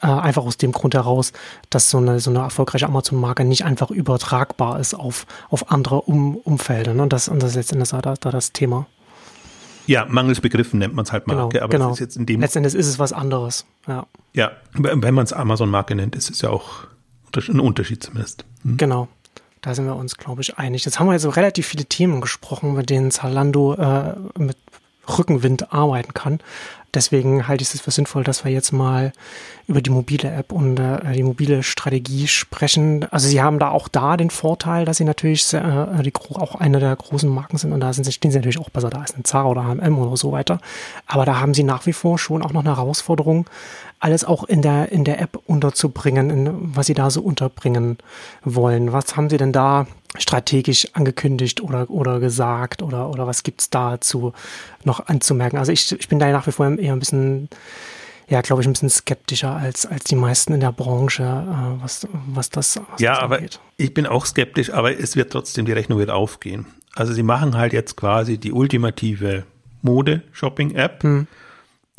Äh, 0.00 0.06
einfach 0.06 0.46
aus 0.46 0.56
dem 0.56 0.72
Grund 0.72 0.94
heraus, 0.94 1.34
dass 1.68 1.90
so 1.90 1.98
eine, 1.98 2.20
so 2.20 2.30
eine 2.30 2.38
erfolgreiche 2.38 2.86
Amazon-Marke 2.86 3.44
nicht 3.44 3.66
einfach 3.66 3.90
übertragbar 3.90 4.80
ist 4.80 4.94
auf, 4.94 5.26
auf 5.50 5.70
andere 5.70 6.00
um, 6.00 6.36
Umfelder. 6.36 6.94
Ne? 6.94 7.06
Das, 7.06 7.28
und 7.28 7.42
das 7.42 7.50
ist 7.50 7.56
letztendlich 7.56 7.90
da, 7.90 8.14
da 8.14 8.30
das 8.30 8.52
Thema. 8.52 8.86
Ja, 9.86 10.06
mangels 10.08 10.40
Begriffen 10.40 10.78
nennt 10.78 10.94
man 10.94 11.04
es 11.04 11.12
halt 11.12 11.26
Marke, 11.26 11.48
genau, 11.48 11.64
aber 11.64 11.72
genau. 11.72 11.88
das 11.88 11.96
ist 11.96 12.00
jetzt 12.00 12.16
in 12.16 12.26
dem. 12.26 12.40
Letztendlich 12.40 12.74
ist 12.74 12.86
es 12.86 12.98
was 12.98 13.12
anderes, 13.12 13.66
ja. 13.86 14.06
Ja, 14.32 14.52
wenn 14.72 15.14
man 15.14 15.24
es 15.24 15.32
Amazon-Marke 15.32 15.94
nennt, 15.94 16.14
ist 16.14 16.30
es 16.30 16.42
ja 16.42 16.50
auch 16.50 16.86
ein 17.36 17.60
Unterschied 17.60 18.02
zumindest. 18.02 18.44
Hm? 18.62 18.76
Genau. 18.76 19.08
Da 19.62 19.74
sind 19.74 19.86
wir 19.86 19.96
uns, 19.96 20.16
glaube 20.16 20.42
ich, 20.42 20.58
einig. 20.58 20.84
Jetzt 20.84 21.00
haben 21.00 21.06
wir 21.06 21.14
jetzt 21.14 21.22
so 21.22 21.30
relativ 21.30 21.66
viele 21.66 21.84
Themen 21.86 22.20
gesprochen, 22.20 22.74
mit 22.74 22.88
denen 22.88 23.10
Zalando 23.10 23.74
äh, 23.74 24.14
mit 24.38 24.56
Rückenwind 25.08 25.72
arbeiten 25.72 26.14
kann. 26.14 26.40
Deswegen 26.94 27.46
halte 27.46 27.62
ich 27.62 27.74
es 27.74 27.80
für 27.80 27.90
sinnvoll, 27.90 28.24
dass 28.24 28.44
wir 28.44 28.52
jetzt 28.52 28.72
mal 28.72 29.12
über 29.66 29.82
die 29.82 29.90
mobile 29.90 30.30
App 30.30 30.52
und 30.52 30.78
äh, 30.78 31.12
die 31.12 31.22
mobile 31.22 31.62
Strategie 31.62 32.26
sprechen. 32.26 33.04
Also 33.10 33.28
sie 33.28 33.42
haben 33.42 33.58
da 33.58 33.70
auch 33.70 33.88
da 33.88 34.16
den 34.16 34.30
Vorteil, 34.30 34.84
dass 34.84 34.96
sie 34.98 35.04
natürlich 35.04 35.52
äh, 35.52 36.02
die, 36.02 36.12
auch 36.14 36.54
eine 36.54 36.78
der 36.78 36.94
großen 36.94 37.28
Marken 37.28 37.58
sind 37.58 37.72
und 37.72 37.80
da 37.80 37.92
sind 37.92 38.10
stehen 38.12 38.30
sie 38.30 38.38
natürlich 38.38 38.58
auch 38.58 38.70
besser 38.70 38.90
da 38.90 39.00
als 39.00 39.16
ein 39.16 39.24
Zara 39.24 39.48
oder 39.48 39.64
H&M 39.64 39.98
oder 39.98 40.16
so 40.16 40.32
weiter. 40.32 40.60
Aber 41.06 41.24
da 41.24 41.40
haben 41.40 41.54
sie 41.54 41.64
nach 41.64 41.86
wie 41.86 41.92
vor 41.92 42.18
schon 42.18 42.42
auch 42.42 42.52
noch 42.52 42.64
eine 42.64 42.76
Herausforderung, 42.76 43.46
alles 43.98 44.24
auch 44.24 44.44
in 44.44 44.62
der, 44.62 44.92
in 44.92 45.04
der 45.04 45.20
App 45.20 45.38
unterzubringen, 45.46 46.30
in, 46.30 46.76
was 46.76 46.86
sie 46.86 46.94
da 46.94 47.10
so 47.10 47.22
unterbringen 47.22 47.98
wollen. 48.44 48.92
Was 48.92 49.16
haben 49.16 49.30
sie 49.30 49.36
denn 49.36 49.52
da 49.52 49.86
strategisch 50.18 50.88
angekündigt 50.94 51.60
oder, 51.60 51.90
oder 51.90 52.20
gesagt 52.20 52.82
oder, 52.82 53.10
oder 53.10 53.26
was 53.26 53.42
gibt's 53.42 53.70
dazu 53.70 54.32
noch 54.84 55.06
anzumerken? 55.08 55.58
Also 55.58 55.72
ich, 55.72 55.90
ich 55.92 56.08
bin 56.08 56.18
da 56.18 56.30
nach 56.30 56.46
wie 56.46 56.52
vor 56.52 56.66
eher 56.78 56.92
ein 56.92 56.98
bisschen 56.98 57.48
ja, 58.28 58.40
glaube 58.40 58.60
ich, 58.60 58.68
ein 58.68 58.72
bisschen 58.72 58.90
skeptischer 58.90 59.54
als, 59.54 59.86
als 59.86 60.04
die 60.04 60.16
meisten 60.16 60.52
in 60.52 60.60
der 60.60 60.72
Branche, 60.72 61.22
äh, 61.22 61.82
was, 61.82 62.08
was 62.26 62.50
das 62.50 62.80
was 62.90 63.00
Ja, 63.00 63.14
das 63.14 63.22
aber 63.22 63.40
ich 63.76 63.94
bin 63.94 64.06
auch 64.06 64.26
skeptisch, 64.26 64.72
aber 64.72 64.98
es 64.98 65.14
wird 65.14 65.30
trotzdem, 65.30 65.64
die 65.64 65.72
Rechnung 65.72 65.98
wird 65.98 66.10
aufgehen. 66.10 66.66
Also 66.94 67.12
sie 67.12 67.22
machen 67.22 67.56
halt 67.56 67.72
jetzt 67.72 67.96
quasi 67.96 68.38
die 68.38 68.52
ultimative 68.52 69.44
Mode-Shopping-App. 69.82 71.02
Hm. 71.04 71.26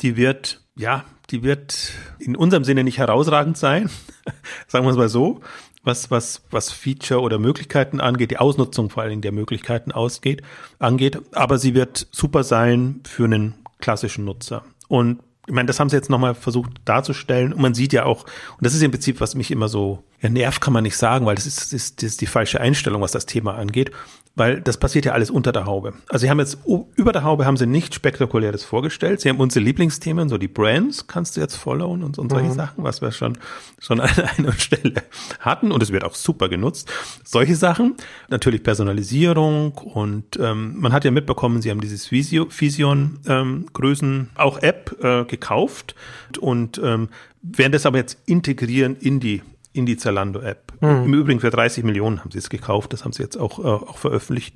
Die 0.02 0.16
wird, 0.16 0.60
ja, 0.76 1.04
die 1.30 1.42
wird 1.42 1.92
in 2.18 2.36
unserem 2.36 2.64
Sinne 2.64 2.84
nicht 2.84 2.98
herausragend 2.98 3.56
sein, 3.56 3.90
sagen 4.66 4.86
wir 4.86 4.90
es 4.90 4.96
mal 4.96 5.08
so, 5.08 5.40
was, 5.84 6.10
was, 6.10 6.42
was 6.50 6.70
Feature 6.70 7.20
oder 7.20 7.38
Möglichkeiten 7.38 8.00
angeht, 8.00 8.30
die 8.30 8.38
Ausnutzung 8.38 8.90
vor 8.90 9.02
allen 9.02 9.10
Dingen 9.10 9.22
der 9.22 9.32
Möglichkeiten 9.32 9.92
ausgeht, 9.92 10.42
angeht. 10.78 11.20
Aber 11.32 11.58
sie 11.58 11.74
wird 11.74 12.06
super 12.10 12.44
sein 12.44 13.00
für 13.04 13.24
einen 13.24 13.54
klassischen 13.80 14.24
Nutzer. 14.24 14.64
Und 14.88 15.20
ich 15.46 15.54
meine, 15.54 15.66
das 15.66 15.80
haben 15.80 15.88
sie 15.88 15.96
jetzt 15.96 16.10
nochmal 16.10 16.34
versucht 16.34 16.72
darzustellen. 16.84 17.54
Und 17.54 17.62
man 17.62 17.72
sieht 17.72 17.94
ja 17.94 18.04
auch, 18.04 18.24
und 18.24 18.66
das 18.66 18.74
ist 18.74 18.82
im 18.82 18.90
Prinzip, 18.90 19.20
was 19.20 19.34
mich 19.34 19.50
immer 19.50 19.68
so, 19.68 20.04
ja, 20.20 20.28
nervt 20.28 20.60
kann 20.60 20.74
man 20.74 20.82
nicht 20.82 20.96
sagen, 20.96 21.24
weil 21.24 21.36
das 21.36 21.46
ist, 21.46 21.58
das 21.58 21.72
ist, 21.72 22.02
das 22.02 22.10
ist 22.10 22.20
die 22.20 22.26
falsche 22.26 22.60
Einstellung, 22.60 23.00
was 23.00 23.12
das 23.12 23.24
Thema 23.24 23.54
angeht. 23.54 23.90
Weil 24.38 24.60
das 24.60 24.76
passiert 24.76 25.04
ja 25.04 25.12
alles 25.12 25.30
unter 25.30 25.52
der 25.52 25.66
Haube. 25.66 25.94
Also 26.08 26.22
sie 26.24 26.30
haben 26.30 26.38
jetzt, 26.38 26.58
über 26.94 27.12
der 27.12 27.24
Haube 27.24 27.44
haben 27.44 27.56
sie 27.56 27.66
nichts 27.66 27.96
Spektakuläres 27.96 28.64
vorgestellt. 28.64 29.20
Sie 29.20 29.28
haben 29.28 29.40
unsere 29.40 29.64
Lieblingsthemen, 29.64 30.28
so 30.28 30.38
die 30.38 30.48
Brands, 30.48 31.06
kannst 31.06 31.36
du 31.36 31.40
jetzt 31.40 31.56
followen 31.56 32.02
und, 32.02 32.18
und 32.18 32.30
solche 32.30 32.52
Sachen, 32.52 32.84
was 32.84 33.02
wir 33.02 33.12
schon, 33.12 33.36
schon 33.78 34.00
an 34.00 34.10
einer 34.36 34.52
Stelle 34.52 35.02
hatten. 35.40 35.72
Und 35.72 35.82
es 35.82 35.92
wird 35.92 36.04
auch 36.04 36.14
super 36.14 36.48
genutzt. 36.48 36.90
Solche 37.24 37.56
Sachen. 37.56 37.96
Natürlich 38.28 38.62
Personalisierung 38.62 39.72
und 39.72 40.38
ähm, 40.40 40.78
man 40.78 40.92
hat 40.92 41.04
ja 41.04 41.10
mitbekommen, 41.10 41.60
sie 41.62 41.70
haben 41.70 41.80
dieses 41.80 42.10
Visio, 42.10 42.46
Vision 42.50 43.18
ähm, 43.26 43.66
Größen, 43.72 44.30
auch 44.36 44.62
App 44.62 44.96
äh, 45.02 45.24
gekauft 45.24 45.94
und 46.40 46.80
ähm, 46.82 47.08
werden 47.42 47.72
das 47.72 47.86
aber 47.86 47.98
jetzt 47.98 48.18
integrieren 48.26 48.96
in 48.96 49.20
die 49.20 49.42
in 49.78 49.86
die 49.86 49.96
Zalando-App. 49.96 50.72
Im 51.04 51.14
Übrigen 51.14 51.40
für 51.40 51.50
30 51.50 51.84
Millionen 51.84 52.20
haben 52.20 52.30
sie 52.30 52.38
es 52.38 52.50
gekauft. 52.50 52.92
Das 52.92 53.04
haben 53.04 53.12
sie 53.12 53.22
jetzt 53.22 53.36
auch, 53.36 53.58
äh, 53.58 53.62
auch 53.62 53.98
veröffentlicht 53.98 54.54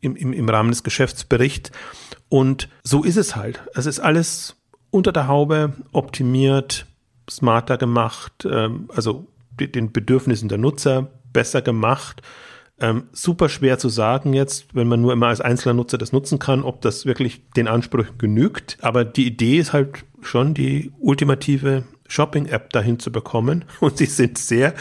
im, 0.00 0.16
im, 0.16 0.32
im 0.32 0.48
Rahmen 0.48 0.70
des 0.70 0.82
Geschäftsberichts. 0.82 1.70
Und 2.28 2.68
so 2.82 3.04
ist 3.04 3.16
es 3.16 3.36
halt. 3.36 3.60
Es 3.74 3.86
ist 3.86 4.00
alles 4.00 4.56
unter 4.90 5.12
der 5.12 5.28
Haube 5.28 5.74
optimiert, 5.92 6.86
smarter 7.30 7.76
gemacht, 7.78 8.46
ähm, 8.50 8.88
also 8.94 9.26
de- 9.58 9.68
den 9.68 9.92
Bedürfnissen 9.92 10.48
der 10.48 10.58
Nutzer 10.58 11.08
besser 11.32 11.62
gemacht. 11.62 12.22
Ähm, 12.80 13.04
super 13.12 13.48
schwer 13.48 13.78
zu 13.78 13.88
sagen 13.88 14.32
jetzt, 14.32 14.74
wenn 14.74 14.88
man 14.88 15.00
nur 15.00 15.12
immer 15.12 15.28
als 15.28 15.40
einzelner 15.40 15.74
Nutzer 15.74 15.98
das 15.98 16.12
nutzen 16.12 16.38
kann, 16.38 16.62
ob 16.64 16.80
das 16.80 17.06
wirklich 17.06 17.42
den 17.56 17.68
Ansprüchen 17.68 18.18
genügt. 18.18 18.76
Aber 18.80 19.04
die 19.04 19.26
Idee 19.26 19.58
ist 19.58 19.72
halt 19.72 20.04
schon 20.20 20.52
die 20.54 20.90
ultimative 20.98 21.84
Shopping-App 22.08 22.72
dahin 22.72 22.98
zu 22.98 23.10
bekommen. 23.12 23.64
Und 23.80 23.98
sie 23.98 24.06
sind 24.06 24.38
sehr, 24.38 24.74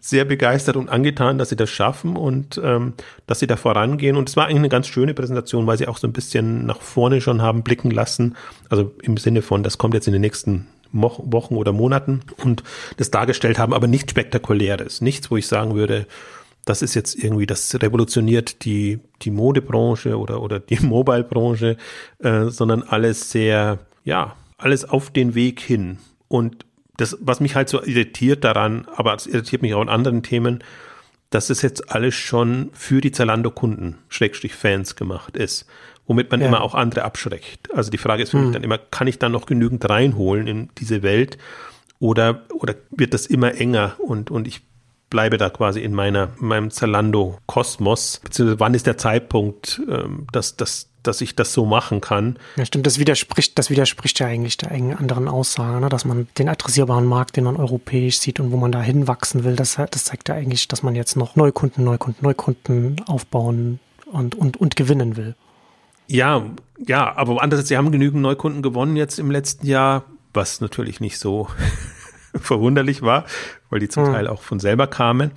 sehr 0.00 0.24
begeistert 0.24 0.76
und 0.76 0.88
angetan, 0.88 1.38
dass 1.38 1.50
sie 1.50 1.56
das 1.56 1.70
schaffen 1.70 2.16
und 2.16 2.60
ähm, 2.62 2.94
dass 3.26 3.40
sie 3.40 3.46
da 3.46 3.56
vorangehen. 3.56 4.16
Und 4.16 4.28
es 4.28 4.36
war 4.36 4.46
eigentlich 4.46 4.58
eine 4.58 4.68
ganz 4.68 4.86
schöne 4.86 5.12
Präsentation, 5.12 5.66
weil 5.66 5.76
sie 5.76 5.88
auch 5.88 5.98
so 5.98 6.06
ein 6.06 6.12
bisschen 6.12 6.66
nach 6.66 6.80
vorne 6.80 7.20
schon 7.20 7.42
haben 7.42 7.62
blicken 7.62 7.90
lassen. 7.90 8.36
Also 8.70 8.94
im 9.02 9.16
Sinne 9.16 9.42
von, 9.42 9.62
das 9.62 9.78
kommt 9.78 9.94
jetzt 9.94 10.06
in 10.06 10.12
den 10.12 10.22
nächsten 10.22 10.66
Wochen 10.92 11.56
oder 11.56 11.72
Monaten 11.72 12.20
und 12.42 12.62
das 12.96 13.10
dargestellt 13.10 13.58
haben, 13.58 13.74
aber 13.74 13.86
nichts 13.86 14.10
Spektakuläres. 14.10 15.00
Nichts, 15.00 15.30
wo 15.30 15.36
ich 15.36 15.46
sagen 15.46 15.74
würde, 15.74 16.06
das 16.64 16.82
ist 16.82 16.94
jetzt 16.94 17.14
irgendwie, 17.22 17.46
das 17.46 17.74
revolutioniert 17.74 18.64
die, 18.64 19.00
die 19.22 19.30
Modebranche 19.30 20.18
oder, 20.18 20.42
oder 20.42 20.60
die 20.60 20.78
Mobile-Branche, 20.80 21.76
äh, 22.18 22.44
sondern 22.46 22.82
alles 22.82 23.30
sehr, 23.30 23.78
ja, 24.04 24.36
alles 24.56 24.88
auf 24.88 25.10
den 25.10 25.34
Weg 25.34 25.60
hin. 25.60 25.98
Und 26.28 26.66
das, 26.98 27.16
was 27.20 27.40
mich 27.40 27.54
halt 27.54 27.70
so 27.70 27.82
irritiert 27.82 28.44
daran, 28.44 28.86
aber 28.94 29.14
es 29.14 29.26
irritiert 29.26 29.62
mich 29.62 29.72
auch 29.74 29.80
in 29.82 29.88
anderen 29.88 30.22
Themen, 30.22 30.62
dass 31.30 31.48
es 31.48 31.62
jetzt 31.62 31.90
alles 31.92 32.14
schon 32.14 32.70
für 32.72 33.00
die 33.00 33.12
Zalando-Kunden, 33.12 33.98
Schrägstrich 34.08 34.54
Fans 34.54 34.96
gemacht 34.96 35.36
ist, 35.36 35.66
womit 36.06 36.30
man 36.30 36.40
Ja. 36.40 36.48
immer 36.48 36.60
auch 36.62 36.74
andere 36.74 37.04
abschreckt. 37.04 37.72
Also 37.74 37.90
die 37.90 37.98
Frage 37.98 38.22
ist 38.22 38.30
für 38.30 38.38
mich 38.38 38.52
dann 38.52 38.62
immer, 38.64 38.78
kann 38.78 39.06
ich 39.06 39.18
dann 39.18 39.32
noch 39.32 39.46
genügend 39.46 39.88
reinholen 39.88 40.46
in 40.46 40.68
diese 40.78 41.02
Welt 41.02 41.38
oder, 41.98 42.42
oder 42.54 42.74
wird 42.90 43.14
das 43.14 43.26
immer 43.26 43.54
enger 43.54 43.96
und, 43.98 44.30
und 44.30 44.48
ich 44.48 44.62
bleibe 45.10 45.38
da 45.38 45.50
quasi 45.50 45.80
in 45.80 45.94
meiner, 45.94 46.30
in 46.40 46.46
meinem 46.48 46.70
Zalando-Kosmos, 46.70 48.20
beziehungsweise 48.24 48.60
wann 48.60 48.74
ist 48.74 48.86
der 48.86 48.98
Zeitpunkt, 48.98 49.80
ähm, 49.88 50.26
dass, 50.32 50.56
dass, 50.56 50.90
dass 51.08 51.20
ich 51.20 51.34
das 51.34 51.52
so 51.52 51.64
machen 51.64 52.00
kann? 52.00 52.38
Ja, 52.56 52.64
stimmt, 52.64 52.86
das 52.86 52.98
widerspricht, 52.98 53.58
das 53.58 53.70
widerspricht 53.70 54.20
ja 54.20 54.26
eigentlich 54.26 54.56
der 54.56 54.70
eigenen 54.70 54.96
anderen 54.96 55.26
Aussage, 55.26 55.80
ne? 55.80 55.88
dass 55.88 56.04
man 56.04 56.28
den 56.38 56.48
adressierbaren 56.48 57.06
Markt, 57.06 57.36
den 57.36 57.44
man 57.44 57.56
europäisch 57.56 58.18
sieht 58.18 58.38
und 58.38 58.52
wo 58.52 58.56
man 58.56 58.70
da 58.70 58.80
hinwachsen 58.80 59.42
will, 59.42 59.56
das, 59.56 59.76
das 59.90 60.04
zeigt 60.04 60.28
ja 60.28 60.34
eigentlich, 60.34 60.68
dass 60.68 60.82
man 60.82 60.94
jetzt 60.94 61.16
noch 61.16 61.34
Neukunden, 61.34 61.84
Neukunden, 61.84 62.22
Neukunden 62.22 62.96
aufbauen 63.06 63.80
und, 64.06 64.34
und, 64.34 64.56
und 64.58 64.76
gewinnen 64.76 65.16
will. 65.16 65.34
Ja, 66.06 66.44
ja, 66.86 67.16
aber 67.16 67.42
andererseits, 67.42 67.68
sie 67.68 67.76
haben 67.76 67.92
genügend 67.92 68.22
Neukunden 68.22 68.62
gewonnen 68.62 68.96
jetzt 68.96 69.18
im 69.18 69.30
letzten 69.30 69.66
Jahr, 69.66 70.04
was 70.32 70.60
natürlich 70.60 71.00
nicht 71.00 71.18
so 71.18 71.48
verwunderlich 72.34 73.02
war, 73.02 73.24
weil 73.70 73.80
die 73.80 73.88
zum 73.88 74.06
Hm. 74.06 74.12
Teil 74.12 74.26
auch 74.28 74.42
von 74.42 74.60
selber 74.60 74.86
kamen. 74.86 75.32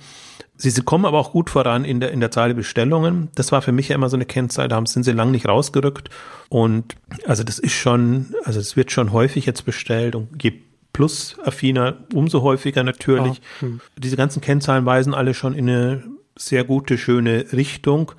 Sie, 0.62 0.70
sie 0.70 0.82
kommen 0.82 1.06
aber 1.06 1.18
auch 1.18 1.32
gut 1.32 1.50
voran 1.50 1.84
in 1.84 1.98
der, 1.98 2.12
in 2.12 2.20
der 2.20 2.30
Zahl 2.30 2.50
der 2.50 2.54
Bestellungen. 2.54 3.30
Das 3.34 3.50
war 3.50 3.62
für 3.62 3.72
mich 3.72 3.88
ja 3.88 3.96
immer 3.96 4.08
so 4.08 4.16
eine 4.16 4.26
Kennzahl, 4.26 4.68
da 4.68 4.76
haben, 4.76 4.86
sind 4.86 5.02
sie 5.02 5.10
lang 5.10 5.32
nicht 5.32 5.48
rausgerückt. 5.48 6.08
Und 6.50 6.94
also 7.26 7.42
das 7.42 7.58
ist 7.58 7.72
schon, 7.72 8.32
also 8.44 8.60
es 8.60 8.76
wird 8.76 8.92
schon 8.92 9.10
häufig 9.10 9.44
jetzt 9.44 9.64
bestellt 9.64 10.14
und 10.14 10.40
je 10.40 10.52
plus-affiner, 10.92 11.96
umso 12.14 12.42
häufiger 12.42 12.84
natürlich. 12.84 13.38
Ja, 13.38 13.66
hm. 13.66 13.80
Diese 13.98 14.16
ganzen 14.16 14.40
Kennzahlen 14.40 14.86
weisen 14.86 15.14
alle 15.14 15.34
schon 15.34 15.54
in 15.54 15.68
eine 15.68 16.04
sehr 16.36 16.62
gute, 16.62 16.96
schöne 16.96 17.46
Richtung. 17.52 18.12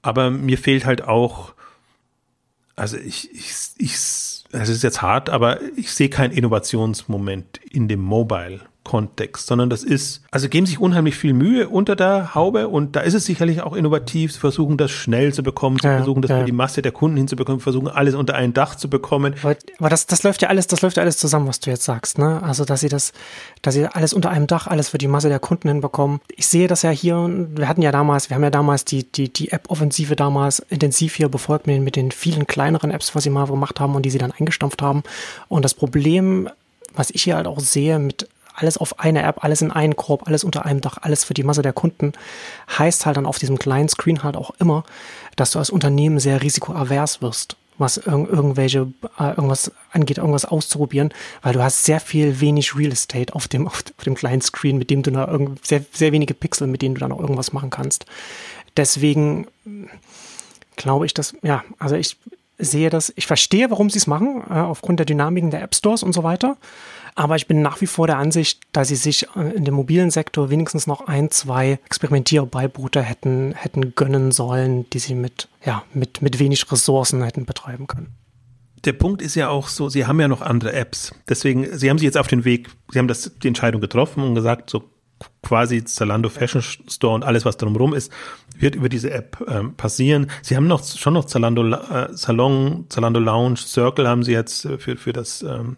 Aber 0.00 0.30
mir 0.30 0.56
fehlt 0.56 0.86
halt 0.86 1.02
auch, 1.02 1.52
also 2.76 2.96
ich, 2.96 3.30
ich, 3.34 3.52
ich, 3.76 3.92
es 3.92 4.68
ist 4.70 4.82
jetzt 4.82 5.02
hart, 5.02 5.28
aber 5.28 5.58
ich 5.76 5.92
sehe 5.92 6.08
keinen 6.08 6.32
Innovationsmoment 6.32 7.58
in 7.70 7.88
dem 7.88 8.00
Mobile-Kontext, 8.90 9.46
sondern 9.46 9.70
das 9.70 9.82
ist, 9.82 10.22
also 10.30 10.48
geben 10.48 10.66
sich 10.66 10.80
unheimlich 10.80 11.16
viel 11.16 11.32
Mühe 11.32 11.68
unter 11.68 11.96
der 11.96 12.34
Haube 12.34 12.68
und 12.68 12.96
da 12.96 13.00
ist 13.00 13.14
es 13.14 13.24
sicherlich 13.24 13.62
auch 13.62 13.74
innovativ, 13.74 14.32
sie 14.32 14.38
versuchen 14.38 14.76
das 14.76 14.90
schnell 14.90 15.32
zu 15.32 15.42
bekommen, 15.42 15.78
sie 15.80 15.86
Ja, 15.86 15.96
versuchen 15.96 16.22
das 16.22 16.30
ja. 16.30 16.40
für 16.40 16.44
die 16.44 16.52
Masse 16.52 16.82
der 16.82 16.92
Kunden 16.92 17.16
hinzubekommen, 17.16 17.60
versuchen 17.60 17.88
alles 17.88 18.14
unter 18.14 18.34
ein 18.34 18.52
Dach 18.52 18.74
zu 18.74 18.90
bekommen. 18.90 19.34
Aber, 19.42 19.56
aber 19.78 19.88
das, 19.88 20.06
das 20.06 20.22
läuft 20.22 20.42
ja 20.42 20.48
alles, 20.48 20.66
das 20.66 20.82
läuft 20.82 20.96
ja 20.96 21.02
alles 21.02 21.18
zusammen, 21.18 21.46
was 21.46 21.60
du 21.60 21.70
jetzt 21.70 21.84
sagst, 21.84 22.18
ne? 22.18 22.42
Also, 22.42 22.64
dass 22.64 22.80
sie 22.80 22.88
das, 22.88 23.12
dass 23.62 23.74
sie 23.74 23.86
alles 23.86 24.12
unter 24.12 24.30
einem 24.30 24.46
Dach, 24.46 24.66
alles 24.66 24.88
für 24.88 24.98
die 24.98 25.08
Masse 25.08 25.28
der 25.28 25.38
Kunden 25.38 25.68
hinbekommen. 25.68 26.20
Ich 26.36 26.46
sehe 26.46 26.68
das 26.68 26.82
ja 26.82 26.90
hier, 26.90 27.28
wir 27.54 27.68
hatten 27.68 27.82
ja 27.82 27.92
damals, 27.92 28.30
wir 28.30 28.34
haben 28.34 28.44
ja 28.44 28.50
damals 28.50 28.84
die, 28.84 29.10
die, 29.10 29.32
die 29.32 29.52
App-Offensive 29.52 30.16
damals 30.16 30.60
intensiv 30.68 31.14
hier 31.14 31.28
befolgt 31.28 31.66
mit 31.66 31.76
den, 31.76 31.84
mit 31.84 31.96
den 31.96 32.10
vielen 32.10 32.46
kleineren 32.46 32.90
Apps, 32.90 33.14
was 33.14 33.24
sie 33.24 33.30
mal 33.30 33.46
gemacht 33.46 33.80
haben 33.80 33.94
und 33.94 34.02
die 34.02 34.10
sie 34.10 34.18
dann 34.18 34.32
eingestampft 34.32 34.82
haben. 34.82 35.02
Und 35.48 35.64
das 35.64 35.74
Problem, 35.74 36.48
was 36.94 37.10
ich 37.10 37.22
hier 37.22 37.36
halt 37.36 37.46
auch 37.46 37.60
sehe 37.60 37.98
mit 37.98 38.28
alles 38.60 38.76
auf 38.76 39.00
eine 39.00 39.22
App, 39.22 39.42
alles 39.42 39.62
in 39.62 39.70
einen 39.70 39.96
Korb, 39.96 40.26
alles 40.26 40.44
unter 40.44 40.64
einem 40.64 40.80
Dach, 40.80 40.98
alles 41.00 41.24
für 41.24 41.34
die 41.34 41.42
Masse 41.42 41.62
der 41.62 41.72
Kunden, 41.72 42.12
heißt 42.78 43.06
halt 43.06 43.16
dann 43.16 43.26
auf 43.26 43.38
diesem 43.38 43.58
kleinen 43.58 43.88
Screen 43.88 44.22
halt 44.22 44.36
auch 44.36 44.52
immer, 44.58 44.84
dass 45.36 45.52
du 45.52 45.58
als 45.58 45.70
Unternehmen 45.70 46.20
sehr 46.20 46.42
risikoavers 46.42 47.22
wirst, 47.22 47.56
was 47.78 47.96
irg 47.96 48.28
irgendwelche, 48.28 48.88
äh, 49.18 49.30
irgendwas 49.30 49.72
angeht, 49.92 50.18
irgendwas 50.18 50.44
auszuprobieren, 50.44 51.12
weil 51.42 51.54
du 51.54 51.62
hast 51.62 51.84
sehr 51.84 52.00
viel 52.00 52.40
wenig 52.40 52.76
Real 52.76 52.92
Estate 52.92 53.34
auf 53.34 53.48
dem, 53.48 53.66
auf, 53.66 53.82
dem 53.82 54.14
kleinen 54.14 54.42
Screen, 54.42 54.78
mit 54.78 54.90
dem 54.90 55.02
du 55.02 55.10
da 55.10 55.38
sehr, 55.62 55.84
sehr 55.92 56.12
wenige 56.12 56.34
Pixel, 56.34 56.66
mit 56.66 56.82
denen 56.82 56.94
du 56.94 57.00
dann 57.00 57.12
auch 57.12 57.20
irgendwas 57.20 57.52
machen 57.52 57.70
kannst. 57.70 58.04
Deswegen 58.76 59.46
glaube 60.76 61.06
ich, 61.06 61.14
dass, 61.14 61.34
ja, 61.42 61.64
also 61.78 61.96
ich 61.96 62.16
sehe 62.58 62.90
das, 62.90 63.12
ich 63.16 63.26
verstehe, 63.26 63.70
warum 63.70 63.90
sie 63.90 63.98
es 63.98 64.06
machen, 64.06 64.42
äh, 64.48 64.54
aufgrund 64.54 64.98
der 64.98 65.06
Dynamiken 65.06 65.50
der 65.50 65.62
App 65.62 65.74
Stores 65.74 66.02
und 66.02 66.12
so 66.12 66.22
weiter. 66.22 66.56
Aber 67.14 67.36
ich 67.36 67.46
bin 67.46 67.62
nach 67.62 67.80
wie 67.80 67.86
vor 67.86 68.06
der 68.06 68.18
Ansicht, 68.18 68.60
dass 68.72 68.88
sie 68.88 68.96
sich 68.96 69.26
äh, 69.36 69.50
in 69.54 69.64
dem 69.64 69.74
mobilen 69.74 70.10
Sektor 70.10 70.50
wenigstens 70.50 70.86
noch 70.86 71.06
ein, 71.06 71.30
zwei 71.30 71.78
Experimentierbeibote 71.86 73.02
hätten, 73.02 73.54
hätten 73.54 73.94
gönnen 73.94 74.32
sollen, 74.32 74.88
die 74.90 74.98
sie 74.98 75.14
mit, 75.14 75.48
ja, 75.64 75.82
mit, 75.92 76.22
mit 76.22 76.38
wenig 76.38 76.70
Ressourcen 76.70 77.22
hätten 77.22 77.44
betreiben 77.46 77.86
können. 77.86 78.14
Der 78.84 78.94
Punkt 78.94 79.20
ist 79.20 79.34
ja 79.34 79.48
auch 79.48 79.68
so, 79.68 79.88
sie 79.90 80.06
haben 80.06 80.20
ja 80.20 80.28
noch 80.28 80.40
andere 80.40 80.72
Apps. 80.72 81.12
Deswegen, 81.28 81.76
sie 81.76 81.90
haben 81.90 81.98
sich 81.98 82.06
jetzt 82.06 82.16
auf 82.16 82.28
den 82.28 82.44
Weg, 82.44 82.70
sie 82.90 82.98
haben 82.98 83.08
das, 83.08 83.30
die 83.42 83.48
Entscheidung 83.48 83.80
getroffen 83.80 84.22
und 84.22 84.34
gesagt, 84.34 84.70
so 84.70 84.84
quasi 85.42 85.84
Zalando 85.84 86.28
Fashion 86.28 86.62
Store 86.62 87.14
und 87.14 87.24
alles, 87.24 87.44
was 87.44 87.56
drumherum 87.56 87.94
ist, 87.94 88.12
wird 88.56 88.74
über 88.74 88.88
diese 88.88 89.10
App 89.10 89.42
ähm, 89.48 89.74
passieren. 89.74 90.30
Sie 90.42 90.56
haben 90.56 90.66
noch 90.66 90.84
schon 90.84 91.14
noch 91.14 91.24
Zalando 91.24 91.66
äh, 91.66 92.08
Salon, 92.12 92.86
Zalando 92.88 93.20
Lounge, 93.20 93.56
Circle 93.56 94.08
haben 94.08 94.22
sie 94.22 94.32
jetzt 94.32 94.64
äh, 94.64 94.78
für, 94.78 94.96
für 94.96 95.12
das 95.12 95.42
ähm, 95.42 95.76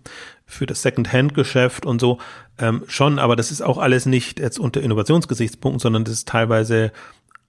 für 0.53 0.67
das 0.67 0.83
Second-Hand-Geschäft 0.83 1.87
und 1.87 2.01
so 2.01 2.19
ähm, 2.59 2.85
schon, 2.87 3.19
aber 3.19 3.37
das 3.37 3.51
ist 3.51 3.63
auch 3.63 3.79
alles 3.79 4.07
nicht 4.07 4.39
jetzt 4.39 4.59
unter 4.59 4.83
Innovationsgesichtspunkten, 4.83 5.81
sondern 5.81 6.05
das 6.05 6.15
ist 6.15 6.29
teilweise 6.29 6.93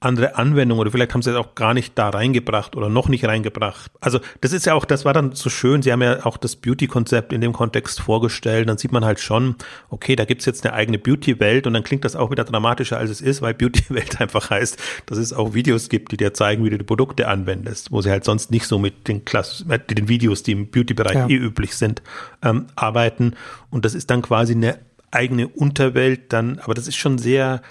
andere 0.05 0.35
Anwendung 0.35 0.79
oder 0.79 0.91
vielleicht 0.91 1.13
haben 1.13 1.21
sie 1.21 1.31
es 1.31 1.35
auch 1.35 1.55
gar 1.55 1.73
nicht 1.73 1.97
da 1.97 2.09
reingebracht 2.09 2.75
oder 2.75 2.89
noch 2.89 3.09
nicht 3.09 3.25
reingebracht. 3.25 3.91
Also 4.01 4.19
das 4.41 4.53
ist 4.53 4.65
ja 4.65 4.73
auch, 4.73 4.85
das 4.85 5.05
war 5.05 5.13
dann 5.13 5.33
so 5.33 5.49
schön, 5.49 5.81
sie 5.81 5.91
haben 5.91 6.01
ja 6.01 6.25
auch 6.25 6.37
das 6.37 6.55
Beauty-Konzept 6.55 7.33
in 7.33 7.41
dem 7.41 7.53
Kontext 7.53 8.01
vorgestellt, 8.01 8.69
dann 8.69 8.77
sieht 8.77 8.91
man 8.91 9.05
halt 9.05 9.19
schon, 9.19 9.55
okay, 9.89 10.15
da 10.15 10.25
gibt's 10.25 10.45
jetzt 10.45 10.65
eine 10.65 10.73
eigene 10.73 10.99
Beauty-Welt 10.99 11.67
und 11.67 11.73
dann 11.73 11.83
klingt 11.83 12.05
das 12.05 12.15
auch 12.15 12.31
wieder 12.31 12.43
dramatischer, 12.43 12.97
als 12.97 13.09
es 13.09 13.21
ist, 13.21 13.41
weil 13.41 13.53
Beauty-Welt 13.53 14.21
einfach 14.21 14.49
heißt, 14.49 14.77
dass 15.05 15.17
es 15.17 15.33
auch 15.33 15.53
Videos 15.53 15.89
gibt, 15.89 16.11
die 16.11 16.17
dir 16.17 16.33
zeigen, 16.33 16.63
wie 16.63 16.69
du 16.69 16.77
die 16.77 16.83
Produkte 16.83 17.27
anwendest, 17.27 17.91
wo 17.91 18.01
sie 18.01 18.11
halt 18.11 18.23
sonst 18.23 18.51
nicht 18.51 18.67
so 18.67 18.79
mit 18.79 19.07
den, 19.07 19.25
Klass 19.25 19.65
mit 19.65 19.97
den 19.97 20.07
Videos, 20.07 20.43
die 20.43 20.51
im 20.51 20.69
Beauty-Bereich 20.69 21.15
ja. 21.15 21.27
eh 21.27 21.35
üblich 21.35 21.75
sind, 21.75 22.01
ähm, 22.41 22.67
arbeiten 22.75 23.33
und 23.69 23.85
das 23.85 23.95
ist 23.95 24.09
dann 24.09 24.21
quasi 24.21 24.53
eine 24.53 24.79
eigene 25.11 25.47
Unterwelt 25.47 26.33
dann, 26.33 26.59
aber 26.59 26.73
das 26.73 26.87
ist 26.87 26.95
schon 26.95 27.17
sehr 27.17 27.61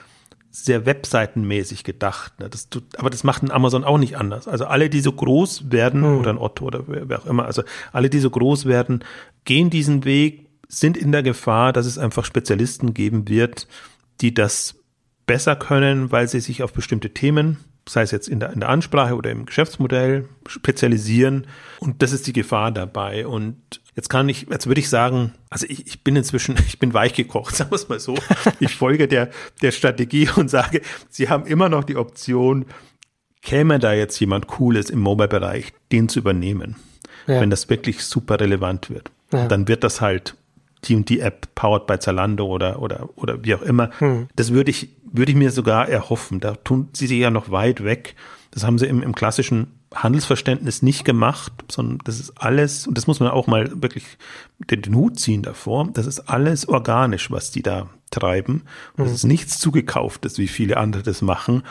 sehr 0.52 0.84
webseitenmäßig 0.84 1.82
gedacht. 1.82 2.38
Ne? 2.38 2.48
Das 2.50 2.68
tut, 2.68 2.84
aber 2.98 3.08
das 3.08 3.24
macht 3.24 3.42
ein 3.42 3.50
Amazon 3.50 3.84
auch 3.84 3.98
nicht 3.98 4.18
anders. 4.18 4.46
Also 4.46 4.66
alle, 4.66 4.90
die 4.90 5.00
so 5.00 5.10
groß 5.10 5.72
werden, 5.72 6.02
hm. 6.02 6.18
oder 6.18 6.30
ein 6.30 6.38
Otto 6.38 6.66
oder 6.66 6.84
wer, 6.86 7.08
wer 7.08 7.20
auch 7.20 7.26
immer, 7.26 7.46
also 7.46 7.62
alle, 7.90 8.10
die 8.10 8.20
so 8.20 8.30
groß 8.30 8.66
werden, 8.66 9.02
gehen 9.44 9.70
diesen 9.70 10.04
Weg, 10.04 10.50
sind 10.68 10.96
in 10.96 11.10
der 11.10 11.22
Gefahr, 11.22 11.72
dass 11.72 11.86
es 11.86 11.98
einfach 11.98 12.24
Spezialisten 12.24 12.92
geben 12.94 13.28
wird, 13.28 13.66
die 14.20 14.34
das 14.34 14.76
besser 15.26 15.56
können, 15.56 16.12
weil 16.12 16.28
sie 16.28 16.40
sich 16.40 16.62
auf 16.62 16.72
bestimmte 16.72 17.10
Themen, 17.10 17.58
sei 17.88 18.02
es 18.02 18.10
jetzt 18.10 18.28
in 18.28 18.40
der, 18.40 18.52
in 18.52 18.60
der 18.60 18.68
Ansprache 18.68 19.14
oder 19.14 19.30
im 19.30 19.46
Geschäftsmodell, 19.46 20.28
spezialisieren. 20.46 21.46
Und 21.80 22.02
das 22.02 22.12
ist 22.12 22.26
die 22.26 22.32
Gefahr 22.32 22.70
dabei. 22.70 23.26
Und 23.26 23.82
Jetzt 23.94 24.08
kann 24.08 24.26
ich, 24.30 24.46
jetzt 24.50 24.66
würde 24.66 24.80
ich 24.80 24.88
sagen, 24.88 25.34
also 25.50 25.66
ich, 25.68 25.86
ich 25.86 26.02
bin 26.02 26.16
inzwischen, 26.16 26.56
ich 26.66 26.78
bin 26.78 26.94
weich 26.94 27.14
gekocht, 27.14 27.56
sagen 27.56 27.70
wir 27.70 27.76
es 27.76 27.88
mal 27.88 28.00
so. 28.00 28.16
Ich 28.60 28.74
folge 28.74 29.08
der, 29.08 29.30
der 29.60 29.70
Strategie 29.70 30.28
und 30.36 30.48
sage, 30.48 30.80
Sie 31.08 31.28
haben 31.28 31.46
immer 31.46 31.68
noch 31.68 31.84
die 31.84 31.96
Option, 31.96 32.66
käme 33.42 33.78
da 33.78 33.92
jetzt 33.92 34.18
jemand 34.20 34.46
Cooles 34.46 34.88
im 34.88 35.00
Mobile-Bereich, 35.00 35.72
den 35.90 36.08
zu 36.08 36.20
übernehmen, 36.20 36.76
ja. 37.26 37.40
wenn 37.40 37.50
das 37.50 37.68
wirklich 37.68 38.04
super 38.04 38.40
relevant 38.40 38.88
wird. 38.88 39.10
Ja. 39.32 39.48
Dann 39.48 39.68
wird 39.68 39.84
das 39.84 40.00
halt 40.00 40.36
die 40.84 40.96
und 40.96 41.08
die 41.08 41.20
App 41.20 41.54
powered 41.54 41.86
by 41.86 41.98
Zalando 41.98 42.46
oder, 42.46 42.80
oder, 42.80 43.08
oder 43.16 43.44
wie 43.44 43.54
auch 43.54 43.62
immer. 43.62 43.90
Hm. 43.98 44.28
Das 44.36 44.52
würde 44.52 44.70
ich, 44.70 44.90
würde 45.04 45.32
ich 45.32 45.38
mir 45.38 45.50
sogar 45.50 45.88
erhoffen. 45.88 46.40
Da 46.40 46.54
tun 46.56 46.88
sie 46.92 47.06
sich 47.06 47.18
ja 47.18 47.30
noch 47.30 47.50
weit 47.50 47.84
weg. 47.84 48.16
Das 48.50 48.64
haben 48.64 48.78
sie 48.78 48.86
im, 48.86 49.02
im 49.02 49.14
klassischen 49.14 49.68
Handelsverständnis 49.94 50.82
nicht 50.82 51.04
gemacht, 51.04 51.52
sondern 51.70 51.98
das 52.04 52.20
ist 52.20 52.32
alles, 52.36 52.86
und 52.86 52.96
das 52.96 53.06
muss 53.06 53.20
man 53.20 53.30
auch 53.30 53.46
mal 53.46 53.82
wirklich 53.82 54.04
den, 54.70 54.82
den 54.82 54.94
Hut 54.94 55.18
ziehen 55.18 55.42
davor, 55.42 55.88
das 55.92 56.06
ist 56.06 56.20
alles 56.20 56.68
organisch, 56.68 57.30
was 57.30 57.50
die 57.50 57.62
da 57.62 57.88
treiben. 58.10 58.62
Und 58.96 59.04
es 59.04 59.10
mhm. 59.10 59.14
ist 59.14 59.24
nichts 59.24 59.58
zugekauftes, 59.58 60.38
wie 60.38 60.48
viele 60.48 60.76
andere 60.76 61.02
das 61.02 61.22
machen. 61.22 61.62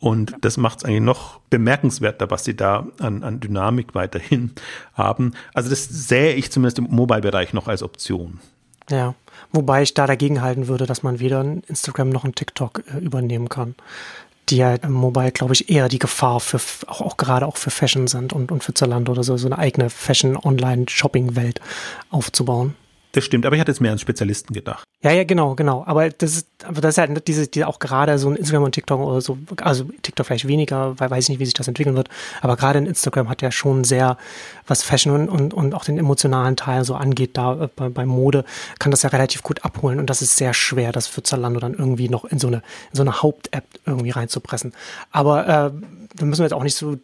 Und 0.00 0.36
das 0.42 0.56
macht 0.56 0.78
es 0.78 0.84
eigentlich 0.84 1.02
noch 1.02 1.40
bemerkenswerter, 1.50 2.30
was 2.30 2.44
sie 2.44 2.54
da 2.54 2.86
an, 3.00 3.24
an 3.24 3.40
Dynamik 3.40 3.94
weiterhin 3.94 4.52
haben. 4.94 5.32
Also 5.54 5.70
das 5.70 5.88
sähe 5.88 6.34
ich 6.34 6.52
zumindest 6.52 6.78
im 6.78 6.84
Mobile-Bereich 6.84 7.52
noch 7.52 7.66
als 7.66 7.82
Option. 7.82 8.38
Ja, 8.90 9.14
wobei 9.52 9.82
ich 9.82 9.94
da 9.94 10.06
dagegen 10.06 10.40
halten 10.40 10.66
würde, 10.68 10.86
dass 10.86 11.02
man 11.02 11.20
weder 11.20 11.40
ein 11.40 11.62
Instagram 11.68 12.08
noch 12.08 12.24
ein 12.24 12.34
TikTok 12.34 12.82
äh, 12.94 12.98
übernehmen 12.98 13.48
kann 13.48 13.74
die 14.50 14.56
ja 14.56 14.74
im 14.74 14.92
Mobile, 14.92 15.32
glaube 15.32 15.52
ich, 15.52 15.70
eher 15.70 15.88
die 15.88 15.98
Gefahr 15.98 16.40
für, 16.40 16.60
auch, 16.86 17.00
auch 17.00 17.16
gerade 17.16 17.46
auch 17.46 17.56
für 17.56 17.70
Fashion 17.70 18.06
sind 18.06 18.32
und, 18.32 18.50
und 18.50 18.64
für 18.64 18.74
Zalando 18.74 19.12
oder 19.12 19.22
so, 19.22 19.36
so 19.36 19.46
eine 19.46 19.58
eigene 19.58 19.90
Fashion-Online-Shopping-Welt 19.90 21.60
aufzubauen. 22.10 22.74
Das 23.18 23.24
stimmt, 23.24 23.46
aber 23.46 23.56
ich 23.56 23.60
hatte 23.60 23.72
jetzt 23.72 23.80
mehr 23.80 23.90
an 23.90 23.98
Spezialisten 23.98 24.54
gedacht. 24.54 24.84
Ja, 25.02 25.10
ja, 25.10 25.24
genau, 25.24 25.56
genau. 25.56 25.82
Aber 25.84 26.08
das 26.08 26.36
ist, 26.36 26.46
aber 26.62 26.80
das 26.80 26.94
ist 26.94 26.98
halt 26.98 27.26
diese, 27.26 27.48
die 27.48 27.64
auch 27.64 27.80
gerade 27.80 28.16
so 28.16 28.30
ein 28.30 28.36
Instagram 28.36 28.62
und 28.62 28.70
TikTok 28.70 29.00
oder 29.00 29.20
so, 29.20 29.36
also 29.60 29.86
TikTok 30.02 30.24
vielleicht 30.24 30.46
weniger, 30.46 30.94
weil 31.00 31.10
weiß 31.10 31.24
ich 31.24 31.30
nicht, 31.30 31.40
wie 31.40 31.44
sich 31.44 31.54
das 31.54 31.66
entwickeln 31.66 31.96
wird. 31.96 32.10
Aber 32.42 32.54
gerade 32.54 32.78
in 32.78 32.86
Instagram 32.86 33.28
hat 33.28 33.42
ja 33.42 33.50
schon 33.50 33.82
sehr, 33.82 34.18
was 34.68 34.84
Fashion 34.84 35.28
und, 35.28 35.52
und 35.52 35.74
auch 35.74 35.84
den 35.84 35.98
emotionalen 35.98 36.54
Teil 36.54 36.84
so 36.84 36.94
angeht, 36.94 37.30
da 37.32 37.64
äh, 37.64 37.68
bei, 37.74 37.88
bei 37.88 38.06
Mode, 38.06 38.44
kann 38.78 38.92
das 38.92 39.02
ja 39.02 39.08
relativ 39.08 39.42
gut 39.42 39.64
abholen. 39.64 39.98
Und 39.98 40.08
das 40.08 40.22
ist 40.22 40.36
sehr 40.36 40.54
schwer, 40.54 40.92
das 40.92 41.08
für 41.08 41.24
Zalando 41.24 41.58
dann 41.58 41.74
irgendwie 41.74 42.08
noch 42.08 42.24
in 42.24 42.38
so 42.38 42.46
eine, 42.46 42.58
in 42.92 42.94
so 42.98 43.02
eine 43.02 43.20
Haupt-App 43.20 43.64
irgendwie 43.84 44.10
reinzupressen. 44.10 44.74
Aber 45.10 45.42
äh, 45.42 45.70
da 46.14 46.24
müssen 46.24 46.40
wir 46.40 46.46
jetzt 46.46 46.54
auch 46.54 46.62
nicht 46.62 46.76
so 46.76 46.98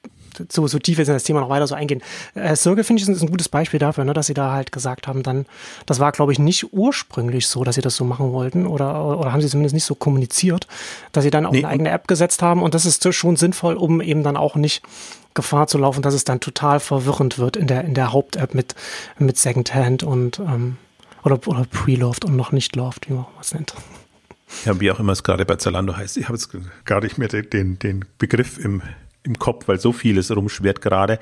so, 0.50 0.66
so 0.66 0.78
tief 0.78 0.98
jetzt 0.98 1.08
in 1.08 1.14
das 1.14 1.24
Thema 1.24 1.40
noch 1.40 1.48
weiter 1.48 1.66
so 1.66 1.74
eingehen. 1.74 2.02
Äh, 2.34 2.56
Circle 2.56 2.84
finde 2.84 3.02
ich 3.02 3.08
ist 3.08 3.22
ein 3.22 3.30
gutes 3.30 3.48
Beispiel 3.48 3.80
dafür, 3.80 4.04
ne, 4.04 4.12
dass 4.12 4.26
sie 4.26 4.34
da 4.34 4.52
halt 4.52 4.72
gesagt 4.72 5.06
haben, 5.06 5.22
dann, 5.22 5.46
das 5.86 6.00
war 6.00 6.12
glaube 6.12 6.32
ich 6.32 6.38
nicht 6.38 6.72
ursprünglich 6.72 7.46
so, 7.46 7.64
dass 7.64 7.74
sie 7.74 7.80
das 7.80 7.96
so 7.96 8.04
machen 8.04 8.32
wollten 8.32 8.66
oder, 8.66 9.18
oder 9.18 9.32
haben 9.32 9.40
sie 9.40 9.48
zumindest 9.48 9.74
nicht 9.74 9.84
so 9.84 9.94
kommuniziert, 9.94 10.66
dass 11.12 11.24
sie 11.24 11.30
dann 11.30 11.46
auch 11.46 11.52
nee. 11.52 11.58
eine 11.58 11.68
eigene 11.68 11.90
App 11.90 12.08
gesetzt 12.08 12.42
haben 12.42 12.62
und 12.62 12.74
das 12.74 12.86
ist 12.86 13.12
schon 13.14 13.36
sinnvoll, 13.36 13.74
um 13.74 14.00
eben 14.00 14.22
dann 14.22 14.36
auch 14.36 14.56
nicht 14.56 14.82
Gefahr 15.34 15.66
zu 15.66 15.78
laufen, 15.78 16.00
dass 16.00 16.14
es 16.14 16.24
dann 16.24 16.40
total 16.40 16.80
verwirrend 16.80 17.38
wird 17.38 17.56
in 17.56 17.66
der, 17.66 17.84
in 17.84 17.94
der 17.94 18.12
Haupt-App 18.12 18.54
mit, 18.54 18.74
mit 19.18 19.36
Secondhand 19.36 20.04
und, 20.04 20.38
ähm, 20.38 20.76
oder, 21.24 21.40
oder 21.46 21.64
Pre-Loved 21.64 22.24
und 22.24 22.36
noch 22.36 22.52
nicht 22.52 22.76
Loved, 22.76 23.08
wie 23.08 23.14
man 23.14 23.26
es 23.40 23.52
nennt. 23.52 23.74
Ja, 24.64 24.78
wie 24.80 24.90
auch 24.90 25.00
immer 25.00 25.12
es 25.12 25.24
gerade 25.24 25.44
bei 25.44 25.56
Zalando 25.56 25.96
heißt. 25.96 26.16
Ich 26.16 26.24
habe 26.24 26.34
jetzt 26.34 26.50
gar 26.84 27.00
nicht 27.00 27.18
mehr 27.18 27.28
den, 27.28 27.78
den 27.78 28.04
Begriff 28.18 28.58
im, 28.58 28.82
im 29.24 29.38
Kopf, 29.38 29.68
weil 29.68 29.80
so 29.80 29.92
vieles 29.92 30.34
rumschwirrt 30.34 30.80
gerade. 30.80 31.18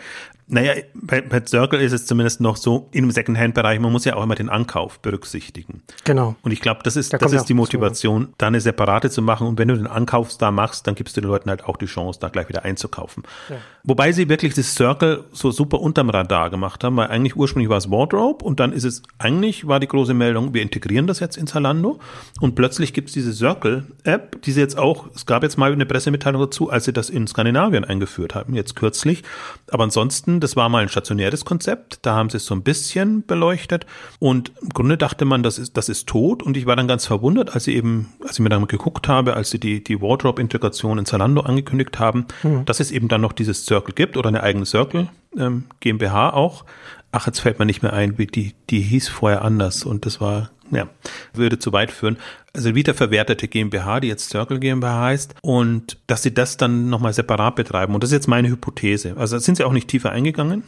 Naja, 0.48 0.74
bei, 0.94 1.20
bei 1.20 1.42
Circle 1.46 1.80
ist 1.80 1.92
es 1.92 2.06
zumindest 2.06 2.40
noch 2.40 2.56
so, 2.56 2.88
im 2.92 3.10
Secondhand-Bereich, 3.10 3.80
man 3.80 3.92
muss 3.92 4.04
ja 4.04 4.16
auch 4.16 4.22
immer 4.22 4.34
den 4.34 4.48
Ankauf 4.48 4.98
berücksichtigen. 5.00 5.82
Genau. 6.04 6.36
Und 6.42 6.52
ich 6.52 6.60
glaube, 6.60 6.80
das 6.84 6.96
ist, 6.96 7.12
da 7.12 7.18
das 7.18 7.32
ist 7.32 7.46
die 7.46 7.54
Motivation, 7.54 8.24
so. 8.24 8.30
da 8.38 8.48
eine 8.48 8.60
separate 8.60 9.08
zu 9.10 9.22
machen. 9.22 9.46
Und 9.46 9.58
wenn 9.58 9.68
du 9.68 9.76
den 9.76 9.86
Ankauf 9.86 10.36
da 10.36 10.50
machst, 10.50 10.86
dann 10.86 10.94
gibst 10.94 11.16
du 11.16 11.20
den 11.20 11.28
Leuten 11.28 11.48
halt 11.48 11.64
auch 11.64 11.76
die 11.76 11.86
Chance, 11.86 12.20
da 12.20 12.28
gleich 12.28 12.48
wieder 12.48 12.64
einzukaufen. 12.64 13.22
Ja. 13.48 13.56
Wobei 13.84 14.12
sie 14.12 14.28
wirklich 14.28 14.54
das 14.54 14.74
Circle 14.74 15.24
so 15.32 15.50
super 15.50 15.80
unterm 15.80 16.10
Radar 16.10 16.50
gemacht 16.50 16.84
haben, 16.84 16.96
weil 16.96 17.08
eigentlich 17.08 17.36
ursprünglich 17.36 17.68
war 17.68 17.78
es 17.78 17.90
Wardrobe 17.90 18.44
und 18.44 18.60
dann 18.60 18.72
ist 18.72 18.84
es, 18.84 19.02
eigentlich 19.18 19.66
war 19.66 19.80
die 19.80 19.88
große 19.88 20.14
Meldung, 20.14 20.54
wir 20.54 20.62
integrieren 20.62 21.06
das 21.06 21.18
jetzt 21.20 21.36
in 21.36 21.46
Zalando 21.46 21.98
und 22.40 22.54
plötzlich 22.54 22.92
gibt 22.92 23.08
es 23.08 23.14
diese 23.14 23.32
Circle-App, 23.32 24.42
die 24.42 24.52
sie 24.52 24.60
jetzt 24.60 24.78
auch, 24.78 25.08
es 25.14 25.26
gab 25.26 25.42
jetzt 25.42 25.56
mal 25.58 25.72
eine 25.72 25.86
Pressemitteilung 25.86 26.42
dazu, 26.42 26.70
als 26.70 26.84
sie 26.84 26.92
das 26.92 27.10
in 27.10 27.26
Skandinavien 27.26 27.84
eingeführt 27.84 28.34
haben, 28.34 28.54
jetzt 28.54 28.76
kürzlich. 28.76 29.24
Aber 29.70 29.84
ansonsten 29.84 30.31
das 30.40 30.56
war 30.56 30.68
mal 30.68 30.82
ein 30.82 30.88
stationäres 30.88 31.44
Konzept. 31.44 32.00
Da 32.02 32.14
haben 32.14 32.30
sie 32.30 32.38
es 32.38 32.46
so 32.46 32.54
ein 32.54 32.62
bisschen 32.62 33.24
beleuchtet. 33.26 33.86
Und 34.18 34.52
im 34.60 34.68
Grunde 34.70 34.96
dachte 34.96 35.24
man, 35.24 35.42
das 35.42 35.58
ist, 35.58 35.76
das 35.76 35.88
ist 35.88 36.06
tot. 36.08 36.42
Und 36.42 36.56
ich 36.56 36.66
war 36.66 36.76
dann 36.76 36.88
ganz 36.88 37.06
verwundert, 37.06 37.54
als 37.54 37.64
sie 37.64 37.74
eben, 37.74 38.12
als 38.22 38.32
ich 38.32 38.40
mir 38.40 38.48
dann 38.48 38.66
geguckt 38.66 39.08
habe, 39.08 39.34
als 39.34 39.50
sie 39.50 39.58
die, 39.58 39.82
die 39.82 40.00
Wardrobe-Integration 40.00 40.98
in 40.98 41.06
Zalando 41.06 41.42
angekündigt 41.42 41.98
haben, 41.98 42.26
mhm. 42.42 42.64
dass 42.64 42.80
es 42.80 42.90
eben 42.90 43.08
dann 43.08 43.20
noch 43.20 43.32
dieses 43.32 43.64
Circle 43.64 43.94
gibt 43.94 44.16
oder 44.16 44.28
eine 44.28 44.42
eigene 44.42 44.66
Circle 44.66 45.08
ähm, 45.36 45.64
GmbH 45.80 46.32
auch. 46.32 46.64
Ach, 47.12 47.26
jetzt 47.26 47.40
fällt 47.40 47.58
mir 47.58 47.66
nicht 47.66 47.82
mehr 47.82 47.92
ein, 47.92 48.18
wie 48.18 48.26
die, 48.26 48.54
die 48.70 48.80
hieß 48.80 49.08
vorher 49.08 49.42
anders. 49.42 49.84
Und 49.84 50.06
das 50.06 50.20
war 50.20 50.50
ja, 50.72 50.88
würde 51.34 51.58
zu 51.58 51.72
weit 51.72 51.90
führen. 51.90 52.16
Also 52.54 52.74
wiederverwertete 52.74 53.46
GmbH, 53.48 54.00
die 54.00 54.08
jetzt 54.08 54.30
Circle 54.30 54.58
GmbH 54.58 55.00
heißt, 55.00 55.34
und 55.42 55.98
dass 56.06 56.22
sie 56.22 56.34
das 56.34 56.56
dann 56.56 56.88
nochmal 56.88 57.12
separat 57.12 57.56
betreiben. 57.56 57.94
Und 57.94 58.02
das 58.02 58.10
ist 58.10 58.14
jetzt 58.14 58.28
meine 58.28 58.48
Hypothese. 58.48 59.16
Also 59.16 59.38
sind 59.38 59.56
sie 59.56 59.64
auch 59.64 59.72
nicht 59.72 59.88
tiefer 59.88 60.10
eingegangen, 60.10 60.62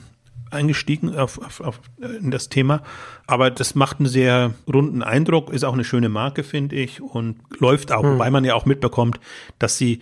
eingestiegen 0.50 1.16
auf, 1.16 1.38
auf, 1.38 1.60
auf, 1.60 1.80
in 1.98 2.30
das 2.30 2.48
Thema. 2.50 2.82
Aber 3.26 3.50
das 3.50 3.74
macht 3.74 3.98
einen 3.98 4.08
sehr 4.08 4.52
runden 4.72 5.02
Eindruck, 5.02 5.52
ist 5.52 5.64
auch 5.64 5.74
eine 5.74 5.84
schöne 5.84 6.10
Marke, 6.10 6.42
finde 6.42 6.76
ich, 6.76 7.00
und 7.00 7.38
läuft 7.58 7.90
auch, 7.90 8.02
hm. 8.02 8.18
weil 8.18 8.30
man 8.30 8.44
ja 8.44 8.54
auch 8.54 8.66
mitbekommt, 8.66 9.18
dass 9.58 9.78
sie, 9.78 10.00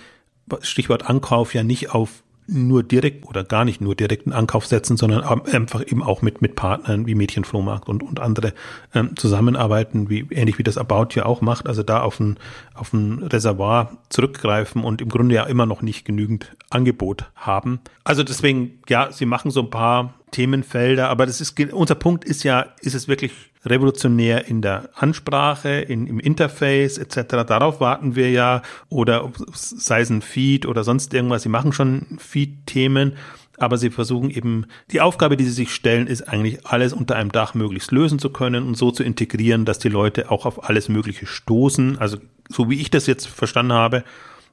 Stichwort 0.60 1.08
Ankauf, 1.08 1.54
ja 1.54 1.62
nicht 1.62 1.90
auf 1.90 2.21
nur 2.46 2.82
direkt 2.82 3.26
oder 3.26 3.44
gar 3.44 3.64
nicht 3.64 3.80
nur 3.80 3.94
direkten 3.94 4.32
Ankauf 4.32 4.66
setzen, 4.66 4.96
sondern 4.96 5.22
einfach 5.22 5.80
eben 5.86 6.02
auch 6.02 6.22
mit, 6.22 6.42
mit 6.42 6.56
Partnern 6.56 7.06
wie 7.06 7.14
Mädchenflohmarkt 7.14 7.88
und, 7.88 8.02
und 8.02 8.20
andere 8.20 8.52
ähm, 8.94 9.16
zusammenarbeiten, 9.16 10.10
wie, 10.10 10.26
ähnlich 10.30 10.58
wie 10.58 10.64
das 10.64 10.76
About 10.76 11.08
ja 11.14 11.24
auch 11.24 11.40
macht, 11.40 11.66
also 11.66 11.82
da 11.82 12.02
auf 12.02 12.18
ein, 12.20 12.38
auf 12.74 12.92
ein 12.92 13.22
Reservoir 13.22 13.96
zurückgreifen 14.08 14.82
und 14.82 15.00
im 15.00 15.08
Grunde 15.08 15.34
ja 15.34 15.44
immer 15.44 15.66
noch 15.66 15.82
nicht 15.82 16.04
genügend 16.04 16.56
Angebot 16.70 17.30
haben. 17.36 17.80
Also 18.04 18.24
deswegen, 18.24 18.80
ja, 18.88 19.12
sie 19.12 19.26
machen 19.26 19.50
so 19.50 19.60
ein 19.60 19.70
paar 19.70 20.14
Themenfelder, 20.32 21.08
aber 21.08 21.26
das 21.26 21.40
ist, 21.40 21.58
unser 21.72 21.94
Punkt 21.94 22.24
ist 22.24 22.42
ja, 22.42 22.66
ist 22.80 22.94
es 22.94 23.06
wirklich 23.06 23.32
revolutionär 23.64 24.48
in 24.48 24.60
der 24.60 24.88
Ansprache, 24.94 25.68
in, 25.68 26.06
im 26.08 26.18
Interface 26.18 26.98
etc. 26.98 27.46
Darauf 27.46 27.80
warten 27.80 28.16
wir 28.16 28.30
ja 28.30 28.62
oder 28.88 29.30
sei 29.52 30.00
es 30.00 30.10
ein 30.10 30.22
Feed 30.22 30.66
oder 30.66 30.82
sonst 30.82 31.14
irgendwas. 31.14 31.42
Sie 31.42 31.48
machen 31.48 31.72
schon 31.72 32.18
Feed-Themen, 32.18 33.12
aber 33.58 33.78
sie 33.78 33.90
versuchen 33.90 34.30
eben, 34.30 34.66
die 34.90 35.00
Aufgabe, 35.00 35.36
die 35.36 35.44
sie 35.44 35.52
sich 35.52 35.72
stellen, 35.72 36.08
ist 36.08 36.22
eigentlich 36.22 36.66
alles 36.66 36.92
unter 36.92 37.14
einem 37.14 37.30
Dach 37.30 37.54
möglichst 37.54 37.92
lösen 37.92 38.18
zu 38.18 38.30
können 38.30 38.66
und 38.66 38.76
so 38.76 38.90
zu 38.90 39.04
integrieren, 39.04 39.64
dass 39.64 39.78
die 39.78 39.88
Leute 39.88 40.30
auch 40.30 40.46
auf 40.46 40.68
alles 40.68 40.88
Mögliche 40.88 41.26
stoßen. 41.26 41.98
Also 41.98 42.18
so 42.48 42.68
wie 42.68 42.80
ich 42.80 42.90
das 42.90 43.06
jetzt 43.06 43.28
verstanden 43.28 43.74
habe, 43.74 44.02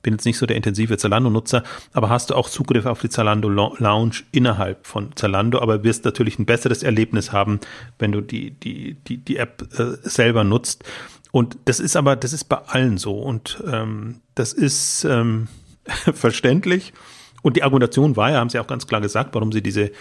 bin 0.01 0.13
jetzt 0.13 0.25
nicht 0.25 0.37
so 0.37 0.45
der 0.45 0.55
intensive 0.57 0.97
Zalando-Nutzer, 0.97 1.63
aber 1.93 2.09
hast 2.09 2.29
du 2.29 2.35
auch 2.35 2.49
Zugriff 2.49 2.85
auf 2.85 3.01
die 3.01 3.09
Zalando 3.09 3.49
Lounge 3.49 4.23
innerhalb 4.31 4.85
von 4.87 5.15
Zalando, 5.15 5.59
aber 5.59 5.83
wirst 5.83 6.05
natürlich 6.05 6.39
ein 6.39 6.45
besseres 6.45 6.83
Erlebnis 6.83 7.31
haben, 7.31 7.59
wenn 7.97 8.11
du 8.11 8.21
die, 8.21 8.51
die, 8.51 8.95
die, 9.07 9.17
die 9.17 9.37
App 9.37 9.67
äh, 9.77 9.97
selber 10.07 10.43
nutzt. 10.43 10.83
Und 11.31 11.57
das 11.65 11.79
ist 11.79 11.95
aber, 11.95 12.15
das 12.15 12.33
ist 12.33 12.45
bei 12.45 12.57
allen 12.57 12.97
so. 12.97 13.19
Und 13.19 13.61
ähm, 13.71 14.21
das 14.35 14.53
ist, 14.53 15.03
ähm, 15.03 15.47
verständlich. 16.13 16.93
Und 17.41 17.55
die 17.55 17.63
Argumentation 17.63 18.15
war 18.15 18.31
ja, 18.31 18.39
haben 18.39 18.49
sie 18.49 18.59
auch 18.59 18.67
ganz 18.67 18.87
klar 18.87 19.01
gesagt, 19.01 19.33
warum 19.33 19.51
sie 19.51 19.61
diese 19.61 19.91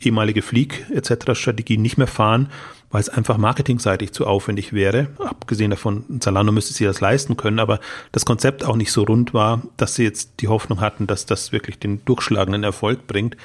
ehemalige 0.00 0.42
Fleek 0.42 0.86
etc. 0.90 1.34
Strategie 1.34 1.78
nicht 1.78 1.98
mehr 1.98 2.06
fahren, 2.06 2.50
weil 2.90 3.00
es 3.00 3.08
einfach 3.08 3.36
marketingseitig 3.36 4.12
zu 4.12 4.26
aufwendig 4.26 4.72
wäre. 4.72 5.08
Abgesehen 5.18 5.70
davon, 5.70 6.20
Zalando 6.20 6.52
müsste 6.52 6.74
sie 6.74 6.84
das 6.84 7.00
leisten 7.00 7.36
können, 7.36 7.58
aber 7.58 7.80
das 8.12 8.24
Konzept 8.24 8.64
auch 8.64 8.76
nicht 8.76 8.92
so 8.92 9.02
rund 9.02 9.34
war, 9.34 9.62
dass 9.76 9.94
sie 9.94 10.04
jetzt 10.04 10.40
die 10.40 10.48
Hoffnung 10.48 10.80
hatten, 10.80 11.06
dass 11.06 11.26
das 11.26 11.52
wirklich 11.52 11.78
den 11.78 12.04
durchschlagenden 12.04 12.64
Erfolg 12.64 13.06
bringt. 13.06 13.36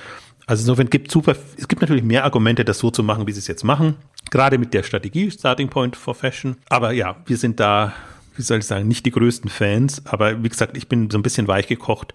Also 0.46 0.62
insofern 0.62 0.90
gibt 0.90 1.12
super, 1.12 1.36
es 1.58 1.68
gibt 1.68 1.82
natürlich 1.82 2.04
mehr 2.04 2.26
Argumente, 2.26 2.66
das 2.66 2.80
so 2.80 2.92
zu 2.92 3.02
machen, 3.02 3.28
wie 3.28 3.32
sie 3.32 3.40
es 3.40 3.48
jetzt 3.48 3.64
machen. 3.64 3.96
Gerade 4.30 4.58
mit 4.58 4.74
der 4.74 4.84
Strategie 4.84 5.32
Starting 5.32 5.70
Point 5.70 5.96
for 5.96 6.16
Fashion. 6.16 6.58
Aber 6.70 6.92
ja, 6.92 7.16
wir 7.26 7.38
sind 7.38 7.60
da, 7.60 7.94
wie 8.36 8.42
soll 8.42 8.60
ich 8.60 8.66
sagen, 8.66 8.88
nicht 8.88 9.06
die 9.06 9.12
größten 9.12 9.50
Fans. 9.50 10.06
Aber 10.06 10.44
wie 10.44 10.50
gesagt, 10.50 10.76
ich 10.76 10.90
bin 10.90 11.10
so 11.10 11.18
ein 11.18 11.24
bisschen 11.24 11.48
weich 11.48 11.68
gekocht, 11.68 12.14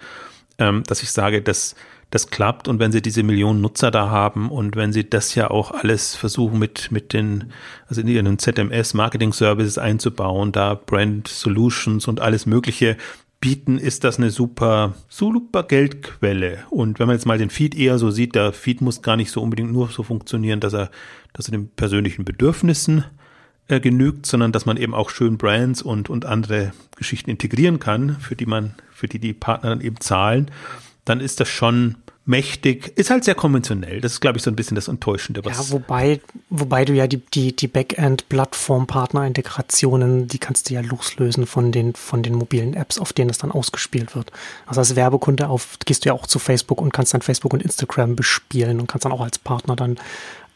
ähm, 0.58 0.82
dass 0.86 1.02
ich 1.02 1.10
sage, 1.10 1.40
dass 1.40 1.74
das 2.10 2.30
klappt 2.30 2.68
und 2.68 2.78
wenn 2.78 2.90
sie 2.90 3.02
diese 3.02 3.22
Millionen 3.22 3.60
Nutzer 3.60 3.90
da 3.90 4.08
haben 4.08 4.50
und 4.50 4.76
wenn 4.76 4.92
sie 4.92 5.08
das 5.08 5.34
ja 5.34 5.50
auch 5.50 5.70
alles 5.70 6.14
versuchen 6.14 6.58
mit, 6.58 6.90
mit 6.90 7.12
den, 7.12 7.52
also 7.86 8.00
in 8.00 8.08
ihren 8.08 8.38
ZMS 8.38 8.94
Marketing 8.94 9.32
Services 9.32 9.76
einzubauen, 9.76 10.52
da 10.52 10.74
Brand 10.74 11.28
Solutions 11.28 12.08
und 12.08 12.20
alles 12.20 12.46
Mögliche 12.46 12.96
bieten, 13.40 13.78
ist 13.78 14.04
das 14.04 14.18
eine 14.18 14.30
super, 14.30 14.94
super 15.08 15.62
Geldquelle. 15.62 16.64
Und 16.70 16.98
wenn 16.98 17.06
man 17.06 17.16
jetzt 17.16 17.26
mal 17.26 17.38
den 17.38 17.50
Feed 17.50 17.74
eher 17.76 17.98
so 17.98 18.10
sieht, 18.10 18.34
der 18.34 18.52
Feed 18.52 18.80
muss 18.80 19.02
gar 19.02 19.16
nicht 19.16 19.30
so 19.30 19.42
unbedingt 19.42 19.72
nur 19.72 19.88
so 19.88 20.02
funktionieren, 20.02 20.60
dass 20.60 20.72
er, 20.72 20.90
dass 21.34 21.48
er 21.48 21.52
den 21.52 21.68
persönlichen 21.68 22.24
Bedürfnissen 22.24 23.04
äh, 23.68 23.80
genügt, 23.80 24.26
sondern 24.26 24.50
dass 24.50 24.66
man 24.66 24.76
eben 24.76 24.94
auch 24.94 25.10
schön 25.10 25.36
Brands 25.36 25.82
und, 25.82 26.08
und 26.08 26.24
andere 26.24 26.72
Geschichten 26.96 27.30
integrieren 27.30 27.78
kann, 27.78 28.16
für 28.18 28.34
die 28.34 28.46
man, 28.46 28.74
für 28.90 29.08
die 29.08 29.18
die 29.20 29.34
Partner 29.34 29.70
dann 29.70 29.82
eben 29.82 30.00
zahlen, 30.00 30.50
dann 31.08 31.20
ist 31.20 31.40
das 31.40 31.48
schon 31.48 31.96
mächtig, 32.28 32.92
ist 32.96 33.08
halt 33.08 33.24
sehr 33.24 33.34
konventionell. 33.34 34.02
Das 34.02 34.12
ist, 34.12 34.20
glaube 34.20 34.36
ich, 34.36 34.44
so 34.44 34.50
ein 34.50 34.56
bisschen 34.56 34.74
das 34.74 34.88
Enttäuschende. 34.88 35.42
Was 35.46 35.70
ja, 35.70 35.72
wobei, 35.72 36.20
wobei 36.50 36.84
du 36.84 36.92
ja 36.92 37.06
die, 37.06 37.22
die, 37.32 37.56
die 37.56 37.68
Backend-Plattform-Partner-Integrationen, 37.68 40.28
die 40.28 40.38
kannst 40.38 40.68
du 40.68 40.74
ja 40.74 40.82
loslösen 40.82 41.46
von 41.46 41.72
den, 41.72 41.94
von 41.94 42.22
den 42.22 42.34
mobilen 42.34 42.74
Apps, 42.74 42.98
auf 42.98 43.14
denen 43.14 43.28
das 43.28 43.38
dann 43.38 43.50
ausgespielt 43.50 44.14
wird. 44.14 44.30
Also 44.66 44.82
als 44.82 44.94
Werbekunde 44.94 45.48
auf, 45.48 45.78
gehst 45.86 46.04
du 46.04 46.10
ja 46.10 46.12
auch 46.12 46.26
zu 46.26 46.38
Facebook 46.38 46.82
und 46.82 46.92
kannst 46.92 47.14
dann 47.14 47.22
Facebook 47.22 47.54
und 47.54 47.62
Instagram 47.62 48.14
bespielen 48.14 48.78
und 48.78 48.88
kannst 48.88 49.06
dann 49.06 49.12
auch 49.12 49.22
als 49.22 49.38
Partner 49.38 49.74
dann 49.74 49.96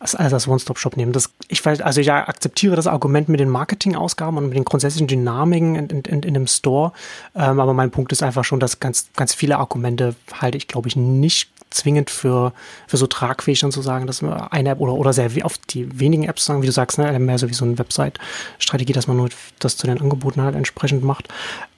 als, 0.03 0.15
als 0.15 0.49
One-Stop-Shop 0.49 0.97
nehmen. 0.97 1.13
Das, 1.13 1.31
ich, 1.49 1.65
also 1.67 2.01
ich 2.01 2.13
akzeptiere 2.13 2.77
das 2.77 2.87
Argument 2.87 3.29
mit 3.29 3.41
den 3.41 3.49
Marketingausgaben 3.49 4.37
und 4.37 4.49
mit 4.49 4.57
den 4.57 4.65
grundsätzlichen 4.65 5.07
Dynamiken 5.07 5.77
in, 5.77 5.87
in, 5.89 6.01
in, 6.03 6.23
in 6.23 6.35
dem 6.35 6.47
Store. 6.47 6.93
Ähm, 7.35 7.61
aber 7.61 7.73
mein 7.73 7.91
Punkt 7.91 8.13
ist 8.13 8.23
einfach 8.23 8.45
schon, 8.45 8.61
dass 8.61 8.81
ganz, 8.81 9.09
ganz 9.15 9.35
viele 9.35 9.59
Argumente 9.59 10.15
halte 10.41 10.59
ich, 10.59 10.69
glaube 10.69 10.89
ich, 10.89 10.97
nicht 10.97 11.51
zwingend 11.71 12.11
für, 12.11 12.53
für 12.87 12.97
so 12.97 13.07
tragfähig 13.07 13.61
dann 13.61 13.73
zu 13.73 13.81
sagen, 13.81 14.07
dass 14.07 14.23
eine 14.23 14.71
App 14.71 14.81
oder, 14.81 14.93
oder 14.93 15.13
sehr 15.13 15.31
auf 15.43 15.57
die 15.57 15.99
wenigen 15.99 16.25
Apps 16.25 16.45
sagen, 16.45 16.63
wie 16.63 16.67
du 16.67 16.73
sagst, 16.73 16.99
ne, 16.99 17.19
mehr 17.19 17.39
so 17.39 17.49
wie 17.49 17.55
so 17.55 17.65
eine 17.65 17.79
Website-Strategie, 17.79 18.93
dass 18.93 19.07
man 19.07 19.17
nur 19.17 19.31
das 19.59 19.77
zu 19.77 19.87
den 19.87 20.01
Angeboten 20.01 20.43
halt 20.43 20.55
entsprechend 20.55 21.03
macht. 21.03 21.29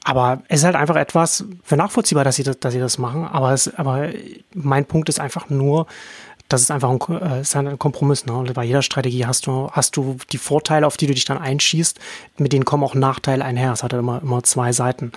Aber 0.02 0.42
es 0.48 0.60
ist 0.60 0.64
halt 0.64 0.76
einfach 0.76 0.96
etwas 0.96 1.44
für 1.62 1.76
nachvollziehbar, 1.76 2.24
dass 2.24 2.36
sie 2.36 2.42
das, 2.42 2.58
dass 2.58 2.74
sie 2.74 2.80
das 2.80 2.98
machen. 2.98 3.24
Aber, 3.24 3.52
es, 3.52 3.72
aber 3.74 4.08
mein 4.52 4.84
Punkt 4.84 5.08
ist 5.08 5.20
einfach 5.20 5.48
nur, 5.48 5.86
das 6.48 6.60
ist 6.62 6.70
einfach 6.70 6.90
ein, 6.90 7.20
äh, 7.20 7.40
ist 7.40 7.56
ein 7.56 7.78
Kompromiss. 7.78 8.26
Ne? 8.26 8.44
Bei 8.54 8.64
jeder 8.64 8.82
Strategie 8.82 9.26
hast 9.26 9.46
du, 9.46 9.70
hast 9.72 9.96
du 9.96 10.16
die 10.30 10.38
Vorteile, 10.38 10.86
auf 10.86 10.96
die 10.96 11.06
du 11.06 11.14
dich 11.14 11.24
dann 11.24 11.38
einschießt, 11.38 11.98
mit 12.38 12.52
denen 12.52 12.64
kommen 12.64 12.84
auch 12.84 12.94
Nachteile 12.94 13.44
einher. 13.44 13.72
Es 13.72 13.82
hat 13.82 13.92
halt 13.92 14.02
immer, 14.02 14.20
immer 14.22 14.42
zwei 14.42 14.72
Seiten. 14.72 15.12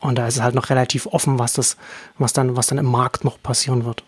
Und 0.00 0.18
da 0.18 0.26
ist 0.26 0.36
es 0.36 0.42
halt 0.42 0.54
noch 0.54 0.68
relativ 0.70 1.06
offen, 1.06 1.38
was 1.38 1.54
das, 1.54 1.76
was 2.18 2.32
dann, 2.32 2.56
was 2.56 2.66
dann 2.66 2.78
im 2.78 2.86
Markt 2.86 3.24
noch 3.24 3.42
passieren 3.42 3.84
wird. 3.84 4.04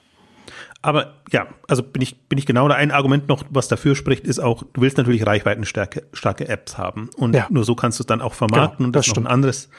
Aber 0.81 1.15
ja, 1.33 1.49
also 1.67 1.83
bin 1.83 2.03
ich, 2.03 2.21
bin 2.29 2.39
ich 2.39 2.47
genau 2.47 2.69
da. 2.69 2.77
Ein 2.77 2.93
Argument 2.93 3.29
noch, 3.29 3.43
was 3.51 3.69
dafür 3.69 3.97
spricht, 3.97 4.25
ist 4.25 4.39
auch, 4.39 4.63
du 4.73 4.83
willst 4.83 4.97
natürlich 4.97 5.27
reichweitenstarke 5.27 6.05
starke 6.13 6.49
Apps 6.49 6.79
haben. 6.79 7.11
Und 7.17 7.35
ja. 7.35 7.47
nur 7.51 7.65
so 7.65 7.75
kannst 7.75 7.99
du 7.99 8.03
es 8.03 8.07
dann 8.07 8.21
auch 8.21 8.35
vermarkten. 8.35 8.79
Genau, 8.79 8.87
und 8.87 8.97
das, 8.97 9.07
das 9.07 9.09
ist 9.09 9.17
noch 9.17 9.25
ein 9.25 9.33
anderes 9.33 9.71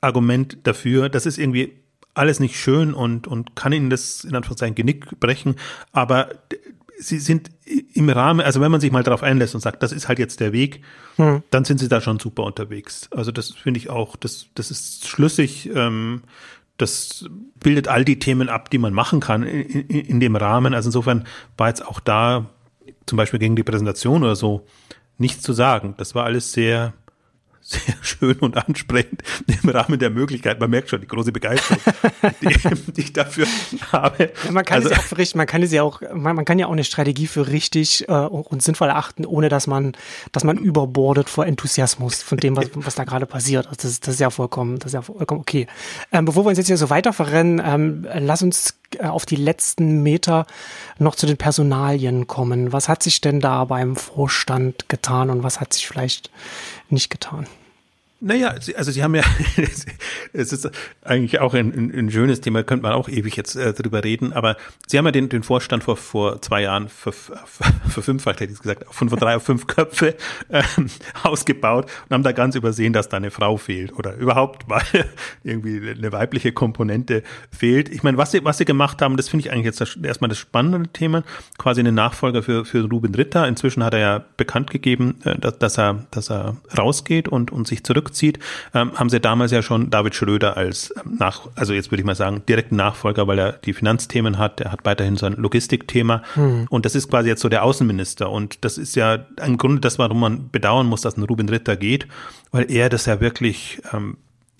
Argument 0.00 0.58
dafür. 0.62 1.08
Das 1.08 1.26
ist 1.26 1.36
irgendwie 1.36 1.82
alles 2.16 2.40
nicht 2.40 2.58
schön 2.58 2.94
und, 2.94 3.26
und 3.26 3.56
kann 3.56 3.72
ihnen 3.72 3.90
das 3.90 4.24
in 4.24 4.34
Anführungszeichen 4.34 4.74
Genick 4.74 5.20
brechen. 5.20 5.56
Aber 5.92 6.30
sie 6.98 7.18
sind 7.18 7.50
im 7.92 8.08
Rahmen, 8.08 8.40
also 8.40 8.60
wenn 8.60 8.70
man 8.70 8.80
sich 8.80 8.90
mal 8.90 9.02
darauf 9.02 9.22
einlässt 9.22 9.54
und 9.54 9.60
sagt, 9.60 9.82
das 9.82 9.92
ist 9.92 10.08
halt 10.08 10.18
jetzt 10.18 10.40
der 10.40 10.52
Weg, 10.52 10.82
hm. 11.16 11.42
dann 11.50 11.64
sind 11.64 11.78
sie 11.78 11.88
da 11.88 12.00
schon 12.00 12.18
super 12.18 12.44
unterwegs. 12.44 13.08
Also 13.10 13.32
das 13.32 13.50
finde 13.50 13.78
ich 13.78 13.90
auch, 13.90 14.16
das, 14.16 14.46
das 14.54 14.70
ist 14.70 15.06
schlüssig. 15.06 15.70
Ähm, 15.74 16.22
das 16.78 17.26
bildet 17.60 17.88
all 17.88 18.04
die 18.04 18.18
Themen 18.18 18.48
ab, 18.48 18.70
die 18.70 18.78
man 18.78 18.92
machen 18.92 19.20
kann 19.20 19.42
in, 19.42 19.62
in, 19.62 20.00
in, 20.00 20.20
dem 20.20 20.36
Rahmen. 20.36 20.74
Also 20.74 20.88
insofern 20.88 21.26
war 21.56 21.68
jetzt 21.68 21.86
auch 21.86 22.00
da 22.00 22.46
zum 23.06 23.16
Beispiel 23.16 23.40
gegen 23.40 23.56
die 23.56 23.62
Präsentation 23.62 24.22
oder 24.22 24.36
so 24.36 24.66
nichts 25.18 25.42
zu 25.42 25.52
sagen. 25.52 25.94
Das 25.96 26.14
war 26.14 26.24
alles 26.24 26.52
sehr, 26.52 26.92
sehr 27.66 27.96
schön 28.00 28.36
und 28.38 28.56
ansprechend 28.56 29.22
im 29.46 29.68
Rahmen 29.68 29.98
der 29.98 30.10
Möglichkeit. 30.10 30.60
Man 30.60 30.70
merkt 30.70 30.88
schon 30.88 31.00
die 31.00 31.08
große 31.08 31.32
Begeisterung, 31.32 31.82
die, 32.40 32.56
die 32.92 33.00
ich 33.00 33.12
dafür 33.12 33.46
habe. 33.90 34.30
Ja, 34.44 34.52
man 34.52 34.64
kann 34.64 34.76
also, 34.76 34.90
es 34.90 34.96
ja 34.96 35.02
auch 35.02 35.18
richtig, 35.18 35.34
man 35.34 35.46
kann 35.46 35.62
es 35.62 35.72
ja 35.72 35.82
auch, 35.82 36.00
man, 36.14 36.36
man, 36.36 36.44
kann 36.44 36.60
ja 36.60 36.66
auch 36.66 36.72
eine 36.72 36.84
Strategie 36.84 37.26
für 37.26 37.48
richtig 37.48 38.08
äh, 38.08 38.12
und 38.12 38.62
sinnvoll 38.62 38.88
erachten, 38.88 39.26
ohne 39.26 39.48
dass 39.48 39.66
man, 39.66 39.92
dass 40.30 40.44
man 40.44 40.58
überbordet 40.58 41.28
vor 41.28 41.44
Enthusiasmus 41.44 42.22
von 42.22 42.38
dem, 42.38 42.56
was, 42.56 42.70
was 42.74 42.94
da 42.94 43.02
gerade 43.02 43.26
passiert. 43.26 43.66
Also 43.66 43.82
das, 43.82 43.98
das 43.98 44.14
ist 44.14 44.20
ja 44.20 44.30
vollkommen, 44.30 44.78
das 44.78 44.88
ist 44.88 44.94
ja 44.94 45.02
vollkommen 45.02 45.40
okay. 45.40 45.66
Ähm, 46.12 46.24
bevor 46.24 46.44
wir 46.44 46.50
uns 46.50 46.58
jetzt 46.58 46.68
hier 46.68 46.76
so 46.76 46.88
weiter 46.88 47.12
verrennen, 47.12 47.60
ähm, 47.64 48.06
lass 48.14 48.42
uns 48.42 48.78
äh, 48.98 49.06
auf 49.06 49.26
die 49.26 49.36
letzten 49.36 50.02
Meter 50.02 50.46
noch 50.98 51.16
zu 51.16 51.26
den 51.26 51.36
Personalien 51.36 52.28
kommen. 52.28 52.72
Was 52.72 52.88
hat 52.88 53.02
sich 53.02 53.20
denn 53.20 53.40
da 53.40 53.64
beim 53.64 53.96
Vorstand 53.96 54.88
getan 54.88 55.30
und 55.30 55.42
was 55.42 55.60
hat 55.60 55.72
sich 55.72 55.88
vielleicht 55.88 56.30
nicht 56.90 57.10
getan? 57.10 57.46
Naja, 58.26 58.56
also 58.76 58.90
Sie 58.90 59.04
haben 59.04 59.14
ja, 59.14 59.22
es 60.32 60.52
ist 60.52 60.68
eigentlich 61.02 61.38
auch 61.38 61.54
ein, 61.54 61.72
ein, 61.72 61.94
ein, 61.96 62.10
schönes 62.10 62.40
Thema, 62.40 62.64
könnte 62.64 62.82
man 62.82 62.92
auch 62.92 63.08
ewig 63.08 63.36
jetzt 63.36 63.54
äh, 63.54 63.72
drüber 63.72 64.02
reden, 64.02 64.32
aber 64.32 64.56
Sie 64.88 64.98
haben 64.98 65.04
ja 65.04 65.12
den, 65.12 65.28
den 65.28 65.44
Vorstand 65.44 65.84
vor, 65.84 65.96
vor 65.96 66.42
zwei 66.42 66.62
Jahren 66.62 66.88
fünf, 66.88 68.26
hätte 68.26 68.44
ich 68.44 68.58
gesagt, 68.58 68.84
von, 68.90 69.10
von 69.10 69.18
drei 69.20 69.36
auf 69.36 69.44
fünf 69.44 69.68
Köpfe 69.68 70.16
äh, 70.48 70.64
ausgebaut 71.22 71.86
und 72.08 72.14
haben 72.14 72.24
da 72.24 72.32
ganz 72.32 72.56
übersehen, 72.56 72.92
dass 72.92 73.08
da 73.08 73.18
eine 73.18 73.30
Frau 73.30 73.58
fehlt 73.58 73.96
oder 73.96 74.16
überhaupt 74.16 74.66
mal 74.66 74.82
irgendwie 75.44 75.88
eine 75.88 76.10
weibliche 76.10 76.50
Komponente 76.50 77.22
fehlt. 77.56 77.88
Ich 77.90 78.02
meine, 78.02 78.18
was 78.18 78.32
Sie, 78.32 78.44
was 78.44 78.58
Sie 78.58 78.64
gemacht 78.64 79.02
haben, 79.02 79.16
das 79.16 79.28
finde 79.28 79.46
ich 79.46 79.52
eigentlich 79.52 79.66
jetzt 79.66 79.80
das, 79.80 79.96
erstmal 80.02 80.30
das 80.30 80.38
spannende 80.38 80.88
Thema, 80.88 81.22
quasi 81.58 81.78
eine 81.78 81.92
Nachfolger 81.92 82.42
für, 82.42 82.64
für 82.64 82.88
Ruben 82.88 83.14
Ritter. 83.14 83.46
Inzwischen 83.46 83.84
hat 83.84 83.94
er 83.94 84.00
ja 84.00 84.24
bekannt 84.36 84.70
gegeben, 84.70 85.20
äh, 85.22 85.38
dass, 85.38 85.58
dass, 85.60 85.78
er, 85.78 86.06
dass 86.10 86.28
er 86.28 86.56
rausgeht 86.76 87.28
und, 87.28 87.52
und 87.52 87.68
sich 87.68 87.84
zurück 87.84 88.15
zurückzieht, 88.16 88.38
ähm, 88.74 88.92
haben 88.94 89.10
sie 89.10 89.20
damals 89.20 89.52
ja 89.52 89.62
schon 89.62 89.90
David 89.90 90.14
Schröder 90.14 90.56
als 90.56 90.92
ähm, 90.96 91.16
nach, 91.18 91.48
also 91.54 91.72
jetzt 91.72 91.90
würde 91.90 92.00
ich 92.00 92.06
mal 92.06 92.14
sagen, 92.14 92.42
direkten 92.48 92.76
Nachfolger, 92.76 93.26
weil 93.26 93.38
er 93.38 93.52
die 93.52 93.72
Finanzthemen 93.72 94.38
hat, 94.38 94.60
er 94.60 94.72
hat 94.72 94.84
weiterhin 94.84 95.16
so 95.16 95.26
ein 95.26 95.34
Logistikthema. 95.34 96.22
Hm. 96.34 96.66
und 96.70 96.84
das 96.84 96.94
ist 96.94 97.08
quasi 97.08 97.28
jetzt 97.28 97.42
so 97.42 97.48
der 97.48 97.62
Außenminister. 97.62 98.30
Und 98.30 98.64
das 98.64 98.78
ist 98.78 98.96
ja 98.96 99.26
im 99.44 99.58
Grunde 99.58 99.80
das, 99.80 99.98
warum 99.98 100.20
man 100.20 100.50
bedauern 100.50 100.86
muss, 100.86 101.02
dass 101.02 101.16
ein 101.16 101.22
Ruben 101.22 101.48
Ritter 101.48 101.76
geht, 101.76 102.06
weil 102.50 102.70
er 102.70 102.88
das 102.88 103.06
ja 103.06 103.20
wirklich 103.20 103.80
ähm, 103.92 104.16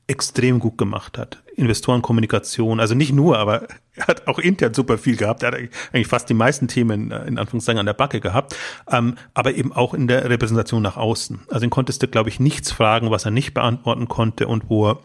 extrem 0.09 0.61
gut 0.61 0.79
gemacht 0.79 1.19
hat. 1.19 1.43
Investorenkommunikation, 1.57 2.81
also 2.81 2.95
nicht 2.95 3.13
nur, 3.13 3.39
aber 3.39 3.67
er 3.95 4.07
hat 4.07 4.29
auch 4.29 4.39
intern 4.39 4.75
super 4.75 4.99
viel 4.99 5.17
gehabt. 5.17 5.43
Er 5.43 5.49
hat 5.49 5.55
eigentlich 5.55 6.07
fast 6.07 6.29
die 6.29 6.35
meisten 6.35 6.69
Themen 6.69 7.11
äh, 7.11 7.27
in 7.27 7.39
Anführungszeichen 7.39 7.81
an 7.81 7.87
der 7.87 7.95
Backe 7.95 8.21
gehabt, 8.21 8.55
ähm, 8.91 9.17
aber 9.35 9.55
eben 9.55 9.73
auch 9.73 9.95
in 9.95 10.07
der 10.07 10.29
Repräsentation 10.29 10.83
nach 10.83 10.97
außen. 10.97 11.41
Also 11.51 11.65
ihn 11.65 11.71
konntest 11.71 12.03
du, 12.03 12.09
glaube 12.09 12.29
ich, 12.29 12.39
nichts 12.39 12.71
fragen, 12.71 13.11
was 13.11 13.25
er 13.25 13.31
nicht 13.31 13.55
beantworten 13.55 14.07
konnte 14.07 14.47
und 14.47 14.69
wo 14.69 14.91
er 14.91 14.99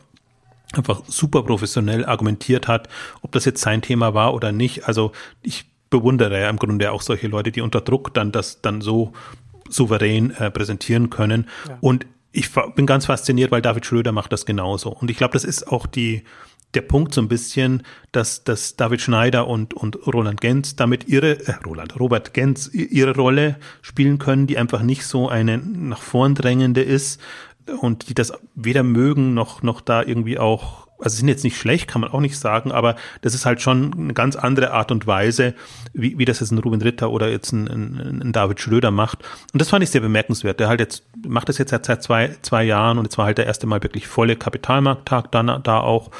einfach 0.74 1.02
super 1.08 1.44
professionell 1.44 2.06
argumentiert 2.06 2.68
hat, 2.68 2.88
ob 3.22 3.32
das 3.32 3.46
jetzt 3.46 3.62
sein 3.62 3.82
Thema 3.82 4.14
war 4.14 4.34
oder 4.34 4.52
nicht. 4.52 4.88
Also 4.88 5.12
ich 5.42 5.66
bewundere 5.90 6.40
ja 6.40 6.50
im 6.50 6.58
Grunde 6.58 6.92
auch 6.92 7.02
solche 7.02 7.28
Leute, 7.28 7.52
die 7.52 7.62
unter 7.62 7.82
Druck 7.82 8.14
dann 8.14 8.32
das 8.32 8.62
dann 8.62 8.82
so 8.82 9.14
souverän 9.70 10.32
äh, 10.32 10.52
präsentieren 10.52 11.10
können. 11.10 11.48
Ja. 11.68 11.78
Und 11.82 12.06
ich 12.32 12.50
bin 12.76 12.86
ganz 12.86 13.06
fasziniert, 13.06 13.52
weil 13.52 13.62
David 13.62 13.86
Schröder 13.86 14.12
macht 14.12 14.32
das 14.32 14.46
genauso. 14.46 14.90
Und 14.90 15.12
ich 15.12 15.18
glaube, 15.18 15.34
das 15.34 15.44
ist 15.44 15.68
auch 15.68 15.86
die, 15.86 16.24
der 16.74 16.82
Punkt 16.82 17.14
so 17.14 17.22
ein 17.22 17.28
bisschen, 17.28 17.84
dass, 18.12 18.44
dass 18.44 18.76
David 18.76 19.02
Schneider 19.02 19.48
und, 19.48 19.74
und 19.74 20.08
Roland 20.08 20.40
Gens 20.40 20.76
damit 20.76 21.08
ihre, 21.08 21.46
äh, 21.48 21.56
Roland, 21.66 22.00
Robert 22.00 22.34
Gens 22.34 22.74
ihre 22.74 23.16
Rolle 23.16 23.58
spielen 23.82 24.18
können, 24.18 24.48
die 24.48 24.58
einfach 24.58 24.82
nicht 24.82 25.06
so 25.06 25.28
eine 25.28 25.58
nach 25.58 26.02
vorn 26.02 26.36
drängende 26.36 26.82
ist 26.82 27.20
und 27.82 28.10
die 28.10 28.14
das 28.14 28.34
weder 28.56 28.84
mögen 28.84 29.34
noch, 29.34 29.62
noch 29.62 29.82
da 29.82 30.02
irgendwie 30.02 30.40
auch 30.40 30.88
also 31.02 31.18
sind 31.18 31.28
jetzt 31.28 31.44
nicht 31.44 31.58
schlecht, 31.58 31.88
kann 31.88 32.02
man 32.02 32.12
auch 32.12 32.20
nicht 32.20 32.38
sagen, 32.38 32.72
aber 32.72 32.96
das 33.22 33.34
ist 33.34 33.46
halt 33.46 33.62
schon 33.62 33.94
eine 33.94 34.14
ganz 34.14 34.36
andere 34.36 34.72
Art 34.72 34.92
und 34.92 35.08
Weise, 35.08 35.54
wie, 35.94 36.18
wie 36.18 36.26
das 36.26 36.40
jetzt 36.40 36.52
ein 36.52 36.60
Ruben 36.60 36.82
Ritter 36.82 37.12
oder 37.12 37.30
jetzt 37.30 37.52
ein, 37.52 37.68
ein, 37.68 38.22
ein 38.22 38.32
David 38.32 38.60
Schröder 38.60 38.92
macht. 38.92 39.20
Und 39.54 39.62
das 39.62 39.70
fand 39.70 39.84
ich 39.84 39.90
sehr 39.90 40.02
bemerkenswert. 40.02 40.60
Der 40.60 40.68
halt 40.68 40.80
jetzt, 40.80 41.04
macht 41.28 41.50
das 41.50 41.58
jetzt 41.58 41.72
seit 41.72 42.04
zwei, 42.04 42.36
zwei 42.42 42.64
Jahren 42.64 42.98
und 42.98 43.06
jetzt 43.06 43.18
war 43.18 43.26
halt 43.26 43.38
der 43.38 43.46
erste 43.46 43.68
Mal 43.68 43.84
wirklich 43.84 44.08
volle 44.08 44.36
Kapitalmarkttag 44.36 45.32
dann 45.32 45.62
da 45.64 45.80
auch 45.80 46.12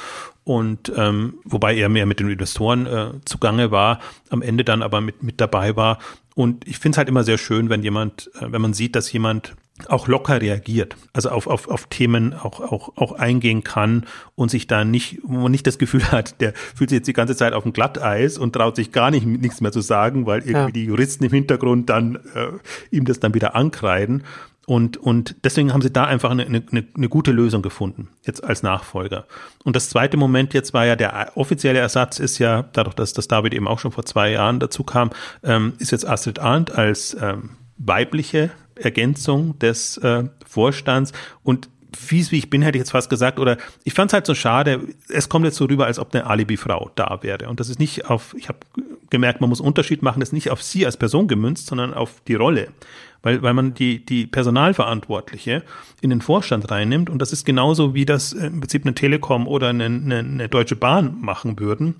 und 0.44 0.92
ähm, 0.96 1.34
wobei 1.44 1.76
er 1.76 1.88
mehr 1.88 2.06
mit 2.06 2.18
den 2.18 2.28
Investoren 2.28 2.86
äh, 2.86 3.10
zugange 3.24 3.70
war, 3.70 4.00
am 4.30 4.42
Ende 4.42 4.64
dann 4.64 4.82
aber 4.82 5.00
mit, 5.00 5.22
mit 5.22 5.40
dabei 5.40 5.76
war. 5.76 5.98
Und 6.34 6.66
ich 6.66 6.78
finde 6.78 6.94
es 6.94 6.98
halt 6.98 7.08
immer 7.08 7.22
sehr 7.22 7.38
schön, 7.38 7.68
wenn 7.68 7.82
jemand, 7.82 8.30
äh, 8.40 8.50
wenn 8.50 8.62
man 8.62 8.74
sieht, 8.74 8.96
dass 8.96 9.12
jemand 9.12 9.54
auch 9.90 10.08
locker 10.08 10.40
reagiert, 10.40 10.96
also 11.12 11.30
auf, 11.30 11.46
auf, 11.46 11.68
auf 11.68 11.86
Themen 11.86 12.34
auch, 12.34 12.60
auch, 12.60 12.96
auch 12.96 13.12
eingehen 13.12 13.64
kann 13.64 14.06
und 14.34 14.50
sich 14.50 14.66
da 14.66 14.84
nicht, 14.84 15.18
wo 15.22 15.38
man 15.38 15.52
nicht 15.52 15.66
das 15.66 15.78
Gefühl 15.78 16.10
hat, 16.12 16.40
der 16.40 16.52
fühlt 16.54 16.90
sich 16.90 16.98
jetzt 16.98 17.08
die 17.08 17.12
ganze 17.12 17.36
Zeit 17.36 17.52
auf 17.52 17.62
dem 17.62 17.72
Glatteis 17.72 18.38
und 18.38 18.52
traut 18.54 18.76
sich 18.76 18.92
gar 18.92 19.10
nicht 19.10 19.26
nichts 19.26 19.60
mehr 19.60 19.72
zu 19.72 19.80
sagen, 19.80 20.26
weil 20.26 20.40
irgendwie 20.40 20.54
ja. 20.54 20.70
die 20.70 20.84
Juristen 20.84 21.24
im 21.24 21.32
Hintergrund 21.32 21.88
dann 21.90 22.16
äh, 22.34 22.48
ihm 22.90 23.04
das 23.04 23.20
dann 23.20 23.34
wieder 23.34 23.54
ankreiden. 23.54 24.24
Und, 24.66 24.96
und 24.96 25.36
deswegen 25.42 25.72
haben 25.72 25.82
sie 25.82 25.92
da 25.92 26.04
einfach 26.04 26.30
eine, 26.30 26.46
eine, 26.46 26.62
eine 26.70 27.08
gute 27.08 27.32
Lösung 27.32 27.62
gefunden, 27.62 28.08
jetzt 28.24 28.44
als 28.44 28.62
Nachfolger. 28.62 29.26
Und 29.64 29.74
das 29.74 29.88
zweite 29.88 30.16
Moment 30.16 30.54
jetzt 30.54 30.72
war 30.72 30.86
ja, 30.86 30.94
der 30.94 31.32
offizielle 31.34 31.80
Ersatz 31.80 32.20
ist 32.20 32.38
ja, 32.38 32.62
dadurch, 32.72 32.94
dass 32.94 33.12
das 33.12 33.26
David 33.26 33.54
eben 33.54 33.66
auch 33.66 33.80
schon 33.80 33.90
vor 33.90 34.04
zwei 34.04 34.30
Jahren 34.30 34.60
dazu 34.60 34.84
kam, 34.84 35.10
ähm, 35.42 35.72
ist 35.78 35.90
jetzt 35.90 36.06
Astrid 36.06 36.38
Arndt 36.38 36.70
als 36.70 37.16
ähm, 37.20 37.50
weibliche 37.76 38.50
Ergänzung 38.82 39.58
des 39.58 39.96
äh, 39.98 40.24
Vorstands. 40.46 41.12
Und 41.42 41.68
fies 41.96 42.32
wie 42.32 42.38
ich 42.38 42.50
bin, 42.50 42.62
hätte 42.62 42.78
ich 42.78 42.82
jetzt 42.82 42.92
fast 42.92 43.10
gesagt, 43.10 43.38
oder 43.38 43.58
ich 43.84 43.92
fand 43.92 44.10
es 44.10 44.14
halt 44.14 44.26
so 44.26 44.34
schade, 44.34 44.80
es 45.08 45.28
kommt 45.28 45.44
jetzt 45.44 45.56
so 45.56 45.66
rüber, 45.66 45.86
als 45.86 45.98
ob 45.98 46.14
eine 46.14 46.26
Alibi-Frau 46.26 46.90
da 46.94 47.18
wäre. 47.22 47.48
Und 47.48 47.60
das 47.60 47.68
ist 47.68 47.78
nicht 47.78 48.06
auf, 48.06 48.34
ich 48.36 48.48
habe 48.48 48.58
gemerkt, 49.10 49.40
man 49.40 49.50
muss 49.50 49.60
Unterschied 49.60 50.02
machen, 50.02 50.20
das 50.20 50.30
ist 50.30 50.34
nicht 50.34 50.50
auf 50.50 50.62
sie 50.62 50.86
als 50.86 50.96
Person 50.96 51.28
gemünzt, 51.28 51.66
sondern 51.66 51.92
auf 51.92 52.22
die 52.26 52.34
Rolle 52.34 52.68
weil, 53.22 53.42
weil 53.42 53.54
man 53.54 53.74
die, 53.74 54.04
die 54.04 54.26
Personalverantwortliche 54.26 55.62
in 56.00 56.10
den 56.10 56.20
Vorstand 56.20 56.70
reinnimmt 56.70 57.08
und 57.08 57.20
das 57.20 57.32
ist 57.32 57.44
genauso 57.44 57.94
wie 57.94 58.04
das 58.04 58.32
im 58.32 58.60
Prinzip 58.60 58.84
eine 58.84 58.94
Telekom 58.94 59.46
oder 59.46 59.68
eine, 59.68 59.86
eine, 59.86 60.18
eine 60.18 60.48
Deutsche 60.48 60.76
Bahn 60.76 61.16
machen 61.20 61.58
würden. 61.58 61.94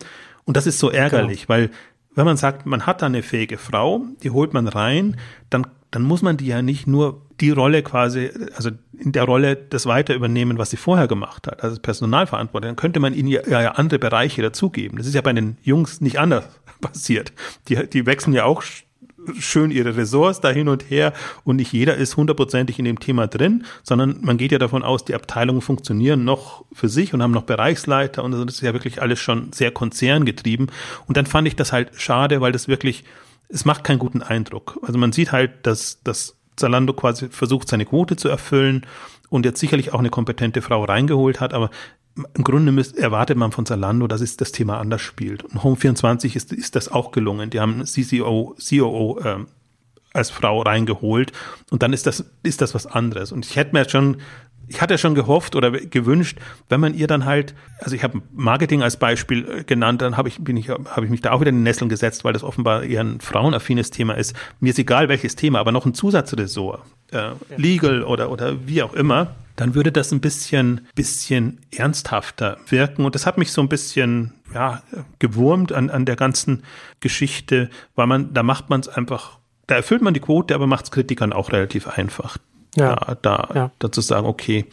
Und 0.45 0.57
das 0.57 0.67
ist 0.67 0.81
so 0.81 0.91
ärgerlich, 0.91 1.47
genau. 1.47 1.49
weil 1.51 1.71
wenn 2.15 2.25
man 2.25 2.37
sagt, 2.37 2.67
man 2.67 2.87
hat 2.87 3.03
da 3.03 3.07
eine 3.07 3.23
fähige 3.23 3.59
Frau, 3.59 4.03
die 4.23 4.31
holt 4.31 4.53
man 4.53 4.69
rein, 4.69 5.17
dann, 5.51 5.67
dann 5.91 6.03
muss 6.03 6.23
man 6.23 6.37
die 6.37 6.47
ja 6.47 6.63
nicht 6.63 6.87
nur 6.87 7.23
die 7.41 7.51
Rolle 7.51 7.83
quasi, 7.83 8.31
also 8.55 8.71
in 8.99 9.13
der 9.13 9.25
Rolle 9.25 9.57
das 9.57 9.87
weiter 9.87 10.15
übernehmen, 10.15 10.59
was 10.59 10.71
sie 10.71 10.77
vorher 10.77 11.09
gemacht 11.09 11.47
hat, 11.47 11.63
also 11.65 11.81
Personalverantwortung, 11.81 12.69
dann 12.69 12.77
könnte 12.77 13.01
man 13.01 13.15
ihnen 13.15 13.29
ja, 13.29 13.43
ja 13.49 13.73
andere 13.73 13.99
Bereiche 13.99 14.43
dazugeben. 14.43 14.99
Das 14.99 15.07
ist 15.07 15.15
ja 15.15 15.23
bei 15.23 15.33
den 15.33 15.57
Jungs 15.63 16.01
nicht 16.01 16.19
anders 16.19 16.45
passiert. 16.81 17.33
Die, 17.69 17.89
die 17.89 18.07
wechseln 18.07 18.33
ja 18.33 18.45
auch 18.45 18.63
schön 19.39 19.71
ihre 19.71 19.97
Ressorts 19.97 20.41
da 20.41 20.51
hin 20.51 20.69
und 20.69 20.91
her 20.91 21.13
und 21.45 21.57
nicht 21.57 21.73
jeder 21.73 21.97
ist 21.97 22.17
hundertprozentig 22.17 22.79
in 22.79 22.85
dem 22.85 22.99
Thema 22.99 23.27
drin, 23.27 23.65
sondern 23.83 24.19
man 24.23 24.37
geht 24.37 24.53
ja 24.53 24.59
davon 24.59 24.83
aus, 24.83 25.05
die 25.05 25.15
Abteilungen 25.15 25.61
funktionieren 25.61 26.25
noch 26.25 26.65
für 26.73 26.89
sich 26.89 27.15
und 27.15 27.23
haben 27.23 27.33
noch 27.33 27.43
Bereichsleiter 27.43 28.25
und 28.25 28.33
das 28.33 28.57
ist 28.57 28.63
ja 28.63 28.73
wirklich 28.73 29.01
alles 29.01 29.21
schon 29.21 29.53
sehr 29.53 29.71
konzerngetrieben. 29.71 30.71
Und 31.07 31.17
dann 31.17 31.27
fand 31.27 31.49
ich 31.49 31.57
das 31.57 31.73
halt 31.73 31.91
schade, 31.97 32.41
weil 32.41 32.53
das 32.53 32.69
wirklich, 32.69 33.05
es 33.49 33.65
macht 33.65 33.85
keinen 33.85 33.99
guten 33.99 34.23
Eindruck. 34.23 34.79
Also 34.83 34.99
man 34.99 35.13
sieht 35.13 35.33
halt, 35.33 35.67
dass, 35.67 36.03
dass 36.03 36.37
Zalando 36.57 36.93
quasi 36.93 37.29
versucht, 37.29 37.69
seine 37.69 37.87
Quote 37.87 38.17
zu 38.17 38.29
erfüllen 38.29 38.87
und 39.31 39.47
jetzt 39.47 39.61
sicherlich 39.61 39.95
auch 39.95 39.99
eine 39.99 40.11
kompetente 40.11 40.63
Frau 40.63 40.85
reingeholt 40.85 41.41
hat, 41.41 41.55
aber 41.55 41.71
im 42.15 42.45
Grunde 42.45 42.73
müsst, 42.73 42.97
erwartet 42.97 43.37
man 43.37 43.53
von 43.53 43.67
Zalando, 43.67 44.07
dass 44.07 44.21
es 44.21 44.37
das 44.37 44.53
Thema 44.53 44.79
anders 44.79 45.01
spielt. 45.01 45.45
Und 45.45 45.61
Home24 45.61 46.37
ist, 46.37 46.53
ist 46.53 46.77
das 46.77 46.91
auch 46.91 47.11
gelungen. 47.11 47.51
Die 47.51 47.61
haben 47.61 47.85
CCO, 47.85 48.55
COO 48.69 49.19
äh, 49.21 49.37
als 50.13 50.31
Frau 50.31 50.61
reingeholt 50.61 51.33
und 51.71 51.83
dann 51.83 51.93
ist 51.93 52.07
das, 52.07 52.25
ist 52.43 52.61
das 52.61 52.75
was 52.75 52.87
anderes. 52.87 53.33
Und 53.33 53.47
ich 53.47 53.57
hätte 53.57 53.75
mir 53.75 53.89
schon, 53.89 54.19
ich 54.69 54.81
hatte 54.81 54.99
schon 54.99 55.15
gehofft 55.15 55.57
oder 55.57 55.71
gewünscht, 55.71 56.39
wenn 56.69 56.81
man 56.81 56.95
ihr 56.95 57.07
dann 57.07 57.25
halt, 57.25 57.55
also 57.79 57.97
ich 57.97 58.05
habe 58.05 58.21
Marketing 58.33 58.83
als 58.83 58.97
Beispiel 58.97 59.49
äh, 59.49 59.65
genannt, 59.65 60.03
dann 60.03 60.17
habe 60.17 60.29
ich, 60.29 60.39
bin 60.43 60.57
ich, 60.57 60.69
habe 60.69 61.05
ich 61.05 61.11
mich 61.11 61.23
da 61.23 61.33
auch 61.33 61.41
wieder 61.41 61.49
in 61.49 61.57
den 61.57 61.63
Nesseln 61.63 61.89
gesetzt, 61.89 62.25
weil 62.25 62.33
das 62.33 62.45
offenbar 62.45 62.85
eher 62.85 63.03
ein 63.03 63.21
frauenaffines 63.21 63.91
Thema 63.91 64.15
ist. 64.15 64.37
Mir 64.61 64.71
ist 64.71 64.79
egal 64.79 65.09
welches 65.09 65.37
Thema, 65.37 65.61
aber 65.61 65.73
noch 65.73 65.87
ein 65.87 65.95
Zusatzressort, 65.95 66.83
äh, 67.11 67.31
Legal 67.57 68.05
oder, 68.05 68.31
oder 68.31 68.67
wie 68.67 68.83
auch 68.83 68.93
immer 68.93 69.35
dann 69.63 69.77
würde 69.77 69.93
das 69.93 70.11
ein 70.11 70.21
bisschen, 70.21 70.89
bisschen 70.97 71.61
ernsthafter 71.71 72.57
wirken. 72.69 73.05
Und 73.05 73.15
das 73.15 73.27
hat 73.27 73.39
mich 73.39 73.53
so 73.53 73.61
ein 73.61 73.69
bisschen, 73.69 74.33
ja, 74.53 74.83
gewurmt 75.21 75.71
an, 75.71 75.89
an 75.89 76.05
der 76.05 76.17
ganzen 76.17 76.65
Geschichte, 76.99 77.71
weil 77.95 78.09
man, 78.09 78.35
da 78.35 78.43
macht 78.43 78.71
man 78.71 78.81
es 78.81 78.89
einfach, 78.89 79.39
da 79.69 79.77
erfüllt 79.77 80.03
man 80.03 80.15
die 80.15 80.21
Quote, 80.21 80.57
aber 80.57 80.67
macht 80.67 80.87
es 80.87 80.91
Kritikern 80.91 81.33
auch 81.33 81.53
relativ 81.53 81.87
einfach. 81.87 82.39
Ja, 82.75 82.97
da, 82.97 83.15
da, 83.15 83.49
ja. 83.55 83.71
dazu 83.79 84.01
sagen, 84.01 84.27
okay, 84.27 84.65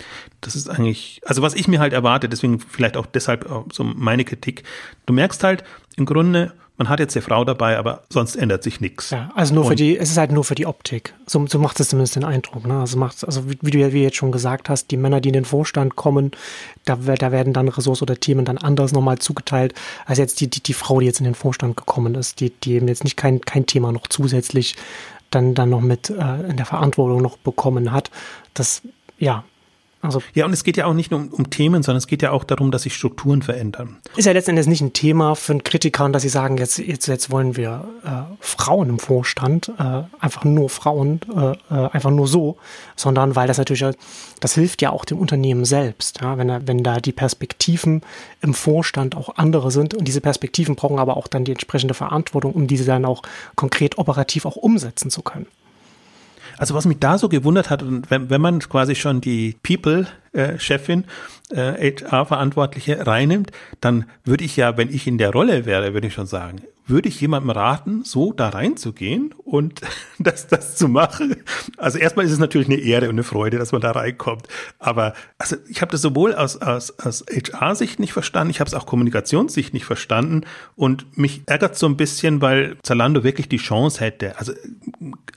das 0.41 0.55
ist 0.55 0.67
eigentlich, 0.67 1.21
also 1.23 1.43
was 1.43 1.53
ich 1.53 1.67
mir 1.67 1.79
halt 1.79 1.93
erwarte, 1.93 2.27
deswegen 2.27 2.59
vielleicht 2.59 2.97
auch 2.97 3.05
deshalb 3.05 3.47
so 3.71 3.83
meine 3.83 4.25
Kritik. 4.25 4.63
Du 5.05 5.13
merkst 5.13 5.43
halt 5.43 5.63
im 5.97 6.07
Grunde, 6.07 6.53
man 6.79 6.87
hat 6.87 7.01
jetzt 7.01 7.15
eine 7.15 7.21
Frau 7.21 7.43
dabei, 7.43 7.77
aber 7.77 8.03
sonst 8.09 8.37
ändert 8.37 8.63
sich 8.63 8.79
nichts. 8.79 9.09
Ja, 9.09 9.29
also 9.35 9.53
nur 9.53 9.65
und 9.65 9.69
für 9.69 9.75
die, 9.75 9.97
es 9.97 10.11
ist 10.11 10.17
halt 10.17 10.31
nur 10.31 10.45
für 10.45 10.55
die 10.55 10.65
Optik. 10.65 11.13
So, 11.27 11.45
so 11.45 11.59
macht 11.59 11.77
es 11.81 11.89
zumindest 11.89 12.15
den 12.15 12.23
Eindruck. 12.23 12.65
Ne? 12.65 12.79
Also 12.79 12.97
macht, 12.97 13.25
also 13.25 13.49
wie, 13.49 13.59
wie 13.61 13.71
du 13.71 13.79
ja 13.79 13.91
wie 13.91 14.01
jetzt 14.01 14.15
schon 14.15 14.31
gesagt 14.31 14.69
hast, 14.69 14.89
die 14.89 14.95
Männer, 14.95 15.19
die 15.19 15.27
in 15.29 15.33
den 15.33 15.43
Vorstand 15.43 15.97
kommen, 15.97 16.31
da, 16.85 16.95
da 16.95 17.31
werden 17.33 17.51
dann 17.51 17.67
Ressourcen 17.67 18.03
oder 18.03 18.17
Themen 18.17 18.45
dann 18.45 18.57
anders 18.57 18.93
nochmal 18.93 19.19
zugeteilt, 19.19 19.73
als 20.05 20.19
jetzt 20.19 20.39
die, 20.39 20.49
die, 20.49 20.63
die 20.63 20.73
Frau, 20.73 21.01
die 21.01 21.05
jetzt 21.05 21.19
in 21.19 21.25
den 21.25 21.35
Vorstand 21.35 21.75
gekommen 21.75 22.15
ist, 22.15 22.39
die, 22.39 22.49
die 22.49 22.75
eben 22.75 22.87
jetzt 22.87 23.03
nicht 23.03 23.17
kein, 23.17 23.41
kein 23.41 23.65
Thema 23.65 23.91
noch 23.91 24.07
zusätzlich 24.07 24.77
dann, 25.31 25.55
dann 25.55 25.69
noch 25.69 25.81
mit 25.81 26.09
äh, 26.09 26.49
in 26.49 26.55
der 26.55 26.65
Verantwortung 26.65 27.21
noch 27.21 27.37
bekommen 27.37 27.91
hat. 27.91 28.09
Das, 28.53 28.83
ja, 29.17 29.43
also 30.01 30.21
ja, 30.33 30.45
und 30.45 30.53
es 30.53 30.63
geht 30.63 30.77
ja 30.77 30.85
auch 30.85 30.93
nicht 30.93 31.11
nur 31.11 31.19
um, 31.19 31.27
um, 31.29 31.49
Themen, 31.49 31.83
sondern 31.83 31.97
es 31.97 32.07
geht 32.07 32.21
ja 32.21 32.31
auch 32.31 32.45
darum, 32.45 32.71
dass 32.71 32.83
sich 32.83 32.95
Strukturen 32.95 33.41
verändern. 33.41 33.97
Ist 34.15 34.25
ja 34.25 34.31
letztendlich 34.31 34.67
nicht 34.67 34.81
ein 34.81 34.93
Thema 34.93 35.35
für 35.35 35.51
einen 35.51 35.63
Kritiker, 35.63 36.07
dass 36.09 36.21
sie 36.21 36.29
sagen, 36.29 36.57
jetzt, 36.57 36.77
jetzt, 36.77 37.07
jetzt 37.07 37.31
wollen 37.31 37.57
wir 37.57 37.85
äh, 38.05 38.35
Frauen 38.39 38.89
im 38.89 38.99
Vorstand, 38.99 39.73
äh, 39.77 40.03
einfach 40.19 40.45
nur 40.45 40.69
Frauen, 40.69 41.19
äh, 41.35 41.51
äh 41.51 41.89
einfach 41.89 42.11
nur 42.11 42.27
so, 42.27 42.57
sondern 42.95 43.35
weil 43.35 43.47
das 43.47 43.57
natürlich, 43.57 43.83
das 44.39 44.53
hilft 44.53 44.81
ja 44.81 44.91
auch 44.91 45.03
dem 45.03 45.17
Unternehmen 45.17 45.65
selbst, 45.65 46.21
ja, 46.21 46.37
wenn, 46.37 46.67
wenn 46.67 46.83
da 46.83 46.97
die 47.01 47.11
Perspektiven 47.11 48.01
im 48.41 48.53
Vorstand 48.53 49.17
auch 49.17 49.35
andere 49.35 49.69
sind 49.69 49.93
und 49.95 50.07
diese 50.07 50.21
Perspektiven 50.21 50.75
brauchen 50.75 50.99
aber 50.99 51.17
auch 51.17 51.27
dann 51.27 51.43
die 51.43 51.51
entsprechende 51.51 51.93
Verantwortung, 51.93 52.53
um 52.53 52.67
diese 52.67 52.85
dann 52.85 53.03
auch 53.03 53.21
konkret 53.55 53.97
operativ 53.97 54.45
auch 54.45 54.55
umsetzen 54.55 55.09
zu 55.09 55.21
können. 55.23 55.47
Also 56.59 56.75
was 56.75 56.85
mich 56.85 56.99
da 56.99 57.17
so 57.17 57.29
gewundert 57.29 57.69
hat, 57.69 57.83
wenn, 58.09 58.29
wenn 58.29 58.41
man 58.41 58.59
quasi 58.59 58.93
schon 58.93 59.21
die 59.21 59.55
People-Chefin, 59.63 61.05
äh, 61.51 61.93
HR-Verantwortliche 61.93 63.07
reinnimmt, 63.07 63.51
dann 63.79 64.05
würde 64.25 64.43
ich 64.43 64.57
ja, 64.57 64.75
wenn 64.75 64.93
ich 64.93 65.07
in 65.07 65.17
der 65.17 65.31
Rolle 65.31 65.65
wäre, 65.65 65.93
würde 65.93 66.07
ich 66.07 66.13
schon 66.13 66.27
sagen, 66.27 66.61
würde 66.89 67.09
ich 67.09 67.21
jemandem 67.21 67.51
raten, 67.51 68.03
so 68.03 68.33
da 68.33 68.49
reinzugehen 68.49 69.33
und 69.43 69.81
das, 70.19 70.47
das 70.47 70.75
zu 70.75 70.87
machen. 70.87 71.37
Also 71.77 71.97
erstmal 71.97 72.25
ist 72.25 72.31
es 72.31 72.39
natürlich 72.39 72.67
eine 72.67 72.77
Ehre 72.77 73.05
und 73.05 73.15
eine 73.15 73.23
Freude, 73.23 73.57
dass 73.57 73.71
man 73.71 73.81
da 73.81 73.91
reinkommt. 73.91 74.47
Aber 74.79 75.13
also 75.37 75.55
ich 75.67 75.81
habe 75.81 75.91
das 75.91 76.01
sowohl 76.01 76.35
aus, 76.35 76.57
aus, 76.57 76.91
aus 76.99 77.25
HR-Sicht 77.29 77.99
nicht 77.99 78.13
verstanden, 78.13 78.51
ich 78.51 78.59
habe 78.59 78.67
es 78.67 78.73
auch 78.73 78.85
Kommunikationssicht 78.85 79.73
nicht 79.73 79.85
verstanden 79.85 80.41
und 80.75 81.17
mich 81.17 81.43
ärgert 81.45 81.77
so 81.77 81.87
ein 81.87 81.97
bisschen, 81.97 82.41
weil 82.41 82.77
Zalando 82.83 83.23
wirklich 83.23 83.49
die 83.49 83.57
Chance 83.57 83.99
hätte. 84.01 84.37
Also 84.37 84.53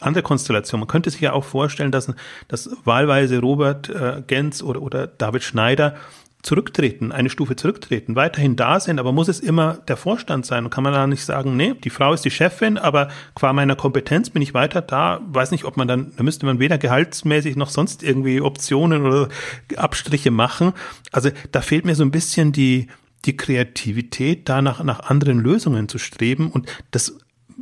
andere 0.00 0.22
Konstellation. 0.22 0.80
Man 0.80 0.88
könnte 0.88 1.11
sich 1.11 1.20
ja 1.20 1.32
auch 1.32 1.44
vorstellen, 1.44 1.92
dass, 1.92 2.12
dass 2.48 2.70
wahlweise 2.84 3.38
Robert 3.38 3.88
äh, 3.88 4.22
Gens 4.26 4.62
oder, 4.62 4.82
oder 4.82 5.07
David 5.07 5.42
Schneider 5.42 5.94
zurücktreten, 6.43 7.12
eine 7.12 7.30
Stufe 7.30 7.55
zurücktreten, 7.55 8.16
weiterhin 8.16 8.57
da 8.57 8.80
sind, 8.80 8.99
aber 8.99 9.12
muss 9.12 9.28
es 9.28 9.38
immer 9.38 9.74
der 9.86 9.97
Vorstand 9.97 10.45
sein? 10.45 10.64
Und 10.64 10.70
kann 10.70 10.82
man 10.82 10.93
da 10.93 11.07
nicht 11.07 11.24
sagen, 11.24 11.57
nee, 11.57 11.74
die 11.74 11.90
Frau 11.90 12.12
ist 12.12 12.24
die 12.24 12.32
Chefin, 12.32 12.78
aber 12.78 13.09
qua 13.34 13.53
meiner 13.53 13.76
Kompetenz 13.76 14.30
bin 14.30 14.43
ich 14.43 14.53
weiter 14.53 14.82
da, 14.82 15.20
weiß 15.24 15.53
nicht, 15.53 15.64
ob 15.64 15.76
man 15.76 15.86
dann, 15.86 16.12
da 16.16 16.24
müsste 16.24 16.47
man 16.47 16.59
weder 16.59 16.78
gehaltsmäßig 16.78 17.55
noch 17.57 17.70
sonst 17.70 18.03
irgendwie 18.03 18.40
Optionen 18.40 19.07
oder 19.07 19.28
Abstriche 19.76 20.32
machen. 20.32 20.72
Also 21.12 21.30
da 21.53 21.61
fehlt 21.61 21.84
mir 21.84 21.95
so 21.95 22.03
ein 22.03 22.11
bisschen 22.11 22.51
die, 22.51 22.88
die 23.24 23.36
Kreativität, 23.36 24.49
da 24.49 24.62
nach, 24.62 24.82
nach 24.82 25.09
anderen 25.09 25.38
Lösungen 25.38 25.88
zu 25.88 25.99
streben 25.99 26.51
und 26.51 26.66
das 26.90 27.18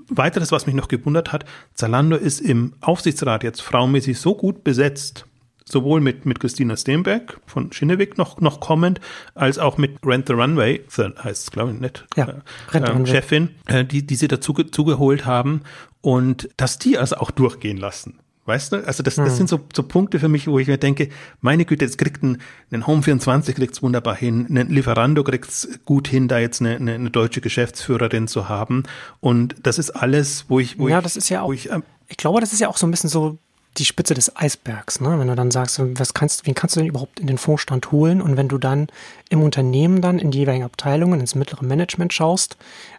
Weiteres, 0.09 0.53
was 0.53 0.67
mich 0.67 0.75
noch 0.75 0.89
gewundert 0.89 1.33
hat, 1.33 1.45
Zalando 1.75 2.17
ist 2.17 2.41
im 2.41 2.73
Aufsichtsrat 2.81 3.45
jetzt 3.45 3.61
frauenmäßig 3.61 4.19
so 4.19 4.35
gut 4.35 4.65
besetzt, 4.65 5.27
sowohl 5.71 6.01
mit, 6.01 6.27
mit 6.27 6.41
Christina 6.41 6.77
Steenberg 6.77 7.41
von 7.47 7.73
Schinnewig 7.73 8.19
noch, 8.19 8.41
noch 8.41 8.61
kommend, 8.61 9.01
als 9.35 9.59
auch 9.59 9.79
mit 9.79 9.99
Rent 10.05 10.29
the 10.29 10.35
Runway, 10.35 10.85
heißt 10.97 11.43
es 11.45 11.51
glaube 11.51 11.73
ich 11.73 11.81
nicht, 11.81 12.07
ja, 12.17 12.35
äh, 12.73 12.79
äh, 12.79 13.07
Chefin, 13.07 13.51
äh, 13.67 13.85
die, 13.85 14.07
die 14.07 14.17
sie 14.17 14.29
dazu 14.29 14.53
zugeholt 14.53 15.27
haben 15.27 15.63
und 16.01 16.49
dass 16.57 16.79
die 16.79 16.99
also 16.99 17.17
auch 17.17 17.31
durchgehen 17.31 17.77
lassen. 17.77 18.19
Weißt 18.47 18.73
du? 18.73 18.85
Also 18.85 19.03
das, 19.05 19.15
das 19.15 19.29
hm. 19.29 19.37
sind 19.37 19.49
so, 19.49 19.61
so 19.73 19.83
Punkte 19.83 20.19
für 20.19 20.29
mich, 20.29 20.49
wo 20.49 20.59
ich 20.59 20.67
mir 20.67 20.79
denke, 20.79 21.11
meine 21.41 21.65
Güte, 21.65 21.85
jetzt 21.85 21.99
kriegt 21.99 22.23
ein, 22.23 22.39
ein 22.73 22.87
Home 22.87 23.03
24 23.03 23.55
kriegt's 23.55 23.83
wunderbar 23.83 24.17
hin, 24.17 24.47
ein 24.51 24.71
Lieferando 24.71 25.23
kriegt's 25.23 25.69
gut 25.85 26.09
hin, 26.09 26.27
da 26.27 26.39
jetzt 26.39 26.61
eine, 26.61 26.75
eine, 26.75 26.95
eine 26.95 27.11
deutsche 27.11 27.41
Geschäftsführerin 27.43 28.27
zu 28.29 28.49
haben. 28.49 28.83
Und 29.21 29.55
das 29.63 29.79
ist 29.79 29.91
alles, 29.91 30.47
wo 30.49 30.59
ich, 30.59 30.79
wo 30.79 30.89
ja, 30.89 30.99
ich, 30.99 31.05
das 31.05 31.17
ist 31.17 31.29
ja 31.29 31.43
auch, 31.43 31.53
ich, 31.53 31.71
ähm, 31.71 31.85
ich 32.09 32.17
glaube, 32.17 32.41
das 32.41 32.53
ist 32.53 32.59
ja 32.61 32.69
auch 32.69 32.77
so 32.77 32.87
ein 32.87 32.91
bisschen 32.91 33.11
so 33.11 33.39
die 33.79 33.85
Spitze 33.85 34.15
des 34.15 34.37
Eisbergs, 34.37 35.01
ne? 35.01 35.19
Wenn 35.19 35.29
du 35.29 35.37
dann 35.37 35.51
sagst, 35.51 35.81
was 35.81 36.13
kannst, 36.13 36.47
wen 36.47 36.55
kannst 36.55 36.77
du 36.77 36.81
denn 36.81 36.89
überhaupt 36.89 37.21
in 37.21 37.27
den 37.27 37.39
Vorstand 37.39 37.93
holen? 37.93 38.21
Und 38.21 38.37
wenn 38.37 38.49
du 38.49 38.59
dann 38.59 38.89
im 39.29 39.43
Unternehmen 39.43 40.01
dann 40.01 40.19
in 40.19 40.31
die 40.31 40.39
jeweiligen 40.39 40.65
Abteilungen, 40.65 41.21
ins 41.21 41.35
mittlere 41.35 41.65
Management 41.65 42.13
schaust, 42.13 42.57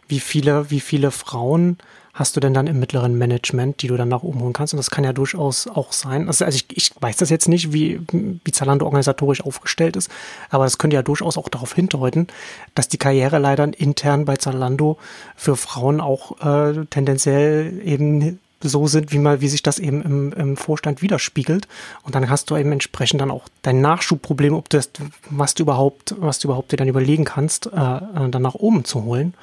wie 0.08 0.20
viele, 0.20 0.70
wie 0.70 0.80
viele 0.80 1.10
Frauen 1.10 1.78
hast 2.14 2.36
du 2.36 2.40
denn 2.40 2.52
dann 2.52 2.66
im 2.66 2.78
mittleren 2.78 3.16
Management, 3.16 3.80
die 3.80 3.86
du 3.86 3.96
dann 3.96 4.08
nach 4.08 4.22
oben 4.22 4.40
holen 4.40 4.52
kannst? 4.52 4.72
Und 4.72 4.78
das 4.78 4.90
kann 4.90 5.04
ja 5.04 5.12
durchaus 5.12 5.66
auch 5.66 5.92
sein. 5.92 6.26
Also, 6.26 6.44
also 6.44 6.56
ich, 6.56 6.66
ich 6.76 6.92
weiß 7.00 7.16
das 7.18 7.30
jetzt 7.30 7.48
nicht, 7.48 7.72
wie, 7.72 8.00
wie 8.10 8.52
Zalando 8.52 8.86
organisatorisch 8.86 9.42
aufgestellt 9.42 9.96
ist, 9.96 10.10
aber 10.50 10.64
das 10.64 10.78
könnte 10.78 10.94
ja 10.94 11.02
durchaus 11.02 11.36
auch 11.36 11.48
darauf 11.48 11.74
hindeuten, 11.74 12.26
dass 12.74 12.88
die 12.88 12.98
Karriereleitern 12.98 13.72
intern 13.72 14.24
bei 14.24 14.36
Zalando 14.36 14.98
für 15.36 15.56
Frauen 15.56 16.00
auch 16.00 16.40
äh, 16.40 16.84
tendenziell 16.86 17.80
eben 17.84 18.38
so 18.62 18.86
sind, 18.86 19.12
wie 19.12 19.18
mal, 19.18 19.40
wie 19.40 19.48
sich 19.48 19.62
das 19.62 19.78
eben 19.78 20.02
im, 20.02 20.32
im 20.32 20.56
Vorstand 20.56 21.02
widerspiegelt. 21.02 21.68
Und 22.02 22.14
dann 22.14 22.28
hast 22.30 22.50
du 22.50 22.56
eben 22.56 22.72
entsprechend 22.72 23.20
dann 23.20 23.30
auch 23.30 23.44
dein 23.62 23.80
Nachschubproblem, 23.80 24.54
ob 24.54 24.68
das, 24.68 24.90
was 25.30 25.54
du 25.54 25.64
überhaupt, 25.64 26.14
was 26.18 26.38
du 26.38 26.48
überhaupt 26.48 26.72
dir 26.72 26.76
dann 26.76 26.88
überlegen 26.88 27.24
kannst, 27.24 27.66
äh, 27.66 27.70
dann 27.70 28.42
nach 28.42 28.54
oben 28.54 28.84
zu 28.84 29.04
holen. 29.04 29.34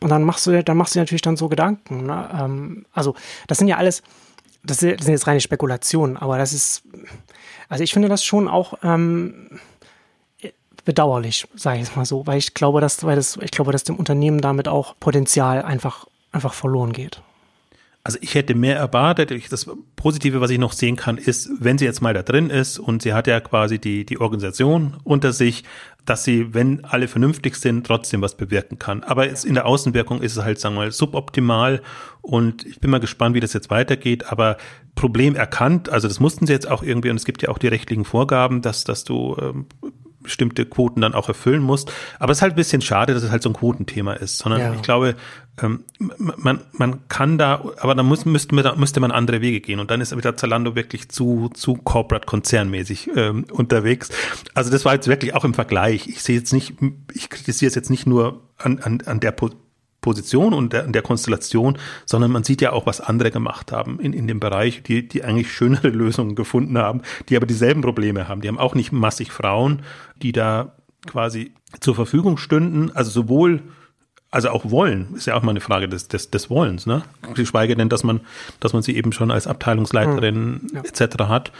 Und 0.00 0.10
dann 0.10 0.22
machst 0.24 0.46
du, 0.46 0.62
dann 0.62 0.76
machst 0.76 0.94
du 0.94 0.98
natürlich 0.98 1.22
dann 1.22 1.36
so 1.36 1.48
Gedanken. 1.48 2.06
Ne? 2.06 2.28
Ähm, 2.38 2.86
also 2.92 3.14
das 3.46 3.58
sind 3.58 3.68
ja 3.68 3.76
alles, 3.76 4.02
das 4.64 4.78
sind 4.78 5.06
jetzt 5.06 5.26
reine 5.26 5.40
Spekulationen, 5.40 6.16
aber 6.16 6.38
das 6.38 6.52
ist, 6.52 6.82
also 7.68 7.84
ich 7.84 7.92
finde 7.92 8.08
das 8.08 8.24
schon 8.24 8.48
auch 8.48 8.74
ähm, 8.82 9.60
bedauerlich, 10.84 11.46
sage 11.54 11.78
ich 11.78 11.84
es 11.84 11.96
mal 11.96 12.04
so, 12.04 12.26
weil 12.26 12.38
ich 12.38 12.54
glaube, 12.54 12.80
dass, 12.80 13.04
weil 13.04 13.16
das, 13.16 13.38
ich 13.40 13.50
glaube, 13.50 13.72
dass 13.72 13.84
dem 13.84 13.96
Unternehmen 13.96 14.40
damit 14.40 14.68
auch 14.68 14.94
Potenzial 14.98 15.62
einfach, 15.62 16.06
einfach 16.32 16.54
verloren 16.54 16.92
geht. 16.92 17.22
Also 18.04 18.18
ich 18.20 18.34
hätte 18.34 18.56
mehr 18.56 18.76
erwartet. 18.76 19.32
Das 19.52 19.70
Positive, 19.94 20.40
was 20.40 20.50
ich 20.50 20.58
noch 20.58 20.72
sehen 20.72 20.96
kann, 20.96 21.18
ist, 21.18 21.50
wenn 21.60 21.78
sie 21.78 21.84
jetzt 21.84 22.02
mal 22.02 22.12
da 22.12 22.22
drin 22.22 22.50
ist 22.50 22.80
und 22.80 23.02
sie 23.02 23.14
hat 23.14 23.28
ja 23.28 23.38
quasi 23.40 23.78
die, 23.78 24.04
die 24.04 24.20
Organisation 24.20 24.96
unter 25.04 25.32
sich, 25.32 25.62
dass 26.04 26.24
sie, 26.24 26.52
wenn 26.52 26.84
alle 26.84 27.06
vernünftig 27.06 27.54
sind, 27.54 27.86
trotzdem 27.86 28.20
was 28.20 28.36
bewirken 28.36 28.80
kann. 28.80 29.04
Aber 29.04 29.28
jetzt 29.28 29.44
in 29.44 29.54
der 29.54 29.66
Außenwirkung 29.66 30.20
ist 30.20 30.36
es 30.36 30.42
halt, 30.42 30.58
sagen 30.58 30.74
wir 30.74 30.80
mal, 30.80 30.90
suboptimal 30.90 31.80
und 32.22 32.66
ich 32.66 32.80
bin 32.80 32.90
mal 32.90 32.98
gespannt, 32.98 33.36
wie 33.36 33.40
das 33.40 33.52
jetzt 33.52 33.70
weitergeht. 33.70 34.32
Aber 34.32 34.56
Problem 34.96 35.36
erkannt, 35.36 35.88
also 35.88 36.08
das 36.08 36.18
mussten 36.18 36.46
sie 36.46 36.52
jetzt 36.52 36.68
auch 36.68 36.82
irgendwie 36.82 37.10
und 37.10 37.16
es 37.16 37.24
gibt 37.24 37.42
ja 37.42 37.50
auch 37.50 37.58
die 37.58 37.68
rechtlichen 37.68 38.04
Vorgaben, 38.04 38.62
dass, 38.62 38.82
dass 38.82 39.04
du 39.04 39.36
ähm, 39.40 39.66
bestimmte 40.22 40.66
Quoten 40.66 41.00
dann 41.00 41.14
auch 41.14 41.28
erfüllen 41.28 41.62
musst. 41.62 41.92
Aber 42.18 42.32
es 42.32 42.38
ist 42.38 42.42
halt 42.42 42.54
ein 42.54 42.56
bisschen 42.56 42.82
schade, 42.82 43.14
dass 43.14 43.22
es 43.22 43.30
halt 43.30 43.42
so 43.42 43.50
ein 43.50 43.54
Quotenthema 43.54 44.14
ist, 44.14 44.38
sondern 44.38 44.60
ja. 44.60 44.74
ich 44.74 44.82
glaube, 44.82 45.16
ähm, 45.60 45.84
man, 45.98 46.60
man 46.72 47.08
kann 47.08 47.36
da, 47.36 47.62
aber 47.78 47.94
da 47.94 48.02
muss, 48.02 48.24
müsste, 48.24 48.54
man, 48.54 48.78
müsste 48.78 49.00
man 49.00 49.10
andere 49.10 49.40
Wege 49.40 49.60
gehen 49.60 49.80
und 49.80 49.90
dann 49.90 50.00
ist 50.00 50.16
wieder 50.16 50.36
Zalando 50.36 50.74
wirklich 50.74 51.10
zu, 51.10 51.50
zu 51.52 51.74
Corporate-Konzernmäßig 51.74 53.10
ähm, 53.14 53.44
unterwegs. 53.52 54.08
Also 54.54 54.70
das 54.70 54.84
war 54.84 54.94
jetzt 54.94 55.08
wirklich 55.08 55.34
auch 55.34 55.44
im 55.44 55.54
Vergleich. 55.54 56.08
Ich 56.08 56.22
sehe 56.22 56.38
jetzt 56.38 56.52
nicht, 56.52 56.74
ich 57.12 57.28
kritisiere 57.28 57.68
es 57.68 57.74
jetzt 57.74 57.90
nicht 57.90 58.06
nur 58.06 58.42
an, 58.56 58.78
an, 58.78 59.02
an 59.04 59.20
der 59.20 59.32
Position 59.32 59.62
und 60.04 60.72
der, 60.72 60.86
der 60.86 61.02
Konstellation, 61.02 61.78
sondern 62.06 62.30
man 62.30 62.44
sieht 62.44 62.60
ja 62.60 62.72
auch, 62.72 62.86
was 62.86 63.00
andere 63.00 63.30
gemacht 63.30 63.72
haben 63.72 64.00
in, 64.00 64.12
in 64.12 64.26
dem 64.26 64.40
Bereich, 64.40 64.82
die, 64.82 65.08
die 65.08 65.24
eigentlich 65.24 65.52
schönere 65.52 65.88
Lösungen 65.90 66.34
gefunden 66.34 66.78
haben, 66.78 67.02
die 67.28 67.36
aber 67.36 67.46
dieselben 67.46 67.82
Probleme 67.82 68.28
haben. 68.28 68.40
Die 68.40 68.48
haben 68.48 68.58
auch 68.58 68.74
nicht 68.74 68.92
massig 68.92 69.32
Frauen, 69.32 69.82
die 70.16 70.32
da 70.32 70.76
quasi 71.06 71.54
zur 71.80 71.94
Verfügung 71.94 72.36
stünden, 72.36 72.90
also 72.92 73.10
sowohl 73.10 73.62
also 74.32 74.48
auch 74.48 74.70
wollen, 74.70 75.14
ist 75.14 75.26
ja 75.26 75.34
auch 75.34 75.42
mal 75.42 75.50
eine 75.50 75.60
Frage 75.60 75.88
des, 75.88 76.08
des, 76.08 76.30
des 76.30 76.48
Wollens, 76.48 76.86
ne? 76.86 77.02
Geschweige 77.34 77.76
denn, 77.76 77.90
dass 77.90 78.02
man, 78.02 78.22
dass 78.60 78.72
man 78.72 78.82
sie 78.82 78.96
eben 78.96 79.12
schon 79.12 79.30
als 79.30 79.46
Abteilungsleiterin 79.46 80.52
mhm. 80.52 80.68
ja. 80.72 80.80
etc. 80.80 81.24
hat. 81.24 81.52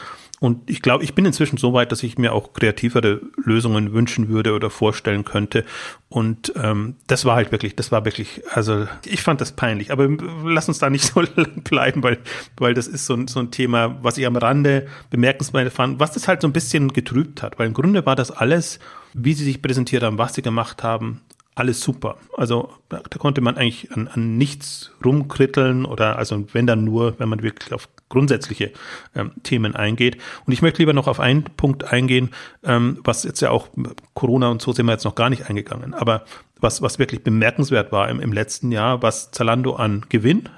Und 0.43 0.69
ich 0.69 0.83
glaube, 0.83 1.05
ich 1.05 1.15
bin 1.15 1.25
inzwischen 1.25 1.57
so 1.57 1.73
weit, 1.73 1.93
dass 1.93 2.03
ich 2.03 2.19
mir 2.19 2.33
auch 2.33 2.53
kreativere 2.53 3.21
Lösungen 3.45 3.93
wünschen 3.93 4.29
würde 4.29 4.55
oder 4.55 4.71
vorstellen 4.71 5.25
könnte. 5.25 5.65
Und 6.09 6.53
ähm, 6.57 6.97
das 7.07 7.25
war 7.25 7.37
halt 7.37 7.53
wirklich, 7.53 7.77
das 7.77 7.93
war 7.93 8.05
wirklich, 8.05 8.43
also 8.51 8.89
ich 9.05 9.23
fand 9.23 9.41
das 9.41 9.53
peinlich. 9.53 9.93
Aber 9.93 10.09
lass 10.45 10.67
uns 10.67 10.81
da 10.81 10.91
nicht 10.91 11.05
so 11.15 11.23
bleiben, 11.63 12.03
weil, 12.03 12.19
weil 12.57 12.75
das 12.75 12.89
ist 12.89 13.07
so, 13.07 13.15
ein 13.15 13.29
so 13.29 13.39
ein 13.39 13.53
Thema, 13.53 14.03
was 14.03 14.19
ich 14.19 14.27
am 14.27 14.35
Rande 14.35 14.89
bemerkenswert 15.11 15.73
fand, 15.73 16.01
was 16.01 16.11
das 16.11 16.27
halt 16.27 16.43
so 16.43 16.49
ein 16.49 16.53
bisschen 16.53 16.93
getrübt 16.93 17.41
hat. 17.41 17.61
Weil 17.61 17.69
im 17.69 17.75
Grunde 17.75 18.05
war 18.05 18.17
das 18.17 18.33
alles, 18.33 18.81
wie 19.15 19.35
sie 19.35 19.45
sich 19.45 19.63
präsentiert 19.63 20.03
haben, 20.03 20.19
was 20.19 20.35
sie 20.35 20.43
gemacht 20.43 20.83
haben, 20.83 21.21
alles 21.55 21.81
super. 21.81 22.17
Also 22.37 22.73
da, 22.89 23.01
da 23.09 23.19
konnte 23.19 23.43
man 23.43 23.57
eigentlich 23.57 23.93
an, 23.93 24.09
an 24.09 24.39
nichts 24.39 24.91
rumkritteln 25.05 25.85
oder 25.85 26.19
also 26.19 26.47
wenn 26.53 26.67
dann 26.67 26.83
nur, 26.85 27.19
wenn 27.21 27.29
man 27.29 27.45
wirklich 27.45 27.73
auf 27.73 27.89
grundsätzliche 28.13 28.73
ähm, 29.17 29.33
Themen 29.43 29.75
eingeht. 29.75 30.19
Und 30.47 30.53
ich 30.53 30.63
möchte 30.63 30.81
lieber 30.81 30.93
noch 30.93 31.09
auf 31.09 31.19
einen 31.19 31.45
Punkt 31.45 31.93
eingehen, 31.93 32.31
ähm, 32.63 32.99
was 33.03 33.25
jetzt 33.25 33.41
ja 33.41 33.51
auch 33.51 33.69
Corona 34.15 34.49
und 34.49 34.63
so 34.63 34.73
sind 34.73 34.87
wir 34.87 34.93
jetzt 34.93 35.05
noch 35.05 35.15
gar 35.15 35.31
nicht 35.31 35.49
eingegangen, 35.49 35.95
aber 35.95 36.25
was, 36.61 36.83
was 36.83 36.99
wirklich 36.99 37.25
bemerkenswert 37.25 37.91
war 37.91 38.09
im, 38.09 38.21
im 38.21 38.33
letzten 38.33 38.71
Jahr, 38.71 39.03
was 39.03 39.33
Zalando 39.33 39.75
an 39.75 40.05
Gewinn 40.09 40.49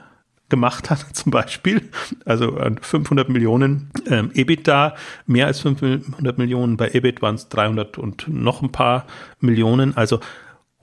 gemacht 0.49 0.91
hat, 0.91 0.99
zum 1.13 1.33
Beispiel, 1.33 1.89
also 2.25 2.59
500 2.81 3.29
Millionen 3.29 3.91
ähm, 4.07 4.31
EBITDA, 4.35 4.95
mehr 5.27 5.47
als 5.47 5.61
500 5.61 6.37
Millionen, 6.39 6.77
bei 6.77 6.91
EBIT 6.91 7.23
waren 7.23 7.37
es 7.37 7.49
300 7.49 7.99
und 7.99 8.29
noch 8.29 8.63
ein 8.63 8.73
paar 8.73 9.07
Millionen, 9.41 9.97
also 9.97 10.21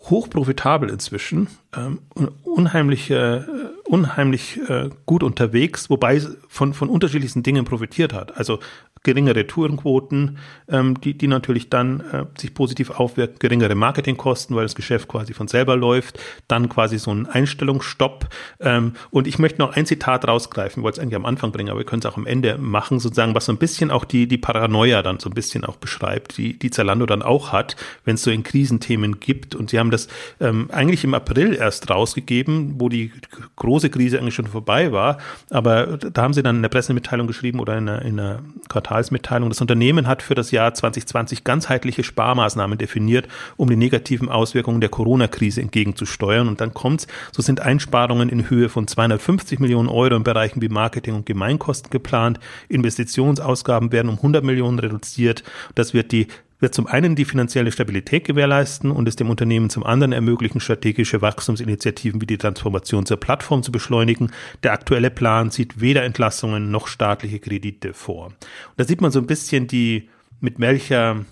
hochprofitabel 0.10 0.90
inzwischen, 0.90 1.48
ähm, 1.76 2.00
unheimlich, 2.44 3.12
äh, 3.12 3.42
unheimlich 3.86 4.58
äh, 4.68 4.90
gut 5.06 5.24
unterwegs, 5.24 5.90
wobei 5.90 6.22
von, 6.48 6.74
von 6.74 6.90
unterschiedlichsten 6.90 7.44
Dingen 7.44 7.66
profitiert 7.66 8.14
hat. 8.14 8.36
Also 8.38 8.60
geringere 9.04 9.48
Tourenquoten, 9.48 10.38
ähm, 10.70 11.02
die, 11.02 11.18
die 11.18 11.28
natürlich 11.28 11.70
dann 11.70 12.02
äh, 12.02 12.26
sich 12.38 12.54
positiv 12.54 12.92
aufwirken, 12.92 13.38
geringere 13.40 13.74
Marketingkosten, 13.74 14.56
weil 14.56 14.64
das 14.64 14.76
Geschäft 14.76 15.08
quasi 15.08 15.34
von 15.34 15.48
selber 15.48 15.76
läuft, 15.76 16.20
dann 16.48 16.70
quasi 16.70 17.00
so 17.00 17.12
ein 17.12 17.26
Einstellungsstopp. 17.26 18.30
Ähm, 18.60 18.94
und 19.10 19.28
ich 19.28 19.40
möchte 19.40 19.60
noch 19.60 19.76
ein 19.76 19.88
Zitat 19.88 20.28
rausgreifen, 20.28 20.84
wollte 20.84 21.00
es 21.00 21.02
eigentlich 21.02 21.16
am 21.16 21.26
Anfang 21.26 21.52
bringen, 21.52 21.70
aber 21.70 21.80
wir 21.80 21.86
können 21.86 22.02
es 22.02 22.06
auch 22.06 22.18
am 22.18 22.28
Ende 22.28 22.60
machen, 22.60 23.00
sozusagen, 23.00 23.34
was 23.34 23.46
so 23.46 23.52
ein 23.52 23.58
bisschen 23.58 23.90
auch 23.90 24.06
die, 24.06 24.28
die 24.28 24.38
Paranoia 24.38 25.02
dann 25.02 25.20
so 25.20 25.30
ein 25.30 25.34
bisschen 25.34 25.66
auch 25.66 25.78
beschreibt, 25.78 26.38
die, 26.38 26.60
die 26.60 26.70
Zalando 26.70 27.08
dann 27.08 27.24
auch 27.24 27.52
hat, 27.52 27.76
wenn 28.06 28.16
es 28.16 28.24
so 28.24 28.30
in 28.30 28.44
Krisenthemen 28.44 29.20
gibt. 29.20 29.56
Und 29.56 29.72
sie 29.72 29.80
haben 29.80 29.90
das 29.90 30.10
ähm, 30.40 30.70
eigentlich 30.72 31.04
im 31.04 31.16
April 31.16 31.56
erst 31.56 31.90
rausgegeben, 31.90 32.76
wo 32.78 32.88
die 32.88 33.12
große 33.56 33.90
Krise 33.90 34.20
eigentlich 34.20 34.36
schon 34.36 34.46
vorbei 34.46 34.92
war. 34.92 35.18
Aber 35.50 35.98
da 35.98 36.22
haben 36.22 36.34
sie 36.34 36.44
dann 36.44 36.58
in 36.58 36.62
der 36.62 36.70
Pressemitteilung 36.70 37.26
geschrieben 37.26 37.60
oder 37.60 37.76
in 37.78 37.90
einer, 37.90 38.02
in 38.04 38.20
einer 38.20 38.44
Quartal 38.70 38.91
Quartalsmitteilung. 38.92 39.50
Das 39.50 39.62
Unternehmen 39.62 40.06
hat 40.06 40.22
für 40.22 40.36
das 40.36 40.52
Jahr 40.52 40.74
2020 40.74 41.46
ganzheitliche 41.46 42.04
Sparmaßnahmen 42.04 42.78
definiert, 42.78 43.28
um 43.56 43.70
die 43.70 43.78
negativen 43.78 44.28
Auswirkungen 44.28 44.82
der 44.82 44.90
Corona-Krise 44.90 45.62
entgegenzusteuern. 45.62 46.50
Und 46.50 46.60
dann 46.60 46.74
kommt's, 46.74 47.08
so 47.32 47.42
sind 47.42 47.62
Einsparungen 47.62 48.28
in 48.28 48.50
Höhe 48.50 48.68
von 48.68 48.88
250 48.88 49.60
Millionen 49.60 49.88
Euro 49.88 50.16
in 50.16 50.24
Bereichen 50.24 50.62
wie 50.62 50.68
Marketing 50.68 51.16
und 51.16 51.26
Gemeinkosten 51.26 51.90
geplant. 51.90 52.40
Investitionsausgaben 52.68 53.94
werden 53.94 54.10
um 54.10 54.18
100 54.18 54.44
Millionen 54.44 54.80
reduziert. 54.80 55.44
Das 55.76 55.94
wird 55.94 56.12
die 56.12 56.28
wird 56.62 56.76
zum 56.76 56.88
einen 56.88 57.16
die 57.16 57.26
finanzielle 57.26 57.72
Stabilität 57.72 58.24
gewährleisten 58.24 58.92
und 58.92 59.08
es 59.08 59.16
dem 59.16 59.30
Unternehmen 59.30 59.70
zum 59.70 59.84
anderen 59.84 60.14
ermöglichen, 60.14 60.62
strategische 60.62 61.22
Wachstumsinitiativen 61.22 62.22
wie 62.22 62.28
die 62.28 62.38
Transformation 62.38 63.06
zur 63.06 63.18
Plattform 63.18 63.64
zu 63.64 63.72
beschleunigen. 63.72 64.32
Der 64.64 64.72
aktuelle 64.72 65.10
Plan 65.10 65.50
sieht 65.50 65.82
weder 65.82 66.04
Entlassungen 66.04 66.72
noch 66.72 66.88
staatliche 66.88 67.40
Kredite 67.40 67.94
vor. 67.94 68.28
Und 68.28 68.36
da 68.78 68.84
sieht 68.84 69.02
man 69.02 69.12
so 69.12 69.20
ein 69.20 69.28
bisschen 69.28 69.68
die, 69.68 70.10
mit 70.40 70.60
welcher, 70.60 71.26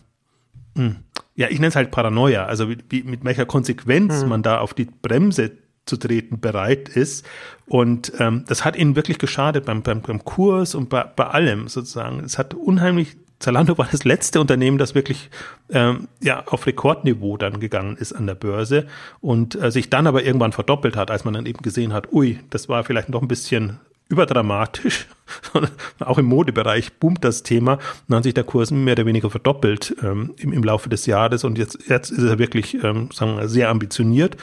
hm, 0.76 0.98
ja, 1.36 1.48
ich 1.48 1.60
nenne 1.60 1.68
es 1.68 1.76
halt 1.76 1.92
Paranoia, 1.92 2.46
also 2.46 2.70
wie, 2.70 3.04
mit 3.04 3.24
welcher 3.24 3.46
Konsequenz 3.46 4.24
mhm. 4.24 4.30
man 4.30 4.44
da 4.44 4.60
auf 4.60 4.74
die 4.74 4.86
Bremse 4.86 5.52
zu 5.86 5.98
treten 5.98 6.40
bereit 6.40 6.90
ist. 6.90 7.26
Und 7.68 8.14
ähm, 8.20 8.46
das 8.48 8.66
hat 8.66 8.76
ihnen 8.76 8.96
wirklich 8.96 9.20
geschadet 9.20 9.66
beim, 9.66 9.84
beim, 9.84 10.02
beim 10.02 10.24
Kurs 10.24 10.76
und 10.76 10.90
bei, 10.90 11.04
bei 11.04 11.28
allem 11.28 11.68
sozusagen. 11.68 12.20
Es 12.22 12.38
hat 12.38 12.54
unheimlich 12.54 13.18
Zalando 13.40 13.78
war 13.78 13.88
das 13.90 14.04
letzte 14.04 14.42
Unternehmen, 14.42 14.78
das 14.78 14.96
wirklich 14.96 15.30
ähm, 15.70 16.10
ja 16.22 16.44
auf 16.46 16.68
Rekordniveau 16.68 17.38
dann 17.38 17.60
gegangen 17.60 17.96
ist 17.98 18.14
an 18.14 18.28
der 18.28 18.36
Börse 18.36 18.88
und 19.22 19.56
äh, 19.62 19.72
sich 19.72 19.90
dann 19.90 20.08
aber 20.08 20.24
irgendwann 20.24 20.52
verdoppelt 20.52 20.98
hat, 20.98 21.10
als 21.10 21.24
man 21.24 21.34
dann 21.34 21.46
eben 21.46 21.62
gesehen 21.62 21.94
hat, 21.94 22.12
ui, 22.12 22.40
das 22.50 22.68
war 22.68 22.84
vielleicht 22.84 23.10
noch 23.10 23.22
ein 23.22 23.28
bisschen 23.28 23.80
überdramatisch. 24.10 25.08
auch 26.00 26.18
im 26.18 26.26
Modebereich 26.26 26.94
boomt 26.94 27.24
das 27.24 27.44
Thema. 27.44 27.74
Und 27.74 27.82
dann 28.08 28.18
hat 28.18 28.24
sich 28.24 28.34
der 28.34 28.44
Kurs 28.44 28.72
mehr 28.72 28.94
oder 28.94 29.06
weniger 29.06 29.30
verdoppelt 29.30 29.96
ähm, 30.04 30.34
im, 30.38 30.52
im 30.52 30.64
Laufe 30.64 30.90
des 30.90 31.06
Jahres 31.06 31.44
und 31.44 31.58
jetzt, 31.58 31.88
jetzt 31.88 32.10
ist 32.10 32.24
er 32.24 32.40
wirklich, 32.40 32.84
ähm, 32.84 33.10
sagen 33.14 33.38
wir, 33.38 33.48
sehr 33.48 33.70
ambitioniert. 33.70 34.36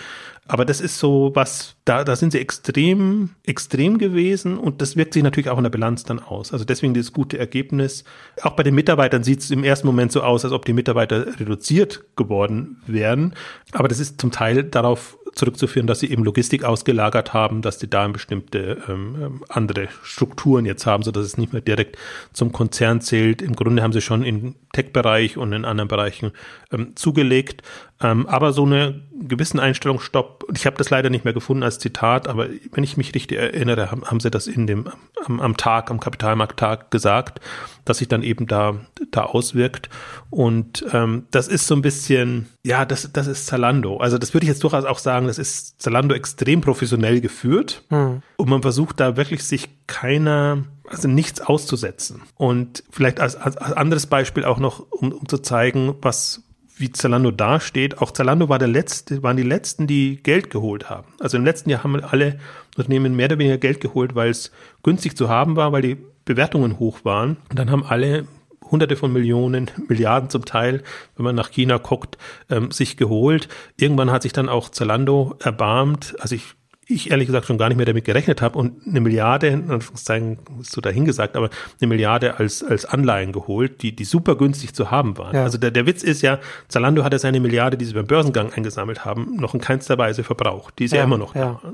Aber 0.49 0.65
das 0.65 0.81
ist 0.81 0.99
so 0.99 1.33
was, 1.35 1.77
da, 1.85 2.05
da 2.05 2.15
sind 2.15 2.33
sie 2.33 2.39
extrem, 2.39 3.31
extrem 3.45 3.99
gewesen 3.99 4.59
und 4.59 4.81
das 4.81 4.97
wirkt 4.97 5.15
sich 5.15 5.23
natürlich 5.23 5.51
auch 5.51 5.59
in 5.59 5.65
der 5.65 5.71
Bilanz 5.71 6.05
dann 6.05 6.21
aus. 6.21 6.53
Also 6.53 6.65
deswegen 6.65 6.95
dieses 6.95 7.13
gute 7.13 7.39
Ergebnis. 7.39 8.05
Auch 8.43 8.53
bei 8.53 8.63
den 8.63 8.75
Mitarbeitern 8.75 9.25
sieht 9.25 9.41
es 9.41 9.51
im 9.51 9.65
ersten 9.65 9.87
Moment 9.87 10.13
so 10.13 10.23
aus, 10.23 10.45
als 10.45 10.53
ob 10.53 10.65
die 10.65 10.73
Mitarbeiter 10.73 11.39
reduziert 11.41 12.05
geworden 12.17 12.81
wären. 12.87 13.35
Aber 13.73 13.89
das 13.89 13.99
ist 13.99 14.21
zum 14.21 14.31
Teil 14.31 14.63
darauf 14.63 15.19
zurückzuführen, 15.35 15.87
dass 15.87 16.01
sie 16.01 16.11
eben 16.11 16.25
Logistik 16.25 16.65
ausgelagert 16.65 17.35
haben, 17.35 17.63
dass 17.63 17.79
die 17.79 17.91
da 17.91 18.07
bestimmte 18.09 18.83
ähm, 18.89 19.43
andere 19.49 19.89
Strukturen 20.03 20.65
jetzt 20.65 20.87
haben, 20.87 21.03
so 21.03 21.11
dass 21.11 21.25
es 21.25 21.37
nicht 21.37 21.53
mehr 21.53 21.63
direkt 21.63 21.97
zum 22.33 22.53
Konzern 22.53 23.01
zählt. 23.01 23.43
Im 23.43 23.55
Grunde 23.57 23.83
haben 23.83 23.93
sie 23.93 24.01
schon 24.01 24.23
im 24.23 24.55
Tech-Bereich 24.73 25.37
und 25.37 25.53
in 25.53 25.65
anderen 25.65 25.89
Bereichen 25.89 26.33
ähm, 26.73 26.95
zugelegt. 26.97 27.63
Ähm, 28.03 28.27
aber 28.27 28.53
so 28.53 28.65
eine 28.65 29.03
gewissen 29.19 29.59
Einstellungsstopp, 29.59 30.45
ich 30.55 30.67
habe 30.67 30.77
das 30.77 30.91
leider 30.91 31.11
nicht 31.11 31.25
mehr 31.25 31.35
gefunden 31.35 31.63
als 31.63 31.79
Zitat, 31.79 32.29
aber 32.29 32.49
wenn 32.73 32.85
ich 32.85 32.97
mich 32.97 33.15
richtig 33.15 33.39
erinnere, 33.39 33.91
haben, 33.91 34.05
haben 34.05 34.21
sie 34.21 34.31
das 34.31 34.47
in 34.47 34.67
dem 34.67 34.89
am, 35.25 35.41
am 35.41 35.57
Tag, 35.57 35.91
am 35.91 36.01
Kapitalmarkttag 36.01 36.91
gesagt, 36.91 37.41
dass 37.87 37.99
sich 37.99 38.09
dann 38.09 38.23
eben 38.23 38.47
da, 38.47 38.75
da 39.11 39.23
auswirkt. 39.23 39.89
Und 40.29 40.85
ähm, 40.93 41.25
das 41.31 41.49
ist 41.49 41.67
so 41.67 41.75
ein 41.75 41.83
bisschen, 41.83 42.47
ja, 42.63 42.85
das, 42.85 43.11
das 43.13 43.27
ist 43.27 43.47
Zalando. 43.47 43.97
Also 43.97 44.19
das 44.19 44.35
würde 44.35 44.45
ich 44.45 44.49
jetzt 44.49 44.63
durchaus 44.63 44.85
auch 44.85 44.99
sagen, 44.99 45.27
das 45.27 45.39
ist 45.39 45.81
Zalando 45.81 46.15
extrem 46.15 46.61
professionell 46.61 47.21
geführt. 47.21 47.83
Mhm. 47.89 48.23
Und 48.37 48.49
man 48.49 48.61
versucht 48.61 49.01
da 49.01 49.17
wirklich 49.17 49.45
sich 49.45 49.69
keiner 49.87 50.65
also 50.89 51.09
nichts 51.09 51.41
auszusetzen. 51.41 52.23
Und 52.37 52.85
vielleicht 52.91 53.21
als, 53.21 53.37
als, 53.37 53.57
als 53.57 53.73
anderes 53.73 54.07
Beispiel 54.07 54.45
auch 54.45 54.59
noch, 54.59 54.81
um, 54.91 55.13
um 55.13 55.29
zu 55.29 55.39
zeigen, 55.39 55.95
was, 56.01 56.43
wie 56.77 56.93
Zalando 56.93 57.31
dasteht. 57.31 57.99
Auch 57.99 58.11
Zalando 58.11 58.49
war 58.49 58.59
der 58.59 58.69
letzte, 58.69 59.23
waren 59.23 59.37
die 59.37 59.43
letzten, 59.43 59.87
die 59.87 60.23
Geld 60.23 60.51
geholt 60.51 60.89
haben. 60.91 61.09
Also 61.21 61.37
im 61.37 61.45
letzten 61.45 61.71
Jahr 61.71 61.85
haben 61.85 61.97
alle 62.03 62.39
Unternehmen 62.77 63.17
mehr 63.17 63.27
oder 63.27 63.39
weniger 63.39 63.59
Geld 63.59 63.81
geholt, 63.81 64.15
weil 64.15 64.31
es 64.31 64.53
günstig 64.83 65.17
zu 65.17 65.29
haben 65.29 65.57
war, 65.57 65.73
weil 65.73 65.83
die 65.83 65.97
Bewertungen 66.27 66.79
hoch 66.79 67.05
waren. 67.05 67.39
Und 67.49 67.59
dann 67.59 67.71
haben 67.71 67.85
alle 67.85 68.27
Hunderte 68.71 68.97
von 68.97 69.13
Millionen, 69.13 69.71
Milliarden 69.89 70.29
zum 70.29 70.45
Teil, 70.45 70.83
wenn 71.17 71.25
man 71.25 71.35
nach 71.35 71.51
China 71.51 71.79
guckt, 71.79 72.19
ähm, 72.51 72.71
sich 72.71 72.99
geholt. 72.99 73.49
Irgendwann 73.79 74.11
hat 74.11 74.23
sich 74.23 74.35
dann 74.35 74.51
auch 74.51 74.69
Zalando 74.69 75.37
erbarmt. 75.41 76.15
Also 76.21 76.35
ich 76.35 76.55
ich 76.89 77.11
ehrlich 77.11 77.27
gesagt 77.27 77.47
schon 77.47 77.59
gar 77.59 77.69
nicht 77.69 77.77
mehr 77.77 77.87
damit 77.87 78.05
gerechnet 78.05 78.41
habe 78.41 78.57
und 78.59 78.87
eine 78.87 79.01
Milliarde, 79.01 79.49
in 79.49 79.71
Anführungszeichen, 79.71 80.39
ist 80.61 80.71
so 80.71 80.81
dahingesagt, 80.81 81.37
aber 81.37 81.51
eine 81.81 81.89
Milliarde 81.89 82.39
als, 82.39 82.63
als 82.63 82.85
Anleihen 82.85 83.33
geholt, 83.33 83.83
die, 83.83 83.95
die 83.95 84.05
super 84.05 84.37
günstig 84.37 84.73
zu 84.73 84.89
haben 84.91 85.19
waren. 85.19 85.35
Ja. 85.35 85.43
Also 85.43 85.59
der, 85.59 85.73
der 85.73 85.87
Witz 85.87 86.05
ist 86.05 86.23
ja, 86.23 86.39
Zalando 86.69 87.03
hatte 87.03 87.19
seine 87.19 87.41
Milliarde, 87.41 87.77
die 87.77 87.85
sie 87.85 87.95
beim 87.95 88.07
Börsengang 88.07 88.53
eingesammelt 88.53 89.05
haben, 89.05 89.35
noch 89.37 89.53
in 89.53 89.61
keinster 89.61 89.99
Weise 89.99 90.23
verbraucht. 90.23 90.79
Die 90.79 90.85
ist 90.85 90.93
ja, 90.93 90.99
ja 90.99 91.05
immer 91.05 91.19
noch 91.19 91.35
ja. 91.35 91.61
da. 91.61 91.73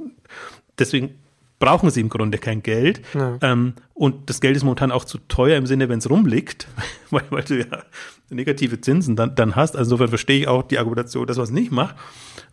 Deswegen 0.79 1.11
brauchen 1.63 1.91
sie 1.91 2.01
im 2.01 2.09
Grunde 2.09 2.39
kein 2.39 2.61
Geld. 2.65 3.03
Ja. 3.15 3.39
Ähm, 3.41 3.75
und 3.95 4.29
das 4.29 4.41
Geld 4.41 4.57
ist 4.57 4.65
momentan 4.65 4.91
auch 4.91 5.05
zu 5.05 5.19
teuer 5.29 5.57
im 5.57 5.67
Sinne, 5.67 5.89
wenn 5.89 6.01
es 6.01 6.11
rumliegt, 6.11 6.67
weil, 7.11 7.23
weil 7.31 7.45
du 7.45 7.61
ja 7.61 7.85
negative 8.31 8.81
Zinsen 8.81 9.15
dann, 9.15 9.37
dann 9.37 9.55
hast. 9.55 9.77
Also 9.77 9.91
insofern 9.91 10.09
verstehe 10.09 10.41
ich 10.41 10.49
auch 10.49 10.65
die 10.65 10.79
Argumentation, 10.79 11.25
dass 11.25 11.37
man 11.37 11.45
es 11.45 11.53
nicht 11.53 11.71
macht. 11.71 11.95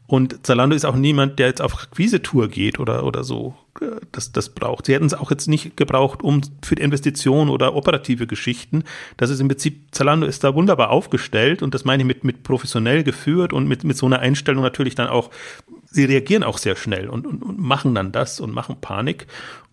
Und 0.05 0.45
Zalando 0.45 0.76
ist 0.76 0.86
auch 0.86 0.95
niemand, 0.95 1.39
der 1.39 1.47
jetzt 1.47 1.62
auf 1.62 1.74
Akquise-Tour 1.74 2.49
geht 2.49 2.80
oder, 2.80 3.03
oder 3.03 3.24
so, 3.24 3.55
äh, 3.82 3.86
das, 4.12 4.32
das 4.32 4.49
braucht. 4.49 4.86
Sie 4.86 4.93
hätten 4.93 5.07
es 5.07 5.16
auch 5.16 5.32
jetzt 5.32 5.47
nicht 5.47 5.76
gebraucht, 5.76 6.22
um 6.22 6.41
für 6.64 6.76
die 6.76 6.84
Investition 6.84 7.49
oder 7.49 7.76
operative 7.76 8.28
Geschichten. 8.28 8.84
Das 9.18 9.32
ist 9.32 9.39
im 9.39 9.47
Prinzip, 9.47 9.88
Zalando 9.89 10.28
ist 10.28 10.43
da 10.43 10.53
wunderbar 10.53 10.91
aufgestellt 10.91 11.64
und 11.64 11.74
das 11.74 11.84
meine 11.84 12.03
ich 12.03 12.07
mit, 12.07 12.24
mit 12.24 12.43
professionell 12.43 13.03
geführt 13.03 13.53
und 13.53 13.68
mit, 13.68 13.84
mit 13.84 13.97
so 13.97 14.05
einer 14.05 14.20
Einstellung 14.20 14.62
natürlich 14.62 14.93
dann 14.93 15.07
auch, 15.07 15.32
sie 15.92 16.06
reagieren 16.06 16.44
auch 16.44 16.58
sehr 16.58 16.76
schnell 16.76 17.10
und, 17.10 17.26
und, 17.26 17.44
und 17.44 17.60
machen 17.60 17.96
dann 17.96 18.12
das 18.12 18.40
und 18.40 18.54
machen 18.54 18.78
Panik. 18.82 19.28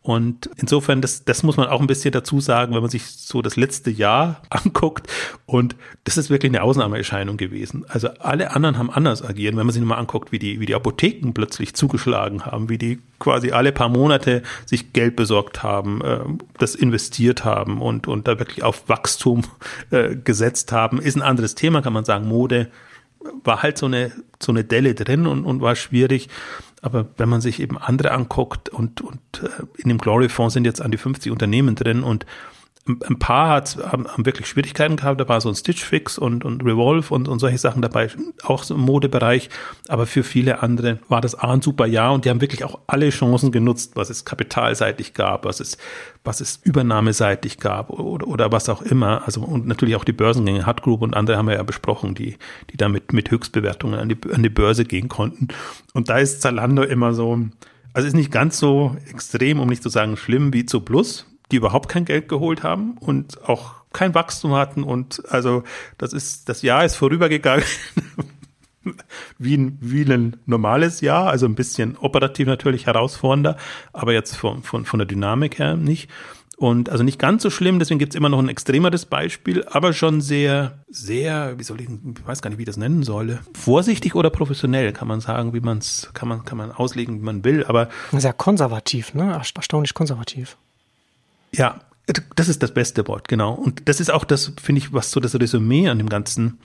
Und 0.07 0.49
insofern, 0.57 1.01
das, 1.01 1.25
das 1.25 1.43
muss 1.43 1.57
man 1.57 1.67
auch 1.67 1.81
ein 1.81 1.89
bisschen 1.89 2.13
dazu 2.13 2.41
sagen, 2.41 2.73
wenn 2.75 2.81
man 2.81 2.91
sich 2.91 3.07
so 3.07 3.43
das 3.43 3.57
letzte 3.57 3.91
Jahr 3.91 4.41
anguckt. 4.51 5.09
Und 5.47 5.75
das 6.05 6.17
ist 6.17 6.31
wirklich 6.31 6.51
eine 6.51 6.63
Ausnahmeerscheinung 6.63 7.37
gewesen. 7.37 7.85
Also 7.89 8.11
alle 8.21 8.55
anderen 8.55 8.79
haben 8.79 8.89
anders 8.89 9.25
agiert. 9.25 9.57
Wenn 9.57 9.67
man 9.67 9.73
sich 9.73 9.83
mal 9.83 9.97
anguckt, 9.97 10.31
wie 10.31 10.39
die, 10.39 10.61
wie 10.61 10.67
die 10.67 10.77
Apotheken 10.77 11.33
plötzlich 11.35 11.75
zugeschlagen 11.75 12.47
haben, 12.47 12.69
wie 12.69 12.79
die 12.79 13.01
quasi 13.19 13.51
alle 13.51 13.73
paar 13.73 13.89
Monate 13.89 14.45
sich 14.65 14.93
Geld 14.93 15.17
besorgt 15.17 15.65
haben, 15.65 16.01
äh, 16.03 16.21
das 16.59 16.77
investiert 16.77 17.45
haben 17.45 17.83
und, 17.83 18.07
und 18.07 18.29
da 18.29 18.39
wirklich 18.39 18.63
auf 18.63 18.89
Wachstum 18.89 19.43
äh, 19.91 20.15
gesetzt 20.15 20.71
haben, 20.71 21.01
ist 21.01 21.17
ein 21.17 21.23
anderes 21.23 21.57
Thema, 21.57 21.83
kann 21.83 21.93
man 21.93 22.05
sagen. 22.05 22.29
Mode 22.29 22.71
war 23.45 23.63
halt 23.63 23.79
so 23.79 23.87
eine, 23.87 24.13
so 24.41 24.53
eine 24.53 24.65
Delle 24.65 24.95
drin 24.95 25.27
und, 25.27 25.45
und 25.45 25.61
war 25.61 25.77
schwierig. 25.77 26.29
Aber 26.83 27.07
wenn 27.17 27.29
man 27.29 27.41
sich 27.41 27.61
eben 27.61 27.79
andere 27.79 28.13
anguckt 28.13 28.69
und, 28.69 29.01
und 29.01 29.21
äh, 29.43 29.49
in 29.83 29.89
dem 29.89 29.99
Glory 29.99 30.29
Fonds 30.29 30.55
sind 30.55 30.65
jetzt 30.65 30.83
an 30.83 30.91
die 30.91 30.99
50 30.99 31.33
Unternehmen 31.33 31.75
drin 31.75 32.03
und 32.03 32.27
ein 32.89 33.19
paar 33.19 33.49
hat, 33.49 33.79
haben, 33.91 34.07
haben 34.07 34.27
wirklich 34.27 34.47
Schwierigkeiten 34.47 34.97
gehabt. 34.97 35.21
Da 35.21 35.29
war 35.29 35.41
so 35.41 35.49
ein 35.49 35.57
Stitch 35.57 35.83
Fix 35.83 36.19
und, 36.19 36.45
und 36.45 36.65
Revolve 36.65 37.13
und, 37.13 37.27
und 37.27 37.41
solche 37.41 37.59
Sachen 37.59 37.83
dabei, 37.83 38.09
auch 38.45 38.63
so 38.63 38.75
im 38.75 38.83
Modebereich. 38.83 39.51
Aber 39.89 40.07
für 40.07 40.23
viele 40.23 40.63
andere 40.63 41.01
war 41.09 41.21
das 41.21 41.35
A 41.35 41.53
ein 41.53 41.63
super 41.63 41.87
Jahr 41.87 42.13
und 42.13 42.25
die 42.25 42.31
haben 42.31 42.41
wirklich 42.41 42.65
auch 42.65 42.79
alle 42.87 43.11
Chancen 43.11 43.51
genutzt, 43.51 43.93
was 43.97 44.09
es 44.09 44.25
kapitalseitig 44.25 45.15
gab, 45.15 45.45
was 45.45 45.59
es, 45.59 45.79
was 46.23 46.41
es 46.41 46.61
übernahmeseitig 46.63 47.59
gab 47.59 47.91
oder, 47.91 48.29
oder 48.29 48.53
was 48.53 48.69
auch 48.69 48.83
immer. 48.83 49.23
Also 49.27 49.41
und 49.43 49.67
natürlich 49.67 49.97
auch 49.97 50.05
die 50.05 50.13
Börsengänge, 50.13 50.67
Hut 50.67 50.83
Group 50.83 51.03
und 51.03 51.15
andere 51.15 51.37
haben 51.37 51.49
wir 51.49 51.55
ja 51.55 51.65
besprochen, 51.65 52.15
die, 52.15 52.37
die 52.71 52.77
damit 52.77 53.13
mit 53.13 53.31
Höchstbewertungen 53.31 53.99
an 53.99 54.09
die, 54.09 54.19
an 54.33 54.45
die 54.45 54.49
Börse 54.49 54.85
gehen 54.85 55.09
konnten. 55.09 55.49
Und 55.93 56.09
da 56.09 56.19
ist 56.19 56.41
Zalando 56.41 56.85
immer 56.85 57.15
so, 57.15 57.41
also 57.93 58.07
ist 58.07 58.15
nicht 58.15 58.31
ganz 58.31 58.59
so 58.59 58.97
extrem, 59.11 59.59
um 59.59 59.69
nicht 59.69 59.83
zu 59.83 59.89
sagen 59.89 60.17
schlimm 60.17 60.53
wie 60.53 60.67
zu 60.67 60.81
Plus 60.81 61.27
die 61.53 61.57
überhaupt 61.57 61.89
kein 61.89 62.05
Geld 62.05 62.29
geholt 62.29 62.63
haben 62.63 62.97
und 62.99 63.43
auch 63.45 63.75
kein 63.93 64.15
Wachstum 64.15 64.53
hatten 64.53 64.83
und 64.83 65.23
also 65.29 65.63
das 65.99 66.13
ist, 66.13 66.49
das 66.49 66.63
Jahr 66.63 66.85
ist 66.85 66.97
vorübergegangen. 66.97 67.65
wie, 69.39 69.57
ein, 69.57 69.79
wie 69.81 70.03
ein 70.03 70.37
normales 70.47 71.01
Jahr, 71.01 71.29
also 71.29 71.47
ein 71.47 71.55
bisschen 71.55 71.97
operativ 71.97 72.47
natürlich 72.47 72.87
herausfordernder, 72.87 73.57
aber 73.93 74.13
jetzt 74.13 74.37
von, 74.37 74.63
von, 74.63 74.85
von 74.85 74.99
der 74.99 75.07
Dynamik 75.07 75.59
her 75.59 75.77
nicht. 75.77 76.11
Und 76.59 76.89
also 76.89 77.05
nicht 77.05 77.19
ganz 77.19 77.43
so 77.43 77.51
schlimm, 77.51 77.79
deswegen 77.79 77.99
gibt's 77.99 78.17
immer 78.17 78.31
noch 78.31 78.39
ein 78.39 78.49
extremeres 78.49 79.05
Beispiel, 79.05 79.65
aber 79.67 79.93
schon 79.93 80.23
sehr, 80.23 80.79
sehr, 80.89 81.59
wie 81.59 81.63
soll 81.63 81.83
ich, 81.83 81.89
ich 81.89 82.27
weiß 82.27 82.41
gar 82.41 82.49
nicht, 82.49 82.59
wie 82.59 82.63
ich 82.63 82.67
das 82.67 82.79
nennen 82.79 83.03
solle. 83.03 83.41
Vorsichtig 83.55 84.15
oder 84.15 84.31
professionell, 84.31 84.93
kann 84.93 85.07
man 85.07 85.21
sagen, 85.21 85.53
wie 85.53 85.61
man 85.61 85.79
es, 85.79 86.11
kann 86.15 86.31
man, 86.31 86.47
kann 86.47 86.57
man 86.57 86.73
auslegen, 86.73 87.21
wie 87.21 87.25
man 87.25 87.45
will, 87.45 87.65
aber. 87.65 87.91
Sehr 88.13 88.33
konservativ, 88.33 89.13
ne? 89.13 89.33
Erstaunlich 89.33 89.93
konservativ. 89.93 90.57
Ja, 91.55 91.81
das 92.37 92.49
ist 92.49 92.63
das 92.63 92.73
beste 92.73 93.07
Wort, 93.09 93.29
genau. 93.29 93.53
Und 93.55 93.89
das 93.89 94.01
ist 94.01 94.11
auch 94.11 94.25
das, 94.25 94.53
finde 94.61 94.81
ich, 94.81 94.93
was 94.93 95.11
so 95.11 95.21
das 95.21 95.35
Resümee 95.35 95.89
an 95.89 95.99
dem 95.99 96.09
Ganzen 96.09 96.59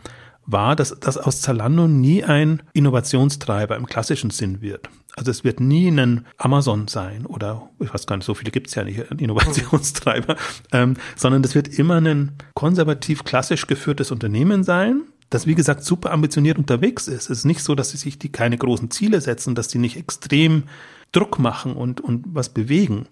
war, 0.45 0.75
dass, 0.75 0.99
dass 0.99 1.17
aus 1.17 1.41
Zalando 1.41 1.88
nie 1.88 2.23
ein 2.23 2.61
Innovationstreiber 2.73 3.75
im 3.75 3.86
klassischen 3.86 4.29
Sinn 4.29 4.61
wird. 4.61 4.89
Also 5.15 5.29
es 5.29 5.43
wird 5.43 5.59
nie 5.59 5.89
ein 5.89 6.25
Amazon 6.38 6.88
sein 6.88 7.25
oder 7.25 7.69
ich 7.79 7.93
weiß 7.93 8.07
gar 8.07 8.15
nicht, 8.15 8.25
so 8.25 8.34
viele 8.34 8.51
gibt 8.51 8.67
es 8.67 8.75
ja 8.75 8.84
nicht, 8.84 9.11
ein 9.11 9.19
Innovationstreiber, 9.19 10.36
ähm, 10.71 10.95
sondern 11.15 11.41
das 11.41 11.53
wird 11.53 11.67
immer 11.67 11.99
ein 11.99 12.32
konservativ 12.53 13.23
klassisch 13.23 13.67
geführtes 13.67 14.11
Unternehmen 14.11 14.63
sein, 14.63 15.01
das 15.29 15.47
wie 15.47 15.55
gesagt 15.55 15.84
super 15.84 16.11
ambitioniert 16.11 16.57
unterwegs 16.57 17.07
ist. 17.07 17.29
Es 17.29 17.39
ist 17.39 17.45
nicht 17.45 17.61
so, 17.61 17.75
dass 17.75 17.91
sie 17.91 17.97
sich 17.97 18.19
die 18.19 18.32
keine 18.32 18.57
großen 18.57 18.89
Ziele 18.89 19.21
setzen, 19.21 19.53
dass 19.53 19.69
sie 19.69 19.79
nicht 19.79 19.97
extrem 19.97 20.63
Druck 21.11 21.39
machen 21.39 21.73
und, 21.73 21.99
und 21.99 22.23
was 22.27 22.49
bewegen, 22.49 23.05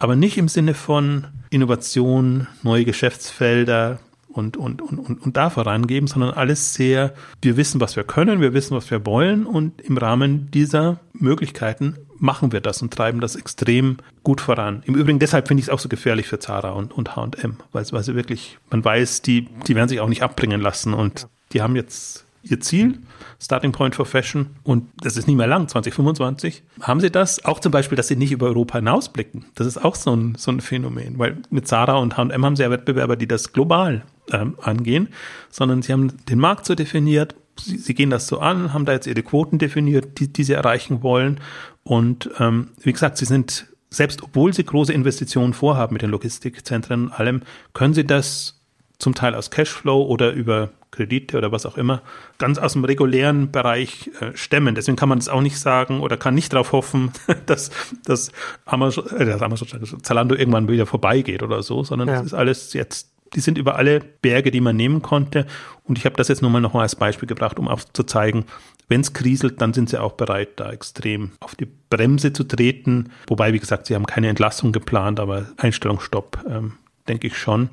aber 0.00 0.16
nicht 0.16 0.38
im 0.38 0.48
Sinne 0.48 0.74
von 0.74 1.26
Innovation, 1.50 2.48
neue 2.62 2.84
Geschäftsfelder 2.84 4.00
und, 4.28 4.56
und, 4.56 4.80
und, 4.80 4.98
und, 4.98 5.22
und 5.22 5.36
da 5.36 5.50
vorangeben, 5.50 6.06
sondern 6.08 6.30
alles 6.30 6.74
sehr, 6.74 7.14
wir 7.42 7.56
wissen, 7.56 7.80
was 7.80 7.96
wir 7.96 8.04
können, 8.04 8.40
wir 8.40 8.54
wissen, 8.54 8.76
was 8.76 8.90
wir 8.90 9.04
wollen 9.04 9.46
und 9.46 9.80
im 9.82 9.98
Rahmen 9.98 10.50
dieser 10.50 11.00
Möglichkeiten 11.12 11.96
machen 12.16 12.50
wir 12.52 12.60
das 12.60 12.80
und 12.82 12.94
treiben 12.94 13.20
das 13.20 13.36
extrem 13.36 13.98
gut 14.22 14.40
voran. 14.40 14.82
Im 14.86 14.94
Übrigen 14.94 15.18
deshalb 15.18 15.48
finde 15.48 15.60
ich 15.60 15.66
es 15.66 15.70
auch 15.70 15.78
so 15.78 15.88
gefährlich 15.88 16.28
für 16.28 16.38
Zara 16.38 16.70
und, 16.70 16.92
und 16.96 17.16
H&M, 17.16 17.56
weil, 17.72 17.84
weil 17.90 18.02
sie 18.02 18.14
wirklich, 18.14 18.58
man 18.70 18.84
weiß, 18.84 19.22
die, 19.22 19.48
die 19.66 19.74
werden 19.74 19.88
sich 19.88 20.00
auch 20.00 20.08
nicht 20.08 20.22
abbringen 20.22 20.60
lassen 20.60 20.94
und 20.94 21.28
die 21.52 21.60
haben 21.60 21.76
jetzt 21.76 22.24
ihr 22.42 22.60
Ziel, 22.60 22.98
Starting 23.40 23.72
Point 23.72 23.94
for 23.94 24.06
Fashion, 24.06 24.50
und 24.62 24.88
das 25.02 25.16
ist 25.16 25.26
nicht 25.26 25.36
mehr 25.36 25.46
lang, 25.46 25.68
2025, 25.68 26.62
haben 26.80 27.00
sie 27.00 27.10
das. 27.10 27.44
Auch 27.44 27.60
zum 27.60 27.72
Beispiel, 27.72 27.96
dass 27.96 28.08
sie 28.08 28.16
nicht 28.16 28.32
über 28.32 28.46
Europa 28.46 28.78
hinausblicken. 28.78 29.46
Das 29.54 29.66
ist 29.66 29.82
auch 29.82 29.94
so 29.94 30.14
ein, 30.14 30.34
so 30.36 30.50
ein 30.50 30.60
Phänomen, 30.60 31.18
weil 31.18 31.38
mit 31.50 31.68
Zara 31.68 31.96
und 31.96 32.16
H&M 32.16 32.44
haben 32.44 32.56
sie 32.56 32.62
ja 32.62 32.70
Wettbewerber, 32.70 33.16
die 33.16 33.28
das 33.28 33.52
global 33.52 34.04
ähm, 34.32 34.56
angehen, 34.60 35.08
sondern 35.50 35.82
sie 35.82 35.92
haben 35.92 36.12
den 36.26 36.38
Markt 36.38 36.66
so 36.66 36.74
definiert, 36.74 37.34
sie, 37.58 37.78
sie, 37.78 37.94
gehen 37.94 38.10
das 38.10 38.26
so 38.26 38.38
an, 38.38 38.72
haben 38.72 38.84
da 38.84 38.92
jetzt 38.92 39.06
ihre 39.06 39.22
Quoten 39.22 39.58
definiert, 39.58 40.18
die, 40.18 40.32
die 40.32 40.44
sie 40.44 40.54
erreichen 40.54 41.02
wollen. 41.02 41.40
Und 41.82 42.30
ähm, 42.38 42.68
wie 42.82 42.92
gesagt, 42.92 43.18
sie 43.18 43.24
sind, 43.24 43.66
selbst 43.90 44.22
obwohl 44.22 44.52
sie 44.52 44.64
große 44.64 44.92
Investitionen 44.92 45.52
vorhaben 45.52 45.92
mit 45.94 46.02
den 46.02 46.10
Logistikzentren 46.10 47.06
und 47.06 47.12
allem, 47.12 47.42
können 47.72 47.94
sie 47.94 48.06
das 48.06 48.59
zum 49.00 49.14
Teil 49.14 49.34
aus 49.34 49.50
Cashflow 49.50 50.02
oder 50.02 50.32
über 50.32 50.70
Kredite 50.90 51.38
oder 51.38 51.52
was 51.52 51.66
auch 51.66 51.76
immer, 51.76 52.02
ganz 52.38 52.58
aus 52.58 52.72
dem 52.72 52.84
regulären 52.84 53.50
Bereich 53.50 54.10
äh, 54.20 54.36
stemmen. 54.36 54.74
Deswegen 54.74 54.96
kann 54.96 55.08
man 55.08 55.18
das 55.18 55.28
auch 55.28 55.40
nicht 55.40 55.58
sagen 55.58 56.00
oder 56.00 56.16
kann 56.16 56.34
nicht 56.34 56.52
darauf 56.52 56.72
hoffen, 56.72 57.12
dass, 57.46 57.70
dass 58.04 58.32
Amazon, 58.64 59.06
äh, 59.16 59.24
dass 59.24 59.42
Amazon, 59.42 59.68
Zalando 60.02 60.34
irgendwann 60.34 60.68
wieder 60.68 60.86
vorbeigeht 60.86 61.42
oder 61.42 61.62
so, 61.62 61.84
sondern 61.84 62.08
ja. 62.08 62.16
das 62.16 62.26
ist 62.26 62.34
alles 62.34 62.72
jetzt, 62.72 63.10
die 63.34 63.40
sind 63.40 63.58
über 63.58 63.76
alle 63.76 64.00
Berge, 64.00 64.50
die 64.50 64.60
man 64.60 64.76
nehmen 64.76 65.02
konnte. 65.02 65.46
Und 65.84 65.98
ich 65.98 66.04
habe 66.04 66.16
das 66.16 66.28
jetzt 66.28 66.42
nur 66.42 66.50
mal 66.50 66.60
nochmal 66.60 66.82
als 66.82 66.96
Beispiel 66.96 67.28
gebracht, 67.28 67.58
um 67.58 67.68
aufzuzeigen, 67.68 68.44
wenn 68.88 69.02
es 69.02 69.12
kriselt, 69.12 69.60
dann 69.60 69.72
sind 69.72 69.88
sie 69.88 70.00
auch 70.00 70.12
bereit, 70.12 70.48
da 70.56 70.72
extrem 70.72 71.30
auf 71.38 71.54
die 71.54 71.68
Bremse 71.90 72.32
zu 72.32 72.42
treten. 72.42 73.10
Wobei, 73.28 73.52
wie 73.52 73.60
gesagt, 73.60 73.86
sie 73.86 73.94
haben 73.94 74.04
keine 74.04 74.28
Entlassung 74.28 74.72
geplant, 74.72 75.20
aber 75.20 75.46
Einstellungsstopp, 75.58 76.44
ähm, 76.48 76.72
denke 77.06 77.28
ich 77.28 77.38
schon. 77.38 77.70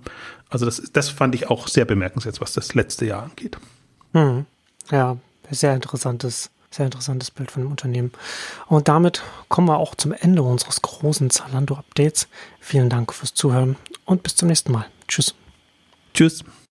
Also 0.49 0.65
das, 0.65 0.81
das 0.93 1.09
fand 1.09 1.35
ich 1.35 1.49
auch 1.49 1.67
sehr 1.67 1.85
bemerkenswert, 1.85 2.39
was 2.41 2.53
das 2.53 2.73
letzte 2.73 3.05
Jahr 3.05 3.23
angeht. 3.23 3.57
Hm. 4.13 4.45
Ja, 4.91 5.17
sehr 5.51 5.75
interessantes, 5.75 6.49
sehr 6.71 6.85
interessantes 6.85 7.31
Bild 7.31 7.51
von 7.51 7.63
dem 7.63 7.71
Unternehmen. 7.71 8.11
Und 8.67 8.87
damit 8.87 9.23
kommen 9.49 9.67
wir 9.67 9.77
auch 9.77 9.95
zum 9.95 10.13
Ende 10.13 10.41
unseres 10.43 10.81
großen 10.81 11.29
Zalando-Updates. 11.29 12.27
Vielen 12.59 12.89
Dank 12.89 13.13
fürs 13.13 13.33
Zuhören 13.33 13.75
und 14.05 14.23
bis 14.23 14.35
zum 14.35 14.47
nächsten 14.47 14.71
Mal. 14.71 14.85
Tschüss. 15.07 15.35
Tschüss. 16.13 16.43